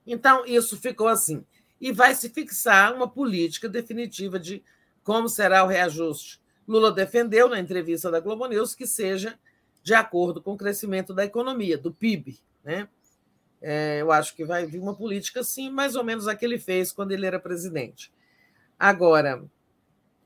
[0.07, 1.44] Então, isso ficou assim.
[1.81, 4.62] E vai se fixar uma política definitiva de
[5.02, 6.40] como será o reajuste.
[6.66, 9.39] Lula defendeu na entrevista da Globo News que seja
[9.82, 12.39] de acordo com o crescimento da economia, do PIB.
[12.62, 12.89] Né?
[13.62, 16.58] É, eu acho que vai vir uma política, sim, mais ou menos a que ele
[16.58, 18.12] fez quando ele era presidente.
[18.78, 19.42] Agora,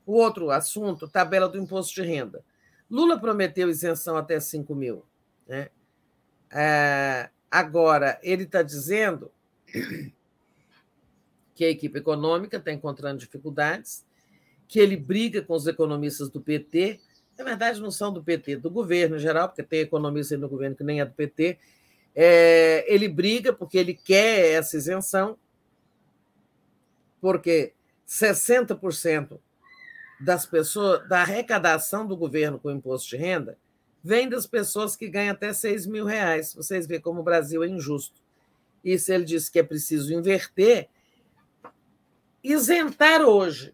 [0.05, 2.43] o outro assunto, tabela do imposto de renda.
[2.89, 5.05] Lula prometeu isenção até 5 mil.
[5.47, 5.69] Né?
[6.51, 9.31] É, agora, ele está dizendo
[11.53, 14.05] que a equipe econômica está encontrando dificuldades,
[14.67, 16.99] que ele briga com os economistas do PT.
[17.37, 20.75] Na verdade, não são do PT, do governo em geral, porque tem economista no governo
[20.75, 21.57] que nem é do PT.
[22.15, 25.37] É, ele briga porque ele quer essa isenção,
[27.19, 27.73] porque
[28.07, 29.39] 60%
[30.19, 33.57] das pessoas, da arrecadação do governo com o imposto de renda,
[34.03, 36.53] vem das pessoas que ganham até 6 mil reais.
[36.53, 38.21] Vocês veem como o Brasil é injusto.
[38.83, 40.89] E se ele disse que é preciso inverter,
[42.43, 43.73] isentar hoje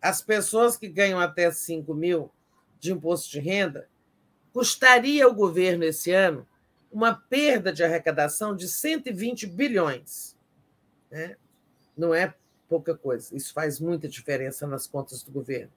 [0.00, 2.30] as pessoas que ganham até 5 mil
[2.80, 3.88] de imposto de renda
[4.52, 6.46] custaria ao governo esse ano
[6.90, 10.36] uma perda de arrecadação de 120 bilhões.
[11.10, 11.36] Né?
[11.96, 12.34] Não é
[12.68, 15.72] pouca coisa, isso faz muita diferença nas contas do governo.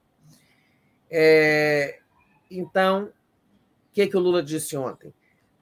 [1.10, 2.00] É,
[2.50, 3.12] então, o
[3.92, 5.12] que, que o Lula disse ontem?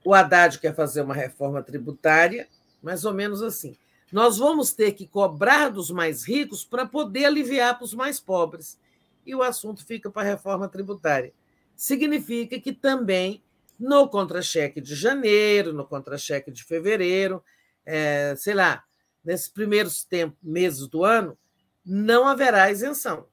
[0.04, 2.48] O Haddad quer fazer uma reforma tributária,
[2.82, 3.76] mais ou menos assim.
[4.14, 8.78] Nós vamos ter que cobrar dos mais ricos para poder aliviar para os mais pobres.
[9.26, 11.32] E o assunto fica para a reforma tributária.
[11.74, 13.42] Significa que também
[13.76, 17.42] no contra-cheque de janeiro, no contra-cheque de fevereiro,
[17.84, 18.84] é, sei lá,
[19.24, 21.36] nesses primeiros tempos, meses do ano,
[21.84, 23.26] não haverá isenção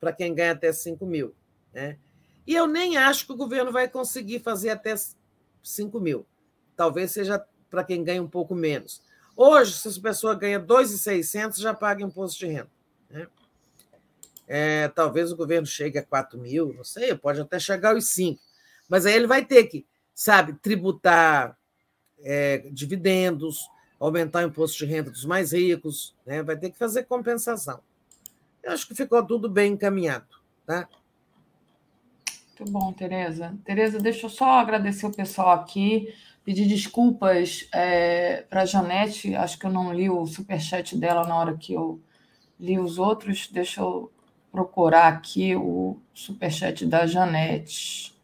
[0.00, 1.34] para quem ganha até 5 mil.
[1.74, 1.98] Né?
[2.46, 4.94] E eu nem acho que o governo vai conseguir fazer até
[5.62, 6.24] 5 mil.
[6.74, 9.04] Talvez seja para quem ganha um pouco menos.
[9.36, 12.70] Hoje, se a pessoa ganha 2,600, já paga imposto de renda.
[13.10, 13.26] Né?
[14.48, 18.40] É, talvez o governo chegue a 4 mil, não sei, pode até chegar aos 5.
[18.88, 21.56] Mas aí ele vai ter que, sabe, tributar
[22.20, 23.68] é, dividendos,
[24.00, 26.42] aumentar o imposto de renda dos mais ricos, né?
[26.42, 27.80] vai ter que fazer compensação.
[28.62, 30.26] Eu acho que ficou tudo bem encaminhado.
[30.64, 30.88] Tá?
[32.58, 33.54] Muito bom, Tereza.
[33.64, 36.14] Tereza, deixa eu só agradecer o pessoal aqui,
[36.46, 41.36] pedir desculpas é, para a Janete, acho que eu não li o superchat dela na
[41.36, 42.00] hora que eu
[42.58, 43.48] li os outros.
[43.50, 44.12] Deixa eu
[44.52, 48.14] procurar aqui o superchat da Janete.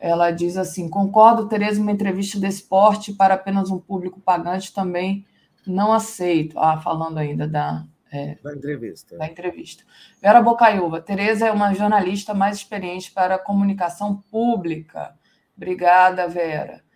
[0.00, 5.24] Ela diz assim: concordo, Tereza, uma entrevista desse porte para apenas um público pagante também
[5.64, 6.58] não aceito.
[6.58, 9.16] Ah, falando ainda da, é, da entrevista.
[9.16, 9.84] Da entrevista.
[10.20, 15.14] Vera Bocaiúva, Tereza é uma jornalista mais experiente para a comunicação pública.
[15.56, 16.87] Obrigada, Vera.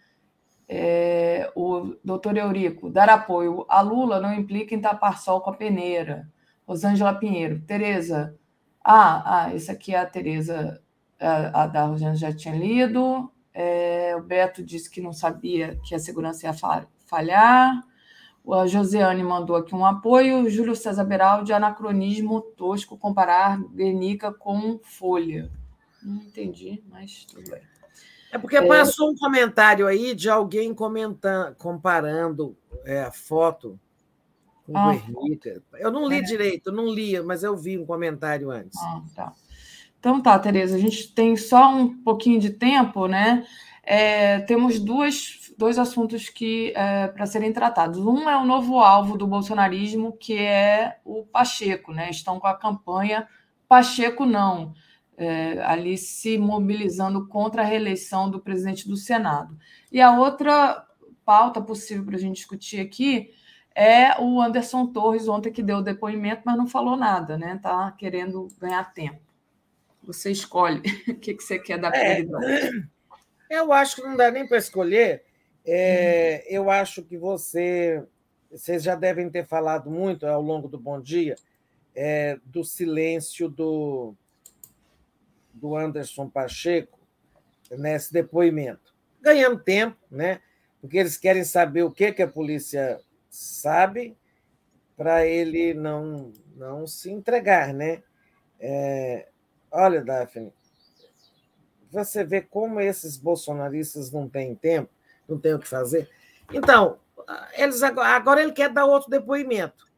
[0.75, 5.55] É, o doutor Eurico, dar apoio a Lula não implica em tapar sol com a
[5.55, 6.27] peneira.
[6.67, 8.35] Rosângela Pinheiro, Tereza.
[8.83, 10.81] Ah, ah, esse aqui é a Tereza
[11.21, 13.31] a, a da Rosana já tinha lido.
[13.53, 16.55] É, o Beto disse que não sabia que a segurança ia
[17.05, 17.83] falhar.
[18.51, 20.49] A Josiane mandou aqui um apoio.
[20.49, 25.51] Júlio César Beraldi, anacronismo tosco comparar Guernica com Folha.
[26.03, 27.72] Não entendi, mas tudo bem.
[28.33, 28.67] É porque é...
[28.67, 33.79] passou um comentário aí de alguém comentando, comparando é, a foto
[34.67, 35.63] com ah, Guernica.
[35.75, 36.23] Eu não li é.
[36.23, 38.79] direito, não li, mas eu vi um comentário antes.
[38.81, 39.33] Ah, tá.
[40.01, 43.47] Então tá, Tereza, a gente tem só um pouquinho de tempo, né?
[43.85, 47.99] É, temos duas, dois assuntos que é, para serem tratados.
[47.99, 52.11] Um é o novo alvo do bolsonarismo, que é o Pacheco, né?
[52.11, 53.29] Estão com a campanha
[53.73, 54.75] Pacheco não,
[55.23, 59.57] é, ali se mobilizando contra a reeleição do presidente do Senado.
[59.91, 60.85] E a outra
[61.25, 63.33] pauta possível para a gente discutir aqui
[63.75, 67.59] é o Anderson Torres, ontem que deu o depoimento, mas não falou nada, né?
[67.63, 69.21] Tá querendo ganhar tempo.
[70.03, 72.89] Você escolhe o que, que você quer dar prioridade.
[73.49, 75.23] É, eu acho que não dá nem para escolher.
[75.65, 78.03] É, eu acho que você.
[78.51, 81.37] Vocês já devem ter falado muito ao longo do Bom Dia
[81.95, 84.15] é, do silêncio do,
[85.53, 86.99] do Anderson Pacheco
[87.71, 88.95] nesse depoimento.
[89.21, 90.41] Ganhando tempo, né?
[90.81, 93.01] porque eles querem saber o que, que a polícia
[93.31, 94.17] sabe
[94.97, 97.73] para ele não, não se entregar.
[97.73, 98.03] Né?
[98.59, 99.29] É,
[99.73, 100.53] Olha, Daphne,
[101.91, 104.91] você vê como esses bolsonaristas não têm tempo,
[105.27, 106.11] não têm o que fazer.
[106.53, 106.99] Então,
[107.55, 109.91] eles agora, agora ele quer dar outro depoimento.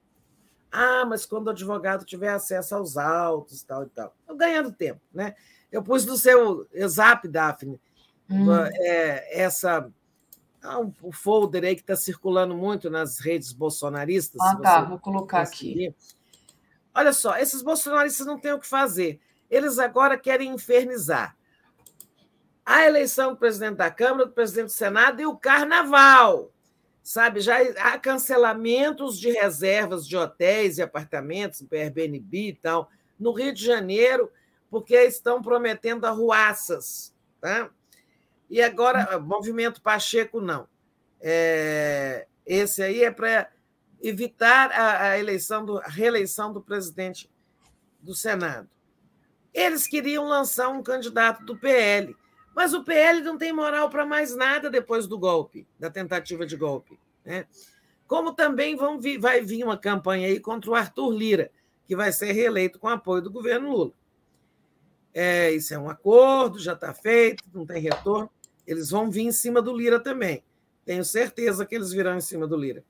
[0.77, 4.13] Ah, mas quando o advogado tiver acesso aos autos, tal e tal.
[4.27, 5.37] Eu ganhando tempo, né?
[5.71, 7.81] Eu pus no seu zap, Daphne,
[8.29, 8.53] hum.
[8.53, 9.89] é, essa
[10.61, 14.41] ah, o folder aí que está circulando muito nas redes bolsonaristas.
[14.43, 15.95] Ah, tá, vou colocar aqui.
[16.93, 19.21] Olha só, esses bolsonaristas não têm o que fazer.
[19.49, 21.37] Eles agora querem infernizar
[22.67, 26.51] a eleição do presidente da Câmara, do presidente do Senado e o carnaval.
[27.05, 32.89] Sabe, já há cancelamentos de reservas de hotéis e apartamentos, Airbnb e tal,
[33.21, 34.33] no Rio de Janeiro,
[34.71, 37.15] porque estão prometendo arruaças.
[37.43, 37.69] Tá?
[38.49, 40.67] E agora, movimento Pacheco, não.
[41.21, 43.51] É, esse aí é para
[44.03, 47.31] evitar a, a eleição do, a reeleição do presidente
[48.01, 48.69] do Senado.
[49.53, 52.17] Eles queriam lançar um candidato do PL,
[52.55, 56.57] mas o PL não tem moral para mais nada depois do golpe, da tentativa de
[56.57, 56.99] golpe.
[57.25, 57.47] Né?
[58.07, 61.51] Como também vão vir, vai vir uma campanha aí contra o Arthur Lira,
[61.87, 63.93] que vai ser reeleito com apoio do governo Lula.
[65.13, 68.31] É, isso é um acordo, já está feito, não tem retorno.
[68.67, 70.43] Eles vão vir em cima do Lira também.
[70.85, 72.85] Tenho certeza que eles virão em cima do Lira.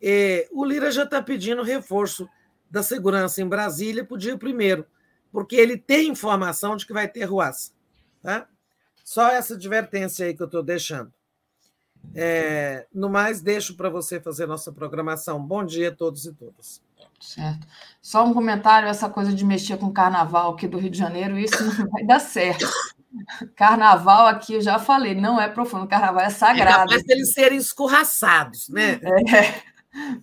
[0.00, 2.28] É, o Lira já está pedindo reforço
[2.70, 4.86] da segurança em Brasília para o dia primeiro,
[5.30, 7.73] porque ele tem informação de que vai ter ruaça.
[8.24, 8.46] Tá?
[9.04, 11.12] Só essa advertência aí que eu estou deixando.
[12.14, 15.38] É, no mais, deixo para você fazer nossa programação.
[15.38, 16.82] Bom dia a todos e todas.
[17.20, 17.66] Certo.
[18.00, 21.62] Só um comentário: essa coisa de mexer com carnaval aqui do Rio de Janeiro, isso
[21.62, 22.66] não vai dar certo.
[23.54, 26.70] Carnaval aqui, eu já falei, não é profundo, carnaval é sagrado.
[26.70, 28.94] É capaz deles serem escorraçados, né?
[29.04, 29.62] É.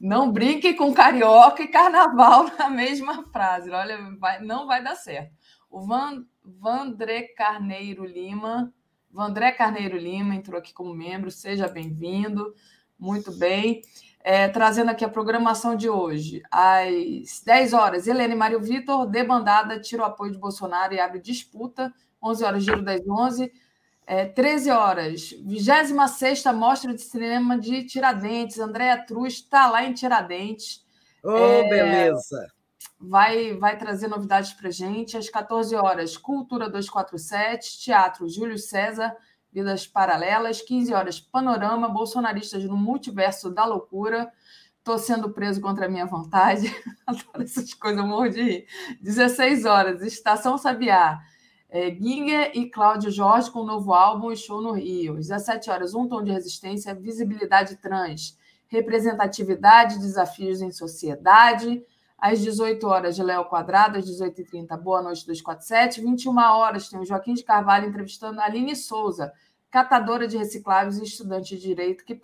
[0.02, 3.70] Não brinque com carioca e carnaval na mesma frase.
[3.70, 5.32] Olha, vai, não vai dar certo.
[5.72, 8.74] O Van, Vandré Carneiro Lima,
[9.10, 12.54] Vandré Carneiro Lima entrou aqui como membro, seja bem-vindo.
[13.00, 13.82] Muito bem.
[14.24, 16.44] É, trazendo aqui a programação de hoje.
[16.52, 21.92] Às 10 horas, Helene Mário Vitor, debandada, tira o apoio de Bolsonaro e abre disputa.
[22.22, 23.52] 11 horas, giro das 11.
[24.06, 28.60] É, 13 horas, 26 Mostra de Cinema de Tiradentes.
[28.60, 30.86] Andréa Truz está lá em Tiradentes.
[31.24, 32.52] Oh, é, beleza!
[33.02, 35.18] Vai, vai trazer novidades para gente.
[35.18, 39.16] Às 14 horas, Cultura 247, Teatro Júlio César,
[39.52, 40.62] Vidas Paralelas.
[40.62, 44.32] 15 horas, Panorama, Bolsonaristas no Multiverso da Loucura.
[44.78, 46.74] Estou sendo preso contra a minha vontade.
[47.06, 48.68] Adoro essas coisas, eu morro de rir.
[49.02, 51.20] 16 horas, Estação Sabiá.
[51.74, 55.16] É, e Cláudio Jorge com um novo álbum e show no Rio.
[55.16, 61.82] 17 horas, um tom de resistência, visibilidade trans, representatividade, desafios em sociedade.
[62.22, 66.02] Às 18 horas, Léo Quadrado, às 18h30, Boa Noite 247.
[66.02, 69.34] 21 horas, tem o Joaquim de Carvalho entrevistando a Aline Souza,
[69.72, 72.16] catadora de recicláveis e estudante de direito que,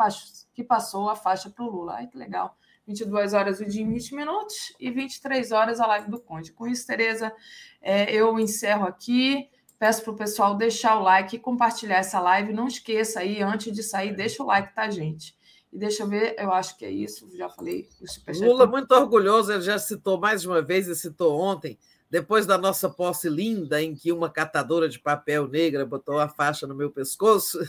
[0.54, 1.96] que passou a faixa para o Lula.
[1.96, 2.56] Ai, que legal.
[2.86, 6.54] 22 horas o dia em 20 minutos e 23 horas a live do Conde.
[6.54, 7.34] Com isso, Tereza,
[7.82, 9.50] é, eu encerro aqui.
[9.80, 12.54] Peço para o pessoal deixar o like e compartilhar essa live.
[12.54, 15.37] Não esqueça aí, antes de sair, deixa o like, tá, gente?
[15.78, 17.88] E deixa eu ver, eu acho que é isso, já falei.
[18.30, 21.78] Lula muito orgulhoso, ele já citou mais uma vez e citou ontem,
[22.10, 26.66] depois da nossa posse linda, em que uma catadora de papel negra botou a faixa
[26.66, 27.60] no meu pescoço.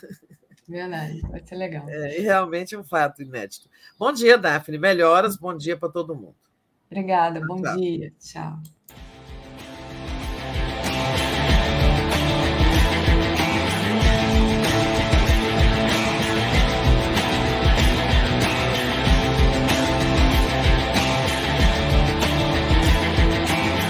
[0.67, 1.87] Verdade, vai ser legal.
[1.87, 3.69] É, e realmente é um fato inédito.
[3.99, 4.79] Bom dia, Daphne.
[4.79, 6.37] Melhoras, bom dia para todo mundo.
[6.91, 7.77] Obrigada, bom tchau.
[7.77, 8.11] dia.
[8.19, 8.59] Tchau.